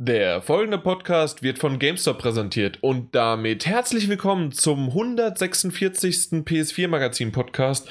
Der 0.00 0.42
folgende 0.42 0.78
Podcast 0.78 1.42
wird 1.42 1.58
von 1.58 1.80
GameStop 1.80 2.18
präsentiert 2.18 2.78
und 2.82 3.16
damit 3.16 3.66
herzlich 3.66 4.08
willkommen 4.08 4.52
zum 4.52 4.90
146. 4.90 6.44
PS4 6.44 6.86
Magazin 6.86 7.32
Podcast. 7.32 7.88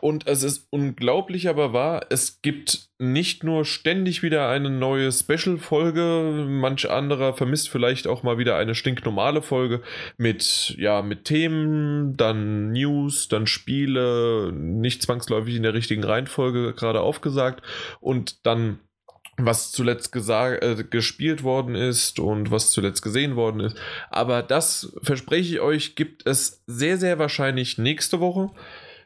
Und 0.00 0.26
es 0.26 0.44
ist 0.44 0.66
unglaublich 0.70 1.50
aber 1.50 1.74
wahr, 1.74 2.06
es 2.08 2.40
gibt 2.40 2.88
nicht 2.98 3.44
nur 3.44 3.66
ständig 3.66 4.22
wieder 4.22 4.48
eine 4.48 4.70
neue 4.70 5.12
Special-Folge, 5.12 6.46
manch 6.48 6.88
anderer 6.88 7.34
vermisst 7.34 7.68
vielleicht 7.68 8.06
auch 8.06 8.22
mal 8.22 8.38
wieder 8.38 8.56
eine 8.56 8.74
stinknormale 8.74 9.42
Folge 9.42 9.82
mit, 10.16 10.74
ja, 10.78 11.02
mit 11.02 11.26
Themen, 11.26 12.16
dann 12.16 12.72
News, 12.72 13.28
dann 13.28 13.46
Spiele, 13.46 14.52
nicht 14.54 15.02
zwangsläufig 15.02 15.54
in 15.54 15.64
der 15.64 15.74
richtigen 15.74 16.02
Reihenfolge 16.02 16.72
gerade 16.72 17.02
aufgesagt 17.02 17.62
und 18.00 18.46
dann 18.46 18.78
was 19.38 19.72
zuletzt 19.72 20.12
gesagt, 20.12 20.62
äh, 20.62 20.84
gespielt 20.84 21.42
worden 21.42 21.74
ist 21.74 22.18
und 22.18 22.50
was 22.50 22.70
zuletzt 22.70 23.02
gesehen 23.02 23.36
worden 23.36 23.60
ist. 23.60 23.76
Aber 24.10 24.42
das 24.42 24.92
verspreche 25.02 25.54
ich 25.54 25.60
euch, 25.60 25.94
gibt 25.94 26.26
es 26.26 26.62
sehr, 26.66 26.98
sehr 26.98 27.18
wahrscheinlich 27.18 27.78
nächste 27.78 28.20
Woche. 28.20 28.50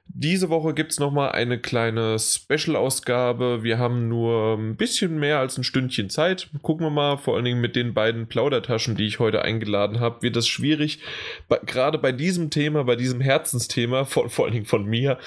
Diese 0.08 0.48
Woche 0.48 0.72
gibt 0.72 0.92
es 0.92 1.00
nochmal 1.00 1.32
eine 1.32 1.58
kleine 1.58 2.18
Special-Ausgabe. 2.18 3.62
Wir 3.62 3.78
haben 3.78 4.08
nur 4.08 4.54
ein 4.54 4.76
bisschen 4.76 5.18
mehr 5.18 5.40
als 5.40 5.58
ein 5.58 5.64
Stündchen 5.64 6.08
Zeit. 6.08 6.48
Gucken 6.62 6.86
wir 6.86 6.90
mal, 6.90 7.18
vor 7.18 7.34
allen 7.34 7.44
Dingen 7.44 7.60
mit 7.60 7.76
den 7.76 7.92
beiden 7.92 8.26
Plaudertaschen, 8.26 8.96
die 8.96 9.06
ich 9.06 9.18
heute 9.18 9.42
eingeladen 9.42 10.00
habe, 10.00 10.22
wird 10.22 10.36
das 10.36 10.48
schwierig. 10.48 11.00
Gerade 11.66 11.98
bei 11.98 12.12
diesem 12.12 12.50
Thema, 12.50 12.84
bei 12.84 12.96
diesem 12.96 13.20
Herzensthema, 13.20 14.04
von, 14.06 14.30
vor 14.30 14.46
allen 14.46 14.54
Dingen 14.54 14.66
von 14.66 14.86
mir, 14.86 15.18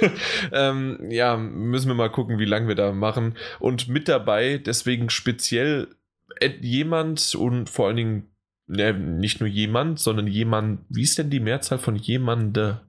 ähm, 0.52 0.98
ja, 1.10 1.36
müssen 1.36 1.88
wir 1.88 1.94
mal 1.94 2.10
gucken, 2.10 2.38
wie 2.38 2.46
lange 2.46 2.68
wir 2.68 2.76
da 2.76 2.92
machen. 2.92 3.36
Und 3.58 3.88
mit 3.88 4.08
dabei, 4.08 4.58
deswegen 4.58 5.10
speziell 5.10 5.88
jemand 6.60 7.34
und 7.34 7.68
vor 7.68 7.88
allen 7.88 7.96
Dingen 7.96 8.34
ne, 8.66 8.94
nicht 8.94 9.40
nur 9.40 9.48
jemand, 9.48 9.98
sondern 9.98 10.26
jemand, 10.26 10.80
wie 10.88 11.02
ist 11.02 11.18
denn 11.18 11.30
die 11.30 11.40
Mehrzahl 11.40 11.78
von 11.78 11.96
jemande? 11.96 12.80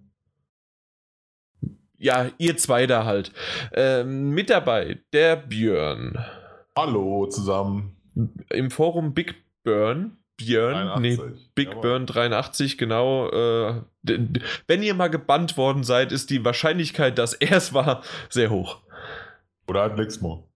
Ja, 2.06 2.30
ihr 2.38 2.56
zwei 2.56 2.86
da 2.86 3.04
halt. 3.04 3.32
Ähm, 3.74 4.30
mit 4.30 4.52
dabei 4.52 5.00
der 5.12 5.36
Björn. 5.36 6.24
Hallo 6.78 7.26
zusammen. 7.26 7.98
Im 8.52 8.70
Forum 8.70 9.16
Big 9.16 9.36
Burn. 9.64 10.18
Björn, 10.38 10.74
83. 10.74 11.02
nee, 11.02 11.34
Big 11.56 11.70
Jawohl. 11.70 11.82
Burn 11.82 12.06
83, 12.06 12.78
genau. 12.78 13.30
Äh, 13.30 13.82
wenn 14.68 14.84
ihr 14.84 14.94
mal 14.94 15.08
gebannt 15.08 15.58
worden 15.58 15.84
seid, 15.84 16.12
ist 16.12 16.30
die 16.30 16.46
Wahrscheinlichkeit, 16.46 17.18
dass 17.18 17.34
er 17.34 17.58
es 17.58 17.74
war, 17.74 18.04
sehr 18.30 18.52
hoch. 18.52 18.82
Oder 19.68 19.82
halt 19.82 19.98
Lixmo. 19.98 20.48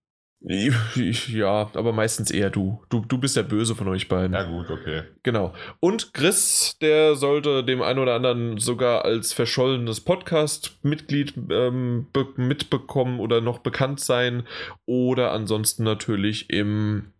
Ja, 1.27 1.69
aber 1.73 1.91
meistens 1.91 2.31
eher 2.31 2.49
du. 2.49 2.81
du. 2.89 3.01
Du 3.01 3.17
bist 3.17 3.35
der 3.35 3.43
Böse 3.43 3.75
von 3.75 3.87
euch 3.87 4.07
beiden. 4.07 4.33
Ja, 4.33 4.43
gut, 4.43 4.69
okay. 4.69 5.03
Genau. 5.23 5.53
Und 5.79 6.13
Chris, 6.13 6.77
der 6.81 7.15
sollte 7.15 7.63
dem 7.63 7.81
einen 7.81 7.99
oder 7.99 8.15
anderen 8.15 8.57
sogar 8.57 9.03
als 9.05 9.33
verschollenes 9.33 10.01
Podcast-Mitglied 10.01 11.33
ähm, 11.51 12.07
mitbekommen 12.37 13.19
oder 13.19 13.41
noch 13.41 13.59
bekannt 13.59 13.99
sein. 13.99 14.43
Oder 14.85 15.31
ansonsten 15.31 15.83
natürlich 15.83 16.49
im, 16.49 17.11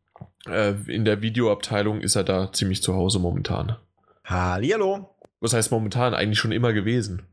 äh, 0.47 0.73
in 0.87 1.03
der 1.03 1.21
Videoabteilung 1.21 2.01
ist 2.01 2.15
er 2.15 2.23
da 2.23 2.51
ziemlich 2.53 2.81
zu 2.81 2.95
Hause 2.95 3.19
momentan. 3.19 3.75
Hallihallo. 4.23 5.15
Was 5.41 5.53
heißt 5.53 5.71
momentan? 5.71 6.13
Eigentlich 6.13 6.39
schon 6.39 6.51
immer 6.51 6.73
gewesen. 6.73 7.23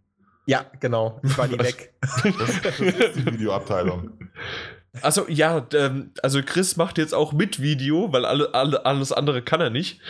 Ja, 0.46 0.64
genau. 0.80 1.20
Ich 1.24 1.36
war 1.36 1.48
nie 1.48 1.58
weg. 1.58 1.92
Das, 2.00 2.62
das 2.62 2.80
ist 2.80 3.16
die 3.16 3.26
Videoabteilung. 3.26 4.12
Also 5.02 5.26
ja, 5.28 5.66
ähm, 5.74 6.12
also 6.22 6.40
Chris 6.42 6.76
macht 6.76 6.98
jetzt 6.98 7.14
auch 7.14 7.32
mit 7.32 7.60
Video, 7.60 8.12
weil 8.12 8.24
alle, 8.24 8.54
alle, 8.54 8.84
alles 8.84 9.12
andere 9.12 9.42
kann 9.42 9.60
er 9.60 9.70
nicht. 9.70 10.00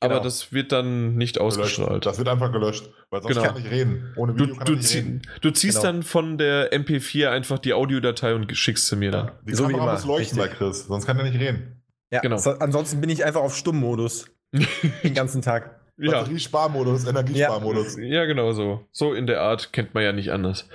Aber 0.00 0.14
genau. 0.14 0.24
das 0.24 0.52
wird 0.52 0.70
dann 0.70 1.16
nicht 1.16 1.40
ausgestrahlt. 1.40 2.06
Das 2.06 2.18
wird 2.18 2.28
einfach 2.28 2.52
gelöscht, 2.52 2.88
weil 3.10 3.20
sonst 3.20 3.36
genau. 3.36 3.48
kann 3.48 3.56
ich 3.64 3.68
reden. 3.68 4.12
Ohne 4.14 4.34
Video 4.34 4.46
du, 4.46 4.54
kann 4.56 4.66
du, 4.66 4.72
ich 4.74 4.78
nicht 4.78 4.94
reden. 4.94 5.22
Du 5.40 5.50
ziehst 5.50 5.78
genau. 5.78 5.92
dann 5.92 6.02
von 6.04 6.38
der 6.38 6.72
MP4 6.72 7.30
einfach 7.30 7.58
die 7.58 7.72
Audiodatei 7.72 8.34
und 8.34 8.56
schickst 8.56 8.86
sie 8.86 8.96
mir 8.96 9.10
dann. 9.10 9.26
Ja, 9.26 9.32
die 9.42 9.54
so 9.56 9.66
Kamera 9.66 9.92
muss 9.92 10.04
leuchten 10.04 10.38
bei 10.38 10.46
Chris, 10.46 10.86
sonst 10.86 11.04
kann 11.04 11.18
er 11.18 11.24
nicht 11.24 11.38
reden. 11.38 11.82
Ja, 12.10 12.20
genau. 12.20 12.36
So, 12.38 12.50
ansonsten 12.52 13.00
bin 13.00 13.10
ich 13.10 13.24
einfach 13.24 13.40
auf 13.40 13.56
Stummmodus. 13.56 14.26
den 15.02 15.14
ganzen 15.14 15.42
Tag. 15.42 15.78
Ja. 15.98 16.12
Batteriesparmodus, 16.12 17.06
Energiesparmodus. 17.06 17.96
Ja. 17.96 18.04
ja, 18.04 18.24
genau 18.26 18.52
so. 18.52 18.86
So 18.92 19.14
in 19.14 19.26
der 19.26 19.40
Art 19.40 19.72
kennt 19.72 19.94
man 19.94 20.04
ja 20.04 20.12
nicht 20.12 20.30
anders. 20.30 20.68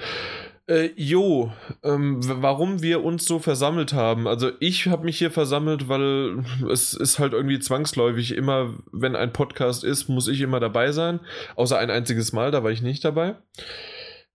Äh, 0.66 0.92
jo, 0.96 1.52
ähm, 1.84 2.20
warum 2.42 2.82
wir 2.82 3.04
uns 3.04 3.26
so 3.26 3.40
versammelt 3.40 3.92
haben. 3.92 4.28
Also 4.28 4.52
ich 4.62 4.88
habe 4.88 5.04
mich 5.04 5.18
hier 5.18 5.30
versammelt, 5.30 5.90
weil 5.90 6.46
es 6.72 6.94
ist 6.94 7.20
halt 7.20 7.34
irgendwie 7.34 7.60
zwangsläufig 7.60 8.34
immer, 8.34 8.74
wenn 8.94 9.18
ein 9.18 9.34
Podcast 9.34 9.84
ist, 9.84 10.08
muss 10.08 10.30
ich 10.30 10.40
immer 10.40 10.62
dabei 10.62 10.94
sein. 10.94 11.20
Außer 11.58 11.78
ein 11.78 11.90
einziges 11.90 12.32
Mal, 12.32 12.52
da 12.52 12.64
war 12.64 12.72
ich 12.72 12.82
nicht 12.82 13.04
dabei. 13.04 13.36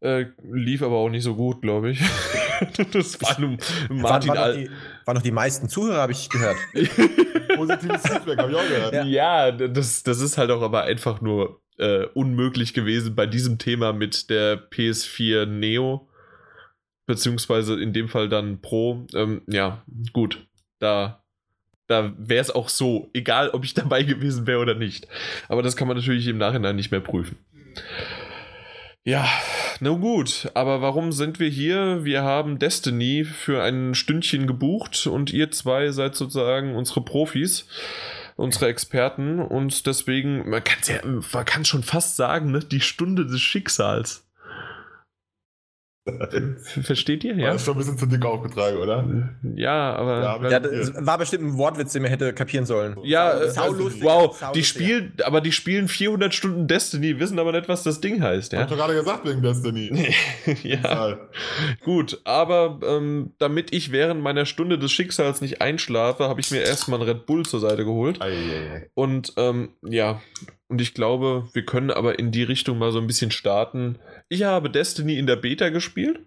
Äh, 0.01 0.27
lief 0.53 0.83
aber 0.83 0.97
auch 0.97 1.09
nicht 1.09 1.25
so 1.25 1.35
gut, 1.35 1.63
glaube 1.63 1.93
ich. 1.93 2.01
das 2.93 3.21
war 3.23 3.41
nun 3.41 3.57
Martin 3.89 4.29
war, 4.29 4.37
war, 4.37 4.49
noch 4.49 4.55
die, 4.55 4.71
waren 5.07 5.15
noch 5.17 5.23
die 5.23 5.31
meisten 5.31 5.71
Zuhörer, 5.71 6.03
habe 6.03 6.13
ich 6.13 6.29
gehört. 6.29 6.57
Positives 7.57 8.03
Feedback, 8.03 8.39
habe 8.39 8.51
ich 8.51 8.57
auch 8.57 8.69
gehört. 8.69 8.93
Ja, 8.93 9.05
ja 9.05 9.51
das, 9.51 10.03
das 10.03 10.21
ist 10.21 10.37
halt 10.37 10.51
auch 10.51 10.63
aber 10.63 10.83
einfach 10.83 11.23
nur 11.23 11.63
äh, 11.79 12.05
unmöglich 12.13 12.75
gewesen 12.75 13.15
bei 13.15 13.25
diesem 13.27 13.59
Thema 13.59 13.95
mit 13.95 14.29
der 14.29 14.71
PS4 14.71 15.47
Neo 15.47 16.09
beziehungsweise 17.09 17.81
in 17.81 17.93
dem 17.93 18.09
Fall 18.09 18.29
dann 18.29 18.61
Pro. 18.61 19.07
Ähm, 19.15 19.43
ja, 19.49 19.83
gut, 20.13 20.47
da, 20.79 21.25
da 21.89 22.13
wäre 22.19 22.43
es 22.43 22.51
auch 22.51 22.69
so, 22.69 23.11
egal 23.15 23.51
ob 23.51 23.65
ich 23.65 23.75
dabei 23.83 24.05
gewesen 24.05 24.47
wäre 24.47 24.61
oder 24.61 24.75
nicht. 24.77 25.09
Aber 25.49 25.63
das 25.63 25.75
kann 25.75 25.89
man 25.89 25.97
natürlich 25.97 26.29
im 26.29 26.39
Nachhinein 26.39 26.77
nicht 26.77 26.93
mehr 26.93 27.01
prüfen. 27.01 27.39
Ja, 29.05 29.27
na 29.81 29.91
gut, 29.91 30.51
aber 30.53 30.83
warum 30.83 31.13
sind 31.13 31.41
wir 31.41 31.49
hier? 31.49 32.05
Wir 32.05 32.25
haben 32.25 32.59
Destiny 32.59 33.25
für 33.25 33.63
ein 33.63 33.95
Stündchen 33.95 34.47
gebucht 34.47 35.07
und 35.07 35.33
ihr 35.33 35.51
zwei 35.51 35.91
seid 35.93 36.15
sozusagen 36.15 36.77
unsere 36.77 37.01
Profis, 37.01 37.69
unsere 38.37 38.67
Experten 38.67 39.39
und 39.39 39.87
deswegen, 39.87 40.51
man 40.51 40.63
kann 40.63 40.81
ja, 40.87 41.01
man 41.07 41.45
kann 41.47 41.65
schon 41.65 41.85
fast 41.85 42.17
sagen, 42.17 42.51
ne, 42.51 42.59
die 42.59 42.83
Stunde 42.83 43.25
des 43.25 43.41
Schicksals. 43.41 44.28
Versteht 46.83 47.25
ihr? 47.25 47.37
Ja. 47.37 47.51
War 47.51 47.59
schon 47.59 47.75
ein 47.75 47.79
bisschen 47.79 47.99
zu 47.99 48.07
dick 48.07 48.25
aufgetragen, 48.25 48.79
oder? 48.79 49.05
Ja, 49.55 49.95
aber. 49.97 50.23
Ja, 50.23 50.51
ja 50.51 50.61
das 50.61 50.93
war 50.95 51.19
bestimmt 51.19 51.45
ein 51.45 51.59
Wortwitz, 51.59 51.93
den 51.93 52.03
man 52.03 52.11
hätte 52.11 52.33
kapieren 52.33 52.67
sollen. 52.67 52.97
Ja, 53.03 53.39
äh, 53.39 53.51
saulustig. 53.51 54.03
Wow, 54.03 54.53
die 54.55 54.65
spielen, 54.65 55.13
aber 55.25 55.41
die 55.41 55.53
spielen 55.53 55.89
400 55.89 56.35
Stunden 56.35 56.67
Destiny, 56.67 57.19
wissen 57.19 57.39
aber 57.39 57.53
nicht, 57.53 57.69
was 57.69 57.83
das 57.83 58.01
Ding 58.01 58.23
heißt. 58.23 58.53
Ja? 58.53 58.61
Hab 58.61 58.67
ich 58.67 58.77
doch 58.77 58.79
gerade 58.79 58.99
gesagt 58.99 59.27
wegen 59.27 59.43
Destiny. 59.43 60.15
ja. 60.63 61.19
Gut, 61.85 62.21
aber 62.25 62.81
ähm, 62.85 63.35
damit 63.39 63.73
ich 63.73 63.93
während 63.93 64.23
meiner 64.23 64.47
Stunde 64.47 64.79
des 64.79 64.93
Schicksals 64.93 65.41
nicht 65.41 65.61
einschlafe, 65.61 66.29
habe 66.29 66.41
ich 66.41 66.51
mir 66.51 66.61
erstmal 66.61 67.01
einen 67.01 67.09
Red 67.09 67.27
Bull 67.27 67.45
zur 67.45 67.61
Seite 67.61 67.85
geholt. 67.85 68.21
Ei, 68.21 68.29
ei, 68.31 68.75
ei. 68.75 68.91
Und 68.95 69.33
ähm, 69.37 69.71
ja, 69.83 70.21
und 70.69 70.81
ich 70.81 70.95
glaube, 70.95 71.49
wir 71.53 71.65
können 71.65 71.91
aber 71.91 72.19
in 72.19 72.31
die 72.31 72.43
Richtung 72.43 72.79
mal 72.79 72.93
so 72.93 72.99
ein 72.99 73.07
bisschen 73.07 73.31
starten. 73.31 73.99
Ich 74.29 74.45
habe 74.45 74.71
Destiny 74.71 75.19
in 75.19 75.27
der 75.27 75.37
Beta 75.37 75.71
gespielt. 75.71 76.21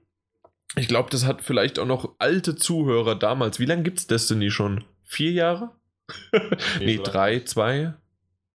Ich 0.75 0.87
glaube, 0.87 1.09
das 1.09 1.25
hat 1.25 1.41
vielleicht 1.41 1.77
auch 1.79 1.85
noch 1.85 2.15
alte 2.17 2.55
Zuhörer 2.55 3.15
damals. 3.15 3.59
Wie 3.59 3.65
lange 3.65 3.83
gibt 3.83 3.99
es 3.99 4.07
Destiny 4.07 4.49
schon? 4.49 4.83
Vier 5.03 5.31
Jahre? 5.31 5.71
nee, 6.79 6.85
nee 6.85 6.99
drei, 7.03 7.41
zwei? 7.41 7.93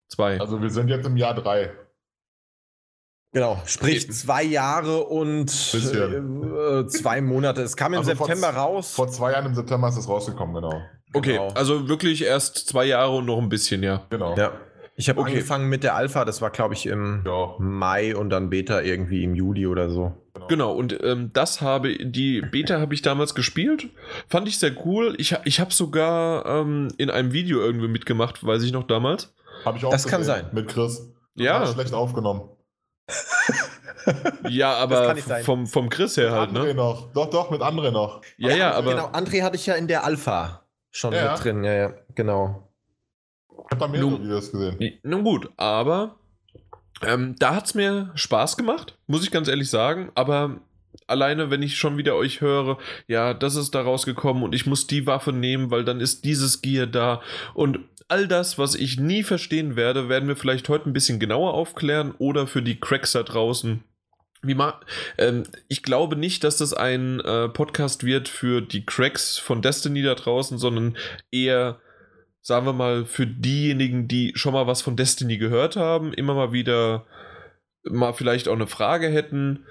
Zwei. 0.09 0.41
Also 0.41 0.63
wir 0.63 0.71
sind 0.71 0.89
jetzt 0.89 1.07
im 1.07 1.17
Jahr 1.17 1.35
drei. 1.35 1.73
Genau, 3.33 3.61
sprich 3.67 4.11
zwei 4.13 4.45
Jahre 4.45 5.05
und 5.07 5.51
äh, 5.51 6.87
zwei 6.87 7.21
Monate. 7.21 7.63
Es 7.63 7.77
kam 7.77 7.93
im 7.93 7.99
also 7.99 8.15
September 8.15 8.53
vor, 8.53 8.63
raus. 8.63 8.95
Vor 8.95 9.09
zwei 9.09 9.33
Jahren 9.33 9.47
im 9.47 9.55
September 9.57 9.89
ist 9.89 9.97
es 9.97 10.09
rausgekommen, 10.09 10.55
genau. 10.55 10.81
Okay, 11.13 11.33
genau. 11.33 11.49
also 11.49 11.89
wirklich 11.89 12.23
erst 12.23 12.69
zwei 12.69 12.85
Jahre 12.85 13.17
und 13.17 13.27
noch 13.27 13.39
ein 13.39 13.49
bisschen, 13.49 13.83
ja. 13.83 14.07
Genau. 14.11 14.37
Ja. 14.37 14.53
Ich 14.97 15.09
habe 15.09 15.21
okay. 15.21 15.33
angefangen 15.33 15.69
mit 15.69 15.83
der 15.83 15.97
Alpha, 15.97 16.25
das 16.25 16.41
war 16.41 16.51
glaube 16.51 16.75
ich 16.75 16.87
im 16.87 17.25
ja. 17.27 17.55
Mai 17.59 18.15
und 18.15 18.31
dann 18.31 18.49
Beta 18.49 18.81
irgendwie 18.81 19.25
im 19.25 19.35
Juli 19.35 19.67
oder 19.67 19.91
so. 19.91 20.13
Genau, 20.35 20.47
genau 20.47 20.73
und 20.73 21.03
ähm, 21.03 21.31
das 21.33 21.61
habe, 21.61 21.97
die 21.99 22.41
Beta 22.41 22.81
habe 22.81 22.95
ich 22.95 23.03
damals 23.03 23.35
gespielt, 23.35 23.89
fand 24.29 24.47
ich 24.47 24.59
sehr 24.59 24.73
cool. 24.87 25.15
Ich, 25.19 25.37
ich 25.45 25.59
habe 25.61 25.73
sogar 25.73 26.47
ähm, 26.47 26.89
in 26.97 27.11
einem 27.11 27.33
Video 27.33 27.61
irgendwie 27.61 27.89
mitgemacht, 27.89 28.45
weiß 28.45 28.63
ich 28.63 28.73
noch 28.73 28.87
damals. 28.87 29.35
Habe 29.65 29.79
ich 29.79 29.85
auch 29.85 29.91
Das 29.91 30.05
gesehen, 30.05 30.17
kann 30.17 30.25
sein. 30.25 30.47
Mit 30.53 30.69
Chris. 30.69 31.13
Ja. 31.35 31.67
schlecht 31.67 31.93
aufgenommen. 31.93 32.51
ja, 34.49 34.75
aber 34.75 35.17
vom, 35.43 35.67
vom 35.67 35.89
Chris 35.89 36.17
her 36.17 36.33
halt, 36.33 36.51
André 36.51 36.67
ne? 36.67 36.75
noch. 36.75 37.13
Doch, 37.13 37.31
doch, 37.31 37.51
mit 37.51 37.61
André 37.61 37.91
noch. 37.91 38.23
Ja, 38.37 38.55
ja, 38.55 38.73
aber. 38.73 38.93
Genau, 38.93 39.09
André 39.09 39.43
hatte 39.43 39.57
ich 39.57 39.67
ja 39.67 39.75
in 39.75 39.89
der 39.89 40.05
Alpha 40.05 40.63
schon 40.91 41.13
ja. 41.13 41.33
mit 41.33 41.45
drin, 41.45 41.65
ja, 41.65 41.73
ja, 41.73 41.95
genau. 42.15 42.74
Habe 43.75 43.81
da 43.81 43.89
mehrere 43.89 44.11
nun, 44.11 44.23
Videos 44.23 44.53
gesehen. 44.53 44.99
Nun 45.03 45.25
gut, 45.25 45.51
aber 45.57 46.17
ähm, 47.03 47.37
da 47.39 47.55
hat 47.55 47.67
es 47.67 47.75
mir 47.75 48.11
Spaß 48.15 48.57
gemacht, 48.57 48.97
muss 49.07 49.25
ich 49.25 49.31
ganz 49.31 49.49
ehrlich 49.49 49.71
sagen. 49.71 50.11
Aber 50.15 50.61
alleine, 51.07 51.51
wenn 51.51 51.63
ich 51.63 51.77
schon 51.77 51.97
wieder 51.97 52.15
euch 52.15 52.41
höre, 52.41 52.79
ja, 53.07 53.35
das 53.35 53.57
ist 53.57 53.75
da 53.75 53.83
rausgekommen 53.83 54.43
und 54.43 54.55
ich 54.55 54.67
muss 54.67 54.87
die 54.87 55.07
Waffe 55.07 55.33
nehmen, 55.33 55.71
weil 55.71 55.85
dann 55.85 56.01
ist 56.01 56.25
dieses 56.25 56.63
Gear 56.63 56.87
da 56.87 57.21
und 57.55 57.81
all 58.09 58.29
das, 58.29 58.59
was 58.59 58.75
ich 58.75 58.99
nie 58.99 59.23
verstehen 59.23 59.77
werde, 59.77 60.09
werden 60.09 60.29
wir 60.29 60.37
vielleicht 60.37 60.69
heute 60.69 60.89
ein 60.89 60.93
bisschen 60.93 61.19
genauer 61.19 61.55
aufklären 61.55 62.15
oder 62.19 62.47
für 62.47 62.63
die 62.63 62.79
Cracks 62.79 63.13
da 63.13 63.23
draußen. 63.23 63.83
Wie 64.43 64.55
ma 64.55 64.79
ähm, 65.17 65.45
ich 65.69 65.83
glaube 65.83 66.17
nicht, 66.17 66.45
dass 66.45 66.59
das 66.59 66.75
ein 66.75 67.21
äh, 67.21 67.49
Podcast 67.49 68.05
wird 68.05 68.29
für 68.29 68.61
die 68.61 68.85
Cracks 68.85 69.39
von 69.39 69.63
Destiny 69.63 70.03
da 70.03 70.15
draußen, 70.15 70.59
sondern 70.59 70.97
eher, 71.31 71.81
sagen 72.45 72.67
wir 72.67 72.73
mal, 72.73 73.05
für 73.05 73.27
diejenigen, 73.27 74.07
die 74.07 74.33
schon 74.37 74.53
mal 74.53 74.69
was 74.69 74.83
von 74.83 74.95
Destiny 74.95 75.39
gehört 75.39 75.75
haben, 75.75 76.13
immer 76.13 76.35
mal 76.35 76.53
wieder 76.53 77.05
mal 77.83 78.13
vielleicht 78.13 78.47
auch 78.47 78.55
eine 78.55 78.69
Frage 78.69 79.09
hätten 79.09 79.67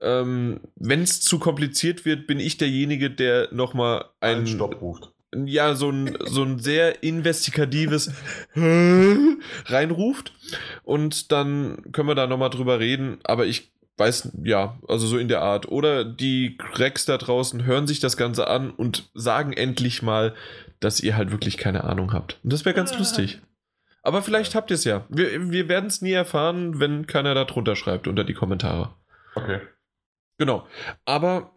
ähm, 0.00 0.60
wenn 0.76 1.02
es 1.02 1.20
zu 1.20 1.38
kompliziert 1.38 2.04
wird, 2.04 2.26
bin 2.26 2.40
ich 2.40 2.56
derjenige, 2.56 3.10
der 3.10 3.48
nochmal 3.52 4.04
einen, 4.20 4.38
einen 4.38 4.46
Stopp 4.46 4.80
ruft. 4.80 5.10
Ja, 5.34 5.74
so 5.74 5.90
ein, 5.90 6.16
so 6.24 6.42
ein 6.42 6.58
sehr 6.58 7.02
investigatives 7.02 8.12
reinruft. 8.54 10.32
Und 10.84 11.32
dann 11.32 11.82
können 11.92 12.08
wir 12.08 12.14
da 12.14 12.26
nochmal 12.26 12.50
drüber 12.50 12.80
reden. 12.80 13.18
Aber 13.24 13.44
ich 13.44 13.72
weiß, 13.98 14.30
ja, 14.44 14.78
also 14.86 15.06
so 15.06 15.18
in 15.18 15.28
der 15.28 15.42
Art. 15.42 15.68
Oder 15.68 16.04
die 16.04 16.56
Cracks 16.56 17.04
da 17.04 17.18
draußen 17.18 17.64
hören 17.64 17.86
sich 17.86 18.00
das 18.00 18.16
Ganze 18.16 18.46
an 18.46 18.70
und 18.70 19.10
sagen 19.14 19.52
endlich 19.52 20.02
mal, 20.02 20.34
dass 20.80 21.00
ihr 21.00 21.16
halt 21.16 21.30
wirklich 21.30 21.56
keine 21.56 21.84
Ahnung 21.84 22.12
habt. 22.12 22.38
Und 22.42 22.52
das 22.52 22.64
wäre 22.64 22.74
ganz 22.74 22.96
lustig. 22.98 23.40
Aber 24.02 24.22
vielleicht 24.22 24.54
habt 24.54 24.70
ihr 24.70 24.74
es 24.74 24.84
ja. 24.84 25.04
Wir, 25.08 25.50
wir 25.50 25.68
werden 25.68 25.86
es 25.86 26.02
nie 26.02 26.12
erfahren, 26.12 26.80
wenn 26.80 27.06
keiner 27.06 27.34
da 27.34 27.44
drunter 27.44 27.76
schreibt 27.76 28.08
unter 28.08 28.24
die 28.24 28.34
Kommentare. 28.34 28.94
Okay. 29.34 29.60
Genau. 30.38 30.66
Aber 31.04 31.52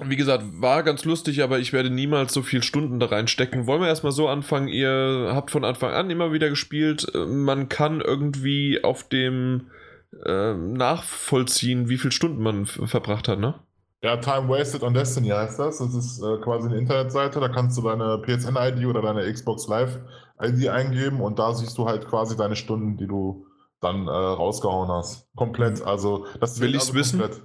wie 0.00 0.16
gesagt, 0.16 0.44
war 0.60 0.82
ganz 0.82 1.04
lustig, 1.04 1.42
aber 1.42 1.58
ich 1.58 1.72
werde 1.72 1.90
niemals 1.90 2.32
so 2.32 2.42
viele 2.42 2.62
Stunden 2.62 2.98
da 2.98 3.06
reinstecken. 3.06 3.66
Wollen 3.66 3.80
wir 3.80 3.88
erstmal 3.88 4.12
so 4.12 4.28
anfangen? 4.28 4.68
Ihr 4.68 5.30
habt 5.32 5.50
von 5.50 5.64
Anfang 5.64 5.92
an 5.92 6.10
immer 6.10 6.32
wieder 6.32 6.48
gespielt. 6.48 7.06
Man 7.14 7.68
kann 7.68 8.00
irgendwie 8.00 8.82
auf 8.82 9.08
dem 9.08 9.70
äh, 10.24 10.54
nachvollziehen, 10.54 11.88
wie 11.88 11.98
viele 11.98 12.12
Stunden 12.12 12.42
man 12.42 12.66
verbracht 12.66 13.28
hat, 13.28 13.38
ne? 13.38 13.54
Ja, 14.04 14.18
Time 14.18 14.50
Wasted 14.50 14.82
on 14.82 14.92
Destiny 14.92 15.28
heißt 15.28 15.58
das. 15.58 15.78
Das 15.78 15.94
ist 15.94 16.22
äh, 16.22 16.36
quasi 16.42 16.68
eine 16.68 16.76
Internetseite. 16.76 17.40
Da 17.40 17.48
kannst 17.48 17.78
du 17.78 17.80
deine 17.80 18.18
PSN-ID 18.18 18.84
oder 18.84 19.00
deine 19.00 19.32
Xbox 19.32 19.66
Live-ID 19.66 20.68
eingeben 20.68 21.22
und 21.22 21.38
da 21.38 21.54
siehst 21.54 21.78
du 21.78 21.86
halt 21.86 22.06
quasi 22.06 22.36
deine 22.36 22.54
Stunden, 22.54 22.98
die 22.98 23.06
du 23.06 23.46
dann 23.80 24.06
äh, 24.06 24.10
rausgehauen 24.10 24.90
hast. 24.90 25.34
Komplett. 25.36 25.80
Also, 25.80 26.26
das 26.38 26.60
will 26.60 26.74
ich 26.74 26.82
also 26.82 26.94
wissen. 26.94 27.18
Komplett. 27.18 27.42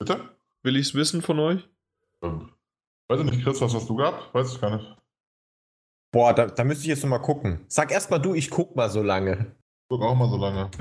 Bitte? 0.00 0.20
Will 0.64 0.74
ich 0.74 0.88
es 0.88 0.94
wissen 0.96 1.22
von 1.22 1.38
euch? 1.38 1.68
Ähm, 2.22 2.50
weiß 3.06 3.20
ich 3.20 3.26
nicht, 3.30 3.44
Chris, 3.44 3.60
was 3.60 3.72
hast 3.72 3.88
du 3.88 3.94
gehabt? 3.94 4.34
Weiß 4.34 4.52
ich 4.52 4.60
gar 4.60 4.76
nicht. 4.76 4.96
Boah, 6.10 6.34
da, 6.34 6.46
da 6.46 6.64
müsste 6.64 6.82
ich 6.82 6.88
jetzt 6.88 7.04
nochmal 7.04 7.22
gucken. 7.22 7.64
Sag 7.68 7.92
erst 7.92 8.10
mal 8.10 8.18
du, 8.18 8.34
ich 8.34 8.50
guck 8.50 8.74
mal 8.74 8.90
so 8.90 9.00
lange. 9.00 9.54
Ich 9.84 9.88
guck 9.88 10.02
auch 10.02 10.16
mal 10.16 10.28
so 10.28 10.38
lange. 10.38 10.72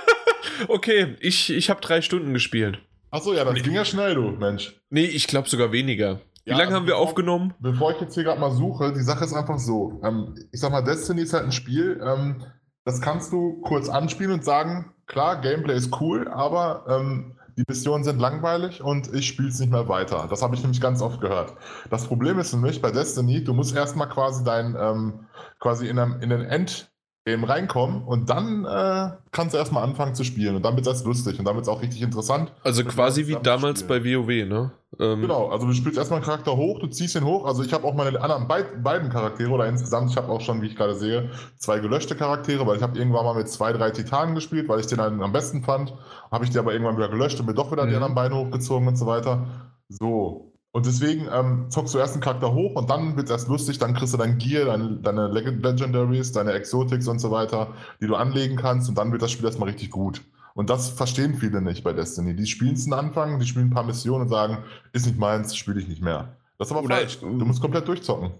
okay, 0.68 1.14
ich, 1.20 1.50
ich 1.50 1.68
habe 1.68 1.82
drei 1.82 2.00
Stunden 2.00 2.32
gespielt. 2.32 2.80
Achso, 3.12 3.34
ja, 3.34 3.44
das 3.44 3.62
ging 3.62 3.74
ja 3.74 3.84
schnell, 3.84 4.14
du 4.14 4.22
Mensch. 4.22 4.74
Nee, 4.88 5.04
ich 5.04 5.26
glaube 5.26 5.46
sogar 5.46 5.70
weniger. 5.70 6.20
Wie 6.44 6.50
ja, 6.50 6.56
lange 6.56 6.68
also 6.68 6.76
haben 6.76 6.86
wir 6.86 6.94
bevor, 6.94 7.08
aufgenommen? 7.08 7.54
Bevor 7.60 7.92
ich 7.92 8.00
jetzt 8.00 8.14
hier 8.14 8.24
gerade 8.24 8.40
mal 8.40 8.50
suche, 8.50 8.92
die 8.94 9.02
Sache 9.02 9.24
ist 9.24 9.34
einfach 9.34 9.58
so. 9.58 10.00
Ähm, 10.02 10.34
ich 10.50 10.60
sag 10.60 10.72
mal, 10.72 10.82
Destiny 10.82 11.20
ist 11.20 11.34
halt 11.34 11.44
ein 11.44 11.52
Spiel, 11.52 12.00
ähm, 12.02 12.42
das 12.86 13.02
kannst 13.02 13.30
du 13.30 13.60
kurz 13.60 13.90
anspielen 13.90 14.32
und 14.32 14.44
sagen, 14.44 14.94
klar, 15.06 15.42
Gameplay 15.42 15.76
ist 15.76 16.00
cool, 16.00 16.26
aber 16.26 16.86
ähm, 16.88 17.36
die 17.58 17.64
Missionen 17.68 18.02
sind 18.02 18.18
langweilig 18.18 18.82
und 18.82 19.12
ich 19.14 19.28
spiele 19.28 19.48
es 19.48 19.60
nicht 19.60 19.70
mehr 19.70 19.88
weiter. 19.88 20.26
Das 20.30 20.40
habe 20.40 20.54
ich 20.54 20.62
nämlich 20.62 20.80
ganz 20.80 21.02
oft 21.02 21.20
gehört. 21.20 21.52
Das 21.90 22.06
Problem 22.06 22.38
ist 22.38 22.54
nämlich 22.54 22.80
bei 22.80 22.90
Destiny, 22.90 23.44
du 23.44 23.52
musst 23.52 23.76
erstmal 23.76 24.08
quasi 24.08 24.42
dein, 24.42 24.74
ähm, 24.74 25.26
quasi 25.60 25.86
in, 25.86 25.98
einem, 25.98 26.22
in 26.22 26.30
den 26.30 26.40
End, 26.40 26.90
Game 27.24 27.44
reinkommen 27.44 28.02
und 28.02 28.30
dann 28.30 28.64
äh, 28.64 29.16
kannst 29.30 29.54
du 29.54 29.58
erstmal 29.58 29.84
anfangen 29.84 30.14
zu 30.14 30.24
spielen 30.24 30.56
und 30.56 30.64
dann 30.64 30.74
wird 30.74 30.86
es 30.88 31.04
lustig 31.04 31.38
und 31.38 31.44
dann 31.44 31.54
wird 31.54 31.66
es 31.66 31.68
auch 31.68 31.80
richtig 31.80 32.02
interessant. 32.02 32.52
Also 32.64 32.84
quasi 32.84 33.28
wie 33.28 33.36
damals 33.40 33.84
bei 33.84 34.04
WoW, 34.04 34.48
ne? 34.48 34.72
Ähm 34.98 35.20
genau, 35.20 35.48
also 35.48 35.66
du 35.66 35.72
spielst 35.72 35.98
erstmal 35.98 36.18
einen 36.18 36.26
Charakter 36.26 36.56
hoch, 36.56 36.80
du 36.80 36.88
ziehst 36.88 37.14
ihn 37.14 37.24
hoch. 37.24 37.46
Also 37.46 37.62
ich 37.62 37.72
habe 37.72 37.86
auch 37.86 37.94
meine 37.94 38.20
anderen 38.20 38.48
beid, 38.48 38.82
beiden 38.82 39.08
Charaktere 39.08 39.50
oder 39.50 39.66
insgesamt, 39.66 40.10
ich 40.10 40.16
habe 40.16 40.28
auch 40.28 40.40
schon, 40.40 40.60
wie 40.62 40.66
ich 40.66 40.76
gerade 40.76 40.96
sehe, 40.96 41.30
zwei 41.58 41.78
gelöschte 41.78 42.16
Charaktere, 42.16 42.66
weil 42.66 42.76
ich 42.76 42.82
habe 42.82 42.98
irgendwann 42.98 43.24
mal 43.24 43.36
mit 43.36 43.48
zwei, 43.48 43.72
drei 43.72 43.90
Titanen 43.90 44.34
gespielt, 44.34 44.68
weil 44.68 44.80
ich 44.80 44.88
den 44.88 44.98
dann 44.98 45.22
am 45.22 45.32
besten 45.32 45.62
fand. 45.62 45.94
Habe 46.32 46.44
ich 46.44 46.50
die 46.50 46.58
aber 46.58 46.72
irgendwann 46.72 46.96
wieder 46.96 47.08
gelöscht 47.08 47.38
und 47.38 47.46
mir 47.46 47.54
doch 47.54 47.70
wieder 47.70 47.84
mhm. 47.84 47.90
die 47.90 47.94
anderen 47.94 48.14
beiden 48.16 48.36
hochgezogen 48.36 48.88
und 48.88 48.96
so 48.96 49.06
weiter. 49.06 49.46
So, 49.88 50.51
und 50.72 50.86
deswegen 50.86 51.28
ähm, 51.32 51.66
zockst 51.68 51.94
du 51.94 51.98
erst 51.98 52.14
einen 52.14 52.22
Charakter 52.22 52.52
hoch 52.52 52.74
und 52.74 52.90
dann 52.90 53.16
wird 53.16 53.26
es 53.26 53.30
erst 53.30 53.48
lustig, 53.48 53.78
dann 53.78 53.94
kriegst 53.94 54.14
du 54.14 54.18
dein 54.18 54.38
Gear, 54.38 54.66
deine, 54.66 54.96
deine 54.96 55.28
Legendaries, 55.28 56.32
deine 56.32 56.52
Exotics 56.52 57.06
und 57.08 57.18
so 57.18 57.30
weiter, 57.30 57.74
die 58.00 58.06
du 58.06 58.16
anlegen 58.16 58.56
kannst 58.56 58.88
und 58.88 58.96
dann 58.96 59.12
wird 59.12 59.22
das 59.22 59.30
Spiel 59.30 59.44
erstmal 59.44 59.68
richtig 59.68 59.90
gut. 59.90 60.22
Und 60.54 60.70
das 60.70 60.90
verstehen 60.90 61.34
viele 61.34 61.62
nicht 61.62 61.84
bei 61.84 61.92
Destiny. 61.92 62.34
Die 62.36 62.46
spielen 62.46 62.74
es 62.74 62.86
am 62.86 62.98
Anfang, 62.98 63.38
die 63.38 63.46
spielen 63.46 63.68
ein 63.68 63.74
paar 63.74 63.84
Missionen 63.84 64.22
und 64.22 64.28
sagen, 64.28 64.58
ist 64.92 65.06
nicht 65.06 65.18
meins, 65.18 65.56
spiele 65.56 65.80
ich 65.80 65.88
nicht 65.88 66.02
mehr. 66.02 66.36
Das 66.58 66.68
ist 66.68 66.72
aber 66.72 66.84
Oder 66.84 66.96
falsch. 66.96 67.20
Du 67.20 67.28
musst 67.28 67.60
komplett 67.60 67.88
durchzocken 67.88 68.32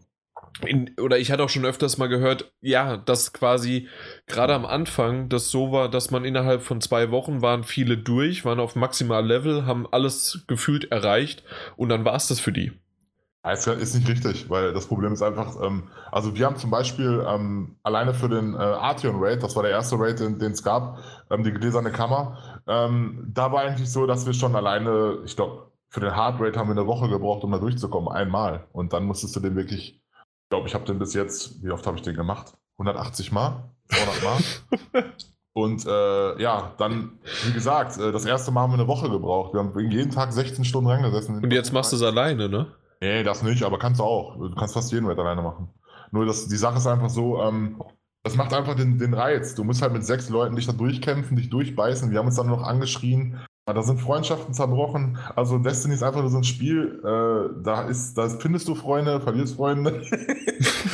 in, 0.66 0.94
oder 1.00 1.19
ich 1.19 1.32
hatte 1.32 1.43
auch 1.43 1.49
schon 1.49 1.64
öfters 1.64 1.99
mal 1.99 2.08
gehört, 2.08 2.52
ja, 2.60 2.96
dass 2.96 3.32
quasi 3.32 3.88
gerade 4.26 4.54
am 4.54 4.66
Anfang 4.66 5.28
das 5.28 5.50
so 5.50 5.72
war, 5.72 5.88
dass 5.88 6.10
man 6.10 6.25
innerhalb 6.25 6.62
von 6.62 6.81
zwei 6.81 7.10
Wochen 7.10 7.43
waren 7.43 7.64
viele 7.64 7.96
durch, 7.96 8.44
waren 8.44 8.60
auf 8.60 8.76
maximal 8.76 9.26
Level, 9.26 9.66
haben 9.66 9.87
alles 9.90 10.44
gefühlt 10.46 10.90
erreicht 10.93 11.43
und 11.76 11.88
dann 11.88 12.04
war 12.04 12.14
es 12.14 12.28
das 12.28 12.40
für 12.40 12.52
die. 12.52 12.72
Das 13.44 13.66
ist 13.66 13.94
nicht 13.96 14.08
richtig, 14.08 14.49
weil 14.50 14.72
das 14.72 14.87
Problem 14.87 15.12
ist 15.12 15.22
einfach, 15.22 15.60
ähm, 15.60 15.88
also 16.12 16.37
wir 16.37 16.46
haben 16.46 16.56
zum 16.56 16.70
Beispiel 16.70 17.25
ähm, 17.26 17.76
alleine 17.82 18.14
für 18.14 18.28
den 18.28 18.54
äh, 18.54 18.58
Arteon 18.58 19.16
Raid, 19.19 19.43
das 19.43 19.56
war 19.56 19.64
der 19.64 19.72
erste 19.72 19.99
Raid, 19.99 20.20
den 20.20 20.40
es 20.40 20.62
gab, 20.62 20.99
ähm, 21.28 21.43
die 21.43 21.50
gläserne 21.50 21.90
Kammer, 21.90 22.38
ähm, 22.69 23.28
da 23.34 23.50
war 23.50 23.62
eigentlich 23.62 23.90
so, 23.90 24.06
dass 24.06 24.26
wir 24.26 24.32
schon 24.32 24.54
alleine, 24.54 25.19
ich 25.25 25.34
glaube, 25.34 25.72
für 25.88 26.00
den 26.00 26.14
Hard 26.14 26.40
Raid 26.40 26.56
haben 26.56 26.69
wir 26.69 26.76
eine 26.76 26.87
Woche 26.87 27.08
gebraucht, 27.08 27.43
um 27.44 27.52
da 27.52 27.58
durchzukommen, 27.58 28.10
einmal. 28.10 28.66
Und 28.72 28.93
dann 28.94 29.04
musstest 29.04 29.37
du 29.37 29.40
den 29.40 29.56
wirklich 29.56 30.01
glaube, 30.52 30.69
ich 30.69 30.75
habe 30.75 30.84
den 30.84 30.99
bis 30.99 31.14
jetzt, 31.14 31.62
wie 31.64 31.70
oft 31.70 31.87
habe 31.87 31.96
ich 31.96 32.02
den 32.02 32.14
gemacht? 32.14 32.58
180 32.76 33.32
Mal? 33.32 33.70
200 33.88 34.22
Mal? 34.22 35.04
Und 35.54 35.87
äh, 35.87 36.43
ja, 36.43 36.75
dann, 36.76 37.19
wie 37.46 37.54
gesagt, 37.54 37.96
äh, 37.96 38.12
das 38.12 38.26
erste 38.26 38.50
Mal 38.50 38.62
haben 38.62 38.72
wir 38.72 38.78
eine 38.78 38.87
Woche 38.87 39.08
gebraucht. 39.08 39.54
Wir 39.54 39.60
haben 39.60 39.78
jeden 39.90 40.10
Tag 40.10 40.31
16 40.31 40.66
Stunden 40.66 40.90
reingesessen. 40.90 41.43
Und 41.43 41.52
jetzt 41.54 41.72
machst 41.72 41.93
du 41.93 41.96
es 41.96 42.02
alleine, 42.02 42.50
ne? 42.50 42.66
Nee, 43.00 43.22
das 43.22 43.43
nicht, 43.43 43.62
aber 43.62 43.78
kannst 43.78 43.99
du 43.99 44.04
auch. 44.04 44.37
Du 44.37 44.54
kannst 44.54 44.75
fast 44.75 44.93
jeden 44.93 45.08
Wert 45.08 45.19
alleine 45.19 45.40
machen. 45.40 45.70
Nur 46.10 46.26
das, 46.26 46.49
die 46.49 46.56
Sache 46.56 46.76
ist 46.76 46.87
einfach 46.87 47.08
so, 47.08 47.40
ähm, 47.40 47.82
das 48.22 48.37
macht 48.37 48.52
einfach 48.52 48.75
den, 48.75 48.99
den 48.99 49.14
Reiz. 49.14 49.54
Du 49.54 49.64
musst 49.64 49.80
halt 49.80 49.94
mit 49.94 50.04
sechs 50.04 50.28
Leuten 50.28 50.54
dich 50.54 50.66
da 50.66 50.73
durchkämpfen, 50.73 51.35
dich 51.35 51.49
durchbeißen. 51.49 52.11
Wir 52.11 52.18
haben 52.18 52.26
uns 52.26 52.37
dann 52.37 52.49
noch 52.49 52.62
angeschrien, 52.62 53.40
da 53.64 53.83
sind 53.83 54.00
Freundschaften 54.00 54.52
zerbrochen. 54.52 55.19
Also 55.37 55.59
Destiny 55.59 55.95
ist 55.95 56.02
einfach 56.02 56.21
nur 56.21 56.31
so 56.31 56.38
ein 56.38 56.45
Spiel, 56.45 57.00
äh, 57.04 57.62
da 57.62 57.83
ist, 57.83 58.19
da 58.19 58.28
findest 58.28 58.66
du 58.66 58.75
Freunde, 58.75 59.21
verlierst 59.21 59.54
Freunde. 59.54 60.02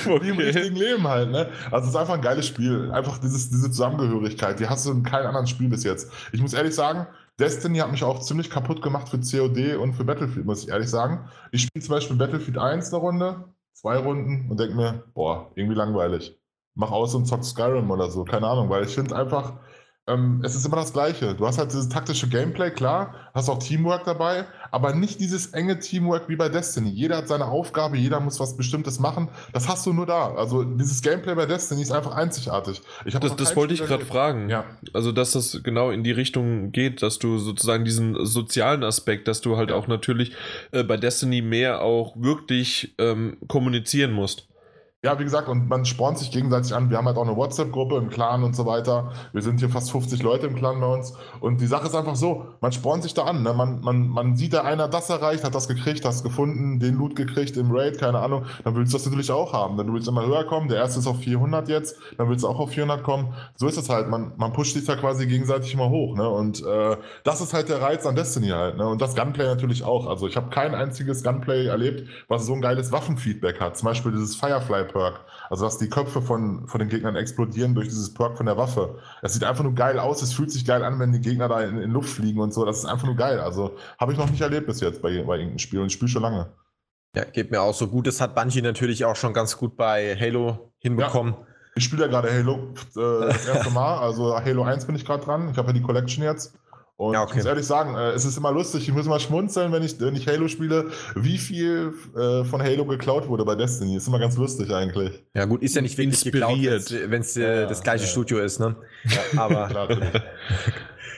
okay. 0.06 0.20
Wie 0.20 0.28
im 0.28 0.36
richtigen 0.36 0.76
Leben 0.76 1.08
halt, 1.08 1.30
ne? 1.30 1.48
Also 1.70 1.84
es 1.84 1.94
ist 1.94 1.96
einfach 1.96 2.14
ein 2.14 2.20
geiles 2.20 2.46
Spiel. 2.46 2.90
Einfach 2.92 3.18
dieses, 3.18 3.48
diese 3.48 3.70
Zusammengehörigkeit, 3.70 4.60
die 4.60 4.68
hast 4.68 4.84
du 4.86 4.92
in 4.92 5.02
keinem 5.02 5.28
anderen 5.28 5.46
Spiel 5.46 5.68
bis 5.68 5.82
jetzt. 5.84 6.12
Ich 6.32 6.42
muss 6.42 6.52
ehrlich 6.52 6.74
sagen, 6.74 7.06
Destiny 7.40 7.78
hat 7.78 7.90
mich 7.90 8.04
auch 8.04 8.18
ziemlich 8.20 8.50
kaputt 8.50 8.82
gemacht 8.82 9.08
für 9.08 9.18
COD 9.18 9.76
und 9.76 9.94
für 9.94 10.04
Battlefield, 10.04 10.44
muss 10.44 10.64
ich 10.64 10.68
ehrlich 10.68 10.90
sagen. 10.90 11.26
Ich 11.52 11.62
spiele 11.62 11.84
zum 11.84 11.94
Beispiel 11.94 12.16
Battlefield 12.16 12.58
1 12.58 12.92
eine 12.92 13.00
Runde, 13.00 13.44
zwei 13.72 13.96
Runden 13.96 14.50
und 14.50 14.60
denke 14.60 14.74
mir, 14.74 15.04
boah, 15.14 15.50
irgendwie 15.54 15.76
langweilig. 15.76 16.36
Mach 16.74 16.90
aus 16.90 17.14
und 17.14 17.26
zock 17.26 17.44
Skyrim 17.44 17.90
oder 17.90 18.10
so, 18.10 18.24
keine 18.24 18.46
Ahnung, 18.46 18.68
weil 18.68 18.84
ich 18.84 18.94
finde 18.94 19.16
einfach, 19.16 19.58
ähm, 20.08 20.40
es 20.44 20.54
ist 20.54 20.66
immer 20.66 20.76
das 20.76 20.92
Gleiche. 20.92 21.34
Du 21.34 21.46
hast 21.46 21.58
halt 21.58 21.70
dieses 21.70 21.88
taktische 21.88 22.28
Gameplay, 22.28 22.70
klar, 22.70 23.14
hast 23.34 23.48
auch 23.48 23.58
Teamwork 23.58 24.04
dabei, 24.04 24.46
aber 24.70 24.94
nicht 24.94 25.20
dieses 25.20 25.48
enge 25.48 25.78
Teamwork 25.78 26.28
wie 26.28 26.36
bei 26.36 26.48
Destiny. 26.48 26.90
Jeder 26.90 27.18
hat 27.18 27.28
seine 27.28 27.46
Aufgabe, 27.46 27.96
jeder 27.96 28.20
muss 28.20 28.40
was 28.40 28.56
Bestimmtes 28.56 28.98
machen. 28.98 29.28
Das 29.52 29.68
hast 29.68 29.86
du 29.86 29.92
nur 29.92 30.06
da. 30.06 30.34
Also 30.34 30.64
dieses 30.64 31.02
Gameplay 31.02 31.34
bei 31.34 31.46
Destiny 31.46 31.82
ist 31.82 31.92
einfach 31.92 32.14
einzigartig. 32.14 32.82
das 33.04 33.36
das 33.36 33.56
wollte 33.56 33.74
ich 33.74 33.84
gerade 33.84 34.04
fragen. 34.04 34.48
Ja. 34.48 34.64
Also, 34.92 35.12
dass 35.12 35.32
das 35.32 35.60
genau 35.62 35.90
in 35.90 36.02
die 36.02 36.12
Richtung 36.12 36.72
geht, 36.72 37.02
dass 37.02 37.18
du 37.18 37.38
sozusagen 37.38 37.84
diesen 37.84 38.24
sozialen 38.24 38.84
Aspekt, 38.84 39.28
dass 39.28 39.40
du 39.40 39.56
halt 39.56 39.70
ja. 39.70 39.76
auch 39.76 39.86
natürlich 39.86 40.32
äh, 40.72 40.82
bei 40.82 40.96
Destiny 40.96 41.42
mehr 41.42 41.82
auch 41.82 42.14
wirklich 42.16 42.94
ähm, 42.98 43.36
kommunizieren 43.46 44.12
musst. 44.12 44.48
Ja, 45.08 45.18
wie 45.18 45.24
gesagt, 45.24 45.48
und 45.48 45.70
man 45.70 45.86
spornt 45.86 46.18
sich 46.18 46.30
gegenseitig 46.30 46.74
an. 46.74 46.90
Wir 46.90 46.98
haben 46.98 47.06
halt 47.06 47.16
auch 47.16 47.26
eine 47.26 47.34
WhatsApp-Gruppe 47.34 47.96
im 47.96 48.10
Clan 48.10 48.42
und 48.44 48.54
so 48.54 48.66
weiter. 48.66 49.10
Wir 49.32 49.40
sind 49.40 49.58
hier 49.58 49.70
fast 49.70 49.90
50 49.90 50.22
Leute 50.22 50.46
im 50.48 50.54
Clan 50.54 50.78
bei 50.80 50.86
uns. 50.86 51.14
Und 51.40 51.62
die 51.62 51.66
Sache 51.66 51.86
ist 51.86 51.94
einfach 51.94 52.14
so, 52.14 52.44
man 52.60 52.72
spornt 52.72 53.04
sich 53.04 53.14
da 53.14 53.22
an. 53.22 53.42
Ne? 53.42 53.54
Man, 53.54 53.80
man, 53.80 54.06
man 54.06 54.36
sieht, 54.36 54.52
der 54.52 54.66
einer 54.66 54.86
das 54.86 55.08
erreicht, 55.08 55.44
hat 55.44 55.54
das 55.54 55.66
gekriegt, 55.66 56.04
hast 56.04 56.24
gefunden, 56.24 56.78
den 56.78 56.96
Loot 56.96 57.16
gekriegt 57.16 57.56
im 57.56 57.70
Raid, 57.70 57.98
keine 57.98 58.18
Ahnung. 58.18 58.44
Dann 58.64 58.76
willst 58.76 58.92
du 58.92 58.98
das 58.98 59.06
natürlich 59.06 59.30
auch 59.30 59.54
haben. 59.54 59.78
Dann 59.78 59.90
willst 59.94 60.08
du 60.08 60.10
immer 60.10 60.26
höher 60.26 60.44
kommen. 60.44 60.68
Der 60.68 60.76
erste 60.76 61.00
ist 61.00 61.06
auf 61.06 61.20
400 61.20 61.70
jetzt, 61.70 61.96
dann 62.18 62.28
willst 62.28 62.44
du 62.44 62.48
auch 62.48 62.58
auf 62.58 62.68
400 62.72 63.02
kommen. 63.02 63.32
So 63.54 63.66
ist 63.66 63.78
es 63.78 63.88
halt. 63.88 64.10
Man, 64.10 64.32
man 64.36 64.52
pusht 64.52 64.74
sich 64.74 64.84
da 64.84 64.94
quasi 64.94 65.26
gegenseitig 65.26 65.72
immer 65.72 65.88
hoch. 65.88 66.16
Ne? 66.16 66.28
Und 66.28 66.62
äh, 66.62 66.98
das 67.24 67.40
ist 67.40 67.54
halt 67.54 67.70
der 67.70 67.80
Reiz 67.80 68.04
an 68.04 68.14
Destiny 68.14 68.48
halt. 68.48 68.76
Ne? 68.76 68.86
Und 68.86 69.00
das 69.00 69.16
Gunplay 69.16 69.46
natürlich 69.46 69.84
auch. 69.84 70.06
Also 70.06 70.26
ich 70.26 70.36
habe 70.36 70.50
kein 70.50 70.74
einziges 70.74 71.22
Gunplay 71.22 71.64
erlebt, 71.64 72.06
was 72.28 72.44
so 72.44 72.52
ein 72.52 72.60
geiles 72.60 72.92
Waffenfeedback 72.92 73.58
hat. 73.58 73.78
Zum 73.78 73.86
Beispiel 73.86 74.12
dieses 74.12 74.36
Firefly-Perk. 74.98 75.20
Also 75.50 75.64
dass 75.64 75.78
die 75.78 75.88
Köpfe 75.88 76.20
von, 76.20 76.68
von 76.68 76.78
den 76.78 76.88
Gegnern 76.88 77.16
explodieren 77.16 77.74
durch 77.74 77.88
dieses 77.88 78.12
Perk 78.12 78.36
von 78.36 78.46
der 78.46 78.56
Waffe. 78.56 78.98
Es 79.22 79.32
sieht 79.32 79.44
einfach 79.44 79.64
nur 79.64 79.74
geil 79.74 79.98
aus, 79.98 80.22
es 80.22 80.32
fühlt 80.32 80.50
sich 80.50 80.66
geil 80.66 80.84
an, 80.84 80.98
wenn 80.98 81.12
die 81.12 81.20
Gegner 81.20 81.48
da 81.48 81.62
in, 81.62 81.78
in 81.78 81.90
Luft 81.90 82.10
fliegen 82.10 82.40
und 82.40 82.52
so. 82.52 82.64
Das 82.64 82.78
ist 82.78 82.84
einfach 82.84 83.06
nur 83.06 83.16
geil. 83.16 83.40
Also 83.40 83.76
habe 83.98 84.12
ich 84.12 84.18
noch 84.18 84.30
nicht 84.30 84.40
erlebt 84.40 84.66
bis 84.66 84.80
jetzt 84.80 85.00
bei, 85.00 85.10
bei 85.22 85.34
irgendeinem 85.36 85.58
Spiel 85.58 85.80
und 85.80 85.86
ich 85.86 85.92
spiele 85.92 86.08
schon 86.08 86.22
lange. 86.22 86.52
Ja, 87.14 87.24
geht 87.24 87.50
mir 87.50 87.62
auch 87.62 87.74
so 87.74 87.88
gut. 87.88 88.06
Das 88.06 88.20
hat 88.20 88.34
Bungie 88.34 88.62
natürlich 88.62 89.04
auch 89.04 89.16
schon 89.16 89.32
ganz 89.32 89.56
gut 89.56 89.76
bei 89.76 90.16
Halo 90.18 90.72
hinbekommen. 90.78 91.34
Ja. 91.34 91.46
Ich 91.74 91.84
spiele 91.84 92.02
ja 92.02 92.08
gerade 92.08 92.30
Halo 92.30 92.74
äh, 92.96 93.26
das 93.26 93.46
erste 93.46 93.70
Mal. 93.74 93.98
Also 93.98 94.36
Halo 94.36 94.64
1 94.64 94.84
bin 94.84 94.96
ich 94.96 95.04
gerade 95.04 95.24
dran. 95.24 95.48
Ich 95.50 95.56
habe 95.56 95.68
ja 95.68 95.72
die 95.72 95.82
Collection 95.82 96.22
jetzt. 96.24 96.58
Und 96.98 97.14
ja, 97.14 97.22
okay. 97.22 97.30
ich 97.30 97.36
muss 97.36 97.46
ehrlich 97.46 97.64
sagen, 97.64 97.94
äh, 97.94 98.10
es 98.10 98.24
ist 98.24 98.36
immer 98.36 98.50
lustig, 98.50 98.88
ich 98.88 98.92
muss 98.92 99.06
immer 99.06 99.20
schmunzeln, 99.20 99.70
wenn 99.70 99.84
ich, 99.84 100.00
wenn 100.00 100.16
ich 100.16 100.26
Halo 100.26 100.48
spiele, 100.48 100.90
wie 101.14 101.38
viel 101.38 101.94
äh, 102.16 102.42
von 102.42 102.60
Halo 102.60 102.84
geklaut 102.86 103.28
wurde 103.28 103.44
bei 103.44 103.54
Destiny. 103.54 103.94
Ist 103.94 104.08
immer 104.08 104.18
ganz 104.18 104.36
lustig 104.36 104.74
eigentlich. 104.74 105.22
Ja, 105.32 105.44
gut, 105.44 105.62
ist 105.62 105.76
ja 105.76 105.80
nicht 105.80 105.96
wirklich 105.96 106.24
Inspiriert. 106.24 106.88
geklaut, 106.88 107.10
wenn 107.10 107.20
es 107.20 107.36
äh, 107.36 107.60
ja, 107.60 107.66
das 107.66 107.84
gleiche 107.84 108.04
ja. 108.04 108.10
Studio 108.10 108.40
ist, 108.40 108.58
ne? 108.58 108.74
Ja, 109.04 109.42
aber. 109.42 109.68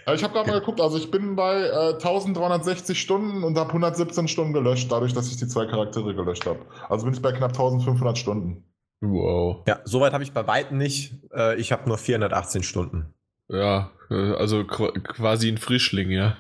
Klar, 0.04 0.14
ich 0.14 0.22
habe 0.22 0.34
gerade 0.34 0.50
mal 0.50 0.58
geguckt, 0.58 0.82
also 0.82 0.99
ich 0.99 1.10
bin 1.10 1.34
bei 1.34 1.62
äh, 1.62 1.92
1360 1.94 3.00
Stunden 3.00 3.42
und 3.42 3.56
habe 3.56 3.68
117 3.70 4.28
Stunden 4.28 4.52
gelöscht, 4.52 4.92
dadurch, 4.92 5.14
dass 5.14 5.28
ich 5.28 5.38
die 5.38 5.49
zwei 5.49 5.64
Charaktere 5.64 6.14
gelöscht 6.14 6.44
habe. 6.44 6.58
Also 6.90 7.06
bin 7.06 7.14
ich 7.14 7.22
bei 7.22 7.32
knapp 7.32 7.52
1500 7.52 8.18
Stunden. 8.18 8.64
Wow. 9.00 9.62
Ja, 9.66 9.80
soweit 9.84 10.12
habe 10.12 10.25
ich 10.25 10.32
bei 10.32 10.46
weitem 10.46 10.76
nicht. 10.76 11.14
Äh, 11.34 11.56
ich 11.56 11.72
habe 11.72 11.88
nur 11.88 11.96
418 11.96 12.62
Stunden. 12.62 13.14
Ja, 13.50 13.90
also 14.09 14.64
quasi 14.64 15.49
ein 15.49 15.59
Frischling, 15.59 16.11
ja. 16.11 16.37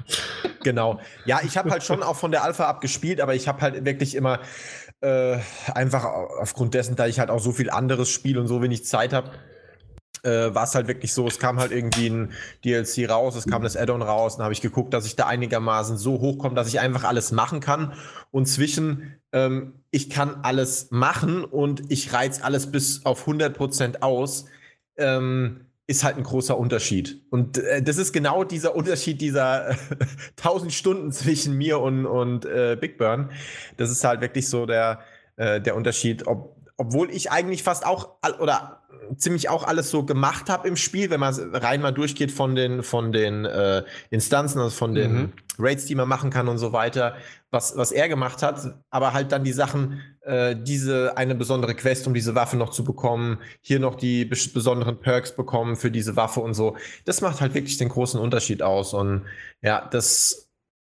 Genau. 0.62 1.00
Ja, 1.24 1.40
ich 1.44 1.56
habe 1.56 1.70
halt 1.70 1.82
schon 1.82 2.02
auch 2.02 2.16
von 2.16 2.30
der 2.30 2.44
Alpha 2.44 2.66
abgespielt, 2.66 3.20
aber 3.20 3.34
ich 3.34 3.48
habe 3.48 3.60
halt 3.60 3.84
wirklich 3.84 4.14
immer 4.14 4.40
äh, 5.00 5.38
einfach 5.74 6.04
aufgrund 6.04 6.74
dessen, 6.74 6.96
da 6.96 7.06
ich 7.06 7.18
halt 7.18 7.30
auch 7.30 7.40
so 7.40 7.52
viel 7.52 7.70
anderes 7.70 8.10
spiele 8.10 8.40
und 8.40 8.46
so 8.46 8.62
wenig 8.62 8.84
Zeit 8.84 9.12
habe, 9.12 9.30
äh, 10.22 10.54
war 10.54 10.64
es 10.64 10.74
halt 10.74 10.86
wirklich 10.86 11.12
so, 11.12 11.26
es 11.26 11.38
kam 11.38 11.58
halt 11.58 11.72
irgendwie 11.72 12.08
ein 12.08 12.32
DLC 12.64 13.08
raus, 13.08 13.34
es 13.36 13.46
kam 13.46 13.62
das 13.62 13.76
Add-on 13.76 14.02
raus, 14.02 14.36
dann 14.36 14.44
habe 14.44 14.52
ich 14.52 14.60
geguckt, 14.60 14.92
dass 14.92 15.06
ich 15.06 15.16
da 15.16 15.26
einigermaßen 15.26 15.96
so 15.96 16.20
hochkomme, 16.20 16.54
dass 16.54 16.68
ich 16.68 16.80
einfach 16.80 17.04
alles 17.04 17.32
machen 17.32 17.60
kann. 17.60 17.94
Und 18.30 18.46
zwischen, 18.46 19.16
ähm, 19.32 19.74
ich 19.90 20.10
kann 20.10 20.40
alles 20.42 20.88
machen 20.90 21.44
und 21.44 21.90
ich 21.90 22.12
reiz 22.12 22.42
alles 22.42 22.70
bis 22.70 23.04
auf 23.06 23.26
100% 23.26 24.02
aus. 24.02 24.44
Ähm, 24.96 25.69
ist 25.90 26.04
halt 26.04 26.16
ein 26.16 26.22
großer 26.22 26.56
Unterschied. 26.56 27.20
Und 27.30 27.58
äh, 27.58 27.82
das 27.82 27.96
ist 27.96 28.12
genau 28.12 28.44
dieser 28.44 28.76
Unterschied 28.76 29.20
dieser 29.20 29.70
äh, 29.70 29.76
1000 30.38 30.72
Stunden 30.72 31.10
zwischen 31.10 31.58
mir 31.58 31.80
und, 31.80 32.06
und 32.06 32.44
äh, 32.44 32.76
Big 32.80 32.96
Burn. 32.96 33.30
Das 33.76 33.90
ist 33.90 34.04
halt 34.04 34.20
wirklich 34.20 34.48
so 34.48 34.66
der, 34.66 35.00
äh, 35.36 35.60
der 35.60 35.74
Unterschied, 35.74 36.28
ob, 36.28 36.56
obwohl 36.76 37.10
ich 37.10 37.32
eigentlich 37.32 37.64
fast 37.64 37.84
auch 37.84 38.10
oder 38.38 38.82
ziemlich 39.16 39.48
auch 39.48 39.64
alles 39.64 39.90
so 39.90 40.04
gemacht 40.04 40.48
habe 40.48 40.68
im 40.68 40.76
Spiel, 40.76 41.10
wenn 41.10 41.18
man 41.18 41.34
rein 41.54 41.80
mal 41.80 41.90
durchgeht 41.90 42.30
von 42.30 42.54
den, 42.54 42.84
von 42.84 43.10
den 43.10 43.44
äh, 43.44 43.82
Instanzen, 44.10 44.60
also 44.60 44.70
von 44.70 44.94
den 44.94 45.12
mhm. 45.12 45.32
Raids, 45.58 45.86
die 45.86 45.96
man 45.96 46.08
machen 46.08 46.30
kann 46.30 46.46
und 46.46 46.58
so 46.58 46.72
weiter, 46.72 47.16
was, 47.50 47.76
was 47.76 47.90
er 47.90 48.08
gemacht 48.08 48.44
hat, 48.44 48.76
aber 48.90 49.12
halt 49.12 49.32
dann 49.32 49.42
die 49.42 49.52
Sachen, 49.52 50.00
äh, 50.22 50.56
diese 50.56 51.16
eine 51.16 51.34
besondere 51.34 51.74
Quest, 51.74 52.06
um 52.06 52.14
diese 52.14 52.34
Waffe 52.34 52.56
noch 52.56 52.70
zu 52.70 52.84
bekommen, 52.84 53.38
hier 53.60 53.80
noch 53.80 53.94
die 53.94 54.24
besonderen 54.24 55.00
Perks 55.00 55.34
bekommen 55.34 55.76
für 55.76 55.90
diese 55.90 56.16
Waffe 56.16 56.40
und 56.40 56.54
so. 56.54 56.76
Das 57.04 57.20
macht 57.20 57.40
halt 57.40 57.54
wirklich 57.54 57.78
den 57.78 57.88
großen 57.88 58.20
Unterschied 58.20 58.62
aus. 58.62 58.94
Und 58.94 59.26
ja, 59.62 59.88
das 59.90 60.50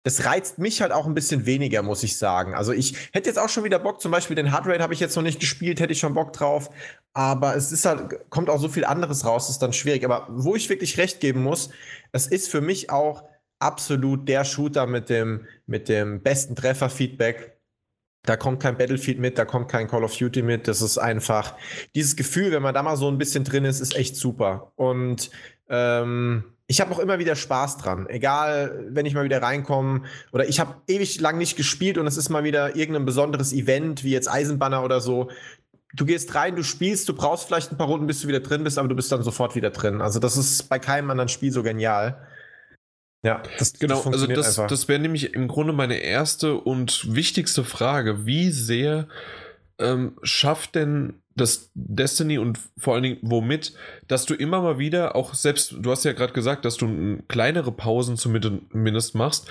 das 0.07 0.23
reizt 0.23 0.57
mich 0.57 0.81
halt 0.81 0.93
auch 0.93 1.05
ein 1.05 1.13
bisschen 1.13 1.45
weniger, 1.45 1.81
muss 1.83 2.01
ich 2.01 2.17
sagen. 2.17 2.55
Also 2.55 2.71
ich 2.71 3.09
hätte 3.11 3.27
jetzt 3.27 3.37
auch 3.37 3.49
schon 3.49 3.65
wieder 3.65 3.77
Bock, 3.77 3.99
zum 3.99 4.09
Beispiel 4.09 4.37
den 4.37 4.53
Hardrate 4.53 4.81
habe 4.81 4.93
ich 4.93 5.01
jetzt 5.01 5.17
noch 5.17 5.23
nicht 5.23 5.41
gespielt, 5.41 5.81
hätte 5.81 5.91
ich 5.91 5.99
schon 5.99 6.13
Bock 6.13 6.31
drauf. 6.31 6.69
Aber 7.13 7.57
es 7.57 7.73
ist 7.73 7.85
halt, 7.85 8.29
kommt 8.29 8.49
auch 8.49 8.61
so 8.61 8.69
viel 8.69 8.85
anderes 8.85 9.25
raus, 9.25 9.49
ist 9.49 9.59
dann 9.59 9.73
schwierig. 9.73 10.05
Aber 10.05 10.27
wo 10.29 10.55
ich 10.55 10.69
wirklich 10.69 10.97
recht 10.97 11.19
geben 11.19 11.43
muss, 11.43 11.71
es 12.13 12.25
ist 12.25 12.49
für 12.49 12.61
mich 12.61 12.89
auch 12.89 13.25
absolut 13.59 14.29
der 14.29 14.45
Shooter 14.45 14.87
mit 14.87 15.09
dem, 15.09 15.45
mit 15.65 15.89
dem 15.89 16.21
besten 16.23 16.55
Trefferfeedback. 16.55 17.56
Da 18.27 18.35
kommt 18.35 18.61
kein 18.61 18.77
Battlefield 18.77 19.19
mit, 19.19 19.37
da 19.37 19.45
kommt 19.45 19.69
kein 19.69 19.87
Call 19.87 20.03
of 20.03 20.15
Duty 20.15 20.41
mit. 20.41 20.67
Das 20.67 20.81
ist 20.81 20.97
einfach 20.97 21.55
dieses 21.95 22.17
Gefühl, 22.17 22.51
wenn 22.51 22.61
man 22.61 22.73
da 22.73 22.83
mal 22.83 22.97
so 22.97 23.07
ein 23.07 23.17
bisschen 23.17 23.45
drin 23.45 23.63
ist, 23.63 23.79
ist 23.79 23.95
echt 23.95 24.17
super. 24.17 24.73
Und 24.75 25.31
ähm, 25.69 26.43
ich 26.67 26.81
habe 26.81 26.93
auch 26.93 26.99
immer 26.99 27.19
wieder 27.19 27.37
Spaß 27.37 27.77
dran. 27.77 28.05
Egal, 28.09 28.85
wenn 28.89 29.05
ich 29.05 29.13
mal 29.13 29.23
wieder 29.23 29.41
reinkomme 29.41 30.01
oder 30.33 30.45
ich 30.45 30.59
habe 30.59 30.75
ewig 30.87 31.21
lang 31.21 31.37
nicht 31.37 31.55
gespielt 31.55 31.97
und 31.97 32.05
es 32.05 32.17
ist 32.17 32.27
mal 32.27 32.43
wieder 32.43 32.75
irgendein 32.75 33.05
besonderes 33.05 33.53
Event, 33.53 34.03
wie 34.03 34.11
jetzt 34.11 34.29
Eisenbanner 34.29 34.83
oder 34.83 34.99
so. 34.99 35.29
Du 35.93 36.03
gehst 36.03 36.35
rein, 36.35 36.57
du 36.57 36.63
spielst, 36.63 37.07
du 37.07 37.13
brauchst 37.13 37.47
vielleicht 37.47 37.71
ein 37.71 37.77
paar 37.77 37.87
Runden, 37.87 38.07
bis 38.07 38.19
du 38.19 38.27
wieder 38.27 38.41
drin 38.41 38.65
bist, 38.65 38.77
aber 38.77 38.89
du 38.89 38.95
bist 38.95 39.09
dann 39.09 39.23
sofort 39.23 39.55
wieder 39.55 39.69
drin. 39.69 40.01
Also 40.01 40.19
das 40.19 40.35
ist 40.35 40.67
bei 40.67 40.79
keinem 40.79 41.09
anderen 41.09 41.29
Spiel 41.29 41.53
so 41.53 41.63
genial. 41.63 42.27
Ja, 43.23 43.41
das, 43.57 43.73
genau. 43.73 43.95
Das 43.95 44.05
also 44.07 44.27
das, 44.27 44.55
das 44.55 44.87
wäre 44.87 44.99
nämlich 44.99 45.33
im 45.33 45.47
Grunde 45.47 45.73
meine 45.73 45.97
erste 45.97 46.55
und 46.55 47.13
wichtigste 47.15 47.63
Frage. 47.63 48.25
Wie 48.25 48.51
sehr 48.51 49.07
ähm, 49.79 50.17
schafft 50.23 50.75
denn 50.75 51.15
das 51.35 51.71
Destiny 51.75 52.39
und 52.39 52.59
vor 52.77 52.95
allen 52.95 53.03
Dingen 53.03 53.17
womit, 53.21 53.73
dass 54.07 54.25
du 54.25 54.33
immer 54.33 54.61
mal 54.61 54.79
wieder 54.79 55.15
auch 55.15 55.35
selbst, 55.35 55.75
du 55.79 55.91
hast 55.91 56.03
ja 56.03 56.13
gerade 56.13 56.33
gesagt, 56.33 56.65
dass 56.65 56.77
du 56.77 57.21
kleinere 57.27 57.71
Pausen 57.71 58.17
zumindest 58.17 59.13
machst, 59.13 59.47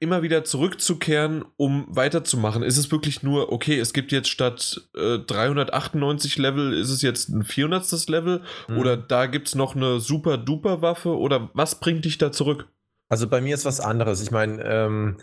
immer 0.00 0.22
wieder 0.22 0.44
zurückzukehren, 0.44 1.44
um 1.56 1.86
weiterzumachen. 1.88 2.62
Ist 2.62 2.78
es 2.78 2.90
wirklich 2.90 3.22
nur, 3.22 3.52
okay, 3.52 3.78
es 3.78 3.92
gibt 3.92 4.12
jetzt 4.12 4.28
statt 4.28 4.88
äh, 4.96 5.18
398 5.18 6.38
Level, 6.38 6.72
ist 6.72 6.90
es 6.90 7.02
jetzt 7.02 7.28
ein 7.28 7.44
400. 7.44 8.08
Level 8.08 8.42
mhm. 8.68 8.78
oder 8.78 8.96
da 8.96 9.26
gibt 9.26 9.48
es 9.48 9.54
noch 9.54 9.76
eine 9.76 10.00
super 10.00 10.38
duper 10.38 10.80
Waffe 10.82 11.16
oder 11.16 11.50
was 11.52 11.80
bringt 11.80 12.04
dich 12.06 12.18
da 12.18 12.32
zurück? 12.32 12.66
Also 13.08 13.28
bei 13.28 13.40
mir 13.40 13.54
ist 13.54 13.64
was 13.64 13.80
anderes. 13.80 14.22
Ich 14.22 14.30
meine, 14.30 14.62
ähm, 14.62 15.18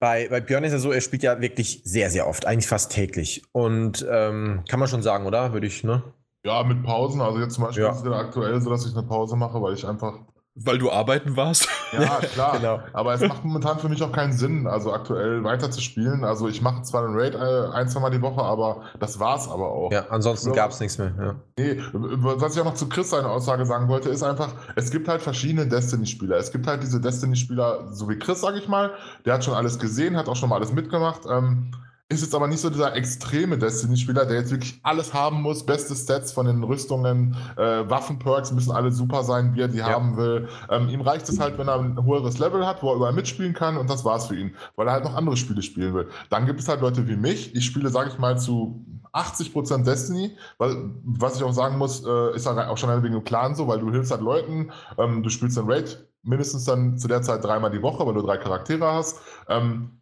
bei, 0.00 0.28
bei 0.28 0.40
Björn 0.40 0.64
ist 0.64 0.72
ja 0.72 0.78
so, 0.78 0.92
er 0.92 1.00
spielt 1.00 1.22
ja 1.22 1.40
wirklich 1.40 1.82
sehr, 1.84 2.10
sehr 2.10 2.26
oft, 2.26 2.46
eigentlich 2.46 2.66
fast 2.66 2.92
täglich. 2.92 3.42
Und 3.52 4.06
ähm, 4.10 4.64
kann 4.68 4.80
man 4.80 4.88
schon 4.88 5.02
sagen, 5.02 5.26
oder? 5.26 5.52
Würde 5.52 5.66
ich, 5.66 5.84
ne? 5.84 6.02
Ja, 6.44 6.62
mit 6.64 6.82
Pausen. 6.82 7.20
Also 7.20 7.38
jetzt 7.38 7.54
zum 7.54 7.64
Beispiel 7.64 7.84
ja. 7.84 7.90
ist 7.90 8.04
es 8.04 8.12
aktuell 8.12 8.60
so, 8.60 8.70
dass 8.70 8.86
ich 8.86 8.96
eine 8.96 9.06
Pause 9.06 9.36
mache, 9.36 9.60
weil 9.60 9.74
ich 9.74 9.86
einfach 9.86 10.20
weil 10.54 10.78
du 10.78 10.90
arbeiten 10.90 11.36
warst? 11.36 11.68
Ja, 11.92 12.16
klar. 12.32 12.56
genau. 12.56 12.80
Aber 12.92 13.14
es 13.14 13.20
macht 13.20 13.44
momentan 13.44 13.78
für 13.78 13.88
mich 13.88 14.02
auch 14.02 14.12
keinen 14.12 14.32
Sinn, 14.32 14.66
also 14.66 14.92
aktuell 14.92 15.44
weiter 15.44 15.70
zu 15.70 15.80
spielen. 15.80 16.24
Also 16.24 16.48
ich 16.48 16.60
mache 16.60 16.82
zwar 16.82 17.04
einen 17.04 17.18
Raid 17.18 17.34
äh, 17.34 17.72
ein, 17.72 17.88
zwei 17.88 18.00
Mal 18.00 18.10
die 18.10 18.20
Woche, 18.20 18.42
aber 18.42 18.82
das 18.98 19.20
war's 19.20 19.48
aber 19.48 19.70
auch. 19.70 19.92
Ja, 19.92 20.06
ansonsten 20.10 20.52
gab 20.52 20.72
es 20.72 20.80
nichts 20.80 20.98
mehr. 20.98 21.12
Ja. 21.18 21.34
Nee, 21.58 21.80
was 21.92 22.54
ich 22.54 22.60
auch 22.60 22.66
noch 22.66 22.74
zu 22.74 22.88
Chris 22.88 23.10
seine 23.10 23.28
Aussage 23.28 23.64
sagen 23.64 23.88
wollte, 23.88 24.08
ist 24.08 24.22
einfach, 24.22 24.54
es 24.76 24.90
gibt 24.90 25.08
halt 25.08 25.22
verschiedene 25.22 25.66
Destiny-Spieler. 25.66 26.36
Es 26.36 26.50
gibt 26.52 26.66
halt 26.66 26.82
diese 26.82 27.00
Destiny-Spieler, 27.00 27.92
so 27.92 28.08
wie 28.08 28.18
Chris, 28.18 28.40
sag 28.40 28.56
ich 28.56 28.68
mal, 28.68 28.92
der 29.24 29.34
hat 29.34 29.44
schon 29.44 29.54
alles 29.54 29.78
gesehen, 29.78 30.16
hat 30.16 30.28
auch 30.28 30.36
schon 30.36 30.48
mal 30.48 30.56
alles 30.56 30.72
mitgemacht. 30.72 31.22
Ähm, 31.30 31.72
ist 32.10 32.22
jetzt 32.22 32.34
aber 32.34 32.48
nicht 32.48 32.60
so 32.60 32.70
dieser 32.70 32.96
extreme 32.96 33.56
Destiny-Spieler, 33.56 34.26
der 34.26 34.38
jetzt 34.38 34.50
wirklich 34.50 34.80
alles 34.82 35.14
haben 35.14 35.42
muss, 35.42 35.64
beste 35.64 35.94
Stats 35.94 36.32
von 36.32 36.44
den 36.44 36.64
Rüstungen, 36.64 37.36
äh, 37.56 37.88
Waffenperks 37.88 38.50
müssen 38.50 38.72
alle 38.72 38.90
super 38.90 39.22
sein, 39.22 39.54
wie 39.54 39.60
er 39.60 39.68
die 39.68 39.78
ja. 39.78 39.86
haben 39.86 40.16
will. 40.16 40.48
Ähm, 40.70 40.88
ihm 40.88 41.02
reicht 41.02 41.28
es 41.28 41.38
halt, 41.38 41.56
wenn 41.56 41.68
er 41.68 41.78
ein 41.78 42.04
höheres 42.04 42.38
Level 42.38 42.66
hat, 42.66 42.82
wo 42.82 42.90
er 42.90 42.96
überall 42.96 43.12
mitspielen 43.12 43.54
kann 43.54 43.76
und 43.76 43.88
das 43.88 44.04
war's 44.04 44.26
für 44.26 44.34
ihn, 44.34 44.56
weil 44.74 44.88
er 44.88 44.94
halt 44.94 45.04
noch 45.04 45.14
andere 45.14 45.36
Spiele 45.36 45.62
spielen 45.62 45.94
will. 45.94 46.08
Dann 46.30 46.46
gibt 46.46 46.58
es 46.58 46.66
halt 46.66 46.80
Leute 46.80 47.06
wie 47.06 47.16
mich, 47.16 47.54
ich 47.54 47.64
spiele, 47.64 47.90
sage 47.90 48.10
ich 48.10 48.18
mal, 48.18 48.36
zu 48.36 48.84
80% 49.12 49.84
Destiny, 49.84 50.36
weil, 50.58 50.90
was 51.04 51.36
ich 51.36 51.44
auch 51.44 51.52
sagen 51.52 51.78
muss, 51.78 52.04
äh, 52.04 52.34
ist 52.34 52.46
halt 52.46 52.58
auch 52.58 52.76
schon 52.76 52.90
wegen 53.04 53.14
dem 53.14 53.24
Clan 53.24 53.54
so, 53.54 53.68
weil 53.68 53.78
du 53.78 53.92
hilfst 53.92 54.10
halt 54.10 54.20
Leuten, 54.20 54.72
ähm, 54.98 55.22
du 55.22 55.30
spielst 55.30 55.56
dann 55.56 55.70
Raid 55.70 56.04
mindestens 56.22 56.64
dann 56.64 56.98
zu 56.98 57.06
der 57.06 57.22
Zeit 57.22 57.44
dreimal 57.44 57.70
die 57.70 57.82
Woche, 57.82 58.04
weil 58.04 58.14
du 58.14 58.22
drei 58.22 58.36
Charaktere 58.36 58.92
hast. 58.92 59.20
Ähm, 59.48 59.99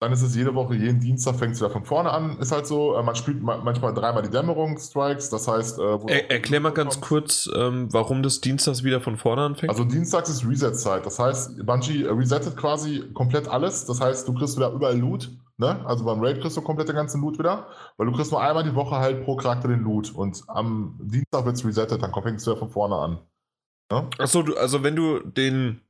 dann 0.00 0.12
ist 0.12 0.22
es 0.22 0.34
jede 0.34 0.54
Woche, 0.54 0.74
jeden 0.74 0.98
Dienstag 0.98 1.36
fängt 1.36 1.52
es 1.52 1.60
wieder 1.60 1.70
von 1.70 1.84
vorne 1.84 2.10
an. 2.10 2.38
Ist 2.38 2.52
halt 2.52 2.66
so, 2.66 2.96
äh, 2.96 3.02
man 3.02 3.14
spielt 3.14 3.42
manchmal 3.42 3.92
dreimal 3.92 4.22
die 4.22 4.30
Dämmerung-Strikes, 4.30 5.28
das 5.28 5.46
heißt. 5.46 5.78
Äh, 5.78 5.98
er, 6.08 6.30
erklär 6.30 6.60
mal 6.60 6.72
ganz 6.72 7.00
kurz, 7.00 7.48
ähm, 7.54 7.92
warum 7.92 8.22
das 8.22 8.40
Dienstags 8.40 8.82
wieder 8.82 9.00
von 9.00 9.16
vorne 9.16 9.42
anfängt. 9.42 9.70
Also 9.70 9.84
Dienstags 9.84 10.30
ist 10.30 10.48
Reset-Zeit. 10.48 11.04
Das 11.04 11.18
heißt, 11.18 11.66
Bungie 11.66 12.04
resettet 12.04 12.56
quasi 12.56 13.10
komplett 13.12 13.46
alles. 13.46 13.84
Das 13.84 14.00
heißt, 14.00 14.26
du 14.26 14.34
kriegst 14.34 14.56
wieder 14.56 14.72
überall 14.72 14.98
Loot 14.98 15.30
Ne? 15.60 15.84
Also 15.84 16.06
beim 16.06 16.20
Raid 16.24 16.40
kriegst 16.40 16.56
du 16.56 16.62
komplett 16.62 16.88
den 16.88 16.96
ganzen 16.96 17.20
Loot 17.20 17.38
wieder, 17.38 17.66
weil 17.98 18.06
du 18.06 18.14
kriegst 18.14 18.32
nur 18.32 18.40
einmal 18.40 18.64
die 18.64 18.74
Woche 18.74 18.96
halt 18.96 19.22
pro 19.24 19.36
Charakter 19.36 19.68
den 19.68 19.80
Loot 19.80 20.10
und 20.10 20.42
am 20.46 20.98
Dienstag 21.02 21.44
wird 21.44 21.56
es 21.56 21.66
resettet, 21.66 22.02
dann 22.02 22.14
fängst 22.14 22.46
du 22.46 22.52
ja 22.52 22.56
von 22.56 22.70
vorne 22.70 22.96
an. 22.96 23.18
Ne? 23.92 24.08
Achso, 24.16 24.42
also 24.56 24.82
wenn 24.82 24.96
du 24.96 25.18
den 25.18 25.82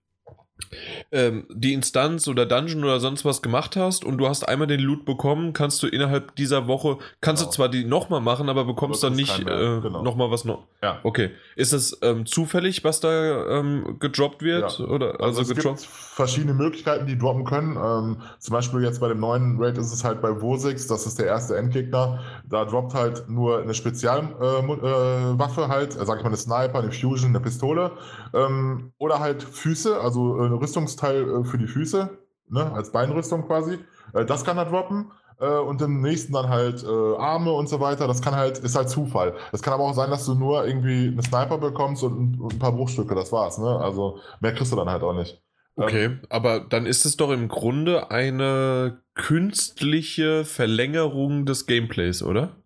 ähm, 1.12 1.46
die 1.50 1.72
Instanz 1.72 2.28
oder 2.28 2.46
Dungeon 2.46 2.84
oder 2.84 3.00
sonst 3.00 3.24
was 3.24 3.42
gemacht 3.42 3.76
hast 3.76 4.04
und 4.04 4.18
du 4.18 4.28
hast 4.28 4.48
einmal 4.48 4.66
den 4.66 4.80
Loot 4.80 5.04
bekommen, 5.04 5.52
kannst 5.52 5.82
du 5.82 5.86
innerhalb 5.86 6.34
dieser 6.36 6.66
Woche, 6.66 6.98
kannst 7.20 7.42
genau. 7.42 7.50
du 7.50 7.56
zwar 7.56 7.68
die 7.68 7.84
nochmal 7.84 8.20
machen, 8.20 8.48
aber 8.48 8.64
bekommst 8.64 9.02
dann 9.02 9.14
nicht 9.14 9.40
äh, 9.40 9.44
genau. 9.44 10.02
nochmal 10.02 10.30
was 10.30 10.44
noch. 10.44 10.66
Ja. 10.82 11.00
Okay. 11.02 11.30
Ist 11.56 11.72
es 11.72 11.98
ähm, 12.02 12.26
zufällig, 12.26 12.84
was 12.84 13.00
da 13.00 13.58
ähm, 13.58 13.96
gedroppt 13.98 14.42
wird? 14.42 14.78
Ja. 14.78 14.84
Oder, 14.86 15.20
also, 15.20 15.40
also 15.40 15.42
es 15.42 15.48
gedroppt? 15.48 15.80
gibt 15.80 15.90
verschiedene 15.90 16.54
Möglichkeiten, 16.54 17.06
die 17.06 17.18
droppen 17.18 17.44
können. 17.44 17.76
Ähm, 17.76 18.22
zum 18.38 18.52
Beispiel 18.52 18.82
jetzt 18.82 19.00
bei 19.00 19.08
dem 19.08 19.20
neuen 19.20 19.60
Raid 19.60 19.78
ist 19.78 19.92
es 19.92 20.04
halt 20.04 20.20
bei 20.20 20.40
Wosix, 20.40 20.86
das 20.86 21.06
ist 21.06 21.18
der 21.18 21.26
erste 21.26 21.56
Endgegner. 21.56 22.20
Da 22.48 22.64
droppt 22.64 22.94
halt 22.94 23.28
nur 23.28 23.60
eine 23.62 23.74
Spezialwaffe 23.74 25.60
äh, 25.60 25.64
äh, 25.64 25.68
halt, 25.68 25.96
äh, 25.96 26.04
sag 26.04 26.18
ich 26.18 26.22
mal 26.22 26.28
eine 26.28 26.36
Sniper, 26.36 26.78
eine 26.78 26.92
Fusion, 26.92 27.30
eine 27.30 27.40
Pistole. 27.40 27.92
Ähm, 28.32 28.92
oder 28.98 29.20
halt 29.20 29.42
Füße, 29.42 30.00
also 30.00 30.38
äh, 30.44 30.49
Rüstungsteil 30.56 31.28
äh, 31.28 31.44
für 31.44 31.58
die 31.58 31.66
Füße, 31.66 32.18
ne, 32.48 32.72
als 32.72 32.92
Beinrüstung 32.92 33.46
quasi. 33.46 33.78
Äh, 34.14 34.24
das 34.24 34.44
kann 34.44 34.58
er 34.58 34.66
droppen 34.66 35.10
äh, 35.40 35.46
und 35.46 35.82
im 35.82 36.00
nächsten 36.00 36.32
dann 36.32 36.48
halt 36.48 36.84
äh, 36.84 37.16
Arme 37.16 37.52
und 37.52 37.68
so 37.68 37.80
weiter. 37.80 38.06
Das 38.06 38.22
kann 38.22 38.34
halt, 38.34 38.58
ist 38.58 38.76
halt 38.76 38.90
Zufall. 38.90 39.34
Es 39.52 39.62
kann 39.62 39.74
aber 39.74 39.84
auch 39.84 39.94
sein, 39.94 40.10
dass 40.10 40.26
du 40.26 40.34
nur 40.34 40.66
irgendwie 40.66 41.08
eine 41.08 41.22
Sniper 41.22 41.58
bekommst 41.58 42.02
und, 42.02 42.40
ein 42.40 42.58
paar 42.58 42.72
Bruchstücke, 42.72 43.14
das 43.14 43.32
war's, 43.32 43.58
ne? 43.58 43.78
Also 43.80 44.18
mehr 44.40 44.54
kriegst 44.54 44.72
du 44.72 44.76
dann 44.76 44.90
halt 44.90 45.02
auch 45.02 45.14
nicht. 45.14 45.42
Okay, 45.76 46.04
ähm, 46.04 46.20
aber 46.28 46.60
dann 46.60 46.86
ist 46.86 47.06
es 47.06 47.16
doch 47.16 47.30
im 47.30 47.48
Grunde 47.48 48.10
eine 48.10 49.02
künstliche 49.14 50.44
Verlängerung 50.44 51.46
des 51.46 51.66
Gameplays, 51.66 52.22
oder? 52.22 52.56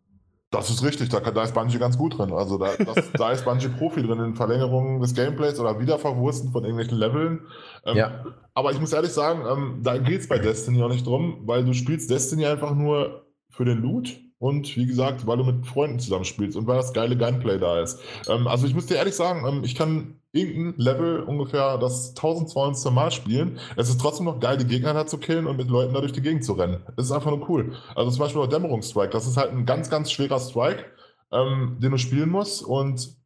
Das 0.54 0.70
ist 0.70 0.82
richtig, 0.84 1.08
da, 1.08 1.20
da 1.20 1.42
ist 1.42 1.54
Bungie 1.54 1.78
ganz 1.78 1.98
gut 1.98 2.16
drin. 2.16 2.32
Also 2.32 2.58
da, 2.58 2.72
das, 2.76 3.12
da 3.18 3.32
ist 3.32 3.44
Bungie 3.44 3.68
Profi 3.68 4.02
drin 4.02 4.20
in 4.20 4.34
Verlängerungen 4.34 5.00
des 5.00 5.14
Gameplays 5.14 5.58
oder 5.58 5.80
Wiederverwursten 5.80 6.52
von 6.52 6.64
irgendwelchen 6.64 6.98
Leveln. 6.98 7.40
Ähm, 7.84 7.96
ja. 7.96 8.24
Aber 8.54 8.70
ich 8.70 8.80
muss 8.80 8.92
ehrlich 8.92 9.12
sagen, 9.12 9.42
ähm, 9.50 9.80
da 9.82 9.98
geht 9.98 10.20
es 10.20 10.28
bei 10.28 10.38
Destiny 10.38 10.82
auch 10.82 10.88
nicht 10.88 11.06
drum, 11.06 11.42
weil 11.44 11.64
du 11.64 11.72
spielst 11.72 12.10
Destiny 12.10 12.46
einfach 12.46 12.74
nur 12.74 13.26
für 13.50 13.64
den 13.64 13.78
Loot 13.78 14.20
und 14.38 14.76
wie 14.76 14.86
gesagt, 14.86 15.26
weil 15.26 15.38
du 15.38 15.44
mit 15.44 15.66
Freunden 15.66 15.98
zusammenspielst 15.98 16.56
und 16.56 16.66
weil 16.66 16.76
das 16.76 16.92
geile 16.92 17.16
Gunplay 17.16 17.58
da 17.58 17.80
ist. 17.80 18.00
Ähm, 18.28 18.46
also 18.46 18.66
ich 18.66 18.74
muss 18.74 18.86
dir 18.86 18.96
ehrlich 18.96 19.14
sagen, 19.14 19.46
ähm, 19.46 19.64
ich 19.64 19.74
kann 19.74 20.20
irgendein 20.34 20.74
Level 20.76 21.20
ungefähr 21.20 21.78
das 21.78 22.10
1200. 22.10 22.92
Mal 22.92 23.10
spielen. 23.10 23.58
Es 23.76 23.88
ist 23.88 24.00
trotzdem 24.00 24.26
noch 24.26 24.40
geil, 24.40 24.58
die 24.58 24.66
Gegner 24.66 24.92
da 24.92 25.06
zu 25.06 25.18
killen 25.18 25.46
und 25.46 25.56
mit 25.56 25.68
Leuten 25.68 25.94
da 25.94 26.00
durch 26.00 26.12
die 26.12 26.22
Gegend 26.22 26.44
zu 26.44 26.52
rennen. 26.54 26.82
Es 26.96 27.06
ist 27.06 27.12
einfach 27.12 27.30
nur 27.30 27.48
cool. 27.48 27.74
Also 27.94 28.10
zum 28.10 28.20
Beispiel 28.20 28.42
auch 28.42 28.46
Dämmerungsstrike, 28.46 29.10
das 29.10 29.26
ist 29.26 29.36
halt 29.36 29.52
ein 29.52 29.64
ganz, 29.64 29.88
ganz 29.90 30.10
schwerer 30.10 30.40
Strike, 30.40 30.84
ähm, 31.32 31.78
den 31.80 31.92
du 31.92 31.98
spielen 31.98 32.30
musst 32.30 32.62
und 32.62 33.16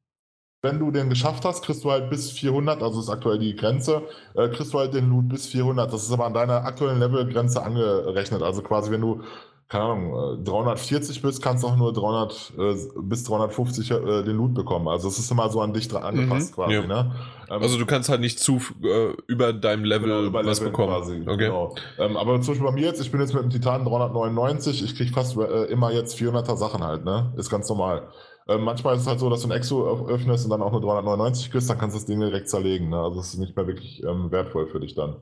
wenn 0.60 0.80
du 0.80 0.90
den 0.90 1.08
geschafft 1.08 1.44
hast, 1.44 1.64
kriegst 1.64 1.84
du 1.84 1.90
halt 1.90 2.10
bis 2.10 2.32
400, 2.32 2.82
also 2.82 2.98
ist 3.00 3.08
aktuell 3.08 3.38
die 3.38 3.54
Grenze, 3.54 4.02
äh, 4.34 4.48
kriegst 4.48 4.74
du 4.74 4.78
halt 4.78 4.92
den 4.92 5.08
Loot 5.08 5.28
bis 5.28 5.46
400. 5.46 5.92
Das 5.92 6.02
ist 6.02 6.12
aber 6.12 6.26
an 6.26 6.34
deiner 6.34 6.64
aktuellen 6.64 6.98
Levelgrenze 6.98 7.62
angerechnet. 7.62 8.42
Also 8.42 8.62
quasi, 8.62 8.90
wenn 8.90 9.00
du 9.00 9.22
keine 9.68 9.84
Ahnung, 9.84 10.44
340 10.44 11.18
äh, 11.18 11.20
bist, 11.20 11.42
kannst 11.42 11.62
du 11.62 11.68
auch 11.68 11.76
nur 11.76 11.92
300 11.92 12.52
äh, 12.58 12.74
bis 13.02 13.24
350 13.24 13.90
äh, 13.90 14.22
den 14.22 14.36
Loot 14.36 14.54
bekommen. 14.54 14.88
Also 14.88 15.08
es 15.08 15.18
ist 15.18 15.30
immer 15.30 15.50
so 15.50 15.60
an 15.60 15.74
dich 15.74 15.88
dran 15.88 16.04
angepasst 16.04 16.52
mhm, 16.52 16.54
quasi. 16.54 16.74
Ja. 16.74 16.86
Ne? 16.86 17.14
Ähm, 17.50 17.62
also 17.62 17.78
du 17.78 17.84
kannst 17.84 18.08
halt 18.08 18.22
nicht 18.22 18.40
zu 18.40 18.60
äh, 18.82 19.12
über 19.26 19.52
deinem 19.52 19.84
Level 19.84 20.08
genau, 20.08 20.22
über 20.22 20.44
was 20.44 20.60
Level 20.60 20.70
bekommen. 20.70 20.94
Quasi, 20.94 21.20
okay. 21.20 21.36
Genau. 21.36 21.74
Ähm, 21.98 22.16
aber 22.16 22.40
zum 22.40 22.54
Beispiel 22.54 22.66
bei 22.66 22.72
mir 22.72 22.86
jetzt, 22.86 23.00
ich 23.02 23.10
bin 23.10 23.20
jetzt 23.20 23.34
mit 23.34 23.42
dem 23.42 23.50
Titan 23.50 23.84
399, 23.84 24.82
ich 24.82 24.96
krieg 24.96 25.10
fast 25.10 25.36
äh, 25.36 25.64
immer 25.64 25.92
jetzt 25.92 26.18
400er 26.18 26.56
Sachen 26.56 26.82
halt, 26.82 27.04
ne? 27.04 27.32
Ist 27.36 27.50
ganz 27.50 27.68
normal. 27.68 28.08
Ähm, 28.48 28.62
manchmal 28.64 28.94
ist 28.94 29.02
es 29.02 29.06
halt 29.06 29.20
so, 29.20 29.28
dass 29.28 29.42
du 29.42 29.48
ein 29.48 29.56
Exo 29.56 30.06
öffnest 30.08 30.44
und 30.46 30.50
dann 30.50 30.62
auch 30.62 30.72
nur 30.72 30.80
399 30.80 31.50
kriegst, 31.50 31.68
dann 31.68 31.76
kannst 31.76 31.94
du 31.94 31.98
das 31.98 32.06
Ding 32.06 32.20
direkt 32.20 32.48
zerlegen. 32.48 32.88
Ne? 32.88 32.98
Also 32.98 33.20
es 33.20 33.34
ist 33.34 33.38
nicht 33.38 33.54
mehr 33.54 33.66
wirklich 33.66 34.02
ähm, 34.02 34.30
wertvoll 34.30 34.66
für 34.66 34.80
dich 34.80 34.94
dann. 34.94 35.16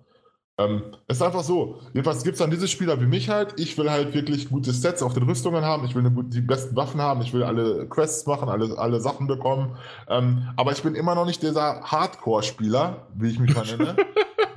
Ähm, 0.58 0.82
es 1.06 1.18
ist 1.18 1.22
einfach 1.22 1.42
so. 1.42 1.80
Jedenfalls 1.92 2.24
gibt 2.24 2.34
es 2.34 2.38
dann 2.38 2.50
diese 2.50 2.66
Spieler 2.66 3.00
wie 3.00 3.06
mich 3.06 3.28
halt. 3.28 3.54
Ich 3.58 3.76
will 3.76 3.90
halt 3.90 4.14
wirklich 4.14 4.48
gute 4.48 4.72
Sets 4.72 5.02
auf 5.02 5.12
den 5.12 5.24
Rüstungen 5.24 5.64
haben. 5.64 5.84
Ich 5.84 5.94
will 5.94 6.06
eine, 6.06 6.24
die 6.24 6.40
besten 6.40 6.74
Waffen 6.76 7.00
haben. 7.00 7.20
Ich 7.20 7.34
will 7.34 7.42
alle 7.42 7.86
Quests 7.88 8.26
machen, 8.26 8.48
alle, 8.48 8.78
alle 8.78 9.00
Sachen 9.00 9.26
bekommen. 9.26 9.76
Ähm, 10.08 10.48
aber 10.56 10.72
ich 10.72 10.82
bin 10.82 10.94
immer 10.94 11.14
noch 11.14 11.26
nicht 11.26 11.42
dieser 11.42 11.82
Hardcore-Spieler, 11.82 13.06
wie 13.14 13.30
ich 13.30 13.38
mich 13.38 13.54
mal 13.54 13.66
nenne. 13.66 13.96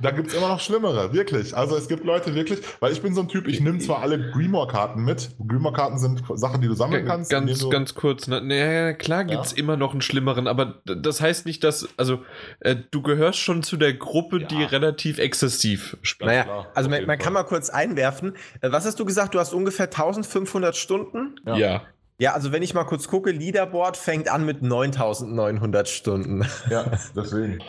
da 0.00 0.10
gibt 0.10 0.28
es 0.28 0.34
immer 0.34 0.48
noch 0.48 0.60
schlimmere, 0.60 1.12
wirklich. 1.12 1.56
Also 1.56 1.76
es 1.76 1.88
gibt 1.88 2.04
Leute 2.04 2.34
wirklich, 2.34 2.60
weil 2.80 2.92
ich 2.92 3.02
bin 3.02 3.14
so 3.14 3.20
ein 3.20 3.28
Typ, 3.28 3.46
ich 3.48 3.60
nehme 3.60 3.78
zwar 3.78 4.00
alle 4.00 4.30
Grimoire-Karten 4.30 5.04
mit. 5.04 5.30
Grimoire-Karten 5.46 5.98
sind 5.98 6.22
Sachen, 6.34 6.60
die 6.60 6.68
du 6.68 6.74
sammeln 6.74 7.06
kannst. 7.06 7.30
Ganz, 7.30 7.68
ganz 7.68 7.94
kurz, 7.94 8.26
ne? 8.26 8.40
naja, 8.40 8.92
klar 8.94 9.24
gibt 9.24 9.44
es 9.44 9.52
ja? 9.52 9.58
immer 9.58 9.76
noch 9.76 9.92
einen 9.92 10.00
schlimmeren, 10.00 10.46
aber 10.46 10.80
das 10.84 11.20
heißt 11.20 11.46
nicht, 11.46 11.62
dass, 11.64 11.88
also 11.96 12.20
äh, 12.60 12.76
du 12.90 13.02
gehörst 13.02 13.38
schon 13.38 13.62
zu 13.62 13.76
der 13.76 13.94
Gruppe, 13.94 14.40
ja. 14.40 14.46
die 14.46 14.62
relativ 14.62 15.18
exzessiv 15.18 15.89
spielt. 16.02 16.28
Naja, 16.28 16.44
klar, 16.44 16.66
also 16.74 16.90
man, 16.90 17.06
man 17.06 17.18
kann 17.18 17.32
mal 17.32 17.44
kurz 17.44 17.70
einwerfen. 17.70 18.36
Äh, 18.60 18.72
was 18.72 18.84
hast 18.84 18.98
du 18.98 19.04
gesagt? 19.04 19.34
Du 19.34 19.38
hast 19.38 19.52
ungefähr 19.52 19.86
1500 19.86 20.76
Stunden? 20.76 21.36
ja. 21.46 21.56
ja. 21.56 21.82
Ja, 22.20 22.34
also 22.34 22.52
wenn 22.52 22.62
ich 22.62 22.74
mal 22.74 22.84
kurz 22.84 23.08
gucke, 23.08 23.30
Leaderboard 23.30 23.96
fängt 23.96 24.28
an 24.30 24.44
mit 24.44 24.60
9900 24.60 25.88
Stunden. 25.88 26.46
Ja, 26.68 26.84
deswegen. 27.16 27.60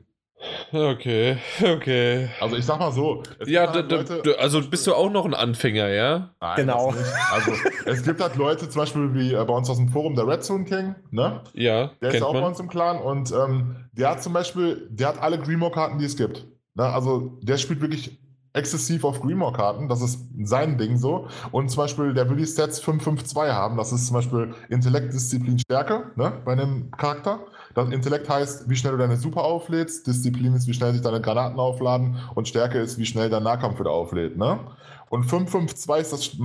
Okay, 0.74 1.38
okay. 1.64 2.30
Also 2.40 2.56
ich 2.56 2.66
sag 2.66 2.80
mal 2.80 2.92
so. 2.92 3.24
Ja, 3.46 3.72
halt 3.72 3.92
Leute, 3.92 4.40
also 4.40 4.62
bist 4.62 4.88
du 4.88 4.94
auch 4.94 5.10
noch 5.10 5.26
ein 5.26 5.34
Anfänger, 5.34 5.90
ja? 5.90 6.34
Nein, 6.42 6.56
genau. 6.58 6.94
Also 7.32 7.52
es 7.86 8.04
gibt 8.04 8.22
halt 8.22 8.36
Leute, 8.36 8.68
zum 8.68 8.82
Beispiel 8.82 9.14
wie 9.14 9.34
äh, 9.34 9.46
bei 9.46 9.54
uns 9.54 9.70
aus 9.70 9.78
dem 9.78 9.90
Forum, 9.90 10.16
der 10.16 10.28
Redstone 10.28 10.66
King, 10.66 10.96
ne? 11.12 11.42
Ja. 11.54 11.92
Der 12.02 12.14
ist 12.14 12.24
auch 12.24 12.34
man. 12.34 12.42
bei 12.42 12.48
uns 12.50 12.60
im 12.60 12.68
Clan 12.70 13.00
und 13.00 13.32
ähm, 13.32 13.76
der 13.94 14.10
hat 14.10 14.24
zum 14.24 14.34
Beispiel, 14.34 14.88
der 14.90 15.10
hat 15.10 15.22
alle 15.22 15.40
Grimo-Karten, 15.40 16.00
die 16.00 16.06
es 16.06 16.18
gibt. 16.18 16.46
Ne? 16.76 16.84
Also 16.84 17.40
der 17.42 17.58
spielt 17.58 17.82
wirklich 17.82 18.20
exzessiv 18.54 19.06
auf 19.06 19.22
Grimoire-Karten, 19.22 19.88
das 19.88 20.02
ist 20.02 20.28
sein 20.44 20.78
Ding 20.78 20.98
so. 20.98 21.28
Und 21.52 21.70
zum 21.70 21.84
Beispiel, 21.84 22.14
der 22.14 22.30
will 22.30 22.38
die 22.38 22.46
Stats 22.46 22.80
552 22.80 23.54
haben, 23.54 23.78
das 23.78 23.92
ist 23.94 24.08
zum 24.08 24.16
Beispiel 24.16 24.54
Intellekt, 24.70 25.14
Disziplin, 25.14 25.58
Stärke 25.60 26.12
ne, 26.16 26.34
bei 26.44 26.54
einem 26.54 26.92
Charakter. 26.92 27.40
Das 27.74 27.90
Intellekt 27.90 28.30
heißt, 28.30 28.70
wie 28.70 28.76
schnell 28.76 28.94
du 28.94 28.98
deine 28.98 29.16
Super 29.16 29.44
auflädst, 29.44 30.06
Disziplin 30.06 30.54
ist, 30.54 30.68
wie 30.68 30.74
schnell 30.74 30.92
sich 30.92 31.02
deine 31.02 31.22
Granaten 31.22 31.60
aufladen 31.60 32.18
und 32.36 32.48
Stärke 32.48 32.80
ist, 32.80 32.98
wie 32.98 33.06
schnell 33.06 33.30
dein 33.30 33.44
Nahkampf 33.44 33.80
wieder 33.80 33.92
auflädt. 33.92 34.38
Ne? 34.38 34.60
Und 35.12 35.26
552 35.26 36.00
ist 36.00 36.14
das, 36.14 36.38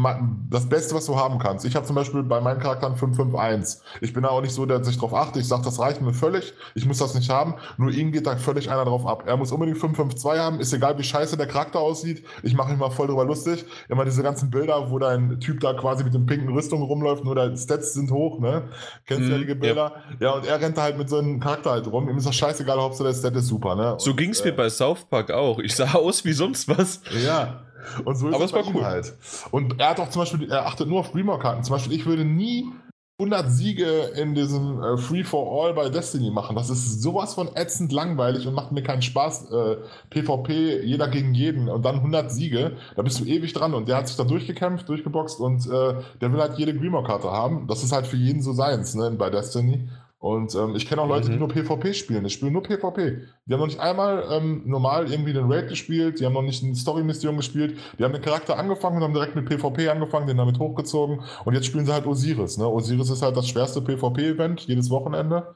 das 0.50 0.68
Beste, 0.68 0.96
was 0.96 1.06
du 1.06 1.14
haben 1.14 1.38
kannst. 1.38 1.64
Ich 1.64 1.76
habe 1.76 1.86
zum 1.86 1.94
Beispiel 1.94 2.24
bei 2.24 2.40
meinen 2.40 2.58
Charakteren 2.58 2.96
551. 2.96 3.80
Ich 4.00 4.12
bin 4.12 4.24
da 4.24 4.30
auch 4.30 4.40
nicht 4.40 4.52
so, 4.52 4.66
der 4.66 4.82
sich 4.82 4.98
drauf 4.98 5.14
achtet. 5.14 5.42
Ich 5.42 5.46
sage, 5.46 5.62
das 5.62 5.78
reicht 5.78 6.02
mir 6.02 6.12
völlig. 6.12 6.52
Ich 6.74 6.84
muss 6.84 6.98
das 6.98 7.14
nicht 7.14 7.30
haben. 7.30 7.54
Nur 7.76 7.92
ihm 7.92 8.10
geht 8.10 8.26
da 8.26 8.36
völlig 8.36 8.68
einer 8.68 8.84
drauf 8.84 9.06
ab. 9.06 9.22
Er 9.24 9.36
muss 9.36 9.52
unbedingt 9.52 9.78
552 9.78 10.40
haben. 10.40 10.58
Ist 10.58 10.72
egal, 10.72 10.98
wie 10.98 11.04
scheiße 11.04 11.36
der 11.36 11.46
Charakter 11.46 11.78
aussieht. 11.78 12.24
Ich 12.42 12.54
mache 12.56 12.70
mich 12.70 12.80
mal 12.80 12.90
voll 12.90 13.06
drüber 13.06 13.24
lustig. 13.24 13.64
Immer 13.88 14.04
diese 14.04 14.24
ganzen 14.24 14.50
Bilder, 14.50 14.90
wo 14.90 14.98
dein 14.98 15.38
Typ 15.38 15.60
da 15.60 15.72
quasi 15.72 16.02
mit 16.02 16.14
dem 16.14 16.26
pinken 16.26 16.48
Rüstung 16.48 16.82
rumläuft, 16.82 17.22
nur 17.22 17.36
deine 17.36 17.56
Stats 17.56 17.94
sind 17.94 18.10
hoch, 18.10 18.40
ne? 18.40 18.64
Kennst 19.06 19.28
du 19.28 19.32
ja 19.32 19.38
mhm, 19.38 19.46
die 19.46 19.54
Bilder? 19.54 19.92
Ja. 20.18 20.26
ja, 20.26 20.34
und 20.34 20.44
er 20.44 20.60
rennt 20.60 20.76
da 20.76 20.82
halt 20.82 20.98
mit 20.98 21.08
so 21.08 21.18
einem 21.18 21.38
Charakter 21.38 21.70
halt 21.70 21.86
rum. 21.86 22.08
Ihm 22.08 22.16
ist 22.16 22.26
das 22.26 22.34
scheißegal, 22.34 22.80
Hauptsache 22.80 23.06
der 23.06 23.14
Stat 23.14 23.36
ist 23.36 23.46
super, 23.46 23.76
ne? 23.76 23.92
Und, 23.92 24.00
so 24.00 24.12
ging's 24.12 24.40
äh, 24.40 24.48
mir 24.48 24.56
bei 24.56 24.68
South 24.68 25.04
Park 25.04 25.30
auch. 25.30 25.60
Ich 25.60 25.76
sah 25.76 25.94
aus 25.94 26.24
wie 26.24 26.32
sonst 26.32 26.66
was. 26.66 27.00
Ja. 27.24 27.65
Und 28.04 28.16
so 28.16 28.28
ist 28.28 28.34
Aber 28.34 28.44
es 28.44 28.52
war 28.52 28.64
cool. 28.74 28.84
halt. 28.84 29.14
Und 29.50 29.80
er 29.80 29.90
hat 29.90 30.00
auch 30.00 30.10
zum 30.10 30.22
Beispiel, 30.22 30.50
er 30.50 30.66
achtet 30.66 30.88
nur 30.88 31.00
auf 31.00 31.12
Grimoire-Karten. 31.12 31.64
Zum 31.64 31.74
Beispiel, 31.74 31.92
ich 31.92 32.06
würde 32.06 32.24
nie 32.24 32.70
100 33.18 33.50
Siege 33.50 34.12
in 34.14 34.34
diesem 34.34 34.82
äh, 34.82 34.98
Free 34.98 35.24
for 35.24 35.64
All 35.64 35.72
bei 35.72 35.88
Destiny 35.88 36.30
machen. 36.30 36.54
Das 36.54 36.68
ist 36.68 37.00
sowas 37.00 37.32
von 37.32 37.48
ätzend 37.56 37.90
langweilig 37.90 38.46
und 38.46 38.52
macht 38.52 38.72
mir 38.72 38.82
keinen 38.82 39.00
Spaß. 39.00 39.50
Äh, 39.50 39.76
PvP, 40.10 40.82
jeder 40.82 41.08
gegen 41.08 41.32
jeden 41.32 41.70
und 41.70 41.82
dann 41.82 41.96
100 41.96 42.30
Siege, 42.30 42.76
da 42.94 43.00
bist 43.00 43.18
du 43.18 43.24
ewig 43.24 43.54
dran. 43.54 43.72
Und 43.72 43.88
der 43.88 43.96
hat 43.96 44.08
sich 44.08 44.18
da 44.18 44.24
durchgekämpft, 44.24 44.86
durchgeboxt 44.88 45.40
und 45.40 45.66
äh, 45.66 45.94
der 46.20 46.32
will 46.32 46.40
halt 46.40 46.58
jede 46.58 46.76
Grimoire-Karte 46.76 47.30
haben. 47.30 47.66
Das 47.68 47.82
ist 47.82 47.92
halt 47.92 48.06
für 48.06 48.18
jeden 48.18 48.42
so 48.42 48.52
seins 48.52 48.94
ne, 48.94 49.10
bei 49.12 49.30
Destiny. 49.30 49.88
Und 50.18 50.54
ähm, 50.54 50.74
ich 50.74 50.86
kenne 50.86 51.02
auch 51.02 51.08
Leute, 51.08 51.28
mhm. 51.28 51.32
die 51.32 51.38
nur 51.38 51.48
PvP 51.48 51.92
spielen. 51.92 52.24
Ich 52.24 52.32
spiele 52.32 52.50
nur 52.50 52.62
PvP. 52.62 53.18
Die 53.44 53.52
haben 53.52 53.60
noch 53.60 53.66
nicht 53.66 53.80
einmal 53.80 54.24
ähm, 54.30 54.62
normal 54.64 55.10
irgendwie 55.10 55.34
den 55.34 55.50
Raid 55.50 55.68
gespielt, 55.68 56.20
die 56.20 56.24
haben 56.24 56.32
noch 56.32 56.42
nicht 56.42 56.64
eine 56.64 56.74
Story-Mission 56.74 57.36
gespielt. 57.36 57.78
Die 57.98 58.04
haben 58.04 58.12
den 58.12 58.22
Charakter 58.22 58.58
angefangen 58.58 58.96
und 58.96 59.02
haben 59.02 59.14
direkt 59.14 59.36
mit 59.36 59.46
PvP 59.46 59.88
angefangen, 59.88 60.26
den 60.26 60.38
damit 60.38 60.58
hochgezogen. 60.58 61.20
Und 61.44 61.54
jetzt 61.54 61.66
spielen 61.66 61.84
sie 61.84 61.92
halt 61.92 62.06
Osiris. 62.06 62.56
Ne? 62.56 62.66
Osiris 62.66 63.10
ist 63.10 63.22
halt 63.22 63.36
das 63.36 63.48
schwerste 63.48 63.82
PvP-Event 63.82 64.62
jedes 64.62 64.88
Wochenende. 64.90 65.54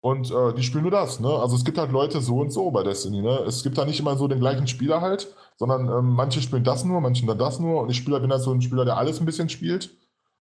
Und 0.00 0.30
äh, 0.30 0.54
die 0.54 0.62
spielen 0.62 0.82
nur 0.82 0.90
das. 0.90 1.20
Ne? 1.20 1.28
Also 1.28 1.56
es 1.56 1.64
gibt 1.64 1.78
halt 1.78 1.92
Leute 1.92 2.20
so 2.20 2.38
und 2.38 2.50
so 2.50 2.70
bei 2.70 2.82
Destiny. 2.82 3.22
Ne? 3.22 3.44
Es 3.46 3.62
gibt 3.62 3.76
da 3.78 3.84
nicht 3.84 4.00
immer 4.00 4.16
so 4.16 4.28
den 4.28 4.40
gleichen 4.40 4.66
Spieler 4.66 5.00
halt, 5.00 5.34
sondern 5.56 5.88
ähm, 5.88 6.14
manche 6.14 6.40
spielen 6.40 6.64
das 6.64 6.84
nur, 6.84 7.00
manche 7.00 7.26
dann 7.26 7.38
das 7.38 7.60
nur. 7.60 7.82
Und 7.82 7.90
ich 7.90 7.96
Spieler 7.96 8.20
bin 8.20 8.30
halt 8.30 8.42
so 8.42 8.52
ein 8.52 8.62
Spieler, 8.62 8.84
der 8.84 8.96
alles 8.96 9.20
ein 9.20 9.26
bisschen 9.26 9.48
spielt. 9.48 9.90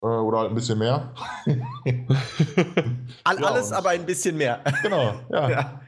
Äh, 0.03 0.05
oder 0.05 0.39
halt 0.39 0.49
ein 0.49 0.55
bisschen 0.55 0.79
mehr. 0.79 1.13
All, 3.23 3.39
ja, 3.39 3.47
alles 3.47 3.71
aber 3.71 3.89
ein 3.89 4.05
bisschen 4.05 4.35
mehr. 4.37 4.61
Genau, 4.81 5.13
ja. 5.31 5.49
ja. 5.49 5.81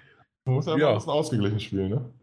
Man 0.45 0.55
muss 0.55 0.65
ja, 0.65 0.77
ja. 0.77 0.89
ein 0.89 0.95
bisschen 0.95 1.09
ausgeglichen 1.11 1.59
spielen, 1.59 1.89
ne? 1.89 2.13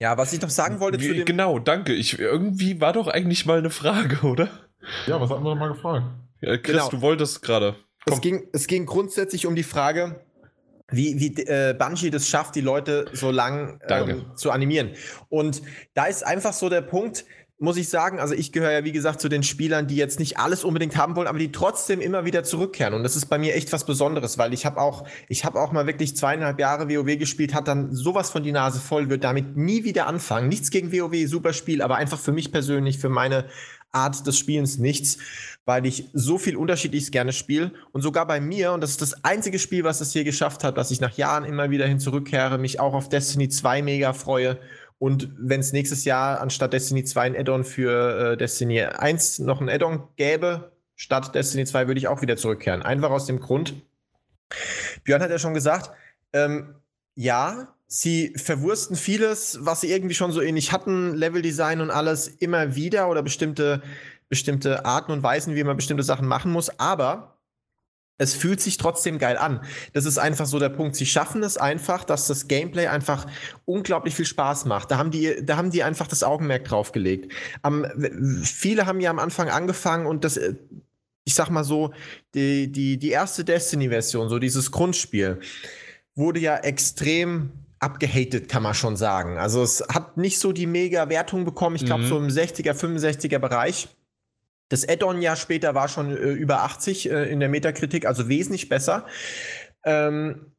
Ja, 0.00 0.18
was 0.18 0.32
ich 0.32 0.40
noch 0.42 0.50
sagen 0.50 0.80
wollte 0.80 0.98
Wie, 1.00 1.06
zu 1.06 1.14
dem. 1.14 1.24
genau, 1.24 1.58
danke. 1.60 1.92
Ich, 1.92 2.18
irgendwie 2.18 2.80
war 2.80 2.92
doch 2.92 3.06
eigentlich 3.06 3.46
mal 3.46 3.58
eine 3.58 3.70
Frage, 3.70 4.26
oder? 4.26 4.48
Ja, 5.06 5.20
was 5.20 5.30
hatten 5.30 5.44
wir 5.44 5.50
nochmal 5.50 5.72
gefragt? 5.72 6.06
Ja, 6.40 6.56
Chris, 6.56 6.76
Genau. 6.76 6.88
du 6.88 7.00
wolltest 7.02 7.40
gerade. 7.42 7.76
Es 8.06 8.20
ging, 8.20 8.48
es 8.52 8.66
ging 8.66 8.84
grundsätzlich 8.84 9.46
um 9.46 9.54
die 9.54 9.62
Frage, 9.62 10.20
wie, 10.90 11.20
wie 11.20 11.40
äh, 11.44 11.72
Bungie 11.78 12.10
das 12.10 12.26
schafft, 12.26 12.56
die 12.56 12.60
Leute 12.60 13.04
so 13.12 13.30
lang 13.30 13.80
ähm, 13.88 14.26
zu 14.34 14.50
animieren. 14.50 14.90
Und 15.28 15.62
da 15.94 16.06
ist 16.06 16.26
einfach 16.26 16.52
so 16.52 16.68
der 16.68 16.80
Punkt, 16.80 17.24
muss 17.58 17.76
ich 17.76 17.88
sagen, 17.88 18.18
also 18.18 18.34
ich 18.34 18.50
gehöre 18.50 18.72
ja 18.72 18.84
wie 18.84 18.92
gesagt 18.92 19.20
zu 19.20 19.28
den 19.28 19.42
Spielern, 19.42 19.86
die 19.86 19.96
jetzt 19.96 20.18
nicht 20.18 20.38
alles 20.38 20.64
unbedingt 20.64 20.96
haben 20.96 21.14
wollen, 21.14 21.28
aber 21.28 21.38
die 21.38 21.52
trotzdem 21.52 22.00
immer 22.00 22.24
wieder 22.24 22.42
zurückkehren. 22.42 22.92
Und 22.92 23.04
das 23.04 23.14
ist 23.14 23.26
bei 23.26 23.38
mir 23.38 23.54
echt 23.54 23.72
was 23.72 23.86
Besonderes, 23.86 24.36
weil 24.36 24.52
ich 24.52 24.66
habe 24.66 24.80
auch, 24.80 25.04
ich 25.28 25.44
habe 25.44 25.60
auch 25.60 25.70
mal 25.70 25.86
wirklich 25.86 26.16
zweieinhalb 26.16 26.58
Jahre 26.58 26.88
WoW 26.88 27.18
gespielt, 27.18 27.54
hat 27.54 27.68
dann 27.68 27.94
sowas 27.94 28.30
von 28.30 28.42
die 28.42 28.52
Nase 28.52 28.80
voll, 28.80 29.10
wird 29.10 29.22
damit 29.22 29.56
nie 29.56 29.84
wieder 29.84 30.06
anfangen. 30.06 30.48
Nichts 30.48 30.70
gegen 30.70 30.92
WoW, 30.92 31.28
super 31.28 31.52
Spiel, 31.52 31.82
aber 31.82 31.96
einfach 31.96 32.18
für 32.18 32.32
mich 32.32 32.50
persönlich, 32.50 32.98
für 32.98 33.08
meine 33.08 33.44
Art 33.92 34.26
des 34.26 34.38
Spielens 34.38 34.78
nichts, 34.78 35.18
weil 35.64 35.86
ich 35.86 36.08
so 36.12 36.38
viel 36.38 36.56
Unterschiedliches 36.56 37.10
gerne 37.10 37.32
spiele. 37.32 37.72
Und 37.92 38.02
sogar 38.02 38.26
bei 38.26 38.40
mir, 38.40 38.72
und 38.72 38.80
das 38.80 38.90
ist 38.90 39.02
das 39.02 39.24
einzige 39.24 39.58
Spiel, 39.58 39.84
was 39.84 40.00
es 40.00 40.12
hier 40.12 40.24
geschafft 40.24 40.64
hat, 40.64 40.78
dass 40.78 40.90
ich 40.90 41.00
nach 41.00 41.16
Jahren 41.16 41.44
immer 41.44 41.70
wieder 41.70 41.86
hin 41.86 42.00
zurückkehre, 42.00 42.58
mich 42.58 42.80
auch 42.80 42.94
auf 42.94 43.08
Destiny 43.08 43.48
2 43.48 43.82
mega 43.82 44.12
freue. 44.14 44.58
Und 45.02 45.32
wenn 45.36 45.58
es 45.58 45.72
nächstes 45.72 46.04
Jahr 46.04 46.40
anstatt 46.40 46.72
Destiny 46.72 47.02
2 47.02 47.22
ein 47.22 47.36
Add-on 47.36 47.64
für 47.64 48.34
äh, 48.34 48.36
Destiny 48.36 48.82
1 48.82 49.40
noch 49.40 49.60
ein 49.60 49.68
Add-on 49.68 50.04
gäbe, 50.14 50.70
statt 50.94 51.34
Destiny 51.34 51.64
2 51.64 51.88
würde 51.88 51.98
ich 51.98 52.06
auch 52.06 52.22
wieder 52.22 52.36
zurückkehren. 52.36 52.82
Einfach 52.82 53.10
aus 53.10 53.26
dem 53.26 53.40
Grund, 53.40 53.74
Björn 55.02 55.20
hat 55.20 55.32
ja 55.32 55.40
schon 55.40 55.54
gesagt, 55.54 55.90
ähm, 56.32 56.76
ja, 57.16 57.74
sie 57.88 58.32
verwursten 58.36 58.94
vieles, 58.94 59.58
was 59.62 59.80
sie 59.80 59.90
irgendwie 59.90 60.14
schon 60.14 60.30
so 60.30 60.40
ähnlich 60.40 60.70
hatten, 60.70 61.16
Leveldesign 61.16 61.80
und 61.80 61.90
alles 61.90 62.28
immer 62.28 62.76
wieder 62.76 63.10
oder 63.10 63.24
bestimmte, 63.24 63.82
bestimmte 64.28 64.84
Arten 64.84 65.10
und 65.10 65.24
Weisen, 65.24 65.56
wie 65.56 65.64
man 65.64 65.74
bestimmte 65.74 66.04
Sachen 66.04 66.28
machen 66.28 66.52
muss, 66.52 66.78
aber 66.78 67.31
es 68.18 68.34
fühlt 68.34 68.60
sich 68.60 68.76
trotzdem 68.76 69.18
geil 69.18 69.36
an. 69.36 69.64
Das 69.94 70.04
ist 70.04 70.18
einfach 70.18 70.46
so 70.46 70.58
der 70.58 70.68
Punkt. 70.68 70.94
Sie 70.96 71.06
schaffen 71.06 71.42
es 71.42 71.56
einfach, 71.56 72.04
dass 72.04 72.26
das 72.26 72.46
Gameplay 72.46 72.86
einfach 72.86 73.26
unglaublich 73.64 74.14
viel 74.14 74.26
Spaß 74.26 74.64
macht. 74.66 74.90
Da 74.90 74.98
haben 74.98 75.10
die, 75.10 75.34
da 75.42 75.56
haben 75.56 75.70
die 75.70 75.82
einfach 75.82 76.06
das 76.06 76.22
Augenmerk 76.22 76.64
drauf 76.64 76.92
gelegt. 76.92 77.32
Am, 77.62 77.84
viele 78.44 78.86
haben 78.86 79.00
ja 79.00 79.10
am 79.10 79.18
Anfang 79.18 79.48
angefangen 79.48 80.06
und 80.06 80.24
das, 80.24 80.38
ich 81.24 81.34
sag 81.34 81.50
mal 81.50 81.64
so, 81.64 81.92
die, 82.34 82.70
die, 82.70 82.96
die 82.98 83.10
erste 83.10 83.44
Destiny-Version, 83.44 84.28
so 84.28 84.38
dieses 84.38 84.70
Grundspiel, 84.70 85.40
wurde 86.14 86.38
ja 86.40 86.58
extrem 86.58 87.50
abgehatet, 87.78 88.48
kann 88.48 88.62
man 88.62 88.74
schon 88.74 88.96
sagen. 88.96 89.38
Also 89.38 89.62
es 89.62 89.82
hat 89.92 90.16
nicht 90.16 90.38
so 90.38 90.52
die 90.52 90.66
mega 90.66 91.08
Wertung 91.08 91.44
bekommen, 91.44 91.74
ich 91.74 91.84
glaube 91.84 92.04
Mhm. 92.04 92.08
so 92.08 92.18
im 92.18 92.28
60er, 92.28 92.74
65er 92.74 93.38
Bereich. 93.40 93.88
Das 94.72 94.88
Add-on 94.88 95.20
ja 95.20 95.36
später 95.36 95.74
war 95.74 95.86
schon 95.88 96.16
äh, 96.16 96.30
über 96.30 96.62
80 96.62 97.10
äh, 97.10 97.24
in 97.30 97.40
der 97.40 97.50
Metakritik, 97.50 98.06
also 98.06 98.28
wesentlich 98.28 98.70
besser. 98.70 99.04
Ähm, 99.84 100.52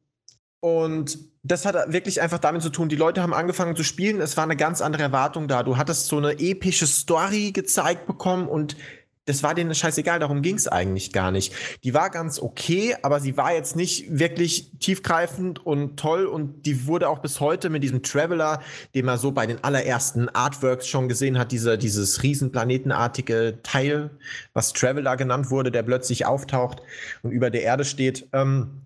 und 0.60 1.18
das 1.42 1.66
hat 1.66 1.92
wirklich 1.92 2.22
einfach 2.22 2.38
damit 2.38 2.62
zu 2.62 2.70
tun, 2.70 2.88
die 2.88 2.96
Leute 2.96 3.22
haben 3.22 3.34
angefangen 3.34 3.74
zu 3.74 3.82
spielen, 3.82 4.20
es 4.20 4.36
war 4.36 4.44
eine 4.44 4.56
ganz 4.56 4.80
andere 4.80 5.02
Erwartung 5.02 5.48
da. 5.48 5.64
Du 5.64 5.76
hattest 5.76 6.06
so 6.06 6.16
eine 6.16 6.38
epische 6.38 6.86
Story 6.86 7.50
gezeigt 7.50 8.06
bekommen 8.06 8.46
und 8.46 8.76
das 9.26 9.42
war 9.42 9.54
denen 9.54 9.74
scheißegal, 9.74 10.18
darum 10.18 10.42
ging 10.42 10.56
es 10.56 10.68
eigentlich 10.68 11.12
gar 11.12 11.30
nicht. 11.30 11.54
Die 11.82 11.94
war 11.94 12.10
ganz 12.10 12.38
okay, 12.38 12.94
aber 13.02 13.20
sie 13.20 13.36
war 13.36 13.54
jetzt 13.54 13.74
nicht 13.74 14.18
wirklich 14.18 14.72
tiefgreifend 14.78 15.64
und 15.64 15.98
toll 15.98 16.26
und 16.26 16.66
die 16.66 16.86
wurde 16.86 17.08
auch 17.08 17.20
bis 17.20 17.40
heute 17.40 17.70
mit 17.70 17.82
diesem 17.82 18.02
Traveler, 18.02 18.60
den 18.94 19.06
man 19.06 19.18
so 19.18 19.32
bei 19.32 19.46
den 19.46 19.64
allerersten 19.64 20.28
Artworks 20.28 20.86
schon 20.88 21.08
gesehen 21.08 21.38
hat, 21.38 21.52
dieser, 21.52 21.76
dieses 21.76 22.22
riesenplanetenartige 22.22 23.60
Teil, 23.62 24.10
was 24.52 24.72
Traveler 24.72 25.16
genannt 25.16 25.50
wurde, 25.50 25.70
der 25.70 25.82
plötzlich 25.82 26.26
auftaucht 26.26 26.82
und 27.22 27.30
über 27.30 27.50
der 27.50 27.62
Erde 27.62 27.84
steht. 27.84 28.28
Ähm, 28.32 28.82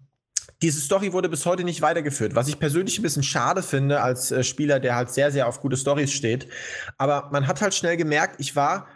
diese 0.63 0.81
Story 0.81 1.13
wurde 1.13 1.29
bis 1.29 1.47
heute 1.47 1.63
nicht 1.63 1.83
weitergeführt, 1.83 2.35
was 2.35 2.49
ich 2.49 2.59
persönlich 2.59 2.99
ein 2.99 3.03
bisschen 3.03 3.23
schade 3.23 3.63
finde 3.63 4.03
als 4.03 4.33
äh, 4.33 4.43
Spieler, 4.43 4.81
der 4.81 4.97
halt 4.97 5.11
sehr, 5.11 5.31
sehr 5.31 5.47
auf 5.47 5.61
gute 5.61 5.77
Stories 5.77 6.13
steht. 6.13 6.49
Aber 6.97 7.29
man 7.31 7.47
hat 7.47 7.61
halt 7.61 7.75
schnell 7.75 7.97
gemerkt, 7.97 8.37
ich 8.39 8.57
war 8.57 8.89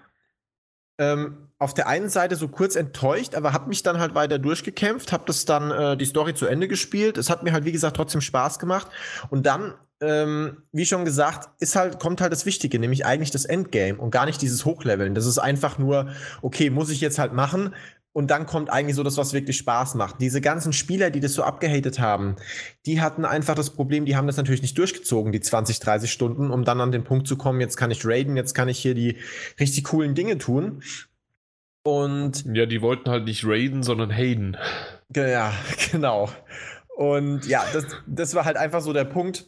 ähm, 0.98 1.48
auf 1.58 1.74
der 1.74 1.86
einen 1.86 2.08
Seite 2.08 2.36
so 2.36 2.48
kurz 2.48 2.76
enttäuscht, 2.76 3.34
aber 3.34 3.52
habe 3.52 3.68
mich 3.68 3.82
dann 3.82 3.98
halt 3.98 4.14
weiter 4.14 4.38
durchgekämpft, 4.38 5.12
habe 5.12 5.24
das 5.26 5.44
dann 5.44 5.70
äh, 5.70 5.96
die 5.96 6.04
Story 6.04 6.34
zu 6.34 6.46
Ende 6.46 6.68
gespielt. 6.68 7.18
Es 7.18 7.30
hat 7.30 7.42
mir 7.42 7.52
halt 7.52 7.64
wie 7.64 7.72
gesagt 7.72 7.96
trotzdem 7.96 8.20
Spaß 8.20 8.58
gemacht 8.58 8.88
und 9.30 9.46
dann 9.46 9.74
ähm, 10.00 10.64
wie 10.72 10.84
schon 10.84 11.04
gesagt, 11.04 11.48
ist 11.60 11.76
halt 11.76 12.00
kommt 12.00 12.20
halt 12.20 12.32
das 12.32 12.44
Wichtige, 12.44 12.78
nämlich 12.78 13.06
eigentlich 13.06 13.30
das 13.30 13.44
Endgame 13.44 13.98
und 13.98 14.10
gar 14.10 14.26
nicht 14.26 14.42
dieses 14.42 14.64
Hochleveln. 14.64 15.14
Das 15.14 15.26
ist 15.26 15.38
einfach 15.38 15.78
nur 15.78 16.08
okay, 16.42 16.70
muss 16.70 16.90
ich 16.90 17.00
jetzt 17.00 17.18
halt 17.18 17.32
machen. 17.32 17.74
Und 18.14 18.30
dann 18.30 18.44
kommt 18.44 18.70
eigentlich 18.70 18.96
so 18.96 19.02
das, 19.02 19.16
was 19.16 19.32
wirklich 19.32 19.56
Spaß 19.56 19.94
macht. 19.94 20.20
Diese 20.20 20.42
ganzen 20.42 20.74
Spieler, 20.74 21.10
die 21.10 21.20
das 21.20 21.32
so 21.32 21.42
abgehatet 21.44 21.98
haben, 21.98 22.36
die 22.84 23.00
hatten 23.00 23.24
einfach 23.24 23.54
das 23.54 23.70
Problem, 23.70 24.04
die 24.04 24.16
haben 24.16 24.26
das 24.26 24.36
natürlich 24.36 24.60
nicht 24.60 24.76
durchgezogen, 24.76 25.32
die 25.32 25.40
20, 25.40 25.80
30 25.80 26.12
Stunden, 26.12 26.50
um 26.50 26.64
dann 26.64 26.80
an 26.82 26.92
den 26.92 27.04
Punkt 27.04 27.26
zu 27.26 27.36
kommen, 27.38 27.60
jetzt 27.60 27.76
kann 27.76 27.90
ich 27.90 28.04
raiden, 28.04 28.36
jetzt 28.36 28.54
kann 28.54 28.68
ich 28.68 28.78
hier 28.78 28.94
die 28.94 29.16
richtig 29.58 29.84
coolen 29.84 30.14
Dinge 30.14 30.36
tun. 30.36 30.82
Und 31.84 32.44
Ja, 32.54 32.66
die 32.66 32.82
wollten 32.82 33.10
halt 33.10 33.24
nicht 33.24 33.44
raiden, 33.46 33.82
sondern 33.82 34.12
haten. 34.12 34.56
Ja, 35.14 35.52
genau. 35.90 36.28
Und 36.94 37.46
ja, 37.46 37.64
das, 37.72 37.86
das 38.06 38.34
war 38.34 38.44
halt 38.44 38.58
einfach 38.58 38.82
so 38.82 38.92
der 38.92 39.04
Punkt, 39.04 39.46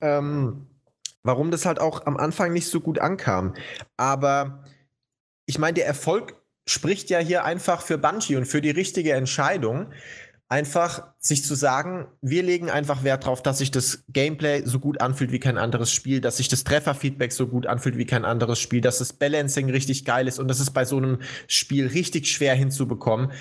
ähm, 0.00 0.66
warum 1.22 1.52
das 1.52 1.64
halt 1.64 1.80
auch 1.80 2.04
am 2.06 2.16
Anfang 2.16 2.52
nicht 2.52 2.68
so 2.68 2.80
gut 2.80 2.98
ankam. 2.98 3.54
Aber 3.96 4.64
ich 5.46 5.58
meine, 5.58 5.74
der 5.74 5.86
Erfolg 5.86 6.41
spricht 6.66 7.10
ja 7.10 7.18
hier 7.18 7.44
einfach 7.44 7.82
für 7.82 7.98
Bungie 7.98 8.36
und 8.36 8.46
für 8.46 8.60
die 8.60 8.70
richtige 8.70 9.12
Entscheidung. 9.12 9.86
Einfach 10.48 11.14
sich 11.18 11.44
zu 11.44 11.54
sagen, 11.54 12.08
wir 12.20 12.42
legen 12.42 12.68
einfach 12.68 13.04
Wert 13.04 13.24
darauf, 13.24 13.42
dass 13.42 13.56
sich 13.56 13.70
das 13.70 14.04
Gameplay 14.10 14.62
so 14.66 14.80
gut 14.80 15.00
anfühlt 15.00 15.32
wie 15.32 15.38
kein 15.38 15.56
anderes 15.56 15.90
Spiel, 15.90 16.20
dass 16.20 16.36
sich 16.36 16.48
das 16.48 16.62
Trefferfeedback 16.62 17.32
so 17.32 17.46
gut 17.46 17.66
anfühlt 17.66 17.96
wie 17.96 18.04
kein 18.04 18.26
anderes 18.26 18.60
Spiel, 18.60 18.82
dass 18.82 18.98
das 18.98 19.14
Balancing 19.14 19.70
richtig 19.70 20.04
geil 20.04 20.28
ist 20.28 20.38
und 20.38 20.48
das 20.48 20.60
ist 20.60 20.72
bei 20.72 20.84
so 20.84 20.98
einem 20.98 21.20
Spiel 21.46 21.86
richtig 21.86 22.28
schwer 22.28 22.54
hinzubekommen 22.54 23.32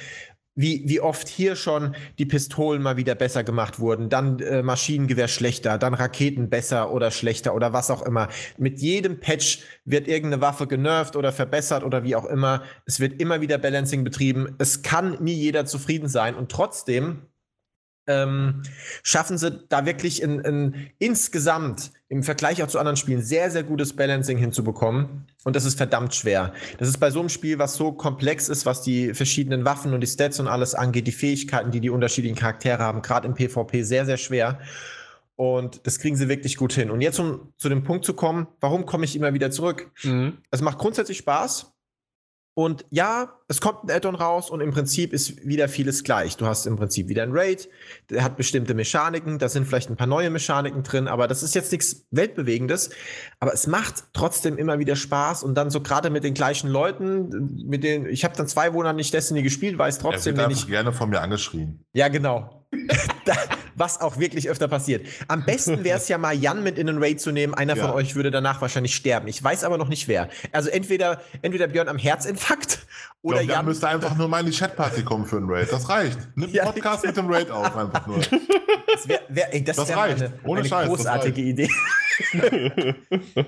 wie, 0.56 0.84
wie 0.86 1.00
oft 1.00 1.28
hier 1.28 1.56
schon 1.56 1.96
die 2.18 2.26
Pistolen 2.26 2.82
mal 2.82 2.98
wieder 2.98 3.16
besser 3.16 3.44
gemacht 3.44 3.80
wurden, 3.80 4.10
dann 4.10 4.40
äh, 4.40 4.62
Maschinengewehr 4.64 5.28
schlechter, 5.28 5.78
dann 5.78 5.94
Raketen 5.94 6.50
besser 6.50 6.92
oder 6.92 7.12
schlechter 7.12 7.56
oder 7.56 7.74
was 7.74 7.90
auch 7.90 8.02
immer. 8.02 8.28
Mit 8.58 8.80
jedem 8.80 9.20
Patch 9.20 9.60
wird 9.86 10.08
irgendeine 10.08 10.42
Waffe 10.42 10.68
genervt 10.68 11.16
oder 11.16 11.32
verbessert 11.32 11.84
oder 11.84 12.04
wie 12.04 12.16
auch 12.16 12.26
immer. 12.26 12.64
Es 12.86 13.00
wird 13.00 13.22
immer 13.22 13.42
wieder 13.42 13.58
Balancing 13.58 14.04
betrieben. 14.04 14.56
Es 14.58 14.82
kann 14.82 15.18
nie 15.22 15.34
jeder 15.34 15.66
zufrieden 15.66 16.10
sein 16.10 16.36
und 16.36 16.52
trotzdem 16.52 17.24
ähm, 18.12 18.63
schaffen 19.04 19.38
sie 19.38 19.63
da 19.69 19.86
wirklich 19.86 20.21
in, 20.21 20.39
in, 20.39 20.89
insgesamt 21.00 21.91
im 22.10 22.24
Vergleich 22.24 22.62
auch 22.62 22.67
zu 22.67 22.78
anderen 22.78 22.97
Spielen 22.97 23.21
sehr, 23.21 23.50
sehr 23.52 23.63
gutes 23.63 23.95
Balancing 23.95 24.38
hinzubekommen. 24.38 25.28
Und 25.43 25.56
das 25.56 25.65
ist 25.65 25.78
verdammt 25.78 26.13
schwer. 26.13 26.54
Das 26.78 26.88
ist 26.88 27.00
bei 27.00 27.10
so 27.10 27.19
einem 27.19 27.30
Spiel, 27.30 27.58
was 27.58 27.76
so 27.76 27.93
komplex 27.93 28.50
ist, 28.50 28.65
was 28.65 28.82
die 28.82 29.13
verschiedenen 29.13 29.63
Waffen 29.65 29.93
und 29.93 30.02
die 30.02 30.08
Stats 30.08 30.39
und 30.39 30.47
alles 30.47 30.76
angeht, 30.76 31.08
die 31.08 31.13
Fähigkeiten, 31.13 31.71
die 31.71 31.80
die 31.80 31.89
unterschiedlichen 31.89 32.36
Charaktere 32.36 32.80
haben, 32.80 33.02
gerade 33.02 33.28
im 33.28 33.34
PvP 33.34 33.84
sehr, 33.84 34.06
sehr 34.06 34.17
schwer. 34.17 34.60
Und 35.36 35.88
das 35.88 36.00
kriegen 36.00 36.17
sie 36.17 36.30
wirklich 36.30 36.58
gut 36.58 36.74
hin. 36.74 36.91
Und 36.91 37.02
jetzt, 37.02 37.19
um 37.19 37.54
zu 37.58 37.69
dem 37.69 37.84
Punkt 37.84 38.06
zu 38.06 38.13
kommen, 38.13 38.47
warum 38.60 38.86
komme 38.86 39.06
ich 39.06 39.15
immer 39.15 39.34
wieder 39.34 39.50
zurück? 39.50 39.89
Mhm. 40.04 40.38
Es 40.52 40.62
macht 40.62 40.78
grundsätzlich 40.78 41.17
Spaß. 41.17 41.74
Und 42.54 42.86
ja, 42.90 43.34
es 43.48 43.62
kommt 43.62 43.84
ein 43.84 43.92
Add-on 43.92 44.16
raus 44.16 44.50
und 44.50 44.60
im 44.60 44.72
Prinzip 44.72 45.14
ist 45.14 45.46
wieder 45.48 45.70
vieles 45.70 46.04
gleich. 46.04 46.36
Du 46.36 46.46
hast 46.46 46.66
im 46.66 46.76
Prinzip 46.76 47.08
wieder 47.08 47.24
ein 47.24 47.32
Raid, 47.32 47.70
der 48.10 48.26
hat 48.26 48.36
bestimmte 48.36 48.74
Mechaniken, 48.74 49.40
da 49.40 49.48
sind 49.48 49.66
vielleicht 49.68 49.90
ein 49.90 49.96
paar 49.96 50.08
neue 50.08 50.30
Mechaniken 50.30 50.84
drin, 50.84 51.08
aber 51.08 51.30
das 51.30 51.44
ist 51.44 51.56
jetzt 51.56 51.72
nichts 51.72 52.06
Weltbewegendes. 52.12 52.90
Aber 53.40 53.54
es 53.54 53.68
macht 53.68 54.04
trotzdem 54.12 54.58
immer 54.58 54.80
wieder 54.80 54.98
Spaß 54.98 55.44
und 55.44 55.56
dann 55.56 55.70
so 55.70 55.80
gerade 55.80 56.10
mit 56.10 56.26
den 56.26 56.34
gleichen 56.34 56.70
Leuten, 56.70 57.66
mit 57.66 57.86
denen, 57.86 58.08
ich 58.08 58.26
habe 58.26 58.36
dann 58.36 58.48
zwei 58.48 58.70
Monate 58.70 58.98
nicht 58.98 59.14
Destiny 59.14 59.44
gespielt, 59.44 59.78
weiß 59.78 59.98
Er 59.98 60.02
trotzdem, 60.02 60.36
wird 60.36 60.48
wenn 60.48 60.52
ich. 60.52 60.68
gerne 60.68 60.92
von 60.92 61.10
mir 61.10 61.22
angeschrien. 61.22 61.86
Ja, 61.94 62.10
genau. 62.10 62.66
Da- 63.25 63.36
Was 63.75 64.01
auch 64.01 64.17
wirklich 64.19 64.49
öfter 64.49 64.67
passiert. 64.67 65.05
Am 65.27 65.45
besten 65.45 65.84
wäre 65.84 65.97
es 65.97 66.07
ja 66.07 66.17
mal, 66.17 66.34
Jan 66.36 66.63
mit 66.63 66.77
in 66.77 66.88
den 66.88 67.01
Raid 67.01 67.21
zu 67.21 67.31
nehmen. 67.31 67.53
Einer 67.53 67.75
Ja. 67.75 67.88
von 67.88 67.91
euch 67.95 68.15
würde 68.15 68.31
danach 68.31 68.62
wahrscheinlich 68.62 68.95
sterben. 68.95 69.27
Ich 69.27 69.43
weiß 69.43 69.63
aber 69.63 69.77
noch 69.77 69.88
nicht 69.88 70.07
wer. 70.07 70.29
Also 70.51 70.69
entweder, 70.69 71.21
entweder 71.41 71.67
Björn 71.67 71.88
am 71.88 71.97
Herzinfarkt 71.97 72.79
oder 73.23 73.41
Jan. 73.41 73.65
müsste 73.65 73.88
einfach 73.88 74.15
nur 74.17 74.27
mal 74.27 74.39
in 74.39 74.47
die 74.51 74.57
Chatparty 74.57 75.03
kommen 75.03 75.25
für 75.25 75.38
einen 75.38 75.49
Raid. 75.49 75.71
Das 75.71 75.88
reicht. 75.89 76.17
Nimm 76.36 76.45
einen 76.45 76.53
Ja. 76.55 76.65
Podcast 76.65 77.05
mit 77.05 77.15
dem 77.17 77.29
Raid 77.31 77.51
auf, 77.51 77.75
einfach 77.75 78.07
nur. 78.07 78.17
Das, 78.17 79.07
wär, 79.07 79.19
wär, 79.29 79.53
ey, 79.53 79.63
das, 79.63 79.75
Das 79.77 79.95
reicht. 79.95 80.21
eine, 80.21 80.34
Ohne 80.43 80.60
eine 80.62 80.69
Scheiß, 80.69 80.88
großartige. 80.89 81.41
Idee. 81.41 81.69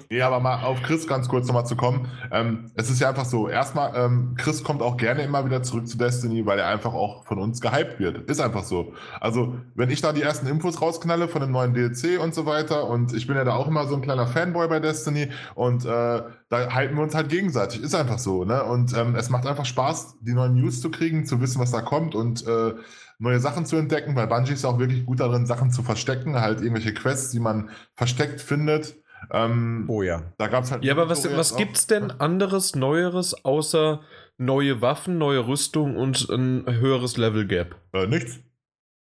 nee, 0.10 0.22
aber 0.22 0.40
mal 0.40 0.64
auf 0.64 0.82
Chris 0.82 1.08
ganz 1.08 1.28
kurz 1.28 1.48
nochmal 1.48 1.66
zu 1.66 1.76
kommen. 1.76 2.08
Ähm, 2.32 2.72
es 2.76 2.90
ist 2.90 3.00
ja 3.00 3.10
einfach 3.10 3.26
so, 3.26 3.48
erstmal, 3.50 3.94
ähm, 3.96 4.36
Chris 4.38 4.64
kommt 4.64 4.82
auch 4.82 4.98
gerne 4.98 5.24
immer 5.24 5.46
wieder 5.46 5.64
zurück 5.64 5.88
zu 5.88 5.98
Destiny, 5.98 6.46
weil 6.46 6.60
er 6.60 6.68
einfach 6.68 6.94
auch 6.94 7.26
von 7.26 7.40
uns 7.40 7.62
gehypt 7.62 8.00
wird. 8.00 8.30
Ist 8.30 8.40
einfach 8.40 8.64
so. 8.64 8.94
Also, 9.20 9.56
wenn 9.76 9.90
ich 9.90 10.02
da 10.02 10.14
die 10.14 10.22
ersten 10.22 10.48
Infos 10.48 10.82
rausknalle 10.82 11.28
von 11.28 11.42
dem 11.42 11.52
neuen 11.52 11.74
DLC 11.74 12.20
und 12.22 12.34
so 12.34 12.46
weiter, 12.46 12.88
und 12.88 13.14
ich 13.14 13.28
bin 13.28 13.36
ja 13.36 13.44
da 13.44 13.54
auch 13.56 13.68
immer 13.68 13.88
so 13.88 13.96
ein 13.96 14.02
kleiner 14.02 14.28
Fanboy 14.28 14.68
bei 14.68 14.80
Destiny, 14.80 15.30
und 15.56 15.86
äh, 15.86 16.22
da 16.54 16.74
halten 16.74 16.96
wir 16.96 17.04
uns 17.04 17.14
halt 17.16 17.30
gegenseitig. 17.30 17.82
Ist 17.82 17.96
einfach 17.96 18.20
so, 18.20 18.46
ne? 18.46 18.64
Und 18.64 18.96
ähm, 18.98 19.16
es 19.16 19.30
macht 19.30 19.46
einfach 19.46 19.66
Spaß, 19.66 20.20
die 20.22 20.34
neuen 20.34 20.54
News 20.56 20.80
zu 20.82 20.90
kriegen, 20.92 21.26
zu 21.26 21.42
wissen, 21.42 21.60
was 21.60 21.72
da 21.72 21.82
kommt 21.82 22.16
und 22.16 22.46
äh, 22.48 22.74
neue 23.20 23.40
Sachen 23.40 23.66
zu 23.66 23.76
entdecken, 23.76 24.16
weil 24.16 24.28
Bungie 24.28 24.54
ist 24.54 24.64
auch 24.66 24.80
wirklich 24.80 25.06
gut 25.06 25.20
darin, 25.20 25.46
Sachen 25.46 25.72
zu 25.72 25.84
verstecken, 25.84 26.40
halt 26.40 26.62
irgendwelche 26.62 26.94
Quests, 26.94 27.32
die 27.32 27.40
man 27.40 27.70
versteckt 27.96 28.40
findet. 28.42 28.96
Ähm, 29.32 29.86
Oh 29.88 30.02
ja. 30.02 30.22
da 30.38 30.48
gab 30.48 30.64
es 30.64 30.72
halt. 30.72 30.84
Ja, 30.84 30.94
aber 30.94 31.10
was, 31.10 31.30
was 31.36 31.54
auch. 31.54 31.58
gibt's 31.58 31.88
denn 31.88 32.12
anderes, 32.12 32.76
Neueres, 32.76 33.46
außer 33.46 34.02
neue 34.38 34.82
Waffen, 34.82 35.18
neue 35.18 35.48
Rüstung 35.48 35.96
und 35.96 36.30
ein 36.30 36.66
höheres 36.68 37.18
Level 37.18 37.48
Gap? 37.48 37.76
Äh, 37.94 38.08
nichts. 38.08 38.40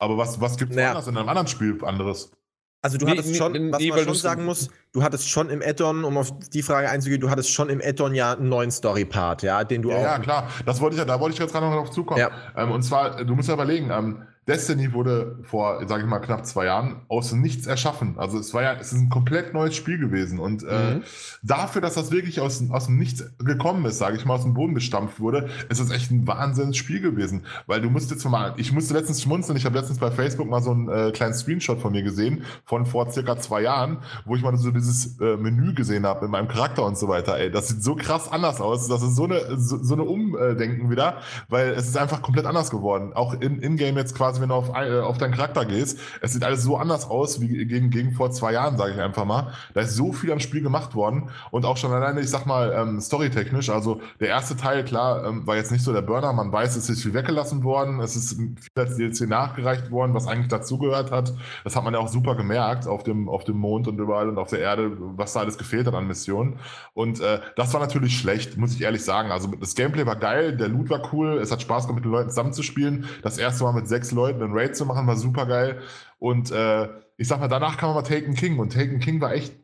Aber 0.01 0.17
was, 0.17 0.41
was 0.41 0.57
gibt 0.57 0.71
es 0.71 0.77
Naja. 0.77 0.91
anders 0.91 1.07
in 1.09 1.17
einem 1.17 1.29
anderen 1.29 1.49
Spiel 1.49 1.79
anderes? 1.85 2.33
Also 2.81 2.97
du 2.97 3.07
Nee, 3.07 3.13
hattest 3.13 3.35
schon, 3.37 3.53
nee, 3.53 3.73
was 3.73 3.81
nee, 3.81 3.91
man 3.91 4.05
schon 4.05 4.15
sagen 4.15 4.45
muss, 4.45 4.69
du 4.93 5.03
hattest 5.03 5.29
schon 5.29 5.51
im 5.51 5.61
Add-on, 5.63 6.05
um 6.05 6.17
auf 6.17 6.33
die 6.51 6.63
Frage 6.63 6.89
einzugehen, 6.89 7.21
du 7.21 7.29
hattest 7.29 7.51
schon 7.51 7.69
im 7.71 7.81
Add-on 7.85 8.15
ja 8.15 8.33
einen 8.35 8.49
neuen 8.49 8.71
Story-Part, 8.71 9.43
ja, 9.43 9.65
den 9.65 9.83
du 9.83 9.91
Ja, 9.91 9.97
auch. 9.97 10.03
ja, 10.03 10.19
klar. 10.21 10.49
Das 10.65 10.81
wollte 10.81 10.95
ich 10.95 10.99
ja, 11.01 11.05
da 11.05 11.19
wollte 11.19 11.35
ich 11.35 11.41
jetzt 11.41 11.53
gerade 11.53 11.67
noch 11.67 11.75
drauf 11.75 11.91
zukommen. 11.91 12.21
Ja. 12.21 12.31
Ähm, 12.57 12.71
und 12.71 12.83
zwar, 12.83 13.25
du 13.25 13.35
musst 13.35 13.49
ja 13.49 13.55
überlegen, 13.55 13.91
ähm, 13.91 14.23
Destiny 14.49 14.93
wurde 14.95 15.39
vor, 15.43 15.87
sage 15.87 16.03
ich 16.05 16.09
mal, 16.09 16.19
knapp 16.21 16.47
zwei 16.47 16.65
Jahren 16.65 17.03
aus 17.09 17.31
dem 17.31 17.43
Nichts 17.43 17.67
erschaffen. 17.67 18.15
Also 18.19 18.39
es 18.39 18.55
war 18.55 18.63
ja, 18.63 18.73
es 18.75 18.93
ist 18.93 18.99
ein 18.99 19.11
komplett 19.11 19.53
neues 19.55 19.77
Spiel 19.77 19.99
gewesen. 19.99 20.39
Und 20.39 20.65
äh, 20.65 20.95
Mhm. 20.95 21.03
dafür, 21.43 21.83
dass 21.83 21.95
das 21.95 22.11
wirklich 22.11 22.41
aus, 22.41 22.63
aus 22.71 22.87
dem 22.87 22.97
Nichts 22.99 23.25
gekommen 23.39 23.85
ist, 23.85 23.99
sage 23.99 24.17
ich 24.17 24.25
mal, 24.25 24.35
aus 24.35 24.43
dem 24.43 24.55
Boden 24.55 24.75
gestampft 24.75 25.21
wurde, 25.21 25.49
ist 25.69 25.81
es 25.81 25.91
echt 25.91 26.11
ein 26.11 26.27
Wahnsinnsspiel 26.27 27.01
gewesen. 27.01 27.45
Weil 27.67 27.81
du 27.83 27.91
musst 27.91 28.11
jetzt 28.11 28.25
mal, 28.29 28.55
ich 28.57 28.73
musste 28.73 28.95
letztens 28.95 29.23
schmunzeln, 29.23 29.57
ich 29.59 29.67
habe 29.67 29.77
letztens 29.79 29.99
bei 29.99 30.11
Facebook 30.11 30.49
mal 30.49 30.63
so 30.63 30.71
einen 30.71 30.89
äh, 30.89 31.11
kleinen 31.13 31.35
Screenshot 31.35 31.81
von 31.81 31.93
mir 31.93 32.03
gesehen, 32.03 32.45
von 32.65 32.87
vor 32.87 33.11
circa 33.11 33.37
zwei 33.39 33.61
Jahren, 33.63 33.99
wo 34.25 34.35
ich 34.35 34.43
mal 34.43 34.57
so 34.57 34.71
dieses 34.71 35.21
äh, 35.21 35.37
Menü 35.37 35.75
gesehen 35.75 36.07
habe 36.07 36.25
in 36.25 36.31
meinem 36.31 36.49
Charakter 36.49 36.85
und 36.87 36.97
so 36.97 37.07
weiter. 37.09 37.37
Ey, 37.39 37.51
das 37.51 37.69
sieht 37.69 37.83
so 37.83 37.95
krass 37.97 38.33
anders 38.33 38.61
aus. 38.63 38.89
Das 38.89 39.03
ist 39.03 39.15
so 39.15 39.25
eine, 39.25 39.41
so, 39.59 39.77
so 39.83 39.93
eine 39.95 40.05
Umdenken 40.05 40.91
wieder, 40.91 41.19
weil 41.49 41.71
es 41.73 41.87
ist 41.89 41.97
einfach 41.99 42.23
komplett 42.23 42.47
anders 42.47 42.71
geworden. 42.71 43.13
Auch 43.13 43.35
in- 43.41 43.61
in-game 43.61 43.97
jetzt 43.99 44.15
quasi, 44.15 44.38
wenn 44.41 44.49
du 44.49 44.55
auf, 44.55 44.71
äh, 44.71 45.01
auf 45.01 45.19
deinen 45.19 45.35
Charakter 45.35 45.65
gehst, 45.65 45.99
es 46.21 46.33
sieht 46.33 46.45
alles 46.45 46.63
so 46.63 46.77
anders 46.77 47.09
aus 47.09 47.41
wie 47.41 47.67
gegen, 47.67 47.91
gegen 47.91 48.13
vor 48.13 48.31
zwei 48.31 48.53
Jahren, 48.53 48.77
sage 48.77 48.93
ich 48.93 49.01
einfach 49.01 49.25
mal. 49.25 49.53
Da 49.75 49.81
ist 49.81 49.97
so 49.97 50.13
viel 50.13 50.33
am 50.33 50.41
Spiel 50.41 50.63
gemacht 50.63 50.95
worden 50.95 51.31
und 51.51 51.65
auch 51.65 51.77
schon 51.77 51.93
alleine, 51.93 52.21
ich 52.21 52.31
sag 52.31 52.47
mal, 52.47 52.73
ähm, 52.73 53.01
storytechnisch. 53.01 53.71
Also 53.71 54.01
der 54.21 54.29
erste 54.29 54.57
Teil, 54.57 54.85
klar, 54.85 55.25
ähm, 55.25 55.47
war 55.47 55.57
jetzt 55.57 55.73
nicht 55.73 55.85
so 55.85 55.93
der 55.93 56.03
Burner. 56.03 56.33
Man 56.33 56.53
weiß, 56.53 56.77
es 56.77 56.89
ist 56.89 57.03
viel 57.03 57.15
weggelassen 57.15 57.65
worden. 57.65 58.01
Es 58.01 58.17
ist 58.17 58.37
viel 58.37 58.59
als 58.77 58.97
DLC 58.97 59.29
nachgereicht 59.29 59.91
worden, 59.91 60.15
was 60.15 60.27
eigentlich 60.27 60.49
dazugehört 60.49 61.11
hat. 61.11 61.33
Das 61.65 61.77
hat 61.77 61.85
man 61.85 61.95
ja 61.95 62.01
auch 62.01 62.09
super 62.09 62.35
gemerkt 62.35 62.87
auf 62.87 63.03
dem, 63.03 63.29
auf 63.29 63.45
dem 63.45 63.57
Mond 63.57 63.89
und 63.89 63.99
überall 63.99 64.29
und 64.29 64.39
auf 64.39 64.51
der 64.51 64.61
Erde, 64.61 64.93
was 64.99 65.33
da 65.33 65.41
alles 65.41 65.59
gefehlt 65.59 65.87
hat 65.87 65.95
an 65.95 66.07
Missionen. 66.07 66.59
Und 66.95 67.21
äh, 67.21 67.41
das 67.57 67.73
war 67.73 67.81
natürlich 67.81 68.19
schlecht, 68.19 68.57
muss 68.57 68.75
ich 68.75 68.83
ehrlich 68.83 69.05
sagen. 69.05 69.31
Also 69.31 69.49
das 69.49 69.75
Gameplay 69.75 70.07
war 70.07 70.17
geil, 70.17 70.57
der 70.57 70.69
Loot 70.69 70.91
war 70.91 71.13
cool, 71.13 71.39
es 71.39 71.51
hat 71.53 71.63
Spaß 71.63 71.87
gemacht, 71.87 71.99
mit 71.99 72.05
den 72.05 72.13
Leuten 72.13 72.31
zusammenzuspielen. 72.31 73.07
Das 73.23 73.39
erste 73.39 73.65
Mal 73.65 73.73
mit 73.73 73.89
sechs 73.89 74.13
Leuten 74.13 74.28
einen 74.37 74.53
Raid 74.53 74.77
zu 74.77 74.87
machen, 74.87 75.07
war 75.07 75.17
super 75.17 75.47
geil. 75.47 75.81
Und 76.19 76.51
äh, 76.51 76.89
ich 77.17 77.29
sag 77.29 77.41
mal, 77.41 77.49
danach 77.49 77.77
kam 77.77 77.91
aber 77.91 78.05
Taken 78.05 78.35
King 78.35 78.59
und 78.59 78.73
Taken 78.73 79.01
King 79.01 79.21
war 79.21 79.33
echt, 79.33 79.55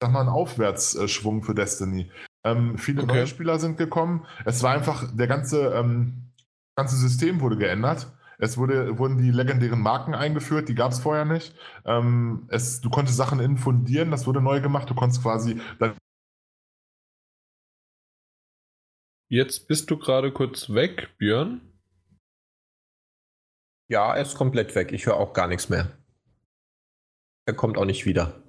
sag 0.00 0.12
mal, 0.12 0.20
ein 0.22 0.28
Aufwärtsschwung 0.28 1.42
für 1.42 1.54
Destiny. 1.54 2.10
Ähm, 2.44 2.78
viele 2.78 3.02
Okay. 3.02 3.12
neue 3.14 3.26
Spieler 3.26 3.58
sind 3.58 3.78
gekommen. 3.78 4.24
Es 4.44 4.62
war 4.62 4.72
einfach, 4.72 5.04
der 5.14 5.26
ganze, 5.26 5.68
ähm, 5.74 6.30
ganze 6.76 6.96
System 6.96 7.40
wurde 7.40 7.56
geändert. 7.56 8.06
Es 8.40 8.56
wurde, 8.56 8.98
wurden 8.98 9.18
die 9.18 9.32
legendären 9.32 9.80
Marken 9.80 10.14
eingeführt, 10.14 10.68
die 10.68 10.76
gab 10.76 10.92
es 10.92 11.00
vorher 11.00 11.24
nicht. 11.24 11.54
Ähm, 11.84 12.44
es, 12.48 12.80
du 12.80 12.88
konntest 12.88 13.16
Sachen 13.16 13.40
infundieren, 13.40 14.12
das 14.12 14.26
wurde 14.28 14.40
neu 14.40 14.60
gemacht. 14.60 14.88
Du 14.88 14.94
konntest 14.94 15.22
quasi 15.22 15.60
Jetzt 19.30 19.68
bist 19.68 19.90
du 19.90 19.98
gerade 19.98 20.32
kurz 20.32 20.70
weg, 20.70 21.10
Björn. 21.18 21.60
Ja, 23.88 24.14
er 24.14 24.22
ist 24.22 24.36
komplett 24.36 24.74
weg. 24.74 24.92
Ich 24.92 25.06
höre 25.06 25.16
auch 25.16 25.32
gar 25.32 25.48
nichts 25.48 25.68
mehr. 25.68 25.88
Er 27.46 27.54
kommt 27.54 27.78
auch 27.78 27.86
nicht 27.86 28.04
wieder. 28.04 28.42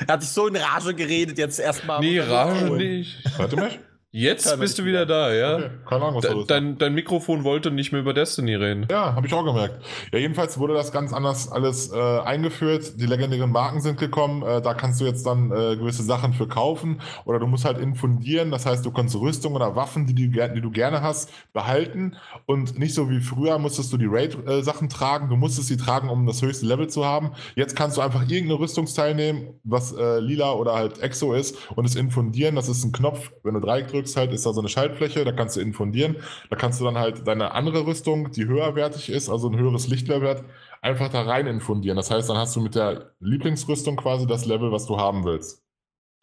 er 0.00 0.14
hat 0.14 0.22
sich 0.22 0.30
so 0.32 0.48
in 0.48 0.56
Rage 0.56 0.94
geredet, 0.94 1.38
jetzt 1.38 1.60
erstmal. 1.60 2.00
nee, 2.00 2.18
Rage 2.18 2.70
nicht. 2.72 3.24
Ihr 3.38 3.60
mich? 3.60 3.78
Jetzt 4.18 4.58
bist 4.58 4.78
du 4.78 4.84
wieder 4.84 5.06
da, 5.06 5.32
ja. 5.32 5.56
Okay, 5.56 5.70
keine 5.88 6.04
Ahnung, 6.04 6.16
was 6.16 6.24
da 6.24 6.34
dein, 6.46 6.76
dein 6.76 6.94
Mikrofon 6.94 7.44
wollte 7.44 7.70
nicht 7.70 7.92
mehr 7.92 8.00
über 8.00 8.12
Destiny 8.14 8.54
reden. 8.56 8.86
Ja, 8.90 9.14
habe 9.14 9.26
ich 9.26 9.32
auch 9.32 9.44
gemerkt. 9.44 9.84
Ja, 10.12 10.18
jedenfalls 10.18 10.58
wurde 10.58 10.74
das 10.74 10.90
ganz 10.90 11.12
anders 11.12 11.50
alles 11.52 11.92
äh, 11.92 11.96
eingeführt. 12.20 13.00
Die 13.00 13.06
legendären 13.06 13.52
Marken 13.52 13.80
sind 13.80 13.98
gekommen. 13.98 14.42
Äh, 14.42 14.60
da 14.60 14.74
kannst 14.74 15.00
du 15.00 15.04
jetzt 15.04 15.24
dann 15.24 15.52
äh, 15.52 15.76
gewisse 15.76 16.02
Sachen 16.02 16.32
für 16.32 16.48
kaufen 16.48 17.00
oder 17.26 17.38
du 17.38 17.46
musst 17.46 17.64
halt 17.64 17.78
infundieren. 17.78 18.50
Das 18.50 18.66
heißt, 18.66 18.84
du 18.84 18.90
kannst 18.90 19.14
Rüstung 19.14 19.54
oder 19.54 19.76
Waffen, 19.76 20.06
die, 20.06 20.14
du 20.14 20.22
ger- 20.36 20.48
die 20.48 20.60
du 20.60 20.70
gerne 20.70 21.00
hast, 21.00 21.30
behalten 21.52 22.16
und 22.46 22.76
nicht 22.78 22.94
so 22.94 23.08
wie 23.10 23.20
früher 23.20 23.58
musstest 23.58 23.92
du 23.92 23.98
die 23.98 24.08
Raid-Sachen 24.08 24.88
tragen. 24.88 25.28
Du 25.28 25.36
musstest 25.36 25.68
sie 25.68 25.76
tragen, 25.76 26.08
um 26.08 26.26
das 26.26 26.42
höchste 26.42 26.66
Level 26.66 26.88
zu 26.88 27.04
haben. 27.04 27.32
Jetzt 27.54 27.76
kannst 27.76 27.96
du 27.96 28.00
einfach 28.00 28.22
irgendeine 28.22 28.58
Rüstungsteil 28.58 29.14
nehmen, 29.14 29.60
was 29.62 29.92
äh, 29.92 30.18
lila 30.18 30.52
oder 30.54 30.74
halt 30.74 30.98
Exo 30.98 31.34
ist 31.34 31.56
und 31.76 31.84
es 31.84 31.94
infundieren. 31.94 32.56
Das 32.56 32.68
ist 32.68 32.84
ein 32.84 32.90
Knopf. 32.92 33.30
Wenn 33.44 33.54
du 33.54 33.60
Dreieck 33.60 33.88
drückst, 33.88 34.07
halt 34.16 34.32
ist 34.32 34.46
da 34.46 34.52
so 34.52 34.60
eine 34.60 34.68
Schaltfläche. 34.68 35.24
Da 35.24 35.32
kannst 35.32 35.56
du 35.56 35.60
infundieren. 35.60 36.16
Da 36.50 36.56
kannst 36.56 36.80
du 36.80 36.84
dann 36.84 36.98
halt 36.98 37.26
deine 37.26 37.52
andere 37.52 37.86
Rüstung, 37.86 38.30
die 38.32 38.46
höherwertig 38.46 39.10
ist, 39.10 39.28
also 39.28 39.48
ein 39.48 39.58
höheres 39.58 39.88
Lichtlevel 39.88 40.44
einfach 40.82 41.08
da 41.08 41.22
rein 41.22 41.46
infundieren. 41.46 41.96
Das 41.96 42.10
heißt, 42.10 42.28
dann 42.28 42.36
hast 42.36 42.54
du 42.56 42.60
mit 42.60 42.74
der 42.74 43.12
Lieblingsrüstung 43.20 43.96
quasi 43.96 44.26
das 44.26 44.46
Level, 44.46 44.72
was 44.72 44.86
du 44.86 44.98
haben 44.98 45.24
willst. 45.24 45.62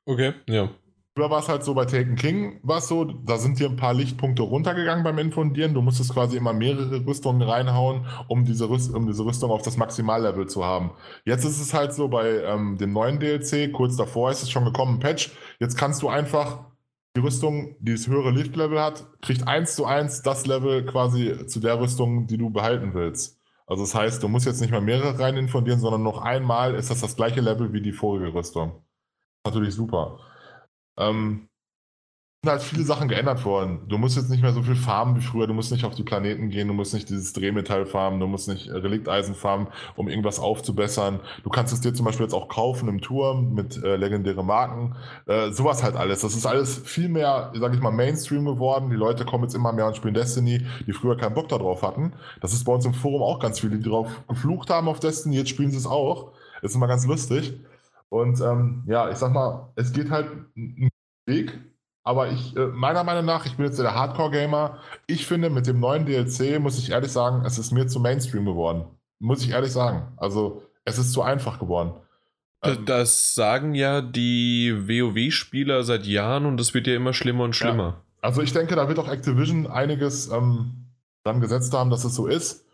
Okay, 0.05 0.33
ja. 0.47 0.69
Früher 1.17 1.29
war 1.29 1.39
es 1.39 1.47
halt 1.47 1.63
so, 1.63 1.73
bei 1.73 1.85
Taken 1.85 2.17
King 2.17 2.59
war 2.61 2.79
es 2.79 2.89
so, 2.89 3.05
da 3.05 3.37
sind 3.37 3.57
dir 3.57 3.69
ein 3.69 3.77
paar 3.77 3.93
Lichtpunkte 3.93 4.43
runtergegangen 4.43 5.05
beim 5.05 5.17
Infundieren. 5.17 5.73
Du 5.73 5.81
musstest 5.81 6.13
quasi 6.13 6.35
immer 6.35 6.51
mehrere 6.51 7.05
Rüstungen 7.05 7.41
reinhauen, 7.41 8.05
um 8.27 8.43
diese, 8.43 8.69
Rüst 8.69 8.93
um 8.93 9.07
diese 9.07 9.23
Rüstung 9.23 9.49
auf 9.49 9.61
das 9.61 9.77
Maximallevel 9.77 10.47
zu 10.47 10.65
haben. 10.65 10.91
Jetzt 11.23 11.45
ist 11.45 11.61
es 11.61 11.73
halt 11.73 11.93
so 11.93 12.09
bei 12.09 12.43
ähm, 12.43 12.77
dem 12.77 12.91
neuen 12.91 13.17
DLC, 13.21 13.71
kurz 13.71 13.95
davor 13.95 14.29
ist 14.29 14.43
es 14.43 14.51
schon 14.51 14.65
gekommen, 14.65 14.99
Patch. 14.99 15.31
Jetzt 15.57 15.77
kannst 15.77 16.01
du 16.01 16.09
einfach 16.09 16.65
die 17.15 17.21
Rüstung, 17.21 17.75
die 17.79 17.93
das 17.93 18.07
höhere 18.07 18.31
Lichtlevel 18.31 18.81
hat, 18.81 19.05
kriegt 19.21 19.47
eins 19.47 19.75
zu 19.75 19.85
eins 19.85 20.21
das 20.21 20.45
Level 20.45 20.85
quasi 20.85 21.47
zu 21.47 21.59
der 21.59 21.79
Rüstung, 21.79 22.27
die 22.27 22.37
du 22.37 22.49
behalten 22.49 22.93
willst. 22.93 23.39
Also 23.67 23.83
das 23.83 23.95
heißt, 23.95 24.21
du 24.21 24.27
musst 24.27 24.45
jetzt 24.45 24.61
nicht 24.61 24.71
mal 24.71 24.81
mehrere 24.81 25.17
rein 25.17 25.37
infundieren, 25.37 25.79
sondern 25.79 26.03
noch 26.03 26.21
einmal 26.21 26.75
ist 26.75 26.91
das 26.91 27.01
das 27.01 27.15
gleiche 27.15 27.41
Level 27.41 27.73
wie 27.73 27.81
die 27.81 27.93
vorige 27.93 28.33
Rüstung. 28.33 28.83
Natürlich 29.45 29.73
super. 29.73 30.19
Ähm, 30.97 31.47
halt 32.47 32.61
viele 32.61 32.83
Sachen 32.83 33.07
geändert 33.07 33.45
worden. 33.45 33.79
Du 33.87 33.97
musst 33.97 34.15
jetzt 34.15 34.29
nicht 34.29 34.41
mehr 34.41 34.53
so 34.53 34.63
viel 34.63 34.75
farmen 34.75 35.15
wie 35.15 35.21
früher. 35.21 35.47
Du 35.47 35.53
musst 35.53 35.71
nicht 35.71 35.85
auf 35.85 35.95
die 35.95 36.03
Planeten 36.03 36.49
gehen. 36.49 36.67
Du 36.67 36.73
musst 36.73 36.93
nicht 36.93 37.09
dieses 37.09 37.33
Drehmetall 37.33 37.85
farmen. 37.85 38.19
Du 38.19 38.27
musst 38.27 38.47
nicht 38.47 38.67
äh, 38.67 38.77
Relikteisen 38.77 39.35
farmen, 39.35 39.67
um 39.95 40.07
irgendwas 40.07 40.39
aufzubessern. 40.39 41.19
Du 41.43 41.49
kannst 41.49 41.73
es 41.73 41.81
dir 41.81 41.93
zum 41.93 42.05
Beispiel 42.05 42.25
jetzt 42.25 42.33
auch 42.33 42.47
kaufen 42.47 42.89
im 42.89 43.01
Turm 43.01 43.53
mit 43.53 43.81
äh, 43.83 43.95
legendären 43.95 44.45
Marken. 44.45 44.95
Äh, 45.25 45.51
sowas 45.51 45.83
halt 45.83 45.95
alles. 45.95 46.21
Das 46.21 46.35
ist 46.35 46.45
alles 46.45 46.77
viel 46.77 47.09
mehr, 47.09 47.51
sag 47.55 47.73
ich 47.73 47.81
mal, 47.81 47.91
Mainstream 47.91 48.45
geworden. 48.45 48.89
Die 48.89 48.95
Leute 48.95 49.25
kommen 49.25 49.43
jetzt 49.43 49.55
immer 49.55 49.73
mehr 49.73 49.87
und 49.87 49.95
spielen 49.95 50.13
Destiny, 50.13 50.65
die 50.87 50.93
früher 50.93 51.17
keinen 51.17 51.33
Bock 51.33 51.49
darauf 51.49 51.83
hatten. 51.83 52.13
Das 52.41 52.53
ist 52.53 52.63
bei 52.63 52.73
uns 52.73 52.85
im 52.85 52.93
Forum 52.93 53.21
auch 53.21 53.39
ganz 53.39 53.59
viele, 53.59 53.77
die 53.77 53.89
drauf 53.89 54.09
geflucht 54.27 54.69
haben 54.69 54.87
auf 54.87 54.99
Destiny. 54.99 55.37
Jetzt 55.37 55.49
spielen 55.49 55.71
sie 55.71 55.77
es 55.77 55.87
auch. 55.87 56.33
Ist 56.61 56.75
immer 56.75 56.87
ganz 56.87 57.05
lustig. 57.05 57.59
Und 58.09 58.39
ähm, 58.41 58.83
ja, 58.87 59.09
ich 59.09 59.17
sag 59.17 59.33
mal, 59.33 59.71
es 59.75 59.91
geht 59.91 60.09
halt 60.09 60.29
einen 60.55 60.89
Weg. 61.25 61.59
Aber 62.05 62.29
ich, 62.29 62.55
äh, 62.55 62.67
meiner 62.67 63.03
Meinung 63.03 63.25
nach, 63.25 63.45
ich 63.47 63.57
bin 63.57 63.65
jetzt 63.65 63.79
der 63.79 63.95
Hardcore-Gamer. 63.95 64.77
Ich 65.07 65.25
finde, 65.25 65.49
mit 65.49 65.65
dem 65.65 65.79
neuen 65.79 66.05
DLC, 66.05 66.59
muss 66.59 66.77
ich 66.77 66.91
ehrlich 66.91 67.11
sagen, 67.11 67.43
es 67.45 67.57
ist 67.57 67.71
mir 67.71 67.87
zu 67.87 67.99
Mainstream 67.99 68.45
geworden. 68.45 68.85
Muss 69.19 69.43
ich 69.43 69.49
ehrlich 69.49 69.71
sagen. 69.71 70.13
Also, 70.15 70.61
es 70.85 70.99
ist 70.99 71.11
zu 71.11 71.23
einfach 71.23 71.57
geworden. 71.57 71.93
Das, 72.61 72.77
Ähm, 72.77 72.85
das 72.85 73.33
sagen 73.33 73.73
ja 73.73 74.01
die 74.01 74.73
WoW-Spieler 74.87 75.83
seit 75.83 76.05
Jahren 76.05 76.45
und 76.45 76.59
es 76.61 76.75
wird 76.75 76.85
ja 76.85 76.95
immer 76.95 77.13
schlimmer 77.13 77.43
und 77.43 77.55
schlimmer. 77.55 78.01
Also 78.21 78.41
ich 78.41 78.53
denke, 78.53 78.75
da 78.75 78.87
wird 78.87 78.99
auch 78.99 79.09
Activision 79.09 79.67
einiges 79.67 80.29
ähm, 80.29 80.85
dran 81.23 81.41
gesetzt 81.41 81.73
haben, 81.73 81.89
dass 81.89 82.03
es 82.05 82.15
so 82.15 82.27
ist. 82.27 82.64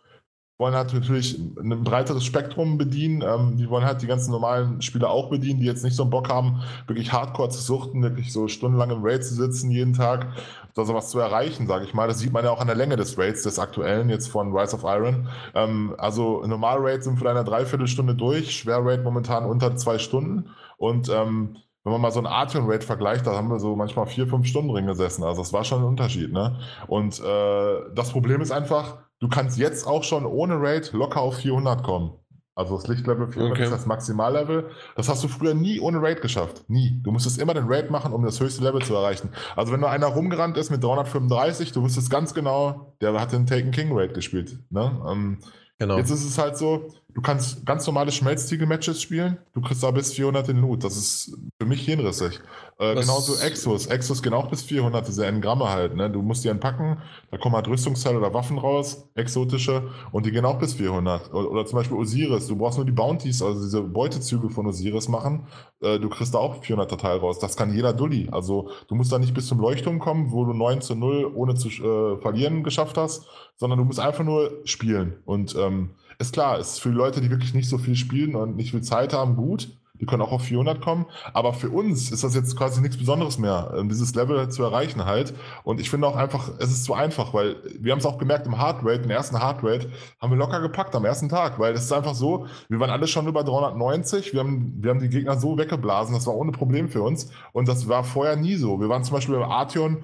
Wollen 0.62 0.76
halt 0.76 0.94
natürlich 0.94 1.40
ein 1.40 1.84
breiteres 1.84 2.24
Spektrum 2.24 2.78
bedienen. 2.78 3.24
Ähm, 3.24 3.58
die 3.58 3.68
wollen 3.68 3.84
halt 3.84 4.04
die 4.04 4.08
ganzen 4.08 4.32
normalen 4.32 4.82
Spieler 4.84 5.10
auch 5.10 5.32
bedienen, 5.32 5.60
die 5.60 5.66
jetzt 5.66 5.84
nicht 5.84 5.96
so 5.96 6.04
einen 6.04 6.12
Bock 6.12 6.30
haben, 6.30 6.62
wirklich 6.86 7.12
hardcore 7.12 7.50
zu 7.50 7.60
suchten, 7.60 8.04
wirklich 8.04 8.32
so 8.32 8.48
stundenlang 8.48 8.92
im 8.92 9.04
Raid 9.04 9.26
zu 9.26 9.34
sitzen 9.34 9.72
jeden 9.72 9.94
Tag, 9.94 10.28
da 10.76 10.86
sowas 10.86 11.10
zu 11.10 11.18
erreichen, 11.18 11.66
sage 11.66 11.86
ich 11.86 11.96
mal. 11.96 12.08
Das 12.08 12.20
sieht 12.20 12.32
man 12.32 12.46
ja 12.46 12.52
auch 12.52 12.62
an 12.62 12.68
der 12.68 12.76
Länge 12.76 12.96
des 12.96 13.18
Raids, 13.18 13.42
des 13.42 13.58
aktuellen, 13.58 14.10
jetzt 14.10 14.28
von 14.28 14.56
Rise 14.56 14.76
of 14.76 14.84
Iron. 14.84 15.28
Ähm, 15.56 15.96
also 15.98 16.46
normal 16.46 16.78
Raid 16.80 17.04
sind 17.04 17.18
für 17.18 17.30
eine 17.30 17.44
Dreiviertelstunde 17.44 18.14
durch, 18.14 18.56
Schwer 18.56 18.86
Raid 18.86 19.04
momentan 19.04 19.46
unter 19.46 19.76
zwei 19.76 19.98
Stunden 19.98 20.52
und 20.78 21.10
ähm, 21.10 21.58
wenn 21.84 21.92
man 21.94 22.02
mal 22.02 22.12
so 22.12 22.20
ein 22.20 22.28
Artium 22.28 22.70
Raid 22.70 22.84
vergleicht, 22.84 23.26
da 23.26 23.36
haben 23.36 23.50
wir 23.50 23.60
so 23.60 23.76
manchmal 23.76 24.06
vier, 24.06 24.28
fünf 24.28 24.48
Stunden 24.48 24.72
drin 24.72 24.86
gesessen. 24.86 25.24
Also 25.24 25.42
das 25.42 25.52
war 25.52 25.64
schon 25.64 25.82
ein 25.82 25.88
Unterschied. 25.88 26.32
Ne? 26.32 26.60
Und 26.88 27.20
äh, 27.20 27.94
das 27.96 28.12
Problem 28.12 28.42
ist 28.42 28.52
einfach, 28.52 29.00
du 29.20 29.28
kannst 29.28 29.58
jetzt 29.58 29.88
auch 29.88 30.04
schon 30.04 30.26
ohne 30.26 30.62
Raid 30.62 30.94
locker 30.94 31.22
auf 31.22 31.38
400 31.38 31.84
kommen. 31.84 32.14
Also 32.54 32.76
das 32.76 32.88
Lichtlevel 32.88 33.28
400 33.28 33.52
okay. 33.52 33.64
ist 33.64 33.72
das 33.72 33.86
Maximallevel. 33.86 34.70
Das 34.96 35.10
hast 35.10 35.24
du 35.24 35.28
früher 35.28 35.56
nie 35.56 35.80
ohne 35.80 36.02
Raid 36.02 36.22
geschafft. 36.22 36.66
Nie. 36.68 37.02
Du 37.02 37.12
musstest 37.12 37.42
immer 37.42 37.56
den 37.56 37.66
Raid 37.68 37.90
machen, 37.90 38.14
um 38.14 38.24
das 38.24 38.40
höchste 38.40 38.64
Level 38.64 38.82
zu 38.82 38.94
erreichen. 38.94 39.30
Also 39.56 39.72
wenn 39.72 39.80
nur 39.80 39.90
einer 39.90 40.08
rumgerannt 40.08 40.58
ist 40.58 40.70
mit 40.70 40.84
335, 40.84 41.72
du 41.72 41.82
wusstest 41.82 42.12
ganz 42.12 42.34
genau, 42.34 42.94
der 43.02 43.20
hat 43.20 43.32
den 43.32 43.48
Taken 43.48 43.72
King 43.72 43.90
Raid 43.94 44.14
gespielt. 44.14 44.60
Ne? 44.70 45.02
Ähm, 45.10 45.40
Genau. 45.82 45.98
Jetzt 45.98 46.12
ist 46.12 46.24
es 46.24 46.38
halt 46.38 46.58
so, 46.58 46.90
du 47.14 47.22
kannst 47.22 47.66
ganz 47.66 47.86
normale 47.88 48.12
Schmelztiegel-Matches 48.12 49.02
spielen, 49.02 49.38
du 49.54 49.62
kriegst 49.62 49.84
da 49.84 49.92
bis 49.92 50.14
400 50.14 50.50
in 50.50 50.62
Loot. 50.62 50.84
Das 50.84 50.96
ist 50.98 51.38
für 51.60 51.66
mich 51.66 51.84
hinrissig. 51.86 52.40
Äh, 52.80 52.96
genauso 52.96 53.36
Exos. 53.36 53.86
Exos 53.88 54.24
gehen 54.24 54.34
auch 54.34 54.50
bis 54.50 54.64
400, 54.64 55.08
diese 55.08 55.26
Engramme 55.26 55.70
halt. 55.70 55.96
Ne? 55.96 56.10
Du 56.10 56.22
musst 56.22 56.44
die 56.44 56.48
entpacken, 56.48 56.98
da 57.30 57.38
kommen 57.38 57.56
halt 57.56 57.68
Rüstungsteile 57.68 58.18
oder 58.18 58.34
Waffen 58.34 58.58
raus, 58.58 59.08
exotische, 59.16 59.90
und 60.12 60.26
die 60.26 60.32
gehen 60.32 60.46
auch 60.46 60.58
bis 60.58 60.74
400. 60.74 61.34
Oder, 61.34 61.52
oder, 61.52 61.66
zum 61.66 61.78
Beispiel 61.78 61.98
Osiris. 61.98 62.48
Du 62.48 62.56
brauchst 62.56 62.78
nur 62.78 62.86
die 62.86 62.92
Bounties, 62.92 63.42
also 63.42 63.62
diese 63.62 63.82
Beutezüge 63.82 64.50
von 64.50 64.66
Osiris 64.68 65.08
machen. 65.08 65.48
Äh, 65.82 66.00
du 66.00 66.10
kriegst 66.10 66.34
da 66.34 66.40
auch 66.40 66.64
400er 66.64 66.98
Teil 66.98 67.18
raus. 67.18 67.40
Das 67.40 67.56
kann 67.56 67.74
jeder 67.74 67.94
Dulli. 67.94 68.30
Also 68.32 68.70
du 68.88 68.96
musst 68.96 69.12
da 69.12 69.20
nicht 69.20 69.34
bis 69.34 69.48
zum 69.48 69.60
Leuchtturm 69.60 70.00
kommen, 70.00 70.32
wo 70.32 70.46
du 70.46 70.54
9 70.54 70.82
zu 70.82 70.96
0 70.96 71.32
ohne 71.36 71.56
zu 71.56 71.70
äh, 71.70 72.18
verlieren 72.18 72.64
geschafft 72.64 72.98
hast, 72.98 73.26
sondern 73.58 73.80
du 73.80 73.86
musst 73.86 74.00
einfach 74.00 74.24
nur 74.24 74.62
spielen. 74.66 75.22
Und 75.26 75.56
ähm, 75.56 75.92
ist 76.22 76.34
klar, 76.34 76.60
ist 76.60 76.80
für 76.80 76.90
Leute, 76.90 77.20
die 77.22 77.30
wirklich 77.30 77.54
nicht 77.54 77.70
so 77.70 77.78
viel 77.78 77.96
spielen 77.96 78.36
und 78.36 78.56
nicht 78.56 78.72
viel 78.72 78.82
Zeit 78.82 79.14
haben, 79.14 79.36
gut. 79.36 79.70
Die 80.00 80.08
können 80.08 80.24
auch 80.24 80.32
auf 80.32 80.42
400 80.42 80.82
kommen. 80.82 81.06
Aber 81.32 81.54
für 81.54 81.70
uns 81.70 82.12
ist 82.12 82.24
das 82.24 82.34
jetzt 82.34 82.58
quasi 82.58 82.82
nichts 82.82 82.98
Besonderes 82.98 83.38
mehr, 83.38 83.84
dieses 83.86 84.16
Level 84.16 84.50
zu 84.50 84.64
erreichen 84.64 85.06
halt. 85.06 85.34
Und 85.64 85.80
ich 85.80 85.92
finde 85.92 86.08
auch 86.08 86.16
einfach, 86.16 86.50
es 86.58 86.72
ist 86.72 86.86
zu 86.86 86.96
einfach, 86.96 87.36
weil 87.36 87.58
wir 87.80 87.92
haben 87.92 88.00
es 88.00 88.06
auch 88.08 88.18
gemerkt 88.18 88.48
im 88.48 88.58
Heartrate, 88.58 89.04
im 89.04 89.12
ersten 89.12 89.40
Heartrate, 89.40 89.92
haben 90.20 90.32
wir 90.32 90.38
locker 90.38 90.60
gepackt 90.60 90.96
am 90.96 91.06
ersten 91.06 91.30
Tag, 91.30 91.60
weil 91.60 91.74
es 91.76 91.84
ist 91.84 91.94
einfach 91.94 92.16
so, 92.16 92.48
wir 92.68 92.80
waren 92.80 92.90
alle 92.90 93.06
schon 93.06 93.28
über 93.28 93.44
390, 93.44 94.34
wir 94.34 94.40
haben, 94.40 94.74
wir 94.80 94.90
haben 94.90 95.02
die 95.02 95.10
Gegner 95.10 95.40
so 95.40 95.56
weggeblasen, 95.60 96.16
das 96.16 96.26
war 96.26 96.36
ohne 96.36 96.52
Problem 96.52 96.90
für 96.90 97.04
uns. 97.04 97.30
Und 97.54 97.68
das 97.68 97.88
war 97.88 98.04
vorher 98.04 98.36
nie 98.36 98.56
so. 98.56 98.80
Wir 98.80 98.90
waren 98.90 99.04
zum 99.04 99.14
Beispiel 99.14 99.36
beim 99.36 99.52
Artion 99.52 100.04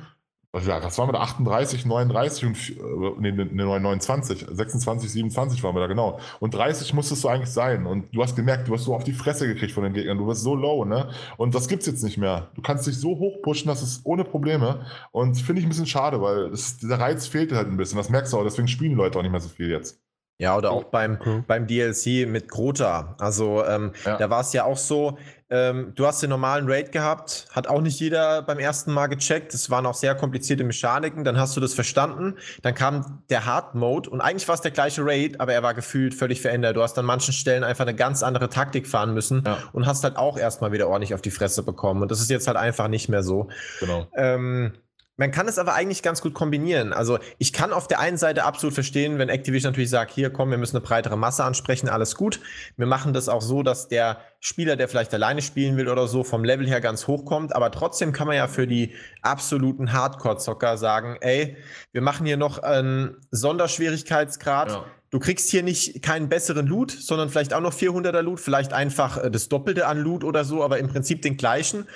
ja, 0.66 0.80
das 0.80 0.98
waren 0.98 1.10
wir 1.10 1.14
da 1.14 1.20
38, 1.20 1.86
39 1.86 2.46
und 2.46 2.70
äh, 2.70 3.12
nee, 3.20 3.32
nee, 3.32 3.64
29, 3.64 4.48
26, 4.52 5.12
27 5.12 5.64
waren 5.64 5.76
wir 5.76 5.82
da, 5.82 5.88
genau. 5.88 6.20
Und 6.40 6.54
30 6.54 6.94
musstest 6.94 7.24
du 7.24 7.28
eigentlich 7.28 7.50
sein. 7.50 7.86
Und 7.86 8.14
du 8.16 8.24
hast 8.24 8.36
gemerkt, 8.36 8.68
du 8.68 8.74
hast 8.74 8.86
so 8.86 8.96
auf 8.96 9.04
die 9.04 9.14
Fresse 9.14 9.48
gekriegt 9.48 9.74
von 9.74 9.84
den 9.84 9.94
Gegnern. 9.94 10.18
Du 10.18 10.28
wirst 10.28 10.44
so 10.44 10.56
low, 10.56 10.86
ne? 10.86 11.10
Und 11.38 11.54
das 11.56 11.68
gibt's 11.68 11.86
jetzt 11.86 12.04
nicht 12.04 12.18
mehr. 12.18 12.50
Du 12.56 12.62
kannst 12.62 12.88
dich 12.88 12.98
so 12.98 13.20
hoch 13.20 13.42
pushen, 13.42 13.68
das 13.68 13.82
ist 13.84 14.02
ohne 14.06 14.24
Probleme. 14.24 14.86
Und 15.12 15.36
finde 15.40 15.60
ich 15.60 15.66
ein 15.66 15.70
bisschen 15.70 15.86
schade, 15.86 16.22
weil 16.22 16.50
das, 16.50 16.78
dieser 16.78 17.00
Reiz 17.00 17.28
fehlt 17.28 17.52
halt 17.52 17.68
ein 17.68 17.78
bisschen. 17.78 17.98
Das 17.98 18.10
merkst 18.10 18.34
du 18.34 18.38
auch, 18.38 18.44
deswegen 18.44 18.68
spielen 18.68 18.94
Leute 18.96 19.20
auch 19.20 19.24
nicht 19.24 19.32
mehr 19.32 19.42
so 19.42 19.50
viel 19.50 19.70
jetzt. 19.70 20.07
Ja, 20.40 20.56
oder 20.56 20.72
auch 20.72 20.84
beim, 20.86 21.18
mhm. 21.24 21.46
beim 21.48 21.66
DLC 21.66 22.28
mit 22.28 22.48
Grota. 22.48 23.16
Also 23.18 23.66
ähm, 23.66 23.94
ja. 24.06 24.18
da 24.18 24.30
war 24.30 24.42
es 24.42 24.54
ja 24.54 24.66
auch 24.66 24.78
so, 24.78 25.18
ähm, 25.50 25.94
du 25.96 26.06
hast 26.06 26.22
den 26.22 26.30
normalen 26.30 26.70
Raid 26.70 26.92
gehabt, 26.92 27.48
hat 27.52 27.68
auch 27.68 27.82
nicht 27.82 28.00
jeder 28.00 28.44
beim 28.44 28.60
ersten 28.60 28.92
Mal 28.92 29.08
gecheckt. 29.08 29.54
Es 29.56 29.72
waren 29.72 29.88
auch 29.88 29.96
sehr 29.96 30.14
komplizierte 30.14 30.64
Mechaniken. 30.64 31.24
Dann 31.24 31.40
hast 31.40 31.56
du 31.56 31.60
das 31.60 31.74
verstanden. 31.74 32.36
Dann 32.62 32.76
kam 32.76 33.24
der 33.32 33.46
Hard 33.46 33.74
Mode 33.74 34.12
und 34.12 34.22
eigentlich 34.22 34.48
war 34.48 34.54
es 34.54 34.62
der 34.62 34.72
gleiche 34.72 35.04
Raid, 35.04 35.40
aber 35.40 35.54
er 35.54 35.64
war 35.64 35.74
gefühlt 35.74 36.14
völlig 36.14 36.40
verändert. 36.42 36.76
Du 36.76 36.84
hast 36.84 37.00
an 37.00 37.06
manchen 37.06 37.34
Stellen 37.34 37.64
einfach 37.64 37.86
eine 37.86 37.96
ganz 37.96 38.22
andere 38.22 38.50
Taktik 38.50 38.88
fahren 38.88 39.16
müssen 39.16 39.44
ja. 39.44 39.58
und 39.74 39.88
hast 39.88 40.04
halt 40.04 40.18
auch 40.18 40.38
erstmal 40.38 40.72
wieder 40.72 40.88
ordentlich 40.88 41.16
auf 41.16 41.22
die 41.22 41.32
Fresse 41.32 41.64
bekommen. 41.64 42.04
Und 42.04 42.12
das 42.12 42.22
ist 42.22 42.30
jetzt 42.30 42.46
halt 42.46 42.58
einfach 42.58 42.90
nicht 42.90 43.10
mehr 43.10 43.24
so. 43.24 43.48
Genau. 43.80 44.06
Ähm, 44.16 44.74
man 45.18 45.32
kann 45.32 45.48
es 45.48 45.58
aber 45.58 45.74
eigentlich 45.74 46.04
ganz 46.04 46.22
gut 46.22 46.36
kombinieren. 46.36 46.94
Also 46.94 47.18
ich 47.40 47.52
kann 47.52 47.74
auf 47.74 47.88
der 47.88 48.00
einen 48.00 48.18
Seite 48.18 48.44
absolut 48.44 48.76
verstehen, 48.76 49.18
wenn 49.18 49.30
Activision 49.30 49.72
natürlich 49.72 49.90
sagt, 49.90 50.12
hier 50.12 50.30
komm, 50.30 50.52
wir 50.52 50.60
müssen 50.60 50.78
eine 50.78 50.86
breitere 50.86 51.18
Masse 51.18 51.44
ansprechen, 51.44 51.90
alles 51.90 52.16
gut. 52.16 52.40
Wir 52.78 52.86
machen 52.86 53.14
das 53.14 53.28
auch 53.28 53.42
so, 53.42 53.64
dass 53.64 53.88
der 53.88 54.20
Spieler, 54.40 54.76
der 54.76 54.88
vielleicht 54.88 55.14
alleine 55.14 55.42
spielen 55.42 55.76
will 55.76 55.90
oder 55.90 56.08
so, 56.08 56.24
vom 56.24 56.44
Level 56.44 56.68
her 56.68 56.82
ganz 56.82 57.08
hoch 57.08 57.26
kommt. 57.26 57.56
Aber 57.56 57.72
trotzdem 57.72 58.14
kann 58.14 58.28
man 58.28 58.36
ja 58.36 58.48
für 58.48 58.68
die 58.68 58.94
absoluten 59.24 59.92
Hardcore-Zocker 59.92 60.78
sagen, 60.78 61.18
ey, 61.22 61.58
wir 61.92 62.02
machen 62.02 62.28
hier 62.28 62.38
noch 62.38 62.60
einen 62.60 63.18
Sonderschwierigkeitsgrad. 63.32 64.70
Ja. 64.70 64.86
Du 65.10 65.20
kriegst 65.20 65.50
hier 65.50 65.64
nicht 65.64 66.04
keinen 66.04 66.30
besseren 66.30 66.68
Loot, 66.68 66.92
sondern 66.92 67.30
vielleicht 67.30 67.54
auch 67.54 67.62
noch 67.62 67.74
400er 67.74 68.22
Loot, 68.22 68.40
vielleicht 68.40 68.74
einfach 68.74 69.18
äh, 69.18 69.32
das 69.32 69.50
Doppelte 69.50 69.88
an 69.88 69.98
Loot 69.98 70.24
oder 70.24 70.44
so, 70.44 70.64
aber 70.64 70.78
im 70.78 70.90
Prinzip 70.90 71.22
den 71.24 71.38
gleichen. 71.38 71.88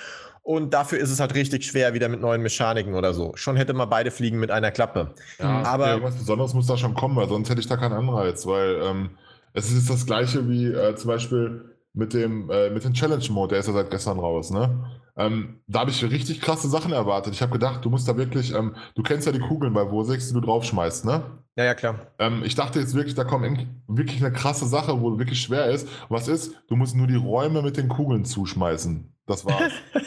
Und 0.44 0.74
dafür 0.74 1.00
ist 1.00 1.12
es 1.12 1.20
halt 1.20 1.36
richtig 1.36 1.66
schwer, 1.66 1.94
wieder 1.94 2.10
mit 2.10 2.20
neuen 2.20 2.42
Mechaniken 2.42 2.96
oder 2.96 3.14
so. 3.14 3.32
Schon 3.36 3.58
hätte 3.58 3.74
man 3.74 3.90
beide 3.90 4.10
fliegen 4.10 4.40
mit 4.40 4.50
einer 4.50 4.72
Klappe. 4.72 5.14
Ja, 5.40 5.64
aber 5.64 5.92
irgendwas 5.92 6.16
Besonderes 6.16 6.54
muss 6.54 6.66
da 6.66 6.78
schon 6.78 6.96
kommen, 6.96 7.16
weil 7.16 7.30
sonst 7.30 7.50
hätte 7.50 7.62
ich 7.62 7.68
da 7.68 7.78
keinen 7.78 7.94
Anreiz, 7.94 8.46
weil 8.48 8.82
ähm, 8.84 9.12
es 9.54 9.72
ist 9.72 9.90
das 9.90 10.06
gleiche 10.06 10.50
wie 10.50 10.68
äh, 10.68 10.96
zum 10.96 11.10
Beispiel 11.10 11.76
mit 11.94 12.14
dem, 12.14 12.50
äh, 12.50 12.70
mit 12.70 12.84
dem 12.84 12.94
Challenge-Mode, 12.94 13.50
der 13.50 13.60
ist 13.60 13.68
ja 13.68 13.74
seit 13.74 13.92
gestern 13.92 14.20
raus, 14.20 14.50
ne? 14.50 14.86
Ähm, 15.18 15.60
da 15.68 15.82
habe 15.82 15.92
ich 15.92 16.04
richtig 16.04 16.42
krasse 16.42 16.70
Sachen 16.70 16.94
erwartet. 16.94 17.34
Ich 17.34 17.42
habe 17.42 17.52
gedacht, 17.52 17.84
du 17.84 17.90
musst 17.90 18.08
da 18.08 18.16
wirklich, 18.16 18.54
ähm, 18.56 18.76
du 18.96 19.04
kennst 19.04 19.28
ja 19.28 19.34
die 19.34 19.40
Kugeln 19.40 19.74
bei 19.74 19.92
Wurzex, 19.92 20.30
die 20.30 20.34
du 20.34 20.40
draufschmeißt, 20.40 21.06
ne? 21.06 21.24
Ja, 21.58 21.66
ja, 21.66 21.74
klar. 21.76 22.08
Ähm, 22.18 22.44
ich 22.46 22.56
dachte 22.56 22.80
jetzt 22.80 22.96
wirklich, 22.96 23.14
da 23.14 23.26
kommt 23.26 23.68
wirklich 23.88 24.24
eine 24.24 24.32
krasse 24.34 24.66
Sache, 24.66 25.02
wo 25.02 25.20
wirklich 25.20 25.42
schwer 25.42 25.66
ist. 25.66 25.88
Was 26.08 26.30
ist? 26.30 26.56
Du 26.70 26.78
musst 26.78 26.96
nur 26.96 27.08
die 27.08 27.16
Räume 27.16 27.62
mit 27.62 27.76
den 27.76 27.90
Kugeln 27.90 28.24
zuschmeißen. 28.24 29.14
Das 29.32 29.46
war's. 29.46 29.72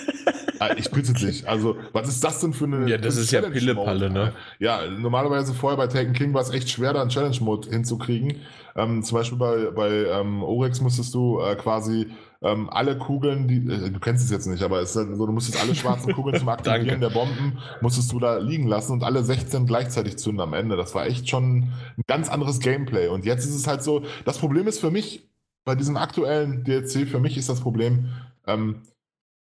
Ah, 0.61 0.71
ich 0.77 0.89
bitte 0.91 1.13
dich. 1.13 1.49
Also, 1.49 1.77
was 1.93 2.09
ist 2.09 2.23
das 2.23 2.41
denn 2.41 2.53
für 2.53 2.65
eine. 2.65 2.89
Ja, 2.89 2.97
das 2.97 3.17
ist 3.17 3.33
ja 3.33 3.43
Pillepalle, 3.43 4.09
ne? 4.09 4.33
Ja, 4.61 4.87
normalerweise 4.89 5.53
vorher 5.53 5.77
bei 5.77 5.89
Taken 5.89 6.13
King 6.13 6.33
war 6.33 6.43
es 6.43 6.51
echt 6.51 6.71
schwer, 6.71 6.93
da 6.93 7.01
einen 7.01 7.11
Challenge-Mode 7.11 7.71
hinzukriegen. 7.71 8.37
Ähm, 8.77 9.03
zum 9.03 9.19
Beispiel 9.19 9.37
bei, 9.37 9.71
bei 9.73 9.91
ähm, 9.91 10.45
Orex 10.45 10.81
musstest 10.81 11.13
du 11.13 11.41
äh, 11.41 11.57
quasi 11.57 12.07
ähm, 12.41 12.71
alle 12.71 12.97
Kugeln, 12.97 13.49
die, 13.49 13.57
äh, 13.57 13.91
du 13.91 13.99
kennst 13.99 14.25
es 14.25 14.31
jetzt 14.31 14.47
nicht, 14.47 14.63
aber 14.63 14.81
es 14.81 14.91
ist 14.91 14.97
halt 14.97 15.17
so, 15.17 15.27
du 15.27 15.33
musstest 15.33 15.61
alle 15.61 15.75
schwarzen 15.75 16.13
Kugeln 16.13 16.39
zum 16.39 16.49
Aktivieren 16.51 17.01
der 17.01 17.11
Bomben, 17.11 17.59
musstest 17.81 18.13
du 18.13 18.21
da 18.21 18.39
liegen 18.39 18.69
lassen 18.69 18.93
und 18.93 19.03
alle 19.03 19.25
16 19.25 19.67
gleichzeitig 19.67 20.19
zünden 20.19 20.41
am 20.41 20.55
Ende. 20.55 20.77
Das 20.77 20.95
war 20.95 21.07
echt 21.07 21.29
schon 21.29 21.73
ein 21.99 22.05
ganz 22.07 22.29
anderes 22.29 22.61
Gameplay. 22.61 23.09
Und 23.09 23.25
jetzt 23.25 23.45
ist 23.45 23.55
es 23.55 23.67
halt 23.67 23.83
so, 23.83 24.05
das 24.25 24.39
Problem 24.39 24.69
ist 24.69 24.79
für 24.79 24.91
mich, 24.91 25.29
bei 25.65 25.75
diesem 25.75 25.97
aktuellen 25.97 26.63
DLC, 26.65 27.09
für 27.09 27.21
mich 27.21 27.37
ist 27.37 27.49
das 27.49 27.61
Problem, 27.61 28.11
ähm, 28.47 28.83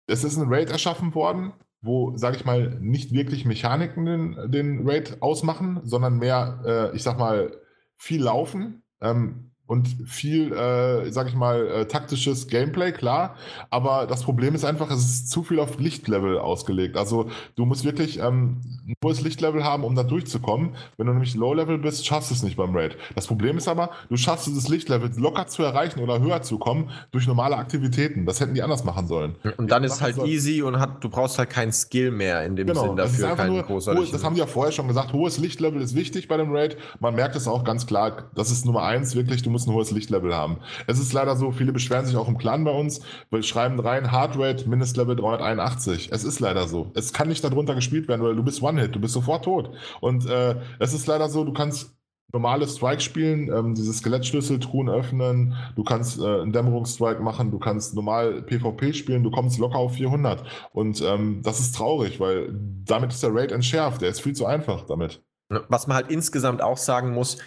es 0.09 0.23
ist 0.23 0.37
ein 0.37 0.51
Raid 0.51 0.69
erschaffen 0.71 1.15
worden, 1.15 1.53
wo, 1.81 2.17
sage 2.17 2.35
ich 2.37 2.45
mal, 2.45 2.77
nicht 2.81 3.13
wirklich 3.13 3.45
Mechaniken 3.45 4.05
den, 4.05 4.51
den 4.51 4.89
Raid 4.89 5.21
ausmachen, 5.21 5.79
sondern 5.83 6.17
mehr, 6.17 6.61
äh, 6.65 6.95
ich 6.95 7.03
sag 7.03 7.17
mal, 7.17 7.51
viel 7.95 8.23
Laufen. 8.23 8.83
Ähm, 9.01 9.49
und 9.69 9.87
viel, 10.07 10.51
äh, 10.51 11.11
sag 11.11 11.27
ich 11.27 11.35
mal, 11.35 11.67
äh, 11.67 11.85
taktisches 11.85 12.47
Gameplay, 12.47 12.91
klar. 12.91 13.35
Aber 13.69 14.07
das 14.07 14.23
Problem 14.23 14.55
ist 14.55 14.65
einfach, 14.65 14.89
es 14.89 15.05
ist 15.05 15.29
zu 15.29 15.43
viel 15.43 15.59
auf 15.59 15.77
Lichtlevel 15.77 16.39
ausgelegt. 16.39 16.97
Also 16.97 17.29
du 17.55 17.65
musst 17.65 17.85
wirklich 17.85 18.19
ähm, 18.19 18.61
ein 18.89 18.95
hohes 19.03 19.21
Lichtlevel 19.21 19.63
haben, 19.63 19.83
um 19.83 19.95
da 19.95 20.03
durchzukommen. 20.03 20.75
Wenn 20.97 21.07
du 21.07 21.13
nämlich 21.13 21.35
Low-Level 21.35 21.77
bist, 21.77 22.05
schaffst 22.05 22.31
du 22.31 22.35
es 22.35 22.43
nicht 22.43 22.57
beim 22.57 22.75
Raid. 22.75 22.97
Das 23.15 23.27
Problem 23.27 23.57
ist 23.57 23.67
aber, 23.67 23.91
du 24.09 24.17
schaffst 24.17 24.47
dieses 24.47 24.67
Lichtlevel 24.67 25.11
locker 25.17 25.47
zu 25.47 25.63
erreichen 25.63 25.99
oder 25.99 26.19
höher 26.19 26.41
zu 26.41 26.57
kommen 26.57 26.89
durch 27.11 27.27
normale 27.27 27.57
Aktivitäten. 27.57 28.25
Das 28.25 28.39
hätten 28.39 28.53
die 28.53 28.63
anders 28.63 28.83
machen 28.83 29.07
sollen. 29.07 29.35
Und 29.57 29.71
dann 29.71 29.83
ist 29.83 30.01
halt 30.01 30.15
sollen. 30.15 30.29
easy 30.29 30.61
und 30.61 30.79
hat, 30.79 31.03
du 31.03 31.09
brauchst 31.09 31.37
halt 31.37 31.49
keinen 31.49 31.71
Skill 31.71 32.11
mehr 32.11 32.45
in 32.45 32.55
dem 32.55 32.67
genau, 32.67 32.87
Sinn 32.87 32.95
dafür. 32.95 33.35
Keinen 33.35 33.55
nur, 33.55 33.69
hohe, 33.69 34.07
das 34.11 34.23
haben 34.23 34.33
die 34.33 34.39
ja 34.39 34.47
vorher 34.47 34.71
schon 34.71 34.87
gesagt. 34.87 35.13
Hohes 35.13 35.37
Lichtlevel 35.37 35.81
ist 35.81 35.95
wichtig 35.95 36.27
bei 36.27 36.37
dem 36.37 36.51
Raid. 36.51 36.77
Man 36.99 37.15
merkt 37.15 37.35
es 37.35 37.47
auch 37.47 37.63
ganz 37.63 37.85
klar. 37.85 38.29
Das 38.35 38.51
ist 38.51 38.65
Nummer 38.65 38.83
eins 38.83 39.15
wirklich. 39.15 39.43
Du 39.43 39.49
musst 39.49 39.67
ein 39.67 39.73
hohes 39.73 39.91
Lichtlevel 39.91 40.33
haben. 40.33 40.57
Es 40.87 40.99
ist 40.99 41.13
leider 41.13 41.35
so, 41.35 41.51
viele 41.51 41.71
beschweren 41.71 42.05
sich 42.05 42.15
auch 42.15 42.27
im 42.27 42.37
Clan 42.37 42.63
bei 42.63 42.71
uns, 42.71 43.01
wir 43.29 43.43
schreiben 43.43 43.79
rein 43.79 44.11
Hardrate 44.11 44.67
Mindestlevel 44.67 45.15
381. 45.15 46.09
Es 46.11 46.23
ist 46.23 46.39
leider 46.39 46.67
so. 46.67 46.91
Es 46.95 47.13
kann 47.13 47.27
nicht 47.27 47.43
darunter 47.43 47.75
gespielt 47.75 48.07
werden, 48.07 48.23
weil 48.23 48.35
du 48.35 48.43
bist 48.43 48.61
One-Hit, 48.79 48.95
du 48.95 48.99
bist 48.99 49.13
sofort 49.13 49.45
tot. 49.45 49.71
Und 50.01 50.25
äh, 50.27 50.55
es 50.79 50.93
ist 50.93 51.07
leider 51.07 51.29
so, 51.29 51.43
du 51.43 51.53
kannst 51.53 51.95
normale 52.31 52.67
Strike 52.67 53.01
spielen, 53.01 53.51
ähm, 53.51 53.73
diese 53.73 53.91
Skelettschlüssel, 53.91 54.59
Truhen 54.59 54.89
öffnen, 54.89 55.55
du 55.75 55.83
kannst 55.83 56.19
äh, 56.19 56.41
einen 56.41 56.51
Dämmerungsstrike 56.51 57.21
machen, 57.21 57.49
du 57.51 57.57
kannst 57.57 57.95
normal 57.95 58.43
PvP 58.43 58.93
spielen, 58.93 59.23
du 59.23 59.31
kommst 59.31 59.57
locker 59.57 59.77
auf 59.77 59.93
400. 59.95 60.43
Und 60.71 61.01
ähm, 61.01 61.41
das 61.43 61.59
ist 61.59 61.75
traurig, 61.75 62.19
weil 62.19 62.53
damit 62.85 63.11
ist 63.11 63.23
der 63.23 63.33
Raid 63.33 63.51
entschärft, 63.51 64.01
der 64.01 64.09
ist 64.09 64.21
viel 64.21 64.33
zu 64.33 64.45
einfach 64.45 64.85
damit. 64.85 65.23
Was 65.49 65.87
man 65.87 65.95
halt 65.95 66.11
insgesamt 66.11 66.61
auch 66.61 66.77
sagen 66.77 67.11
muss, 67.11 67.39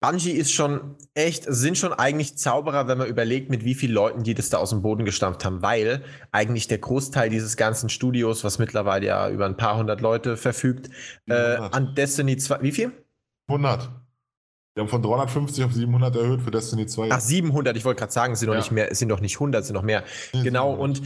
Bungie 0.00 0.32
ist 0.32 0.52
schon 0.52 0.96
echt, 1.14 1.44
sind 1.46 1.78
schon 1.78 1.92
eigentlich 1.92 2.36
Zauberer, 2.36 2.88
wenn 2.88 2.98
man 2.98 3.06
überlegt, 3.06 3.48
mit 3.48 3.64
wie 3.64 3.74
vielen 3.74 3.94
Leuten 3.94 4.22
die 4.22 4.34
das 4.34 4.50
da 4.50 4.58
aus 4.58 4.70
dem 4.70 4.82
Boden 4.82 5.04
gestampft 5.04 5.44
haben, 5.44 5.62
weil 5.62 6.04
eigentlich 6.30 6.68
der 6.68 6.78
Großteil 6.78 7.30
dieses 7.30 7.56
ganzen 7.56 7.88
Studios, 7.88 8.44
was 8.44 8.58
mittlerweile 8.58 9.06
ja 9.06 9.30
über 9.30 9.46
ein 9.46 9.56
paar 9.56 9.78
hundert 9.78 10.00
Leute 10.00 10.36
verfügt, 10.36 10.90
äh, 11.26 11.34
an 11.34 11.94
Destiny 11.94 12.36
2, 12.36 12.62
wie 12.62 12.72
viel? 12.72 12.92
100. 13.48 13.90
Die 14.76 14.80
haben 14.80 14.88
von 14.88 15.02
350 15.02 15.64
auf 15.64 15.72
700 15.72 16.16
erhöht 16.16 16.42
für 16.42 16.50
Destiny 16.50 16.86
2. 16.86 17.08
Ach, 17.10 17.20
700, 17.20 17.76
ich 17.76 17.84
wollte 17.84 18.00
gerade 18.00 18.12
sagen, 18.12 18.32
es 18.32 18.40
sind, 18.40 18.48
ja. 18.48 18.54
noch 18.54 18.60
nicht 18.60 18.72
mehr, 18.72 18.92
sind 18.94 19.08
doch 19.08 19.20
nicht 19.20 19.36
100, 19.36 19.60
es 19.60 19.68
sind 19.68 19.74
noch 19.74 19.82
mehr. 19.82 20.02
Genau, 20.32 20.74
und 20.74 21.00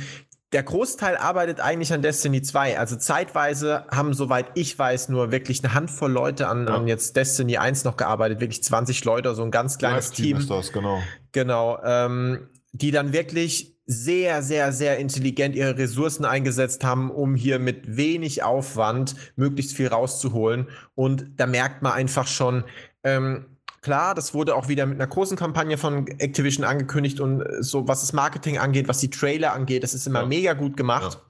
der 0.53 0.63
Großteil 0.63 1.17
arbeitet 1.17 1.61
eigentlich 1.61 1.93
an 1.93 2.01
Destiny 2.01 2.41
2. 2.41 2.79
Also 2.79 2.97
zeitweise 2.97 3.85
haben, 3.91 4.15
soweit 4.15 4.47
ich 4.55 4.79
weiß, 4.79 5.11
nur 5.11 5.31
wirklich 5.31 5.63
eine 5.63 5.75
Handvoll 5.75 6.11
Leute 6.11 6.49
an, 6.49 6.67
ja. 6.67 6.75
an 6.75 6.89
jetzt 6.89 7.17
Destiny 7.17 7.59
1 7.59 7.85
noch 7.85 7.97
gearbeitet. 7.97 8.41
Wirklich 8.41 8.63
20 8.63 9.05
Leute, 9.05 9.35
so 9.35 9.43
ein 9.43 9.51
ganz 9.51 9.77
kleines 9.77 10.11
Team. 10.11 10.39
Ist 10.39 10.51
das, 10.51 10.73
genau. 10.73 11.03
Genau. 11.33 11.79
Ähm, 11.85 12.49
die 12.73 12.91
dann 12.91 13.13
wirklich 13.13 13.77
sehr, 13.85 14.43
sehr, 14.43 14.73
sehr 14.73 14.99
intelligent 14.99 15.57
ihre 15.57 15.77
Ressourcen 15.77 16.25
eingesetzt 16.25 16.85
haben, 16.85 17.11
um 17.11 17.35
hier 17.35 17.59
mit 17.59 17.97
wenig 17.97 18.43
Aufwand 18.43 19.17
möglichst 19.37 19.75
viel 19.75 19.89
rauszuholen. 19.89 20.69
Und 20.95 21.27
da 21.37 21.47
merkt 21.47 21.83
man 21.83 21.93
einfach 21.93 22.27
schon, 22.27 22.65
ähm, 23.03 23.58
Klar, 23.81 24.15
das 24.15 24.35
wurde 24.35 24.57
auch 24.57 24.69
wieder 24.69 24.87
mit 24.87 25.01
einer 25.01 25.07
großen 25.07 25.37
Kampagne 25.37 25.79
von 25.79 26.07
Activision 26.19 26.65
angekündigt 26.65 27.21
und 27.21 27.43
äh, 27.43 27.63
so, 27.63 27.87
was 27.87 28.01
das 28.01 28.13
Marketing 28.13 28.59
angeht, 28.59 28.89
was 28.89 28.99
die 28.99 29.11
Trailer 29.11 29.53
angeht, 29.53 29.83
das 29.83 29.95
ist 29.95 30.07
immer 30.07 30.21
ja. 30.23 30.27
mega 30.27 30.53
gut 30.55 30.77
gemacht. 30.77 31.15
Ja. 31.15 31.28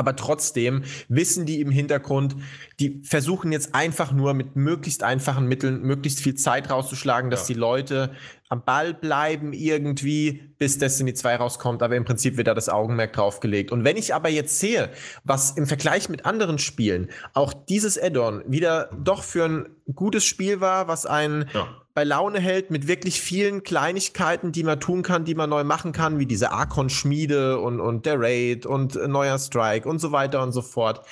Aber 0.00 0.16
trotzdem 0.16 0.82
wissen 1.08 1.44
die 1.44 1.60
im 1.60 1.70
Hintergrund, 1.70 2.34
die 2.78 3.02
versuchen 3.04 3.52
jetzt 3.52 3.74
einfach 3.74 4.12
nur 4.12 4.32
mit 4.32 4.56
möglichst 4.56 5.02
einfachen 5.02 5.44
Mitteln 5.44 5.82
möglichst 5.82 6.20
viel 6.20 6.36
Zeit 6.36 6.70
rauszuschlagen, 6.70 7.30
dass 7.30 7.46
ja. 7.46 7.54
die 7.54 7.60
Leute 7.60 8.12
am 8.48 8.64
Ball 8.64 8.94
bleiben 8.94 9.52
irgendwie, 9.52 10.54
bis 10.56 10.78
Destiny 10.78 11.12
2 11.12 11.36
rauskommt. 11.36 11.82
Aber 11.82 11.96
im 11.96 12.06
Prinzip 12.06 12.38
wird 12.38 12.46
da 12.46 12.54
das 12.54 12.70
Augenmerk 12.70 13.12
draufgelegt. 13.12 13.72
Und 13.72 13.84
wenn 13.84 13.98
ich 13.98 14.14
aber 14.14 14.30
jetzt 14.30 14.58
sehe, 14.58 14.88
was 15.22 15.50
im 15.50 15.66
Vergleich 15.66 16.08
mit 16.08 16.24
anderen 16.24 16.58
Spielen 16.58 17.10
auch 17.34 17.52
dieses 17.52 18.02
Add-on 18.02 18.42
wieder 18.46 18.88
doch 18.98 19.22
für 19.22 19.44
ein 19.44 19.66
gutes 19.94 20.24
Spiel 20.24 20.62
war, 20.62 20.88
was 20.88 21.04
einen 21.04 21.44
ja. 21.52 21.68
Bei 22.00 22.04
Laune 22.04 22.40
hält 22.40 22.70
mit 22.70 22.88
wirklich 22.88 23.20
vielen 23.20 23.62
Kleinigkeiten, 23.62 24.52
die 24.52 24.62
man 24.62 24.80
tun 24.80 25.02
kann, 25.02 25.26
die 25.26 25.34
man 25.34 25.50
neu 25.50 25.64
machen 25.64 25.92
kann, 25.92 26.18
wie 26.18 26.24
diese 26.24 26.50
Archon-Schmiede 26.50 27.60
und, 27.60 27.78
und 27.78 28.06
der 28.06 28.18
Raid 28.18 28.64
und 28.64 28.94
neuer 28.94 29.38
Strike 29.38 29.86
und 29.86 29.98
so 29.98 30.10
weiter 30.10 30.42
und 30.42 30.52
so 30.52 30.62
fort. 30.62 31.06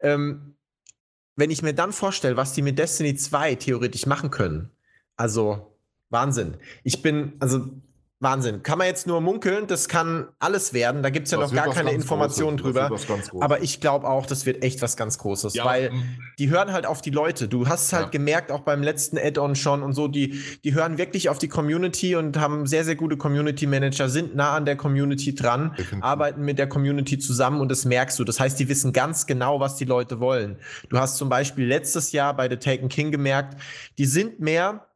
Ähm, 0.00 0.56
wenn 1.36 1.52
ich 1.52 1.62
mir 1.62 1.72
dann 1.72 1.92
vorstelle, 1.92 2.36
was 2.36 2.52
die 2.52 2.62
mit 2.62 2.80
Destiny 2.80 3.14
2 3.14 3.54
theoretisch 3.54 4.06
machen 4.06 4.32
können, 4.32 4.72
also 5.16 5.78
Wahnsinn. 6.10 6.56
Ich 6.82 7.00
bin, 7.00 7.34
also 7.38 7.70
Wahnsinn. 8.20 8.62
Kann 8.62 8.78
man 8.78 8.86
jetzt 8.86 9.06
nur 9.06 9.20
munkeln, 9.20 9.66
das 9.66 9.88
kann 9.88 10.28
alles 10.38 10.72
werden. 10.72 11.02
Da 11.02 11.10
gibt 11.10 11.26
es 11.26 11.32
ja 11.32 11.38
das 11.38 11.52
noch 11.52 11.64
gar 11.64 11.74
keine 11.74 11.90
Informationen 11.92 12.56
drüber. 12.56 12.90
Aber 13.40 13.62
ich 13.62 13.80
glaube 13.80 14.08
auch, 14.08 14.24
das 14.26 14.46
wird 14.46 14.62
echt 14.62 14.80
was 14.82 14.96
ganz 14.96 15.18
Großes. 15.18 15.54
Ja, 15.54 15.64
weil 15.64 15.90
die 16.38 16.48
hören 16.48 16.72
halt 16.72 16.86
auf 16.86 17.02
die 17.02 17.10
Leute. 17.10 17.48
Du 17.48 17.68
hast 17.68 17.92
halt 17.92 18.06
ja. 18.06 18.10
gemerkt, 18.10 18.52
auch 18.52 18.60
beim 18.60 18.82
letzten 18.82 19.18
Add-on 19.18 19.56
schon 19.56 19.82
und 19.82 19.92
so, 19.92 20.08
die, 20.08 20.40
die 20.64 20.74
hören 20.74 20.96
wirklich 20.96 21.28
auf 21.28 21.38
die 21.38 21.48
Community 21.48 22.16
und 22.16 22.38
haben 22.38 22.66
sehr, 22.66 22.84
sehr 22.84 22.96
gute 22.96 23.16
Community-Manager, 23.16 24.08
sind 24.08 24.34
nah 24.34 24.54
an 24.54 24.64
der 24.64 24.76
Community 24.76 25.34
dran, 25.34 25.74
Definitiv. 25.76 26.04
arbeiten 26.04 26.42
mit 26.42 26.58
der 26.58 26.68
Community 26.68 27.18
zusammen 27.18 27.60
und 27.60 27.70
das 27.70 27.84
merkst 27.84 28.18
du. 28.18 28.24
Das 28.24 28.40
heißt, 28.40 28.58
die 28.58 28.68
wissen 28.68 28.92
ganz 28.92 29.26
genau, 29.26 29.60
was 29.60 29.76
die 29.76 29.84
Leute 29.84 30.20
wollen. 30.20 30.58
Du 30.88 30.98
hast 30.98 31.16
zum 31.16 31.28
Beispiel 31.28 31.66
letztes 31.66 32.12
Jahr 32.12 32.34
bei 32.34 32.48
The 32.48 32.56
Taken 32.56 32.88
King 32.88 33.10
gemerkt, 33.10 33.60
die 33.98 34.06
sind 34.06 34.40
mehr 34.40 34.86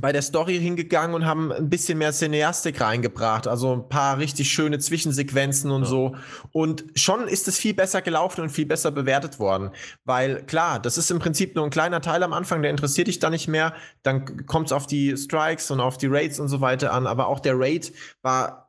bei 0.00 0.12
der 0.12 0.20
Story 0.20 0.58
hingegangen 0.58 1.14
und 1.14 1.24
haben 1.24 1.50
ein 1.52 1.70
bisschen 1.70 1.96
mehr 1.96 2.12
Cineastik 2.12 2.80
reingebracht, 2.80 3.48
also 3.48 3.72
ein 3.72 3.88
paar 3.88 4.18
richtig 4.18 4.50
schöne 4.50 4.78
Zwischensequenzen 4.78 5.70
und 5.70 5.82
ja. 5.82 5.88
so. 5.88 6.16
Und 6.52 6.84
schon 6.94 7.26
ist 7.28 7.48
es 7.48 7.56
viel 7.56 7.72
besser 7.72 8.02
gelaufen 8.02 8.42
und 8.42 8.50
viel 8.50 8.66
besser 8.66 8.90
bewertet 8.90 9.38
worden. 9.38 9.70
Weil 10.04 10.42
klar, 10.44 10.80
das 10.80 10.98
ist 10.98 11.10
im 11.10 11.18
Prinzip 11.18 11.54
nur 11.54 11.64
ein 11.64 11.70
kleiner 11.70 12.02
Teil 12.02 12.22
am 12.22 12.34
Anfang, 12.34 12.60
der 12.60 12.70
interessiert 12.70 13.08
dich 13.08 13.20
da 13.20 13.30
nicht 13.30 13.48
mehr. 13.48 13.72
Dann 14.02 14.46
kommt 14.46 14.66
es 14.66 14.72
auf 14.72 14.86
die 14.86 15.16
Strikes 15.16 15.70
und 15.70 15.80
auf 15.80 15.96
die 15.96 16.08
Raids 16.08 16.38
und 16.38 16.48
so 16.48 16.60
weiter 16.60 16.92
an. 16.92 17.06
Aber 17.06 17.28
auch 17.28 17.40
der 17.40 17.58
Raid 17.58 17.92
war 18.20 18.65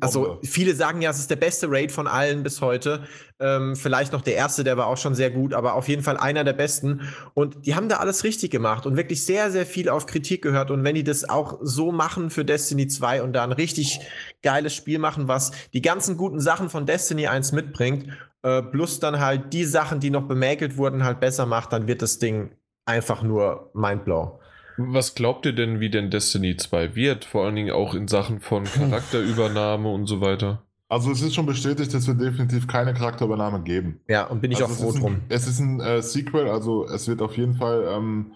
also 0.00 0.40
viele 0.42 0.74
sagen 0.74 1.00
ja, 1.00 1.10
es 1.10 1.20
ist 1.20 1.30
der 1.30 1.36
beste 1.36 1.70
Raid 1.70 1.92
von 1.92 2.08
allen 2.08 2.42
bis 2.42 2.60
heute. 2.60 3.04
Ähm, 3.38 3.76
vielleicht 3.76 4.12
noch 4.12 4.20
der 4.20 4.34
erste, 4.34 4.64
der 4.64 4.76
war 4.76 4.86
auch 4.86 4.96
schon 4.96 5.14
sehr 5.14 5.30
gut, 5.30 5.54
aber 5.54 5.74
auf 5.74 5.88
jeden 5.88 6.02
Fall 6.02 6.16
einer 6.16 6.42
der 6.42 6.54
besten. 6.54 7.02
Und 7.34 7.66
die 7.66 7.76
haben 7.76 7.88
da 7.88 7.98
alles 7.98 8.24
richtig 8.24 8.50
gemacht 8.50 8.84
und 8.84 8.96
wirklich 8.96 9.24
sehr, 9.24 9.50
sehr 9.52 9.66
viel 9.66 9.88
auf 9.88 10.06
Kritik 10.06 10.42
gehört. 10.42 10.72
Und 10.72 10.82
wenn 10.82 10.96
die 10.96 11.04
das 11.04 11.28
auch 11.28 11.58
so 11.62 11.92
machen 11.92 12.30
für 12.30 12.44
Destiny 12.44 12.88
2 12.88 13.22
und 13.22 13.32
da 13.32 13.44
ein 13.44 13.52
richtig 13.52 14.00
geiles 14.42 14.74
Spiel 14.74 14.98
machen, 14.98 15.28
was 15.28 15.52
die 15.72 15.82
ganzen 15.82 16.16
guten 16.16 16.40
Sachen 16.40 16.68
von 16.68 16.84
Destiny 16.84 17.28
1 17.28 17.52
mitbringt, 17.52 18.08
äh, 18.42 18.62
plus 18.62 18.98
dann 18.98 19.20
halt 19.20 19.52
die 19.52 19.64
Sachen, 19.64 20.00
die 20.00 20.10
noch 20.10 20.26
bemäkelt 20.26 20.76
wurden, 20.78 21.04
halt 21.04 21.20
besser 21.20 21.46
macht, 21.46 21.72
dann 21.72 21.86
wird 21.86 22.02
das 22.02 22.18
Ding 22.18 22.50
einfach 22.86 23.22
nur 23.22 23.70
mindblow. 23.74 24.39
Was 24.88 25.14
glaubt 25.14 25.46
ihr 25.46 25.52
denn, 25.52 25.80
wie 25.80 25.90
denn 25.90 26.10
Destiny 26.10 26.56
2 26.56 26.94
wird? 26.94 27.24
Vor 27.24 27.44
allen 27.44 27.56
Dingen 27.56 27.70
auch 27.70 27.94
in 27.94 28.08
Sachen 28.08 28.40
von 28.40 28.64
Charakterübernahme 28.64 29.88
und 29.88 30.06
so 30.06 30.20
weiter. 30.20 30.62
Also 30.88 31.12
es 31.12 31.22
ist 31.22 31.34
schon 31.34 31.46
bestätigt, 31.46 31.94
es 31.94 32.08
wird 32.08 32.20
definitiv 32.20 32.66
keine 32.66 32.94
Charakterübernahme 32.94 33.62
geben. 33.62 34.00
Ja, 34.08 34.26
und 34.26 34.40
bin 34.40 34.50
ich 34.50 34.60
also 34.60 34.74
auch 34.74 34.92
froh 34.92 34.98
drum. 34.98 35.20
Es 35.28 35.46
ist 35.46 35.60
ein 35.60 35.78
äh, 35.80 36.02
Sequel, 36.02 36.48
also 36.48 36.84
es 36.86 37.06
wird 37.06 37.22
auf 37.22 37.36
jeden 37.36 37.54
Fall, 37.54 37.88
ähm, 37.92 38.32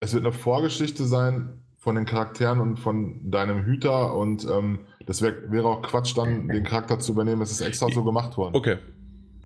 es 0.00 0.12
wird 0.12 0.24
eine 0.26 0.34
Vorgeschichte 0.34 1.04
sein 1.04 1.64
von 1.78 1.94
den 1.94 2.04
Charakteren 2.04 2.60
und 2.60 2.80
von 2.80 3.30
deinem 3.30 3.64
Hüter 3.64 4.14
und 4.14 4.44
ähm, 4.44 4.80
das 5.06 5.22
wär, 5.22 5.50
wäre 5.50 5.68
auch 5.68 5.80
Quatsch 5.80 6.14
dann, 6.16 6.48
den 6.48 6.64
Charakter 6.64 6.98
zu 6.98 7.12
übernehmen. 7.12 7.40
Es 7.40 7.50
ist 7.50 7.62
extra 7.62 7.88
so 7.90 8.04
gemacht 8.04 8.36
worden. 8.36 8.54
Okay, 8.54 8.76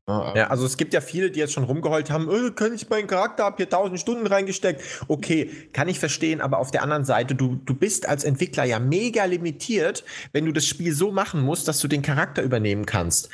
ja, 0.09 0.47
also 0.47 0.65
es 0.65 0.79
gibt 0.79 0.95
ja 0.95 1.03
viele, 1.03 1.31
die 1.31 1.39
jetzt 1.39 1.53
schon 1.53 1.65
rumgeheult 1.65 2.11
haben, 2.11 2.31
äh, 2.31 2.51
kann 2.53 2.73
ich 2.73 2.89
meinen 2.89 3.07
Charakter, 3.07 3.45
hab 3.45 3.59
hier 3.59 3.67
1000 3.67 4.01
Stunden 4.01 4.27
reingesteckt. 4.27 4.83
Okay, 5.07 5.51
kann 5.75 5.89
ich 5.89 5.99
verstehen, 5.99 6.41
aber 6.41 6.59
auf 6.59 6.71
der 6.71 6.83
anderen 6.83 7.05
Seite, 7.05 7.35
du, 7.35 7.57
du 7.57 7.75
bist 7.75 8.09
als 8.09 8.25
Entwickler 8.25 8.65
ja 8.65 8.79
mega 8.79 9.25
limitiert, 9.25 10.05
wenn 10.33 10.47
du 10.47 10.53
das 10.53 10.65
Spiel 10.65 10.95
so 10.95 11.13
machen 11.13 11.43
musst, 11.43 11.69
dass 11.69 11.81
du 11.81 11.89
den 11.89 12.01
Charakter 12.01 12.43
übernehmen 12.43 12.87
kannst. 12.87 13.29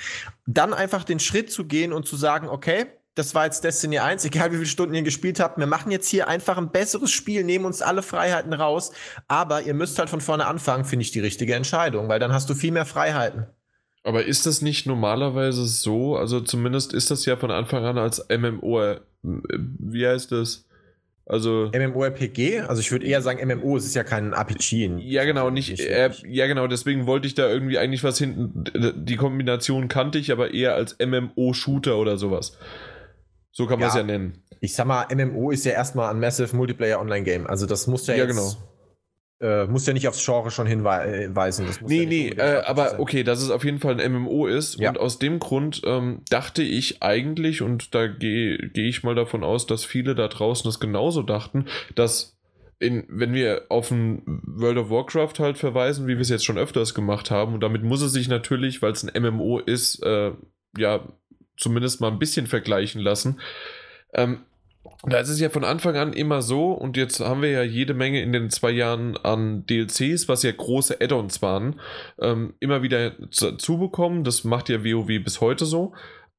Dann 0.46 0.74
einfach 0.74 1.04
den 1.04 1.20
Schritt 1.20 1.52
zu 1.52 1.64
gehen 1.64 1.92
und 1.92 2.06
zu 2.06 2.16
sagen, 2.16 2.48
okay, 2.48 2.86
das 3.14 3.34
war 3.36 3.44
jetzt 3.44 3.62
Destiny 3.62 4.00
1, 4.00 4.24
egal 4.24 4.50
wie 4.50 4.56
viele 4.56 4.66
Stunden 4.66 4.94
ihr 4.94 5.02
gespielt 5.02 5.38
habt, 5.38 5.58
wir 5.58 5.68
machen 5.68 5.92
jetzt 5.92 6.08
hier 6.08 6.26
einfach 6.26 6.58
ein 6.58 6.72
besseres 6.72 7.12
Spiel, 7.12 7.44
nehmen 7.44 7.64
uns 7.64 7.80
alle 7.82 8.02
Freiheiten 8.02 8.52
raus, 8.52 8.90
aber 9.28 9.62
ihr 9.62 9.74
müsst 9.74 9.98
halt 10.00 10.10
von 10.10 10.20
vorne 10.20 10.46
anfangen, 10.46 10.84
finde 10.84 11.02
ich 11.02 11.12
die 11.12 11.20
richtige 11.20 11.54
Entscheidung, 11.54 12.08
weil 12.08 12.18
dann 12.18 12.32
hast 12.32 12.50
du 12.50 12.54
viel 12.54 12.72
mehr 12.72 12.86
Freiheiten. 12.86 13.46
Aber 14.05 14.26
ist 14.26 14.44
das 14.44 14.61
nicht 14.61 14.86
normalerweise 14.86 15.64
so? 15.66 16.16
Also 16.16 16.40
zumindest 16.40 16.92
ist 16.92 17.11
das 17.11 17.24
ja 17.24 17.36
von 17.36 17.50
Anfang 17.50 17.84
an 17.84 17.96
als 17.96 18.24
MMO, 18.28 18.82
äh, 18.82 19.00
wie 19.22 20.07
heißt 20.07 20.30
das? 20.30 20.66
Also 21.26 21.70
MMORPG, 21.74 22.61
also 22.61 22.80
ich 22.80 22.92
würde 22.92 23.07
eher 23.07 23.22
sagen 23.22 23.40
MMO, 23.48 23.78
es 23.78 23.86
ist 23.86 23.94
ja 23.94 24.05
kein 24.05 24.34
RPG. 24.34 24.96
Ja 24.98 25.24
genau, 25.24 25.48
nicht, 25.48 25.80
äh, 25.80 26.11
ja 26.28 26.46
genau, 26.46 26.66
deswegen 26.66 27.07
wollte 27.07 27.26
ich 27.26 27.34
da 27.34 27.48
irgendwie 27.48 27.78
eigentlich 27.78 28.05
was 28.05 28.18
hinten, 28.18 28.64
die 28.94 29.16
Kombination 29.16 29.88
kannte 29.88 30.18
ich, 30.18 30.30
aber 30.30 30.52
eher 30.52 30.74
als 30.74 30.98
MMO-Shooter 30.98 31.96
oder 31.96 32.18
sowas. 32.18 32.59
So 33.52 33.66
kann 33.66 33.78
man 33.78 33.88
es 33.88 33.94
ja, 33.94 34.00
ja 34.02 34.07
nennen. 34.07 34.42
Ich 34.61 34.74
sag 34.74 34.86
mal, 34.86 35.07
MMO 35.14 35.50
ist 35.50 35.64
ja 35.64 35.72
erstmal 35.72 36.11
ein 36.11 36.20
Massive 36.20 36.55
Multiplayer 36.55 37.00
Online 37.00 37.24
Game, 37.24 37.46
also 37.46 37.64
das 37.64 37.86
muss 37.86 38.07
ja, 38.07 38.16
ja 38.16 38.24
jetzt 38.24 38.36
genau 38.36 38.52
äh, 39.41 39.66
muss 39.66 39.87
ja 39.87 39.93
nicht 39.93 40.09
aufs 40.09 40.24
Genre 40.24 40.51
schon 40.51 40.66
hinweisen. 40.66 41.66
Das 41.66 41.80
nee, 41.80 42.03
ja 42.03 42.09
nee, 42.09 42.28
äh, 42.28 42.62
aber 42.64 42.91
sein. 42.91 43.01
okay, 43.01 43.24
dass 43.24 43.43
es 43.43 43.51
auf 43.51 43.64
jeden 43.64 43.80
Fall 43.80 44.01
ein 44.01 44.12
MMO 44.12 44.47
ist. 44.47 44.78
Ja. 44.78 44.91
Und 44.91 44.99
aus 44.99 45.18
dem 45.18 45.39
Grund 45.39 45.82
ähm, 45.85 46.22
dachte 46.30 46.62
ich 46.62 47.03
eigentlich, 47.03 47.62
und 47.62 47.95
da 47.95 48.07
gehe 48.07 48.59
geh 48.59 48.89
ich 48.89 49.03
mal 49.03 49.14
davon 49.14 49.43
aus, 49.43 49.66
dass 49.66 49.85
viele 49.85 50.14
da 50.14 50.28
draußen 50.28 50.66
das 50.68 50.80
genauso 50.80 51.22
dachten, 51.22 51.66
dass 51.95 52.39
in, 52.78 53.05
wenn 53.09 53.32
wir 53.32 53.66
auf 53.68 53.91
ein 53.91 54.22
World 54.26 54.78
of 54.78 54.91
Warcraft 54.91 55.39
halt 55.39 55.59
verweisen, 55.59 56.07
wie 56.07 56.14
wir 56.14 56.20
es 56.20 56.28
jetzt 56.28 56.45
schon 56.45 56.59
öfters 56.59 56.95
gemacht 56.95 57.30
haben, 57.30 57.55
und 57.55 57.62
damit 57.62 57.82
muss 57.82 58.03
es 58.03 58.12
sich 58.12 58.28
natürlich, 58.28 58.82
weil 58.82 58.93
es 58.93 59.05
ein 59.05 59.22
MMO 59.22 59.59
ist, 59.59 60.03
äh, 60.03 60.32
ja, 60.76 61.09
zumindest 61.57 62.01
mal 62.01 62.11
ein 62.11 62.18
bisschen 62.18 62.47
vergleichen 62.47 63.01
lassen. 63.01 63.41
Ähm, 64.12 64.41
da 65.12 65.18
ist 65.18 65.28
es 65.28 65.40
ja 65.40 65.50
von 65.50 65.64
Anfang 65.64 65.96
an 65.96 66.12
immer 66.12 66.40
so, 66.42 66.72
und 66.72 66.96
jetzt 66.96 67.20
haben 67.20 67.42
wir 67.42 67.50
ja 67.50 67.62
jede 67.62 67.94
Menge 67.94 68.22
in 68.22 68.32
den 68.32 68.50
zwei 68.50 68.70
Jahren 68.70 69.16
an 69.18 69.66
DLCs, 69.66 70.28
was 70.28 70.42
ja 70.42 70.52
große 70.52 71.00
Add-ons 71.00 71.42
waren, 71.42 71.80
ähm, 72.18 72.55
immer 72.61 72.82
wieder 72.82 73.12
zubekommen. 73.30 74.24
Das 74.24 74.44
macht 74.44 74.68
ja 74.68 74.84
WoW 74.84 75.22
bis 75.22 75.40
heute 75.40 75.66
so. 75.66 75.92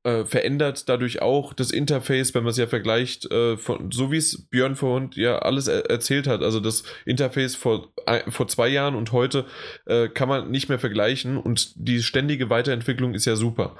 Äh, 0.03 0.25
verändert 0.25 0.87
dadurch 0.87 1.23
auch 1.23 1.53
das 1.53 1.71
Interface, 1.71 2.35
wenn 2.35 2.43
man 2.43 2.51
es 2.51 2.57
ja 2.57 2.67
vergleicht, 2.67 3.31
äh, 3.31 3.57
von, 3.57 3.91
so 3.91 4.11
wie 4.11 4.17
es 4.17 4.47
Björn 4.49 4.75
vorhin 4.75 5.09
ja 5.15 5.39
alles 5.39 5.67
er 5.67 5.89
erzählt 5.89 6.27
hat. 6.27 6.43
Also 6.43 6.59
das 6.59 6.83
Interface 7.05 7.55
vor, 7.55 7.91
äh, 8.05 8.29
vor 8.29 8.47
zwei 8.47 8.67
Jahren 8.67 8.93
und 8.93 9.11
heute 9.11 9.45
äh, 9.87 10.07
kann 10.07 10.29
man 10.29 10.51
nicht 10.51 10.69
mehr 10.69 10.77
vergleichen 10.77 11.37
und 11.37 11.73
die 11.75 12.03
ständige 12.03 12.51
Weiterentwicklung 12.51 13.15
ist 13.15 13.25
ja 13.25 13.35
super. 13.35 13.75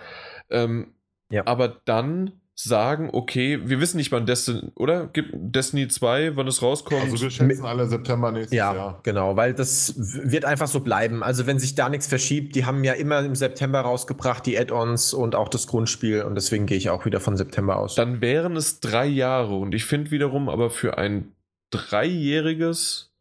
Ähm, 0.50 0.96
ja. 1.30 1.44
Aber 1.46 1.68
dann 1.86 2.32
sagen, 2.58 3.10
okay, 3.12 3.60
wir 3.66 3.82
wissen 3.82 3.98
nicht, 3.98 4.14
wann 4.14 4.26
Destiny, 4.26 4.72
oder? 4.76 5.08
Gibt 5.08 5.30
Destiny 5.34 5.90
2, 5.90 6.38
wann 6.38 6.48
es 6.48 6.62
rauskommt? 6.62 7.02
Also 7.02 7.22
wir 7.22 7.30
schätzen 7.30 7.66
alle 7.66 7.86
September 7.86 8.32
nächstes 8.32 8.56
Ja, 8.56 8.74
Jahr. 8.74 9.00
genau, 9.04 9.36
weil 9.36 9.54
das 9.54 9.94
wird 9.98 10.46
einfach 10.46 10.68
so 10.68 10.80
bleiben. 10.80 11.22
Also 11.22 11.48
wenn 11.48 11.60
sich 11.60 11.76
da 11.76 11.90
nichts 11.90 12.08
verschiebt, 12.08 12.56
die 12.56 12.66
haben 12.66 12.86
ja 12.86 12.94
immer 12.94 13.20
im 13.20 13.36
September 13.36 13.82
rausgebracht, 13.82 14.46
die 14.46 14.58
Add-ons 14.58 15.14
und 15.14 15.36
auch 15.36 15.50
das 15.50 15.68
Grundspiel 15.68 16.24
und 16.24 16.36
deswegen 16.36 16.66
gehe 16.66 16.78
ich 16.78 16.90
auch 16.90 17.06
wieder 17.06 17.20
von 17.20 17.36
September 17.36 17.76
aus. 17.78 17.96
Dann 17.96 18.22
wären 18.22 18.56
es 18.56 18.80
drei 18.80 19.06
Jahre. 19.06 19.56
Und 19.58 19.76
ich 19.76 19.84
finde 19.84 20.12
wiederum 20.12 20.48
aber 20.48 20.70
für 20.70 20.98
ein 20.98 21.34
dreijähriges, 21.72 23.12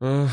äh, 0.00 0.26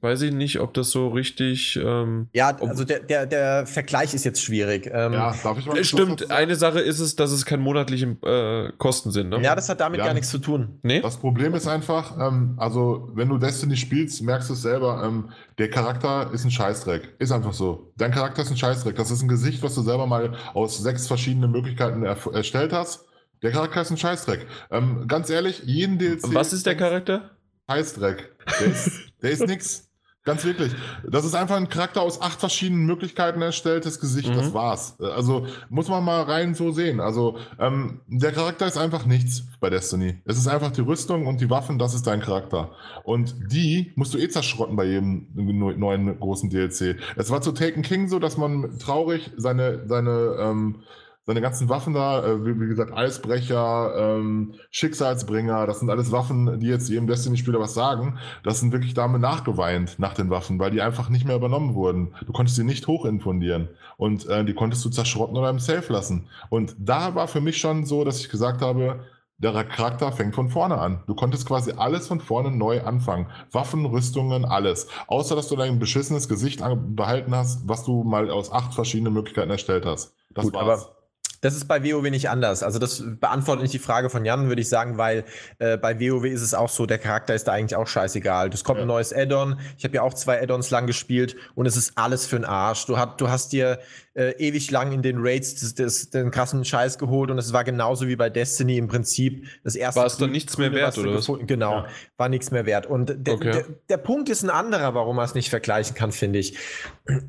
weiß 0.00 0.22
ich 0.22 0.32
nicht, 0.32 0.60
ob 0.60 0.74
das 0.74 0.90
so 0.90 1.08
richtig. 1.08 1.78
Ähm, 1.82 2.28
ja, 2.32 2.56
also 2.56 2.84
der, 2.84 3.00
der, 3.00 3.26
der 3.26 3.66
Vergleich 3.66 4.14
ist 4.14 4.24
jetzt 4.24 4.42
schwierig. 4.42 4.86
Ähm, 4.92 5.12
Ja, 5.12 5.34
darf 5.42 5.58
ich 5.58 5.66
mal 5.66 5.72
äh, 5.72 5.76
kurz 5.76 5.86
stimmt, 5.86 6.30
eine 6.30 6.54
Sache 6.56 6.80
ist 6.80 6.98
es, 7.00 7.16
dass 7.16 7.30
es 7.32 7.44
keine 7.44 7.62
monatlichen 7.62 8.22
äh, 8.22 8.70
Kosten 8.78 9.10
sind. 9.10 9.28
Ne? 9.30 9.40
ja, 9.42 9.54
das 9.54 9.68
hat 9.68 9.80
damit 9.80 9.98
Ja. 9.98 10.06
gar 10.06 10.14
nichts 10.14 10.30
zu 10.30 10.38
tun. 10.38 10.78
nee? 10.82 11.00
Das 11.00 11.16
Problem 11.18 11.54
ist 11.54 11.66
einfach, 11.66 12.16
ähm, 12.18 12.54
also 12.58 13.10
wenn 13.14 13.28
du 13.28 13.38
Destiny 13.38 13.76
spielst, 13.76 14.22
merkst 14.22 14.48
du 14.50 14.54
es 14.54 14.62
selber, 14.62 15.02
ähm, 15.04 15.30
der 15.58 15.70
Charakter 15.70 16.30
ist 16.32 16.44
ein 16.44 16.50
Scheißdreck. 16.50 17.14
Ist 17.18 17.32
einfach 17.32 17.52
so. 17.52 17.92
Dein 17.96 18.10
Charakter 18.12 18.42
ist 18.42 18.50
ein 18.50 18.56
Scheißdreck. 18.56 18.96
Das 18.96 19.10
ist 19.10 19.22
ein 19.22 19.28
Gesicht, 19.28 19.62
was 19.62 19.74
du 19.74 19.82
selber 19.82 20.06
mal 20.06 20.34
aus 20.54 20.78
sechs 20.78 21.06
verschiedenen 21.06 21.50
Möglichkeiten 21.50 22.04
erf- 22.04 22.32
erstellt 22.34 22.72
hast. 22.72 23.04
Der 23.42 23.50
Charakter 23.50 23.80
ist 23.82 23.90
ein 23.90 23.96
Scheißdreck. 23.96 24.46
Ähm, 24.70 25.06
ganz 25.08 25.28
ehrlich, 25.28 25.62
jeden 25.64 25.98
DLC. 25.98 26.32
Was 26.34 26.52
ist 26.52 26.64
der 26.64 26.76
Charakter? 26.76 27.30
Scheißdreck. 27.70 28.36
Der 28.60 28.66
ist, 28.66 28.90
der 29.22 29.30
ist 29.30 29.46
nix. 29.46 29.88
Ganz 30.24 30.44
wirklich. 30.44 30.72
Das 31.10 31.24
ist 31.24 31.34
einfach 31.34 31.56
ein 31.56 31.68
Charakter 31.68 32.00
aus 32.00 32.22
acht 32.22 32.38
verschiedenen 32.38 32.86
Möglichkeiten 32.86 33.42
erstelltes 33.42 33.98
Gesicht. 33.98 34.28
Mhm. 34.30 34.36
Das 34.36 34.54
war's. 34.54 35.00
Also 35.00 35.48
muss 35.68 35.88
man 35.88 36.04
mal 36.04 36.22
rein 36.22 36.54
so 36.54 36.70
sehen. 36.70 37.00
Also 37.00 37.38
ähm, 37.58 38.02
der 38.06 38.30
Charakter 38.30 38.68
ist 38.68 38.78
einfach 38.78 39.04
nichts 39.04 39.42
bei 39.58 39.68
Destiny. 39.68 40.22
Es 40.24 40.38
ist 40.38 40.46
einfach 40.46 40.70
die 40.70 40.80
Rüstung 40.82 41.26
und 41.26 41.40
die 41.40 41.50
Waffen, 41.50 41.76
das 41.76 41.92
ist 41.94 42.06
dein 42.06 42.20
Charakter. 42.20 42.70
Und 43.02 43.34
die 43.50 43.92
musst 43.96 44.14
du 44.14 44.18
eh 44.18 44.28
zerschrotten 44.28 44.76
bei 44.76 44.84
jedem 44.84 45.26
neu- 45.34 45.76
neuen 45.76 46.20
großen 46.20 46.48
DLC. 46.50 46.98
Es 47.16 47.30
war 47.30 47.40
zu 47.40 47.50
Taken 47.50 47.82
King 47.82 48.06
so, 48.06 48.20
dass 48.20 48.36
man 48.36 48.78
traurig 48.78 49.32
seine, 49.36 49.88
seine, 49.88 50.36
ähm, 50.38 50.82
seine 51.24 51.40
ganzen 51.40 51.68
Waffen 51.68 51.94
da, 51.94 52.24
äh, 52.24 52.44
wie, 52.44 52.60
wie 52.60 52.66
gesagt, 52.66 52.92
Eisbrecher, 52.92 53.94
ähm, 53.96 54.54
Schicksalsbringer, 54.70 55.66
das 55.66 55.80
sind 55.80 55.90
alles 55.90 56.10
Waffen, 56.10 56.58
die 56.58 56.66
jetzt 56.66 56.88
jedem 56.88 57.06
Destiny-Spieler 57.06 57.60
was 57.60 57.74
sagen. 57.74 58.18
Das 58.42 58.60
sind 58.60 58.72
wirklich 58.72 58.94
damit 58.94 59.20
nachgeweint 59.20 59.98
nach 59.98 60.14
den 60.14 60.30
Waffen, 60.30 60.58
weil 60.58 60.72
die 60.72 60.82
einfach 60.82 61.08
nicht 61.08 61.24
mehr 61.24 61.36
übernommen 61.36 61.74
wurden. 61.74 62.14
Du 62.26 62.32
konntest 62.32 62.56
sie 62.56 62.64
nicht 62.64 62.86
hochinfundieren 62.88 63.68
und 63.96 64.26
äh, 64.26 64.44
die 64.44 64.54
konntest 64.54 64.84
du 64.84 64.90
zerschrotten 64.90 65.36
oder 65.36 65.50
im 65.50 65.60
Safe 65.60 65.92
lassen. 65.92 66.28
Und 66.50 66.74
da 66.78 67.14
war 67.14 67.28
für 67.28 67.40
mich 67.40 67.58
schon 67.58 67.86
so, 67.86 68.04
dass 68.04 68.20
ich 68.20 68.28
gesagt 68.28 68.60
habe, 68.60 69.00
der 69.38 69.64
Charakter 69.64 70.12
fängt 70.12 70.36
von 70.36 70.48
vorne 70.48 70.78
an. 70.78 71.02
Du 71.06 71.14
konntest 71.16 71.46
quasi 71.46 71.72
alles 71.72 72.06
von 72.06 72.20
vorne 72.20 72.52
neu 72.52 72.82
anfangen. 72.82 73.26
Waffen, 73.50 73.84
Rüstungen, 73.86 74.44
alles. 74.44 74.86
Außer, 75.08 75.34
dass 75.34 75.48
du 75.48 75.56
dein 75.56 75.80
beschissenes 75.80 76.28
Gesicht 76.28 76.62
behalten 76.94 77.34
hast, 77.34 77.68
was 77.68 77.82
du 77.84 78.04
mal 78.04 78.30
aus 78.30 78.52
acht 78.52 78.72
verschiedenen 78.72 79.12
Möglichkeiten 79.14 79.50
erstellt 79.50 79.84
hast. 79.84 80.14
Das 80.30 80.44
Gut, 80.44 80.54
war's. 80.54 80.84
aber 80.86 81.01
Das 81.42 81.56
ist 81.56 81.66
bei 81.66 81.82
WoW 81.82 82.08
nicht 82.08 82.30
anders. 82.30 82.62
Also 82.62 82.78
das 82.78 83.02
beantwortet 83.20 83.62
nicht 83.62 83.74
die 83.74 83.80
Frage 83.80 84.08
von 84.10 84.24
Jan, 84.24 84.46
würde 84.48 84.62
ich 84.62 84.68
sagen, 84.68 84.96
weil 84.96 85.24
äh, 85.58 85.76
bei 85.76 85.98
WoW 86.00 86.24
ist 86.24 86.40
es 86.40 86.54
auch 86.54 86.68
so, 86.68 86.86
der 86.86 86.98
Charakter 86.98 87.34
ist 87.34 87.48
da 87.48 87.52
eigentlich 87.52 87.74
auch 87.74 87.88
scheißegal. 87.88 88.48
Es 88.50 88.62
kommt 88.62 88.78
Ja. 88.78 88.84
ein 88.84 88.88
neues 88.88 89.12
Add-on. 89.12 89.58
Ich 89.76 89.82
habe 89.84 89.96
ja 89.96 90.02
auch 90.02 90.14
zwei 90.14 90.40
Add-ons 90.40 90.70
lang 90.70 90.86
gespielt 90.86 91.34
und 91.56 91.66
es 91.66 91.76
ist 91.76 91.98
alles 91.98 92.26
für 92.26 92.36
den 92.36 92.44
Arsch. 92.44 92.86
Du, 92.86 92.96
hat, 92.96 93.20
du 93.20 93.28
hast 93.28 93.52
dir 93.52 93.80
äh, 94.14 94.30
ewig 94.38 94.70
lang 94.70 94.92
in 94.92 95.02
den 95.02 95.16
Raids 95.18 95.56
das, 95.60 95.74
das, 95.74 96.10
den 96.10 96.30
krassen 96.30 96.64
Scheiß 96.64 96.96
geholt 96.98 97.28
und 97.28 97.38
es 97.38 97.52
war 97.52 97.64
genauso 97.64 98.06
wie 98.06 98.14
bei 98.14 98.30
Destiny 98.30 98.76
im 98.78 98.86
Prinzip 98.86 99.44
das 99.64 99.74
erste. 99.74 99.98
War 99.98 100.06
es 100.06 100.18
dann 100.18 100.30
nichts 100.30 100.58
mehr 100.58 100.72
wert, 100.72 100.96
oder 100.96 101.12
was? 101.14 101.26
Genau, 101.46 101.72
Ja. 101.78 101.86
war 102.18 102.28
nichts 102.28 102.52
mehr 102.52 102.66
wert. 102.66 102.86
Und 102.86 103.26
der, 103.26 103.34
Okay. 103.34 103.50
der, 103.50 103.64
der 103.88 103.96
Punkt 103.96 104.28
ist 104.28 104.44
ein 104.44 104.50
anderer, 104.50 104.94
warum 104.94 105.16
man 105.16 105.24
es 105.24 105.34
nicht 105.34 105.50
vergleichen 105.50 105.96
kann, 105.96 106.12
finde 106.12 106.38
ich. 106.38 106.56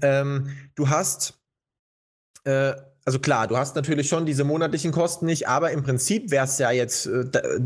Ähm, 0.04 0.50
du 0.76 0.90
hast 0.90 1.40
äh, 2.44 2.74
also 3.06 3.20
klar, 3.20 3.48
du 3.48 3.58
hast 3.58 3.76
natürlich 3.76 4.08
schon 4.08 4.26
diese 4.26 4.44
monatlichen 4.44 4.92
Kosten 4.92 5.26
nicht, 5.26 5.48
aber 5.48 5.72
im 5.72 5.84
Prinzip 5.84 6.32
wäre 6.32 6.46
es 6.46 6.58
ja 6.58 6.72
jetzt 6.72 7.06
äh, 7.06 7.26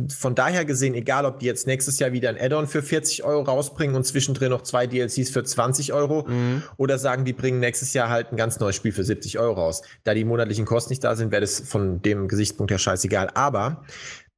von 0.09 0.33
daher 0.33 0.65
gesehen, 0.65 0.95
egal 0.95 1.25
ob 1.25 1.39
die 1.39 1.45
jetzt 1.45 1.67
nächstes 1.67 1.99
Jahr 1.99 2.11
wieder 2.11 2.29
ein 2.29 2.39
Add-on 2.39 2.67
für 2.67 2.81
40 2.81 3.23
Euro 3.23 3.43
rausbringen 3.43 3.95
und 3.95 4.03
zwischendrin 4.03 4.49
noch 4.49 4.63
zwei 4.63 4.87
DLCs 4.87 5.29
für 5.29 5.43
20 5.43 5.93
Euro 5.93 6.27
Mhm. 6.27 6.63
oder 6.77 6.97
sagen, 6.97 7.23
die 7.23 7.33
bringen 7.33 7.59
nächstes 7.59 7.93
Jahr 7.93 8.09
halt 8.09 8.31
ein 8.31 8.37
ganz 8.37 8.59
neues 8.59 8.75
Spiel 8.75 8.91
für 8.91 9.03
70 9.03 9.37
Euro 9.37 9.53
raus. 9.53 9.83
Da 10.03 10.13
die 10.13 10.25
monatlichen 10.25 10.65
Kosten 10.65 10.91
nicht 10.91 11.03
da 11.03 11.15
sind, 11.15 11.31
wäre 11.31 11.41
das 11.41 11.59
von 11.59 12.01
dem 12.01 12.27
Gesichtspunkt 12.27 12.71
her 12.71 12.79
scheißegal. 12.79 13.29
Aber 13.35 13.83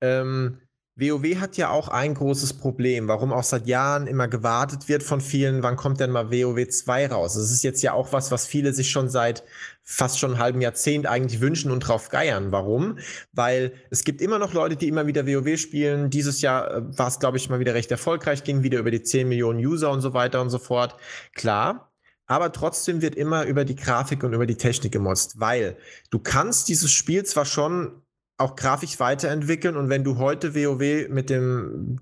ähm, 0.01 0.59
WoW 0.99 1.39
hat 1.39 1.57
ja 1.57 1.69
auch 1.69 1.87
ein 1.87 2.13
großes 2.13 2.53
Problem, 2.53 3.07
warum 3.07 3.31
auch 3.31 3.43
seit 3.43 3.67
Jahren 3.67 4.07
immer 4.07 4.27
gewartet 4.27 4.89
wird 4.89 5.03
von 5.03 5.21
vielen, 5.21 5.63
wann 5.63 5.75
kommt 5.75 5.99
denn 5.99 6.11
mal 6.11 6.31
WoW 6.31 6.67
2 6.67 7.07
raus? 7.07 7.35
Das 7.35 7.51
ist 7.51 7.63
jetzt 7.63 7.81
ja 7.81 7.93
auch 7.93 8.11
was, 8.11 8.31
was 8.31 8.45
viele 8.45 8.73
sich 8.73 8.91
schon 8.91 9.09
seit 9.09 9.43
fast 9.83 10.19
schon 10.19 10.31
einem 10.31 10.39
halben 10.39 10.61
Jahrzehnt 10.61 11.07
eigentlich 11.07 11.41
wünschen 11.41 11.71
und 11.71 11.79
drauf 11.79 12.09
geiern. 12.09 12.51
Warum? 12.51 12.99
Weil 13.33 13.73
es 13.89 14.03
gibt 14.03 14.21
immer 14.21 14.37
noch 14.37 14.53
Leute, 14.53 14.75
die 14.75 14.87
immer 14.87 15.07
wieder 15.07 15.25
WoW 15.25 15.57
spielen. 15.57 16.09
Dieses 16.09 16.41
Jahr 16.41 16.71
äh, 16.71 16.97
war 16.97 17.07
es, 17.07 17.19
glaube 17.19 17.37
ich, 17.37 17.49
mal 17.49 17.59
wieder 17.59 17.73
recht 17.73 17.89
erfolgreich, 17.89 18.43
ging 18.43 18.61
wieder 18.63 18.79
über 18.79 18.91
die 18.91 19.01
10 19.01 19.27
Millionen 19.27 19.59
User 19.59 19.91
und 19.91 20.01
so 20.01 20.13
weiter 20.13 20.41
und 20.41 20.49
so 20.49 20.59
fort. 20.59 20.95
Klar. 21.33 21.91
Aber 22.27 22.51
trotzdem 22.51 23.01
wird 23.01 23.15
immer 23.15 23.45
über 23.45 23.65
die 23.65 23.75
Grafik 23.75 24.23
und 24.23 24.33
über 24.33 24.45
die 24.45 24.57
Technik 24.57 24.91
gemotzt, 24.91 25.39
weil 25.39 25.77
du 26.11 26.19
kannst 26.19 26.67
dieses 26.67 26.91
Spiel 26.91 27.25
zwar 27.25 27.45
schon 27.45 28.03
auch 28.39 28.55
grafisch 28.55 28.99
weiterentwickeln 28.99 29.75
und 29.75 29.89
wenn 29.89 30.03
du 30.03 30.17
heute 30.17 30.55
WoW 30.55 31.09
mit 31.09 31.29
dem 31.29 31.99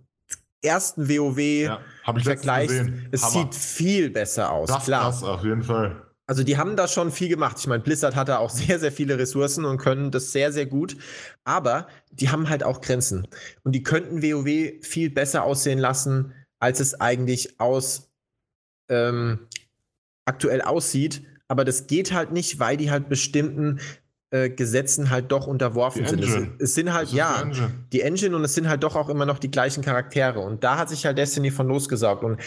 ersten 0.63 1.09
WoW 1.09 1.37
Ja, 1.37 1.81
vergleichst, 2.05 2.85
es 3.11 3.23
Hammer. 3.23 3.31
sieht 3.31 3.55
viel 3.55 4.09
besser 4.09 4.51
aus. 4.51 4.67
das, 4.67 4.85
klar. 4.85 5.05
das 5.05 5.23
auf 5.23 5.43
jeden 5.43 5.63
Fall. 5.63 6.03
Also 6.29 6.43
die 6.43 6.57
haben 6.57 6.75
da 6.75 6.89
schon 6.89 7.11
viel 7.11 7.29
gemacht. 7.29 7.55
Ich 7.59 7.67
meine, 7.67 7.81
Blizzard 7.81 8.15
hat 8.15 8.27
da 8.27 8.37
auch 8.39 8.49
sehr, 8.51 8.79
sehr 8.79 8.91
viele 8.91 9.17
Ressourcen 9.17 9.65
und 9.65 9.77
können 9.77 10.11
das 10.11 10.31
sehr, 10.31 10.51
sehr 10.51 10.65
gut. 10.65 10.97
Aber 11.45 11.87
die 12.11 12.29
haben 12.29 12.49
halt 12.49 12.63
auch 12.63 12.81
Grenzen. 12.81 13.27
Und 13.63 13.71
die 13.73 13.83
könnten 13.83 14.21
WoW 14.21 14.73
viel 14.85 15.09
besser 15.09 15.43
aussehen 15.43 15.79
lassen, 15.79 16.33
als 16.59 16.79
es 16.79 16.99
eigentlich 16.99 17.59
aus 17.59 18.09
ähm, 18.89 19.47
aktuell 20.25 20.61
aussieht. 20.61 21.23
Aber 21.47 21.63
das 21.63 21.87
geht 21.87 22.11
halt 22.11 22.33
nicht, 22.33 22.59
weil 22.59 22.75
die 22.75 22.91
halt 22.91 23.07
bestimmten 23.07 23.79
äh, 24.31 24.49
Gesetzen 24.49 25.09
halt 25.09 25.31
doch 25.31 25.47
unterworfen 25.47 26.03
Die 26.03 26.09
sind. 26.09 26.23
Es, 26.23 26.69
es 26.69 26.75
sind 26.75 26.93
halt, 26.93 27.11
ja, 27.11 27.37
die 27.37 27.43
Engine. 27.43 27.71
die 27.93 28.01
Engine 28.01 28.35
und 28.35 28.43
es 28.43 28.53
sind 28.53 28.67
halt 28.67 28.83
doch 28.83 28.95
auch 28.95 29.09
immer 29.09 29.25
noch 29.25 29.39
die 29.39 29.51
gleichen 29.51 29.83
Charaktere. 29.83 30.39
Und 30.39 30.63
da 30.63 30.77
hat 30.77 30.89
sich 30.89 31.05
halt 31.05 31.17
Destiny 31.17 31.51
von 31.51 31.67
losgesaugt. 31.67 32.23
Und 32.23 32.37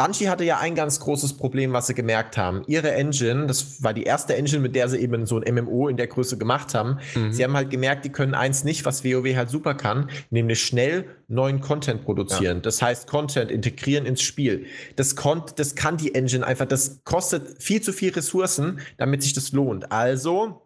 Bungie 0.00 0.30
hatte 0.30 0.44
ja 0.44 0.58
ein 0.58 0.74
ganz 0.74 0.98
großes 1.00 1.34
Problem, 1.34 1.74
was 1.74 1.86
sie 1.86 1.94
gemerkt 1.94 2.38
haben. 2.38 2.62
Ihre 2.66 2.92
Engine, 2.92 3.46
das 3.46 3.82
war 3.82 3.92
die 3.92 4.04
erste 4.04 4.34
Engine, 4.34 4.60
mit 4.62 4.74
der 4.74 4.88
sie 4.88 4.96
eben 4.96 5.26
so 5.26 5.38
ein 5.38 5.54
MMO 5.54 5.88
in 5.88 5.98
der 5.98 6.06
Größe 6.06 6.38
gemacht 6.38 6.72
haben. 6.72 6.98
Mhm. 7.14 7.32
Sie 7.32 7.44
haben 7.44 7.54
halt 7.54 7.68
gemerkt, 7.68 8.06
die 8.06 8.08
können 8.08 8.34
eins 8.34 8.64
nicht, 8.64 8.86
was 8.86 9.04
WoW 9.04 9.36
halt 9.36 9.50
super 9.50 9.74
kann, 9.74 10.08
nämlich 10.30 10.62
schnell 10.62 11.04
neuen 11.28 11.60
Content 11.60 12.02
produzieren. 12.02 12.62
Das 12.62 12.80
heißt, 12.80 13.08
Content 13.08 13.50
integrieren 13.50 14.06
ins 14.06 14.22
Spiel. 14.22 14.64
Das, 14.96 15.16
kon 15.16 15.42
das 15.56 15.74
kann 15.74 15.98
die 15.98 16.14
Engine 16.14 16.46
einfach, 16.46 16.66
das 16.66 17.00
kostet 17.04 17.62
viel 17.62 17.82
zu 17.82 17.92
viel 17.92 18.12
Ressourcen, 18.12 18.80
damit 18.96 19.22
sich 19.22 19.34
das 19.34 19.52
lohnt. 19.52 19.92
Also 19.92 20.62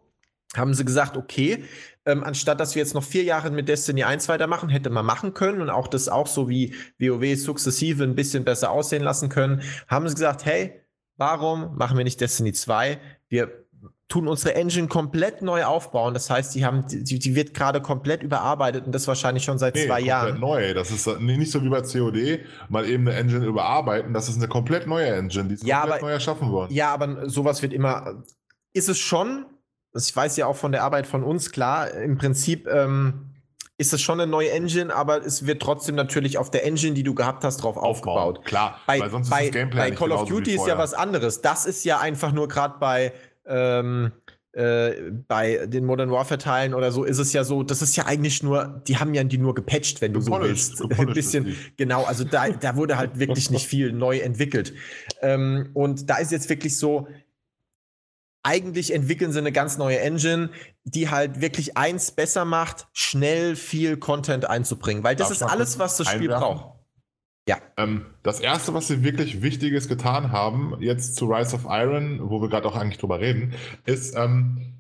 haben 0.56 0.74
sie 0.74 0.84
gesagt, 0.84 1.16
okay, 1.16 1.64
ähm, 2.06 2.22
anstatt 2.22 2.60
dass 2.60 2.74
wir 2.74 2.82
jetzt 2.82 2.94
noch 2.94 3.02
vier 3.04 3.22
Jahre 3.22 3.50
mit 3.50 3.68
Destiny 3.68 4.04
1 4.04 4.28
weitermachen, 4.28 4.68
hätte 4.68 4.90
man 4.90 5.06
machen 5.06 5.32
können 5.34 5.60
und 5.62 5.70
auch 5.70 5.88
das 5.88 6.08
auch 6.08 6.26
so 6.26 6.48
wie 6.48 6.74
WoW 6.98 7.36
sukzessive 7.38 8.04
ein 8.04 8.14
bisschen 8.14 8.44
besser 8.44 8.70
aussehen 8.70 9.02
lassen 9.02 9.28
können, 9.28 9.62
haben 9.88 10.06
sie 10.08 10.14
gesagt, 10.14 10.44
hey, 10.44 10.80
warum 11.16 11.76
machen 11.76 11.96
wir 11.96 12.04
nicht 12.04 12.20
Destiny 12.20 12.52
2? 12.52 12.98
Wir 13.28 13.64
tun 14.06 14.28
unsere 14.28 14.54
Engine 14.54 14.86
komplett 14.86 15.40
neu 15.40 15.64
aufbauen. 15.64 16.12
Das 16.12 16.28
heißt, 16.28 16.54
die 16.54 16.64
haben, 16.66 16.84
die, 16.88 17.18
die 17.18 17.34
wird 17.34 17.54
gerade 17.54 17.80
komplett 17.80 18.22
überarbeitet 18.22 18.84
und 18.84 18.92
das 18.94 19.08
wahrscheinlich 19.08 19.44
schon 19.44 19.58
seit 19.58 19.74
Nee, 19.74 19.86
zwei 19.86 19.94
komplett 20.00 20.06
Jahren. 20.06 20.40
neu. 20.40 20.74
Das 20.74 20.90
ist 20.90 21.06
äh, 21.06 21.16
nicht 21.18 21.50
so 21.50 21.62
wie 21.62 21.70
bei 21.70 21.80
COD, 21.80 22.40
mal 22.68 22.86
eben 22.86 23.08
eine 23.08 23.16
Engine 23.18 23.46
überarbeiten. 23.46 24.12
Das 24.12 24.28
ist 24.28 24.36
eine 24.36 24.46
komplett 24.46 24.86
neue 24.86 25.06
Engine, 25.06 25.48
die 25.48 25.54
ist 25.54 25.64
Ja, 25.64 25.80
komplett 25.80 25.98
aber- 26.00 26.06
neu 26.08 26.12
erschaffen 26.12 26.50
worden. 26.52 26.72
Ja, 26.74 26.92
aber 26.92 27.30
sowas 27.30 27.62
wird 27.62 27.72
immer. 27.72 28.22
Ist 28.74 28.90
es 28.90 28.98
schon? 28.98 29.46
Ich 29.96 30.14
weiß 30.14 30.36
ja 30.36 30.46
auch 30.46 30.56
von 30.56 30.72
der 30.72 30.82
Arbeit 30.82 31.06
von 31.06 31.22
uns, 31.22 31.52
klar, 31.52 31.90
im 31.92 32.18
Prinzip 32.18 32.66
ähm, 32.66 33.30
ist 33.76 33.92
es 33.92 34.00
schon 34.00 34.20
eine 34.20 34.30
neue 34.30 34.50
Engine, 34.50 34.94
aber 34.94 35.24
es 35.24 35.46
wird 35.46 35.60
trotzdem 35.60 35.94
natürlich 35.94 36.38
auf 36.38 36.50
der 36.50 36.64
Engine, 36.64 36.94
die 36.94 37.02
du 37.02 37.14
gehabt 37.14 37.44
hast, 37.44 37.58
drauf 37.58 37.76
aufgebaut. 37.76 38.44
Klar, 38.44 38.80
Bei, 38.86 39.00
weil 39.00 39.10
sonst 39.10 39.30
bei, 39.30 39.44
ist 39.44 39.48
das 39.48 39.60
Gameplay 39.60 39.78
bei 39.78 39.90
nicht 39.90 39.98
Call 39.98 40.12
of 40.12 40.28
Duty 40.28 40.54
ist 40.54 40.66
ja 40.66 40.78
was 40.78 40.94
anderes. 40.94 41.40
Das 41.42 41.66
ist 41.66 41.84
ja 41.84 42.00
einfach 42.00 42.32
nur 42.32 42.48
gerade 42.48 42.78
bei. 42.78 43.12
Ähm, 43.46 44.12
äh, 44.54 45.10
bei 45.26 45.66
den 45.66 45.84
Modern 45.84 46.12
Warfare 46.12 46.38
Teilen 46.38 46.74
oder 46.74 46.92
so 46.92 47.02
ist 47.02 47.18
es 47.18 47.32
ja 47.32 47.42
so, 47.42 47.64
das 47.64 47.82
ist 47.82 47.96
ja 47.96 48.06
eigentlich 48.06 48.40
nur, 48.44 48.82
die 48.86 48.98
haben 48.98 49.12
ja 49.12 49.24
die 49.24 49.36
nur 49.36 49.52
gepatcht, 49.52 50.00
wenn 50.00 50.12
du 50.12 50.20
so 50.20 50.30
willst. 50.40 50.80
Ein 50.96 51.12
bisschen, 51.12 51.56
genau, 51.76 52.04
also 52.04 52.22
da, 52.22 52.48
da 52.50 52.76
wurde 52.76 52.96
halt 52.96 53.18
wirklich 53.18 53.50
nicht 53.50 53.66
viel 53.66 53.92
neu 53.92 54.18
entwickelt. 54.18 54.72
Ähm, 55.22 55.70
und 55.74 56.08
da 56.08 56.18
ist 56.18 56.30
jetzt 56.30 56.48
wirklich 56.48 56.78
so, 56.78 57.08
eigentlich 58.44 58.92
entwickeln 58.94 59.32
sie 59.32 59.38
eine 59.38 59.52
ganz 59.52 59.78
neue 59.78 59.98
Engine, 59.98 60.50
die 60.84 61.10
halt 61.10 61.40
wirklich 61.40 61.76
eins 61.76 62.12
besser 62.12 62.44
macht, 62.44 62.86
schnell 62.92 63.56
viel 63.56 63.96
Content 63.96 64.48
einzubringen. 64.48 65.02
Weil 65.02 65.16
das 65.16 65.28
Darf 65.28 65.36
ist 65.38 65.42
alles, 65.42 65.78
was 65.78 65.96
das 65.96 66.08
Spiel 66.08 66.32
einwerfen? 66.32 66.58
braucht. 66.58 66.74
Ja. 67.48 67.58
Ähm, 67.76 68.06
das 68.22 68.40
erste, 68.40 68.72
was 68.72 68.86
sie 68.88 69.02
wirklich 69.02 69.42
Wichtiges 69.42 69.88
getan 69.88 70.32
haben, 70.32 70.76
jetzt 70.80 71.16
zu 71.16 71.26
Rise 71.26 71.56
of 71.56 71.66
Iron, 71.68 72.30
wo 72.30 72.40
wir 72.40 72.48
gerade 72.48 72.68
auch 72.68 72.76
eigentlich 72.76 72.98
drüber 72.98 73.20
reden, 73.20 73.54
ist, 73.84 74.16
ähm, 74.16 74.74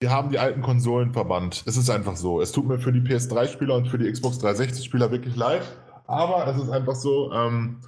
wir 0.00 0.10
haben 0.10 0.30
die 0.30 0.38
alten 0.38 0.60
Konsolen 0.60 1.12
verbannt. 1.12 1.62
Es 1.66 1.78
ist 1.78 1.88
einfach 1.88 2.16
so. 2.16 2.42
Es 2.42 2.52
tut 2.52 2.66
mir 2.66 2.78
für 2.78 2.92
die 2.92 3.00
PS3-Spieler 3.00 3.74
und 3.74 3.88
für 3.88 3.96
die 3.96 4.10
Xbox 4.10 4.38
360-Spieler 4.38 5.10
wirklich 5.10 5.36
leid, 5.36 5.62
aber 6.06 6.46
es 6.46 6.62
ist 6.62 6.68
einfach 6.68 6.94
so, 6.94 7.32
ähm, 7.32 7.80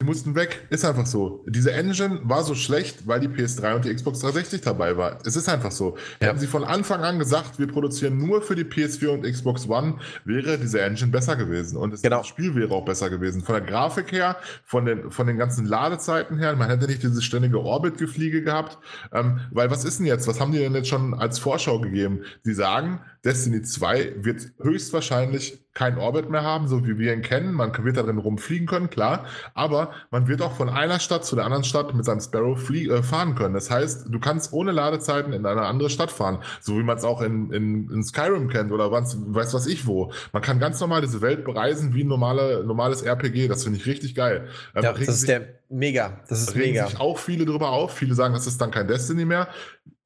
die 0.00 0.06
mussten 0.06 0.36
weg. 0.36 0.64
Ist 0.70 0.84
einfach 0.84 1.06
so. 1.06 1.44
Diese 1.48 1.72
Engine 1.72 2.20
war 2.22 2.44
so 2.44 2.54
schlecht, 2.54 3.08
weil 3.08 3.18
die 3.18 3.26
PS3 3.26 3.74
und 3.74 3.84
die 3.84 3.92
Xbox 3.92 4.20
360 4.20 4.60
dabei 4.60 4.96
war. 4.96 5.18
Es 5.24 5.34
ist 5.34 5.48
einfach 5.48 5.72
so. 5.72 5.96
Ja. 6.20 6.28
Hätten 6.28 6.38
sie 6.38 6.46
von 6.46 6.62
Anfang 6.62 7.00
an 7.02 7.18
gesagt, 7.18 7.58
wir 7.58 7.66
produzieren 7.66 8.16
nur 8.16 8.40
für 8.40 8.54
die 8.54 8.62
PS4 8.62 9.08
und 9.08 9.22
Xbox 9.22 9.68
One, 9.68 9.96
wäre 10.24 10.56
diese 10.56 10.80
Engine 10.80 11.10
besser 11.10 11.34
gewesen. 11.34 11.76
Und 11.76 11.92
das 11.92 12.02
Genau. 12.02 12.22
Spiel 12.22 12.54
wäre 12.54 12.72
auch 12.72 12.84
besser 12.84 13.10
gewesen. 13.10 13.42
Von 13.42 13.56
der 13.56 13.64
Grafik 13.64 14.12
her, 14.12 14.36
von 14.64 14.84
den, 14.84 15.10
von 15.10 15.26
den 15.26 15.36
ganzen 15.36 15.66
Ladezeiten 15.66 16.38
her, 16.38 16.54
man 16.54 16.70
hätte 16.70 16.86
nicht 16.86 17.02
dieses 17.02 17.24
ständige 17.24 17.60
Orbit-Gefliege 17.60 18.44
gehabt. 18.44 18.78
Ähm, 19.12 19.40
weil 19.50 19.68
was 19.72 19.84
ist 19.84 19.98
denn 19.98 20.06
jetzt? 20.06 20.28
Was 20.28 20.38
haben 20.38 20.52
die 20.52 20.58
denn 20.58 20.76
jetzt 20.76 20.88
schon 20.88 21.12
als 21.12 21.40
Vorschau 21.40 21.80
gegeben? 21.80 22.22
Die 22.44 22.54
sagen, 22.54 23.00
Destiny 23.24 23.62
2 23.62 24.24
wird 24.24 24.52
höchstwahrscheinlich 24.60 25.58
kein 25.74 25.98
Orbit 25.98 26.28
mehr 26.28 26.42
haben, 26.42 26.66
so 26.66 26.84
wie 26.86 26.98
wir 26.98 27.12
ihn 27.12 27.22
kennen. 27.22 27.52
Man 27.52 27.72
wird 27.84 27.96
darin 27.96 28.18
rumfliegen 28.18 28.66
können, 28.66 28.90
klar. 28.90 29.26
Aber 29.54 29.92
man 30.10 30.26
wird 30.26 30.42
auch 30.42 30.56
von 30.56 30.68
einer 30.68 30.98
Stadt 30.98 31.24
zu 31.24 31.36
der 31.36 31.44
anderen 31.44 31.62
Stadt 31.62 31.94
mit 31.94 32.04
seinem 32.04 32.20
Sparrow 32.20 32.58
flie 32.58 32.88
äh, 32.88 33.02
fahren 33.02 33.36
können. 33.36 33.54
Das 33.54 33.70
heißt, 33.70 34.06
du 34.08 34.18
kannst 34.18 34.52
ohne 34.52 34.72
Ladezeiten 34.72 35.32
in 35.32 35.46
eine 35.46 35.62
andere 35.62 35.88
Stadt 35.88 36.10
fahren. 36.10 36.38
So 36.60 36.78
wie 36.78 36.82
man 36.82 36.96
es 36.96 37.04
auch 37.04 37.22
in, 37.22 37.52
in, 37.52 37.90
in 37.90 38.02
Skyrim 38.02 38.48
kennt 38.48 38.72
oder 38.72 38.90
was, 38.90 39.16
weiß 39.20 39.54
was 39.54 39.66
ich 39.66 39.86
wo. 39.86 40.12
Man 40.32 40.42
kann 40.42 40.58
ganz 40.58 40.80
normal 40.80 41.00
diese 41.00 41.20
Welt 41.20 41.44
bereisen 41.44 41.94
wie 41.94 42.02
ein 42.02 42.08
normale, 42.08 42.64
normales 42.64 43.02
RPG. 43.02 43.46
Das 43.46 43.62
finde 43.62 43.78
ich 43.78 43.86
richtig 43.86 44.14
geil. 44.16 44.48
Ähm, 44.74 44.82
Ja, 44.82 44.92
das 44.92 45.08
ist 45.08 45.28
der 45.28 45.57
mega. 45.68 46.20
Das 46.28 46.40
ist 46.42 46.54
regen 46.54 46.72
mega. 46.72 46.86
sich 46.88 46.98
auch 47.00 47.18
viele 47.18 47.44
drüber 47.44 47.70
auf. 47.70 47.92
Viele 47.94 48.14
sagen, 48.14 48.34
das 48.34 48.46
ist 48.46 48.60
dann 48.60 48.70
kein 48.70 48.86
Destiny 48.88 49.24
mehr. 49.24 49.48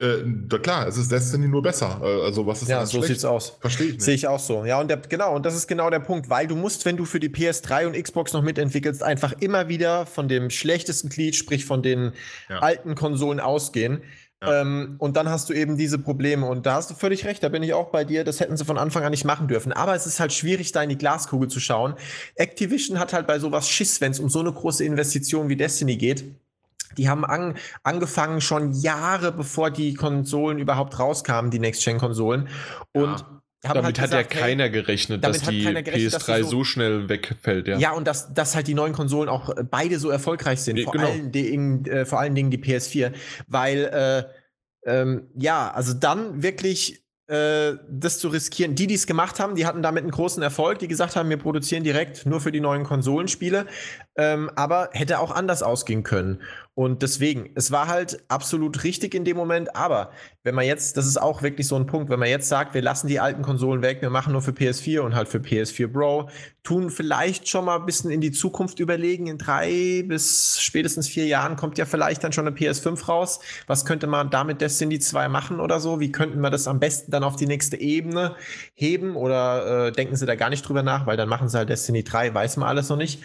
Äh, 0.00 0.22
da 0.48 0.58
klar, 0.58 0.88
es 0.88 0.96
ist 0.96 1.12
Destiny 1.12 1.46
nur 1.46 1.62
besser. 1.62 2.00
Äh, 2.02 2.22
also 2.24 2.46
was 2.46 2.62
ist 2.62 2.68
Ja, 2.68 2.84
so 2.84 2.98
schlecht? 2.98 3.08
sieht's 3.08 3.24
aus. 3.24 3.56
Verstehe 3.60 3.86
ich 3.88 3.92
nicht. 3.94 4.02
Sehe 4.02 4.14
ich 4.14 4.26
auch 4.26 4.40
so. 4.40 4.64
Ja, 4.64 4.80
und 4.80 4.88
der, 4.88 4.96
genau, 4.98 5.34
und 5.36 5.46
das 5.46 5.54
ist 5.54 5.68
genau 5.68 5.90
der 5.90 6.00
Punkt, 6.00 6.28
weil 6.28 6.46
du 6.46 6.56
musst, 6.56 6.84
wenn 6.84 6.96
du 6.96 7.04
für 7.04 7.20
die 7.20 7.28
PS3 7.28 7.86
und 7.86 8.00
Xbox 8.02 8.32
noch 8.32 8.42
mitentwickelst, 8.42 9.02
einfach 9.02 9.32
immer 9.40 9.68
wieder 9.68 10.06
von 10.06 10.28
dem 10.28 10.50
schlechtesten 10.50 11.08
Glied, 11.08 11.36
sprich 11.36 11.64
von 11.64 11.82
den 11.82 12.12
Ja. 12.48 12.58
alten 12.60 12.94
Konsolen 12.94 13.38
ausgehen. 13.40 14.02
Ja. 14.42 14.60
Ähm, 14.60 14.96
und 14.98 15.16
dann 15.16 15.28
hast 15.28 15.48
du 15.48 15.52
eben 15.54 15.76
diese 15.76 15.98
Probleme. 15.98 16.46
Und 16.46 16.66
da 16.66 16.74
hast 16.74 16.90
du 16.90 16.94
völlig 16.94 17.24
recht, 17.24 17.42
da 17.42 17.48
bin 17.48 17.62
ich 17.62 17.74
auch 17.74 17.90
bei 17.90 18.04
dir. 18.04 18.24
Das 18.24 18.40
hätten 18.40 18.56
sie 18.56 18.64
von 18.64 18.76
Anfang 18.78 19.04
an 19.04 19.12
nicht 19.12 19.24
machen 19.24 19.48
dürfen. 19.48 19.72
Aber 19.72 19.94
es 19.94 20.06
ist 20.06 20.20
halt 20.20 20.32
schwierig, 20.32 20.72
da 20.72 20.82
in 20.82 20.88
die 20.88 20.98
Glaskugel 20.98 21.48
zu 21.48 21.60
schauen. 21.60 21.94
Activision 22.34 22.98
hat 22.98 23.12
halt 23.12 23.26
bei 23.26 23.38
sowas 23.38 23.68
Schiss, 23.68 24.00
wenn 24.00 24.12
es 24.12 24.20
um 24.20 24.28
so 24.28 24.40
eine 24.40 24.52
große 24.52 24.84
Investition 24.84 25.48
wie 25.48 25.56
Destiny 25.56 25.96
geht. 25.96 26.24
Die 26.98 27.08
haben 27.08 27.24
an, 27.24 27.56
angefangen 27.84 28.40
schon 28.40 28.72
Jahre 28.72 29.32
bevor 29.32 29.70
die 29.70 29.94
Konsolen 29.94 30.58
überhaupt 30.58 30.98
rauskamen, 30.98 31.50
die 31.50 31.58
Next-Gen-Konsolen. 31.58 32.48
Und 32.92 33.20
Ja. 33.20 33.41
Damit 33.62 33.84
halt 33.84 34.00
hat 34.00 34.10
ja 34.10 34.22
gesagt, 34.22 34.30
keiner 34.30 34.70
gerechnet, 34.70 35.24
dass 35.24 35.42
die 35.42 35.62
gerechnet, 35.62 36.14
dass 36.14 36.28
PS3 36.28 36.36
die 36.38 36.42
so, 36.42 36.50
so- 36.50 36.64
schnell 36.64 37.08
wegfällt. 37.08 37.68
Ja. 37.68 37.78
Ja, 37.78 37.92
und 37.92 38.06
dass, 38.06 38.34
dass 38.34 38.56
halt 38.56 38.66
die 38.66 38.74
neuen 38.74 38.92
Konsolen 38.92 39.28
auch 39.28 39.56
äh, 39.56 39.62
beide 39.62 39.98
so 40.00 40.10
erfolgreich 40.10 40.60
sind. 40.60 40.74
Nee, 40.76 40.84
vor, 40.84 40.92
genau. 40.92 41.06
allen 41.06 41.30
Dingen, 41.30 41.84
äh, 41.86 42.04
vor 42.04 42.18
allen 42.18 42.34
Dingen 42.34 42.50
die 42.50 42.58
PS4. 42.58 43.12
Weil, 43.46 43.84
äh, 43.84 44.90
ähm, 44.90 45.28
ja, 45.36 45.70
also 45.70 45.94
dann 45.94 46.42
wirklich 46.42 47.02
äh, 47.28 47.76
das 47.88 48.18
zu 48.18 48.28
riskieren. 48.28 48.74
Die, 48.74 48.88
die 48.88 48.94
es 48.94 49.06
gemacht 49.06 49.38
haben, 49.38 49.54
die 49.54 49.64
hatten 49.64 49.80
damit 49.80 50.02
einen 50.02 50.10
großen 50.10 50.42
Erfolg, 50.42 50.80
die 50.80 50.88
gesagt 50.88 51.14
haben, 51.14 51.30
wir 51.30 51.36
produzieren 51.36 51.84
direkt 51.84 52.26
nur 52.26 52.40
für 52.40 52.50
die 52.50 52.60
neuen 52.60 52.82
Konsolenspiele. 52.82 53.66
Ähm, 54.16 54.50
aber 54.56 54.90
hätte 54.92 55.20
auch 55.20 55.30
anders 55.30 55.62
ausgehen 55.62 56.02
können. 56.02 56.42
Und 56.74 57.02
deswegen, 57.02 57.50
es 57.54 57.70
war 57.70 57.88
halt 57.88 58.24
absolut 58.28 58.82
richtig 58.82 59.14
in 59.14 59.26
dem 59.26 59.36
Moment. 59.36 59.76
Aber 59.76 60.10
wenn 60.42 60.54
man 60.54 60.64
jetzt, 60.64 60.96
das 60.96 61.06
ist 61.06 61.20
auch 61.20 61.42
wirklich 61.42 61.68
so 61.68 61.76
ein 61.76 61.84
Punkt, 61.84 62.08
wenn 62.08 62.18
man 62.18 62.30
jetzt 62.30 62.48
sagt, 62.48 62.72
wir 62.72 62.80
lassen 62.80 63.08
die 63.08 63.20
alten 63.20 63.42
Konsolen 63.42 63.82
weg, 63.82 64.00
wir 64.00 64.08
machen 64.08 64.32
nur 64.32 64.40
für 64.40 64.52
PS4 64.52 65.00
und 65.00 65.14
halt 65.14 65.28
für 65.28 65.38
PS4 65.38 65.92
Pro, 65.92 66.30
tun 66.62 66.88
vielleicht 66.88 67.46
schon 67.46 67.66
mal 67.66 67.78
ein 67.78 67.84
bisschen 67.84 68.10
in 68.10 68.22
die 68.22 68.32
Zukunft 68.32 68.80
überlegen. 68.80 69.26
In 69.26 69.36
drei 69.36 70.02
bis 70.06 70.62
spätestens 70.62 71.08
vier 71.08 71.26
Jahren 71.26 71.56
kommt 71.56 71.76
ja 71.76 71.84
vielleicht 71.84 72.24
dann 72.24 72.32
schon 72.32 72.46
eine 72.46 72.56
PS5 72.56 73.04
raus. 73.06 73.40
Was 73.66 73.84
könnte 73.84 74.06
man 74.06 74.30
damit 74.30 74.62
Destiny 74.62 74.98
2 74.98 75.28
machen 75.28 75.60
oder 75.60 75.78
so? 75.78 76.00
Wie 76.00 76.10
könnten 76.10 76.40
wir 76.40 76.48
das 76.48 76.68
am 76.68 76.80
besten 76.80 77.10
dann 77.10 77.22
auf 77.22 77.36
die 77.36 77.46
nächste 77.46 77.76
Ebene 77.76 78.34
heben? 78.74 79.14
Oder 79.14 79.88
äh, 79.88 79.92
denken 79.92 80.16
sie 80.16 80.24
da 80.24 80.36
gar 80.36 80.48
nicht 80.48 80.66
drüber 80.66 80.82
nach, 80.82 81.06
weil 81.06 81.18
dann 81.18 81.28
machen 81.28 81.50
sie 81.50 81.58
halt 81.58 81.68
Destiny 81.68 82.02
3, 82.02 82.32
weiß 82.32 82.56
man 82.56 82.68
alles 82.68 82.88
noch 82.88 82.96
nicht. 82.96 83.22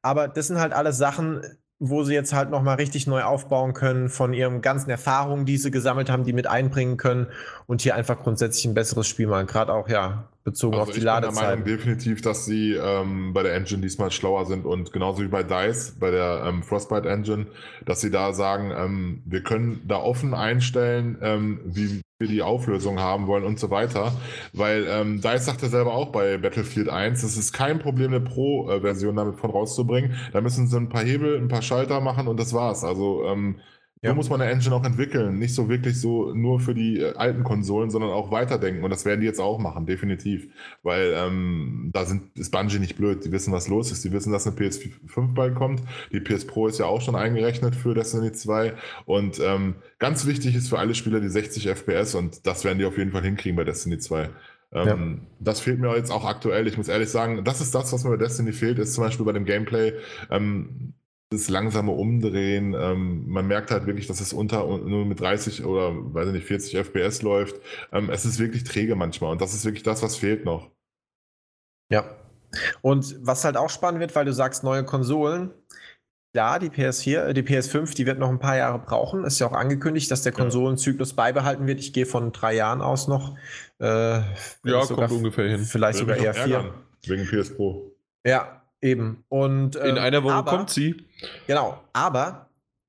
Aber 0.00 0.28
das 0.28 0.46
sind 0.46 0.58
halt 0.58 0.72
alles 0.72 0.96
Sachen, 0.96 1.42
wo 1.78 2.04
sie 2.04 2.14
jetzt 2.14 2.32
halt 2.32 2.50
noch 2.50 2.62
mal 2.62 2.74
richtig 2.74 3.06
neu 3.06 3.22
aufbauen 3.22 3.74
können 3.74 4.08
von 4.08 4.32
ihren 4.32 4.62
ganzen 4.62 4.88
Erfahrungen, 4.90 5.44
die 5.44 5.58
sie 5.58 5.70
gesammelt 5.70 6.08
haben, 6.10 6.24
die 6.24 6.32
mit 6.32 6.46
einbringen 6.46 6.96
können 6.96 7.26
und 7.66 7.82
hier 7.82 7.94
einfach 7.94 8.22
grundsätzlich 8.22 8.64
ein 8.64 8.74
besseres 8.74 9.06
Spiel 9.06 9.26
machen. 9.26 9.46
Gerade 9.46 9.72
auch, 9.72 9.88
ja, 9.88 10.28
bezogen 10.46 10.74
Also 10.74 10.90
auf 10.90 10.94
die 10.94 11.00
ich 11.00 11.04
bin 11.04 11.22
der 11.22 11.32
Meinung 11.32 11.64
definitiv, 11.64 12.22
dass 12.22 12.46
sie 12.46 12.72
ähm, 12.72 13.34
bei 13.34 13.42
der 13.42 13.54
Engine 13.54 13.82
diesmal 13.82 14.12
schlauer 14.12 14.46
sind 14.46 14.64
und 14.64 14.92
genauso 14.92 15.22
wie 15.22 15.28
bei 15.28 15.42
DICE, 15.42 15.96
bei 15.98 16.10
der 16.10 16.44
ähm, 16.46 16.62
Frostbite 16.62 17.08
Engine, 17.08 17.46
dass 17.84 18.00
sie 18.00 18.10
da 18.10 18.32
sagen, 18.32 18.72
ähm, 18.74 19.22
wir 19.26 19.42
können 19.42 19.82
da 19.86 19.96
offen 19.96 20.34
einstellen, 20.34 21.18
ähm, 21.20 21.60
wie 21.64 22.00
wir 22.18 22.28
die 22.28 22.42
Auflösung 22.42 23.00
haben 23.00 23.26
wollen 23.26 23.44
und 23.44 23.58
so 23.58 23.70
weiter. 23.70 24.12
Weil 24.52 24.86
ähm, 24.88 25.20
DICE 25.20 25.44
sagte 25.44 25.66
selber 25.66 25.92
auch 25.94 26.12
bei 26.12 26.38
Battlefield 26.38 26.88
1, 26.88 27.24
es 27.24 27.36
ist 27.36 27.52
kein 27.52 27.80
Problem, 27.80 28.14
eine 28.14 28.20
Pro-Version 28.20 29.16
damit 29.16 29.40
von 29.40 29.50
rauszubringen. 29.50 30.14
Da 30.32 30.40
müssen 30.40 30.68
sie 30.68 30.76
ein 30.78 30.88
paar 30.88 31.02
Hebel, 31.02 31.36
ein 31.36 31.48
paar 31.48 31.62
Schalter 31.62 32.00
machen 32.00 32.28
und 32.28 32.38
das 32.38 32.54
war's. 32.54 32.84
Also 32.84 33.24
ähm, 33.26 33.56
Ja. 34.02 34.10
so 34.10 34.14
muss 34.14 34.28
man 34.28 34.40
eine 34.40 34.50
Engine 34.52 34.74
auch 34.74 34.84
entwickeln. 34.84 35.38
Nicht 35.38 35.54
so 35.54 35.68
wirklich 35.68 36.00
so 36.00 36.32
nur 36.34 36.60
für 36.60 36.74
die 36.74 37.00
äh, 37.00 37.14
alten 37.14 37.42
Konsolen, 37.44 37.90
sondern 37.90 38.10
auch 38.10 38.30
weiterdenken. 38.30 38.84
Und 38.84 38.90
das 38.90 39.04
werden 39.04 39.20
die 39.20 39.26
jetzt 39.26 39.40
auch 39.40 39.58
machen, 39.58 39.86
definitiv. 39.86 40.48
Weil 40.82 41.12
ähm, 41.16 41.90
da 41.92 42.04
sind, 42.04 42.36
ist 42.38 42.50
Bungie 42.52 42.78
nicht 42.78 42.96
blöd. 42.96 43.24
Die 43.24 43.32
wissen, 43.32 43.52
was 43.52 43.68
los 43.68 43.90
ist. 43.90 44.04
Die 44.04 44.12
wissen, 44.12 44.32
dass 44.32 44.46
eine 44.46 44.54
PS5 44.56 45.34
bald 45.34 45.54
kommt. 45.54 45.82
Die 46.12 46.20
PS 46.20 46.46
Pro 46.46 46.66
ist 46.68 46.78
ja 46.78 46.86
auch 46.86 47.00
schon 47.00 47.16
eingerechnet 47.16 47.74
für 47.74 47.94
Destiny 47.94 48.32
2. 48.32 48.74
Und 49.06 49.40
ähm, 49.40 49.76
ganz 49.98 50.26
wichtig 50.26 50.54
ist 50.54 50.68
für 50.68 50.78
alle 50.78 50.94
Spieler 50.94 51.20
die 51.20 51.28
60 51.28 51.66
FPS. 51.66 52.14
Und 52.14 52.46
das 52.46 52.64
werden 52.64 52.78
die 52.78 52.84
auf 52.84 52.98
jeden 52.98 53.12
Fall 53.12 53.22
hinkriegen 53.22 53.56
bei 53.56 53.64
Destiny 53.64 53.98
2. 53.98 54.28
Ähm, 54.72 55.26
Das 55.38 55.60
fehlt 55.60 55.80
mir 55.80 55.96
jetzt 55.96 56.10
auch 56.12 56.24
aktuell. 56.24 56.66
Ich 56.66 56.76
muss 56.76 56.88
ehrlich 56.88 57.08
sagen, 57.08 57.44
das 57.44 57.60
ist 57.60 57.74
das, 57.74 57.92
was 57.92 58.04
mir 58.04 58.10
bei 58.10 58.16
Destiny 58.18 58.52
fehlt, 58.52 58.78
ist 58.78 58.94
zum 58.94 59.04
Beispiel 59.04 59.24
bei 59.24 59.32
dem 59.32 59.44
Gameplay. 59.44 59.94
Ähm, 60.30 60.94
das 61.30 61.48
langsame 61.48 61.92
Umdrehen, 61.92 62.74
ähm, 62.74 63.28
man 63.28 63.46
merkt 63.46 63.70
halt 63.70 63.86
wirklich, 63.86 64.06
dass 64.06 64.20
es 64.20 64.32
unter 64.32 64.64
nur 64.78 65.04
mit 65.04 65.20
30 65.20 65.64
oder 65.64 65.92
weiß 65.92 66.28
ich 66.28 66.34
nicht, 66.34 66.46
40 66.46 66.76
FPS 66.76 67.22
läuft. 67.22 67.56
Ähm, 67.92 68.10
es 68.10 68.24
ist 68.24 68.38
wirklich 68.38 68.64
träge 68.64 68.94
manchmal 68.94 69.32
und 69.32 69.40
das 69.40 69.52
ist 69.52 69.64
wirklich 69.64 69.82
das, 69.82 70.02
was 70.02 70.16
fehlt 70.16 70.44
noch. 70.44 70.70
Ja. 71.90 72.04
Und 72.80 73.16
was 73.26 73.44
halt 73.44 73.56
auch 73.56 73.70
spannend 73.70 74.00
wird, 74.00 74.14
weil 74.14 74.24
du 74.24 74.32
sagst, 74.32 74.62
neue 74.62 74.84
Konsolen. 74.84 75.50
Klar, 76.32 76.58
die 76.58 76.68
PS4, 76.68 77.28
äh, 77.28 77.34
die 77.34 77.42
PS5, 77.42 77.94
die 77.94 78.06
wird 78.06 78.18
noch 78.18 78.28
ein 78.28 78.38
paar 78.38 78.56
Jahre 78.56 78.78
brauchen. 78.78 79.24
Ist 79.24 79.38
ja 79.40 79.48
auch 79.48 79.52
angekündigt, 79.52 80.10
dass 80.10 80.22
der. 80.22 80.32
Konsolenzyklus 80.32 81.14
beibehalten 81.14 81.66
wird. 81.66 81.80
Ich 81.80 81.92
gehe 81.92 82.06
von 82.06 82.30
drei 82.30 82.54
Jahren 82.54 82.82
aus 82.82 83.08
noch. 83.08 83.36
Äh, 83.80 83.86
Ja, 83.86 84.24
sogar 84.62 85.08
kommt 85.08 85.12
ungefähr 85.12 85.48
hin. 85.48 85.64
Vielleicht 85.64 85.98
Würde 86.00 86.14
sogar 86.14 86.34
eher 86.34 86.34
vier. 86.34 86.74
Wegen 87.06 87.26
PS 87.26 87.56
Pro. 87.56 87.96
Ja, 88.24 88.65
eben. 88.86 89.24
Und, 89.28 89.76
In 89.76 89.96
ähm, 89.96 90.02
einer 90.02 90.22
Woche 90.22 90.34
aber, 90.34 90.50
kommt 90.50 90.70
sie. 90.70 91.04
Genau, 91.46 91.78
aber 91.92 92.46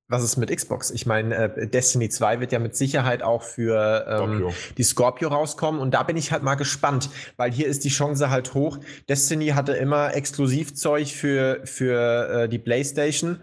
was 0.09 0.23
ist 0.23 0.37
mit 0.37 0.55
Xbox? 0.55 0.89
Ich 0.91 1.05
meine, 1.05 1.35
äh, 1.35 1.67
Destiny 1.67 2.07
2 2.09 2.39
wird 2.39 2.51
ja 2.53 2.59
mit 2.59 2.75
Sicherheit 2.75 3.21
auch 3.23 3.43
für 3.43 4.05
ähm, 4.07 4.17
Scorpio. 4.17 4.53
die 4.77 4.83
Scorpio 4.83 5.27
rauskommen 5.29 5.81
und 5.81 5.91
da 5.91 6.03
bin 6.03 6.15
ich 6.15 6.31
halt 6.31 6.43
mal 6.43 6.55
gespannt, 6.55 7.09
weil 7.35 7.51
hier 7.51 7.67
ist 7.67 7.83
die 7.83 7.89
Chance 7.89 8.29
halt 8.29 8.53
hoch. 8.53 8.79
Destiny 9.09 9.47
hatte 9.49 9.73
immer 9.73 10.13
Exklusivzeug 10.13 11.07
für, 11.09 11.61
für 11.65 12.43
äh, 12.43 12.49
die 12.49 12.59
PlayStation. 12.59 13.39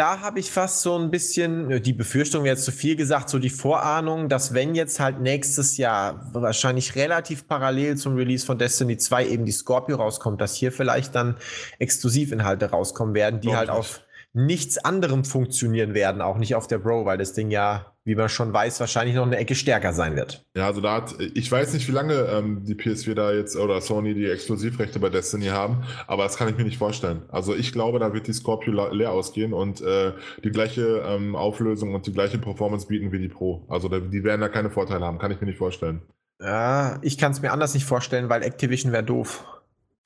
Da 0.00 0.20
habe 0.20 0.40
ich 0.40 0.50
fast 0.50 0.80
so 0.80 0.96
ein 0.96 1.10
bisschen 1.10 1.82
die 1.82 1.92
Befürchtung, 1.92 2.44
wäre 2.44 2.54
jetzt 2.54 2.64
zu 2.64 2.72
viel 2.72 2.96
gesagt, 2.96 3.28
so 3.28 3.38
die 3.38 3.50
Vorahnung, 3.50 4.30
dass 4.30 4.54
wenn 4.54 4.74
jetzt 4.74 4.98
halt 4.98 5.20
nächstes 5.20 5.76
Jahr 5.76 6.26
wahrscheinlich 6.32 6.96
relativ 6.96 7.46
parallel 7.46 7.98
zum 7.98 8.14
Release 8.14 8.46
von 8.46 8.56
Destiny 8.56 8.96
2 8.96 9.26
eben 9.26 9.44
die 9.44 9.52
Scorpio 9.52 9.96
rauskommt, 9.96 10.40
dass 10.40 10.54
hier 10.54 10.72
vielleicht 10.72 11.14
dann 11.14 11.36
Exklusivinhalte 11.78 12.70
rauskommen 12.70 13.14
werden, 13.14 13.42
die 13.42 13.48
Glaub 13.48 13.58
halt 13.58 13.68
auf 13.68 14.00
nichts 14.32 14.78
anderem 14.78 15.24
funktionieren 15.24 15.94
werden, 15.94 16.22
auch 16.22 16.38
nicht 16.38 16.54
auf 16.54 16.68
der 16.68 16.78
Bro, 16.78 17.04
weil 17.04 17.18
das 17.18 17.32
Ding 17.32 17.50
ja, 17.50 17.94
wie 18.04 18.14
man 18.14 18.28
schon 18.28 18.52
weiß, 18.52 18.78
wahrscheinlich 18.78 19.16
noch 19.16 19.26
eine 19.26 19.36
Ecke 19.36 19.56
stärker 19.56 19.92
sein 19.92 20.14
wird. 20.14 20.46
Ja, 20.56 20.66
also 20.66 20.80
da 20.80 20.94
hat, 20.96 21.16
ich 21.34 21.50
weiß 21.50 21.72
nicht, 21.74 21.88
wie 21.88 21.92
lange 21.92 22.14
ähm, 22.14 22.64
die 22.64 22.74
PS4 22.74 23.14
da 23.14 23.32
jetzt 23.32 23.56
oder 23.56 23.80
Sony 23.80 24.14
die 24.14 24.26
Exklusivrechte 24.26 25.00
bei 25.00 25.08
Destiny 25.08 25.46
haben, 25.46 25.82
aber 26.06 26.22
das 26.22 26.36
kann 26.36 26.48
ich 26.48 26.56
mir 26.56 26.64
nicht 26.64 26.78
vorstellen. 26.78 27.22
Also 27.28 27.56
ich 27.56 27.72
glaube, 27.72 27.98
da 27.98 28.12
wird 28.12 28.28
die 28.28 28.32
Scorpio 28.32 28.72
leer 28.92 29.10
ausgehen 29.10 29.52
und 29.52 29.80
äh, 29.80 30.12
die 30.44 30.50
gleiche 30.50 31.02
ähm, 31.06 31.34
Auflösung 31.34 31.94
und 31.94 32.06
die 32.06 32.12
gleiche 32.12 32.38
Performance 32.38 32.86
bieten 32.86 33.10
wie 33.10 33.18
die 33.18 33.28
Pro. 33.28 33.64
Also 33.68 33.88
die 33.88 34.24
werden 34.24 34.40
da 34.40 34.48
keine 34.48 34.70
Vorteile 34.70 35.04
haben, 35.04 35.18
kann 35.18 35.32
ich 35.32 35.40
mir 35.40 35.48
nicht 35.48 35.58
vorstellen. 35.58 36.02
Ja, 36.40 36.98
ich 37.02 37.18
kann 37.18 37.32
es 37.32 37.42
mir 37.42 37.52
anders 37.52 37.74
nicht 37.74 37.84
vorstellen, 37.84 38.28
weil 38.28 38.42
Activision 38.42 38.92
wäre 38.92 39.04
doof. 39.04 39.44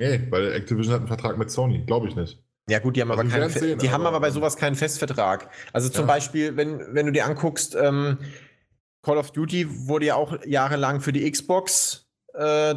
Nee, 0.01 0.27
weil 0.31 0.53
Activision 0.53 0.95
hat 0.95 1.01
einen 1.01 1.09
Vertrag 1.09 1.39
mit 1.39 1.51
Sony, 1.51 1.85
glaube 1.87 2.09
ich 2.09 2.17
nicht. 2.17 2.44
Ja 2.69 2.79
gut, 2.79 2.97
die 2.97 3.03
haben 3.03 3.11
also 3.11 3.21
aber 3.21 3.31
keinen, 3.31 3.51
sehen, 3.51 3.79
die 3.79 3.89
aber 3.89 3.95
haben 3.95 4.07
aber 4.07 4.21
bei 4.21 4.31
sowas 4.31 4.57
keinen 4.57 4.75
Festvertrag. 4.75 5.51
Also 5.73 5.89
zum 5.89 6.03
ja. 6.03 6.15
Beispiel, 6.15 6.57
wenn, 6.57 6.95
wenn 6.95 7.07
du 7.07 7.13
dir 7.13 7.27
anguckst, 7.27 7.75
ähm, 7.75 8.19
Call 9.03 9.19
of 9.19 9.33
Duty 9.33 9.87
wurde 9.87 10.07
ja 10.07 10.15
auch 10.15 10.35
jahrelang 10.47 11.01
für 11.01 11.13
die 11.13 11.31
Xbox 11.31 12.05
äh, 12.35 12.75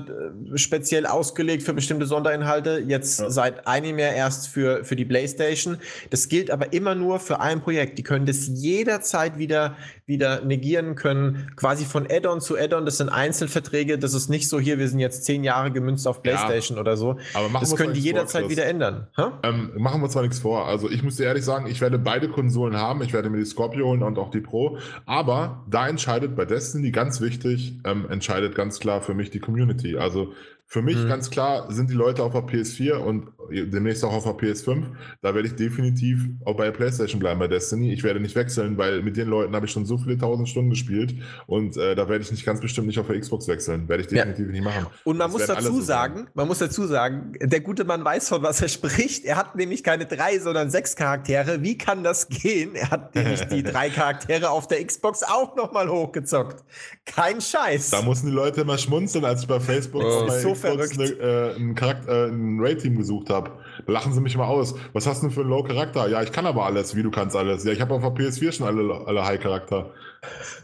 speziell 0.55 1.07
ausgelegt 1.07 1.63
für 1.63 1.73
bestimmte 1.73 2.05
Sonderinhalte, 2.05 2.83
jetzt 2.85 3.19
ja. 3.19 3.29
seit 3.29 3.65
einem 3.65 3.97
Jahr 3.97 4.13
erst 4.13 4.49
für, 4.49 4.83
für 4.83 4.95
die 4.95 5.05
PlayStation. 5.05 5.79
Das 6.11 6.29
gilt 6.29 6.51
aber 6.51 6.73
immer 6.73 6.93
nur 6.93 7.19
für 7.19 7.39
ein 7.39 7.61
Projekt. 7.61 7.97
Die 7.97 8.03
können 8.03 8.27
das 8.27 8.47
jederzeit 8.47 9.39
wieder, 9.39 9.75
wieder 10.07 10.43
negieren 10.45 10.95
können, 10.95 11.51
quasi 11.57 11.83
von 11.83 12.07
Add-on 12.09 12.39
zu 12.39 12.57
Add-on. 12.57 12.85
Das 12.85 12.97
sind 12.97 13.09
Einzelverträge, 13.09 13.99
das 13.99 14.13
ist 14.13 14.29
nicht 14.29 14.47
so 14.47 14.57
hier, 14.57 14.79
wir 14.79 14.87
sind 14.87 14.99
jetzt 14.99 15.25
zehn 15.25 15.43
Jahre 15.43 15.69
gemünzt 15.69 16.07
auf 16.07 16.23
PlayStation 16.23 16.77
ja. 16.77 16.81
oder 16.81 16.95
so. 16.95 17.17
Aber 17.33 17.49
machen 17.49 17.63
das 17.63 17.75
können 17.75 17.93
die 17.93 17.99
jederzeit 17.99 18.43
vor, 18.43 18.49
wieder 18.49 18.65
ändern. 18.65 19.07
Ähm, 19.43 19.71
machen 19.75 20.01
wir 20.01 20.09
zwar 20.09 20.23
nichts 20.23 20.39
vor. 20.39 20.65
Also 20.65 20.89
ich 20.89 21.03
muss 21.03 21.17
dir 21.17 21.25
ehrlich 21.25 21.43
sagen, 21.43 21.67
ich 21.67 21.81
werde 21.81 21.99
beide 21.99 22.29
Konsolen 22.29 22.77
haben. 22.77 23.01
Ich 23.01 23.11
werde 23.11 23.29
mir 23.29 23.37
die 23.37 23.45
Scorpio 23.45 23.85
holen 23.85 24.01
und 24.01 24.17
auch 24.17 24.31
die 24.31 24.39
Pro. 24.39 24.77
Aber 25.05 25.65
da 25.69 25.89
entscheidet 25.89 26.37
bei 26.37 26.45
Destiny 26.45 26.91
ganz 26.91 27.19
wichtig, 27.19 27.73
ähm, 27.83 28.09
entscheidet 28.09 28.55
ganz 28.55 28.79
klar 28.79 29.01
für 29.01 29.13
mich 29.13 29.29
die 29.29 29.39
Community. 29.39 29.97
Also 29.97 30.33
für 30.69 30.81
mich 30.81 30.97
mhm. 30.97 31.07
ganz 31.07 31.29
klar 31.29 31.71
sind 31.71 31.89
die 31.89 31.95
Leute 31.95 32.23
auf 32.23 32.33
der 32.33 32.43
PS4 32.43 32.95
und 32.95 33.29
demnächst 33.49 34.03
auch 34.03 34.13
auf 34.13 34.23
der 34.23 34.33
PS5. 34.33 34.83
Da 35.21 35.33
werde 35.33 35.47
ich 35.47 35.55
definitiv 35.55 36.27
auch 36.45 36.55
bei 36.55 36.65
der 36.65 36.71
PlayStation 36.71 37.19
bleiben 37.19 37.39
bei 37.39 37.47
Destiny. 37.47 37.93
Ich 37.93 38.03
werde 38.03 38.19
nicht 38.19 38.35
wechseln, 38.35 38.77
weil 38.77 39.01
mit 39.01 39.17
den 39.17 39.27
Leuten 39.27 39.55
habe 39.55 39.65
ich 39.65 39.71
schon 39.71 39.85
so 39.85 39.97
viele 39.97 40.17
tausend 40.17 40.49
Stunden 40.49 40.69
gespielt 40.69 41.15
und 41.45 41.77
äh, 41.77 41.95
da 41.95 42.09
werde 42.09 42.23
ich 42.23 42.31
nicht 42.31 42.45
ganz 42.45 42.59
bestimmt 42.59 42.87
nicht 42.87 42.99
auf 42.99 43.07
der 43.07 43.19
Xbox 43.19 43.47
wechseln. 43.47 43.87
Werde 43.87 44.03
ich 44.03 44.09
definitiv 44.09 44.45
ja. 44.45 44.51
nicht 44.51 44.63
machen. 44.63 44.87
Und 45.03 45.17
man 45.17 45.31
das 45.31 45.39
muss 45.39 45.47
dazu 45.47 45.81
sagen, 45.81 46.19
so 46.19 46.31
man 46.33 46.47
muss 46.47 46.59
dazu 46.59 46.85
sagen, 46.85 47.33
der 47.41 47.61
gute 47.61 47.83
Mann 47.83 48.03
weiß 48.03 48.29
von 48.29 48.41
was 48.43 48.61
er 48.61 48.69
spricht. 48.69 49.25
Er 49.25 49.37
hat 49.37 49.55
nämlich 49.55 49.83
keine 49.83 50.05
drei, 50.05 50.39
sondern 50.39 50.69
sechs 50.69 50.95
Charaktere. 50.95 51.61
Wie 51.61 51.77
kann 51.77 52.03
das 52.03 52.27
gehen? 52.29 52.75
Er 52.75 52.91
hat 52.91 53.15
nämlich 53.15 53.41
die 53.47 53.63
drei 53.77 53.89
Charaktere 53.89 54.49
auf 54.49 54.67
der 54.67 54.83
Xbox 54.85 55.23
auch 55.23 55.55
nochmal 55.55 55.89
hochgezockt. 55.89 56.63
Kein 57.05 57.41
Scheiß. 57.41 57.91
Da 57.91 58.01
mussten 58.01 58.27
die 58.27 58.33
Leute 58.33 58.61
immer 58.61 58.77
schmunzeln, 58.77 59.25
als 59.25 59.41
ich 59.41 59.47
bei 59.47 59.59
Facebook 59.59 60.03
oh, 60.03 60.29
so 60.29 60.55
verrückt. 60.55 60.99
Eine, 60.99 61.09
äh, 61.09 61.55
ein, 61.55 61.75
äh, 61.77 62.27
ein 62.27 62.57
Raid-Team 62.59 62.97
gesucht 62.97 63.29
habe. 63.29 63.36
Da 63.41 63.91
lachen 63.91 64.13
sie 64.13 64.21
mich 64.21 64.35
immer 64.35 64.47
aus. 64.47 64.75
Was 64.93 65.07
hast 65.07 65.21
du 65.21 65.27
denn 65.27 65.33
für 65.33 65.41
einen 65.41 65.49
Low-Charakter? 65.49 66.07
Ja, 66.07 66.21
ich 66.21 66.31
kann 66.31 66.45
aber 66.45 66.65
alles. 66.65 66.95
Wie 66.95 67.03
du 67.03 67.11
kannst 67.11 67.35
alles? 67.35 67.63
Ja, 67.63 67.71
ich 67.71 67.81
habe 67.81 67.93
auf 67.93 68.01
der 68.01 68.11
PS4 68.11 68.51
schon 68.51 68.67
alle, 68.67 69.05
alle 69.05 69.25
High-Charakter. 69.25 69.91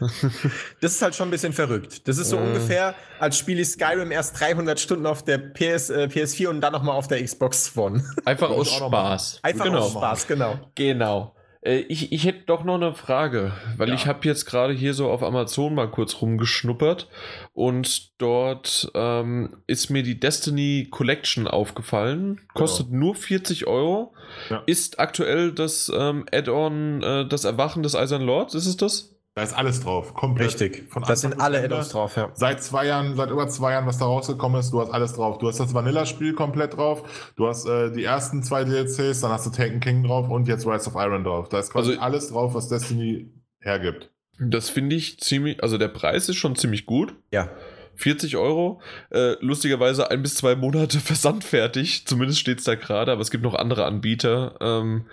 das 0.80 0.92
ist 0.92 1.02
halt 1.02 1.14
schon 1.14 1.28
ein 1.28 1.30
bisschen 1.30 1.52
verrückt. 1.52 2.06
Das 2.08 2.18
ist 2.18 2.30
so 2.30 2.36
äh. 2.36 2.40
ungefähr, 2.40 2.94
als 3.18 3.38
spiele 3.38 3.62
ich 3.62 3.68
Skyrim 3.68 4.10
erst 4.10 4.40
300 4.40 4.78
Stunden 4.78 5.06
auf 5.06 5.22
der 5.22 5.38
PS, 5.38 5.90
äh, 5.90 6.08
PS4 6.10 6.48
und 6.48 6.60
dann 6.60 6.72
nochmal 6.72 6.96
auf 6.96 7.08
der 7.08 7.22
Xbox 7.22 7.76
One. 7.76 8.04
Einfach 8.24 8.50
aus 8.50 8.72
Spaß. 8.72 9.40
Einfach 9.42 9.64
genau. 9.64 9.78
aus 9.78 9.92
Spaß, 9.92 10.26
genau. 10.26 10.58
Genau. 10.74 11.34
Äh, 11.64 11.78
ich, 11.88 12.12
ich 12.12 12.24
hätte 12.24 12.44
doch 12.46 12.64
noch 12.64 12.76
eine 12.76 12.94
Frage, 12.94 13.52
weil 13.76 13.88
ja. 13.88 13.94
ich 13.94 14.06
habe 14.06 14.26
jetzt 14.26 14.44
gerade 14.44 14.72
hier 14.72 14.94
so 14.94 15.10
auf 15.10 15.22
Amazon 15.22 15.74
mal 15.74 15.90
kurz 15.90 16.20
rumgeschnuppert 16.20 17.08
und 17.52 18.20
dort 18.20 18.90
ähm, 18.94 19.56
ist 19.66 19.90
mir 19.90 20.02
die 20.02 20.20
Destiny 20.20 20.88
Collection 20.90 21.48
aufgefallen. 21.48 22.40
Kostet 22.54 22.88
genau. 22.88 23.06
nur 23.06 23.14
40 23.16 23.66
Euro. 23.66 24.14
Ja. 24.50 24.62
Ist 24.66 25.00
aktuell 25.00 25.52
das 25.52 25.90
ähm, 25.94 26.26
Add-on 26.32 27.02
äh, 27.02 27.26
das 27.26 27.44
Erwachen 27.44 27.82
des 27.82 27.96
Eisernen 27.96 28.26
Lords, 28.26 28.54
ist 28.54 28.66
es 28.66 28.76
das? 28.76 29.13
Da 29.34 29.42
ist 29.42 29.52
alles 29.52 29.80
drauf. 29.80 30.14
Komplett. 30.14 30.48
Richtig. 30.48 30.84
Von 30.90 31.02
das 31.02 31.22
sind 31.22 31.40
alle 31.40 31.60
Add-ons 31.60 31.88
drauf, 31.88 32.16
ja. 32.16 32.30
Seit 32.34 32.62
zwei 32.62 32.86
Jahren, 32.86 33.16
seit 33.16 33.30
über 33.30 33.48
zwei 33.48 33.72
Jahren, 33.72 33.84
was 33.84 33.98
da 33.98 34.04
rausgekommen 34.04 34.60
ist, 34.60 34.70
du 34.70 34.80
hast 34.80 34.90
alles 34.90 35.14
drauf. 35.14 35.38
Du 35.38 35.48
hast 35.48 35.58
das 35.58 35.74
Vanilla-Spiel 35.74 36.34
komplett 36.34 36.76
drauf. 36.76 37.32
Du 37.34 37.48
hast 37.48 37.66
äh, 37.66 37.90
die 37.90 38.04
ersten 38.04 38.44
zwei 38.44 38.62
DLCs, 38.62 39.22
dann 39.22 39.32
hast 39.32 39.44
du 39.44 39.50
Taken 39.50 39.80
King 39.80 40.04
drauf 40.04 40.28
und 40.28 40.46
jetzt 40.46 40.64
Rise 40.66 40.88
of 40.88 40.94
Iron 40.94 41.24
drauf. 41.24 41.48
Da 41.48 41.58
ist 41.58 41.70
quasi 41.70 41.90
also, 41.90 42.02
alles 42.02 42.28
drauf, 42.28 42.54
was 42.54 42.68
Destiny 42.68 43.28
hergibt. 43.58 44.10
Das 44.38 44.70
finde 44.70 44.94
ich 44.94 45.18
ziemlich, 45.18 45.60
also 45.64 45.78
der 45.78 45.88
Preis 45.88 46.28
ist 46.28 46.36
schon 46.36 46.54
ziemlich 46.54 46.86
gut. 46.86 47.16
Ja. 47.32 47.48
40 47.96 48.36
Euro. 48.36 48.80
Äh, 49.10 49.34
lustigerweise 49.40 50.12
ein 50.12 50.22
bis 50.22 50.36
zwei 50.36 50.54
Monate 50.54 51.00
versandfertig. 51.00 52.06
Zumindest 52.06 52.38
steht 52.38 52.58
es 52.58 52.64
da 52.64 52.76
gerade, 52.76 53.10
aber 53.10 53.20
es 53.20 53.32
gibt 53.32 53.42
noch 53.42 53.54
andere 53.54 53.84
Anbieter. 53.84 54.56
Ähm, 54.60 55.06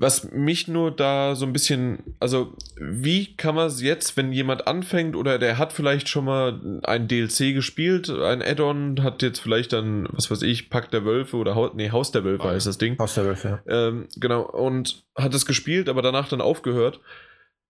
was 0.00 0.32
mich 0.32 0.66
nur 0.66 0.90
da 0.90 1.34
so 1.34 1.44
ein 1.44 1.52
bisschen, 1.52 2.16
also 2.20 2.54
wie 2.76 3.36
kann 3.36 3.54
man 3.54 3.66
es 3.66 3.82
jetzt, 3.82 4.16
wenn 4.16 4.32
jemand 4.32 4.66
anfängt 4.66 5.14
oder 5.14 5.38
der 5.38 5.58
hat 5.58 5.74
vielleicht 5.74 6.08
schon 6.08 6.24
mal 6.24 6.80
ein 6.84 7.06
DLC 7.06 7.52
gespielt, 7.52 8.08
ein 8.08 8.40
Add-on, 8.40 9.02
hat 9.02 9.20
jetzt 9.20 9.40
vielleicht 9.40 9.74
dann, 9.74 10.08
was 10.12 10.30
weiß 10.30 10.40
ich, 10.40 10.70
Pack 10.70 10.90
der 10.90 11.04
Wölfe 11.04 11.36
oder 11.36 11.54
Haus, 11.54 11.72
nee, 11.74 11.90
Haus 11.90 12.12
der 12.12 12.24
Wölfe 12.24 12.44
oh, 12.46 12.48
heißt 12.48 12.66
das 12.66 12.78
Ding. 12.78 12.98
Haus 12.98 13.14
der 13.14 13.26
Wölfe, 13.26 13.60
ja. 13.66 13.88
Ähm, 13.88 14.08
genau, 14.16 14.40
und 14.40 15.04
hat 15.16 15.34
es 15.34 15.44
gespielt, 15.44 15.90
aber 15.90 16.00
danach 16.00 16.30
dann 16.30 16.40
aufgehört. 16.40 17.00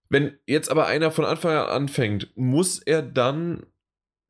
Wenn 0.09 0.39
jetzt 0.47 0.71
aber 0.71 0.87
einer 0.87 1.11
von 1.11 1.25
Anfang 1.25 1.57
an 1.57 1.69
anfängt, 1.69 2.29
muss 2.37 2.79
er 2.79 3.03
dann 3.03 3.67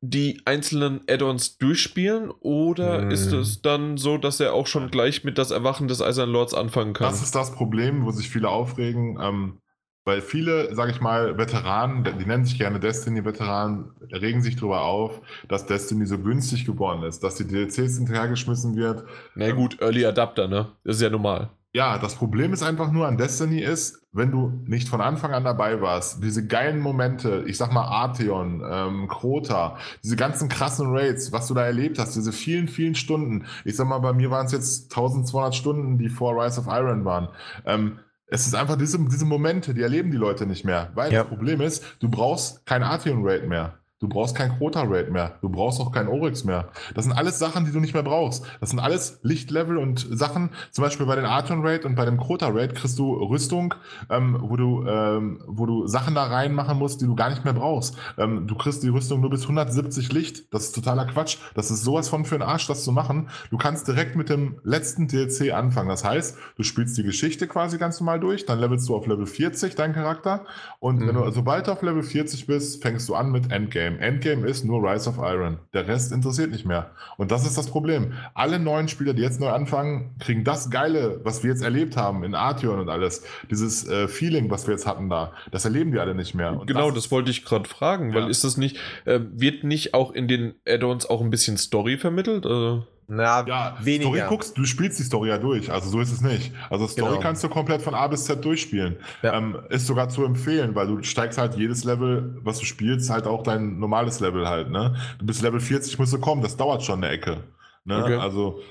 die 0.01 0.41
einzelnen 0.45 1.01
Add-ons 1.07 1.59
durchspielen 1.59 2.31
oder 2.39 3.03
hm. 3.03 3.11
ist 3.11 3.31
es 3.31 3.61
dann 3.61 3.97
so, 3.97 4.17
dass 4.17 4.39
er 4.39 4.53
auch 4.53 4.65
schon 4.65 4.89
gleich 4.89 5.23
mit 5.23 5.37
das 5.37 5.51
Erwachen 5.51 5.87
des 5.87 6.01
Eisernen 6.01 6.33
Lords 6.33 6.55
anfangen 6.55 6.93
kann? 6.93 7.07
Das 7.07 7.21
ist 7.21 7.35
das 7.35 7.51
Problem, 7.53 8.03
wo 8.03 8.11
sich 8.11 8.29
viele 8.29 8.49
aufregen, 8.49 9.19
ähm, 9.21 9.59
weil 10.03 10.21
viele, 10.21 10.73
sage 10.73 10.91
ich 10.91 11.01
mal, 11.01 11.37
Veteranen, 11.37 12.03
die 12.19 12.25
nennen 12.25 12.45
sich 12.45 12.57
gerne 12.57 12.79
Destiny-Veteranen, 12.79 13.91
regen 14.11 14.41
sich 14.41 14.55
darüber 14.55 14.81
auf, 14.81 15.21
dass 15.47 15.67
Destiny 15.67 16.07
so 16.07 16.17
günstig 16.17 16.65
geworden 16.65 17.03
ist, 17.03 17.23
dass 17.23 17.35
die 17.35 17.47
DLCs 17.47 17.97
hinterhergeschmissen 17.97 18.75
wird. 18.75 19.03
Na 19.35 19.51
gut, 19.51 19.79
Early 19.79 20.03
Adapter, 20.05 20.47
ne? 20.47 20.71
Das 20.83 20.95
ist 20.95 21.03
ja 21.03 21.11
normal. 21.11 21.51
Ja, 21.73 21.99
das 21.99 22.15
Problem 22.15 22.51
ist 22.51 22.63
einfach 22.63 22.91
nur 22.91 23.07
an 23.07 23.17
Destiny 23.17 23.61
ist, 23.61 24.00
wenn 24.13 24.31
du 24.31 24.61
nicht 24.65 24.89
von 24.89 24.99
Anfang 24.99 25.33
an 25.33 25.43
dabei 25.43 25.81
warst, 25.81 26.23
diese 26.23 26.45
geilen 26.45 26.79
Momente, 26.79 27.45
ich 27.47 27.57
sag 27.57 27.71
mal 27.71 27.85
Arteon, 27.85 28.61
ähm, 28.69 29.07
Krota, 29.07 29.77
diese 30.03 30.17
ganzen 30.17 30.49
krassen 30.49 30.87
Raids, 30.89 31.31
was 31.31 31.47
du 31.47 31.53
da 31.53 31.65
erlebt 31.65 31.97
hast, 31.97 32.15
diese 32.15 32.33
vielen, 32.33 32.67
vielen 32.67 32.95
Stunden. 32.95 33.45
Ich 33.63 33.77
sag 33.77 33.87
mal, 33.87 33.99
bei 33.99 34.11
mir 34.11 34.29
waren 34.29 34.45
es 34.45 34.51
jetzt 34.51 34.91
1200 34.91 35.55
Stunden, 35.55 35.97
die 35.97 36.09
vor 36.09 36.41
Rise 36.41 36.59
of 36.59 36.67
Iron 36.67 37.05
waren. 37.05 37.29
Ähm, 37.65 37.99
es 38.27 38.47
ist 38.47 38.55
einfach 38.55 38.77
diese, 38.77 38.97
diese 39.07 39.25
Momente, 39.25 39.73
die 39.73 39.81
erleben 39.81 40.11
die 40.11 40.17
Leute 40.17 40.45
nicht 40.45 40.65
mehr. 40.65 40.91
Weil 40.95 41.11
ja. 41.11 41.19
das 41.19 41.29
Problem 41.29 41.61
ist, 41.61 41.83
du 41.99 42.09
brauchst 42.09 42.65
kein 42.65 42.83
Arteon-Raid 42.83 43.47
mehr. 43.47 43.80
Du 44.01 44.09
brauchst 44.09 44.35
kein 44.35 44.57
Quota-Rate 44.57 45.11
mehr. 45.11 45.37
Du 45.41 45.49
brauchst 45.49 45.79
auch 45.79 45.91
kein 45.91 46.07
Oryx 46.07 46.43
mehr. 46.43 46.69
Das 46.95 47.05
sind 47.05 47.13
alles 47.13 47.37
Sachen, 47.37 47.65
die 47.65 47.71
du 47.71 47.79
nicht 47.79 47.93
mehr 47.93 48.01
brauchst. 48.01 48.43
Das 48.59 48.71
sind 48.71 48.79
alles 48.79 49.19
Lichtlevel 49.21 49.77
und 49.77 49.99
Sachen. 49.99 50.49
Zum 50.71 50.83
Beispiel 50.83 51.05
bei 51.05 51.15
den 51.15 51.25
Arton 51.25 51.63
Rate 51.63 51.87
und 51.87 51.93
bei 51.93 52.05
dem 52.05 52.17
Quota-Rate 52.17 52.73
kriegst 52.73 52.97
du 52.97 53.13
Rüstung, 53.13 53.75
ähm, 54.09 54.37
wo, 54.41 54.57
du, 54.57 54.83
ähm, 54.87 55.43
wo 55.45 55.67
du 55.67 55.85
Sachen 55.85 56.15
da 56.15 56.23
reinmachen 56.23 56.79
musst, 56.79 57.01
die 57.01 57.05
du 57.05 57.13
gar 57.13 57.29
nicht 57.29 57.45
mehr 57.45 57.53
brauchst. 57.53 57.95
Ähm, 58.17 58.47
du 58.47 58.55
kriegst 58.55 58.81
die 58.81 58.87
Rüstung 58.89 59.21
nur 59.21 59.29
bis 59.29 59.43
170 59.43 60.11
Licht. 60.11 60.51
Das 60.51 60.63
ist 60.63 60.71
totaler 60.73 61.05
Quatsch. 61.05 61.37
Das 61.53 61.69
ist 61.69 61.83
sowas 61.83 62.09
von 62.09 62.25
für 62.25 62.33
einen 62.33 62.43
Arsch, 62.43 62.65
das 62.65 62.83
zu 62.83 62.91
machen. 62.91 63.29
Du 63.51 63.59
kannst 63.59 63.87
direkt 63.87 64.15
mit 64.15 64.29
dem 64.29 64.59
letzten 64.63 65.07
DLC 65.09 65.53
anfangen. 65.53 65.89
Das 65.89 66.03
heißt, 66.03 66.37
du 66.57 66.63
spielst 66.63 66.97
die 66.97 67.03
Geschichte 67.03 67.47
quasi 67.47 67.77
ganz 67.77 67.99
normal 67.99 68.19
durch, 68.19 68.47
dann 68.47 68.57
levelst 68.57 68.89
du 68.89 68.95
auf 68.95 69.05
Level 69.05 69.27
40 69.27 69.75
deinen 69.75 69.93
Charakter 69.93 70.45
und 70.79 71.01
mhm. 71.01 71.07
wenn 71.07 71.15
du, 71.15 71.29
sobald 71.29 71.67
du 71.67 71.71
auf 71.71 71.83
Level 71.83 72.01
40 72.01 72.47
bist, 72.47 72.81
fängst 72.81 73.07
du 73.07 73.13
an 73.13 73.31
mit 73.31 73.51
Endgame. 73.51 73.90
Endgame. 73.99 74.21
Endgame 74.21 74.47
ist 74.47 74.65
nur 74.65 74.81
Rise 74.83 75.09
of 75.09 75.17
Iron. 75.17 75.59
Der 75.73 75.87
Rest 75.87 76.11
interessiert 76.11 76.51
nicht 76.51 76.65
mehr. 76.65 76.91
Und 77.17 77.31
das 77.31 77.45
ist 77.45 77.57
das 77.57 77.67
Problem. 77.67 78.13
Alle 78.33 78.59
neuen 78.59 78.87
Spieler, 78.87 79.13
die 79.13 79.21
jetzt 79.21 79.39
neu 79.39 79.49
anfangen, 79.49 80.15
kriegen 80.19 80.43
das 80.43 80.69
Geile, 80.69 81.21
was 81.23 81.43
wir 81.43 81.49
jetzt 81.49 81.63
erlebt 81.63 81.97
haben 81.97 82.23
in 82.23 82.35
Artheon 82.35 82.79
und 82.79 82.89
alles. 82.89 83.23
Dieses 83.49 83.87
äh, 83.87 84.07
Feeling, 84.07 84.49
was 84.49 84.67
wir 84.67 84.73
jetzt 84.73 84.87
hatten 84.87 85.09
da. 85.09 85.33
Das 85.51 85.65
erleben 85.65 85.91
die 85.91 85.99
alle 85.99 86.15
nicht 86.15 86.35
mehr. 86.35 86.59
Und 86.59 86.67
genau, 86.67 86.91
das, 86.91 87.03
das, 87.03 87.11
wollte 87.11 87.31
ich 87.31 87.45
gerade 87.45 87.67
fragen, 87.67 88.13
weil 88.13 88.23
ja. 88.23 88.29
ist 88.29 88.43
das 88.43 88.57
nicht, 88.57 88.77
äh, 89.05 89.19
wird 89.31 89.63
nicht 89.63 89.93
auch 89.93 90.11
in 90.11 90.27
den 90.27 90.53
Add-ons 90.67 91.05
auch 91.05 91.21
ein 91.21 91.29
bisschen 91.29 91.57
Story 91.57 91.97
vermittelt? 91.97 92.45
Also 92.45 92.85
na, 93.13 93.45
ja, 93.45 93.75
weniger. 93.81 94.03
Story 94.03 94.23
guckst, 94.29 94.57
du 94.57 94.63
spielst 94.63 94.97
die 94.97 95.03
Story 95.03 95.27
ja 95.27 95.37
durch, 95.37 95.69
also 95.69 95.89
so 95.89 95.99
ist 95.99 96.13
es 96.13 96.21
nicht. 96.21 96.53
Also 96.69 96.87
Story 96.87 97.09
genau. 97.09 97.21
kannst 97.21 97.43
du 97.43 97.49
komplett 97.49 97.81
von 97.81 97.93
A 97.93 98.07
bis 98.07 98.23
Z 98.23 98.45
durchspielen. 98.45 98.95
Ja. 99.21 99.33
Ähm, 99.33 99.57
ist 99.67 99.85
sogar 99.85 100.07
zu 100.07 100.23
empfehlen, 100.23 100.75
weil 100.75 100.87
du 100.87 101.03
steigst 101.03 101.37
halt 101.37 101.55
jedes 101.55 101.83
Level, 101.83 102.39
was 102.41 102.59
du 102.59 102.65
spielst, 102.65 103.09
halt 103.09 103.27
auch 103.27 103.43
dein 103.43 103.79
normales 103.79 104.21
Level 104.21 104.47
halt, 104.47 104.69
ne? 104.69 104.95
Du 105.19 105.25
bist 105.25 105.41
Level 105.41 105.59
40, 105.59 105.99
musst 105.99 106.13
du 106.13 106.19
kommen, 106.19 106.41
das 106.41 106.55
dauert 106.55 106.83
schon 106.83 107.03
eine 107.03 107.13
Ecke. 107.13 107.43
Ne? 107.83 108.01
Okay. 108.01 108.15
Also 108.15 108.61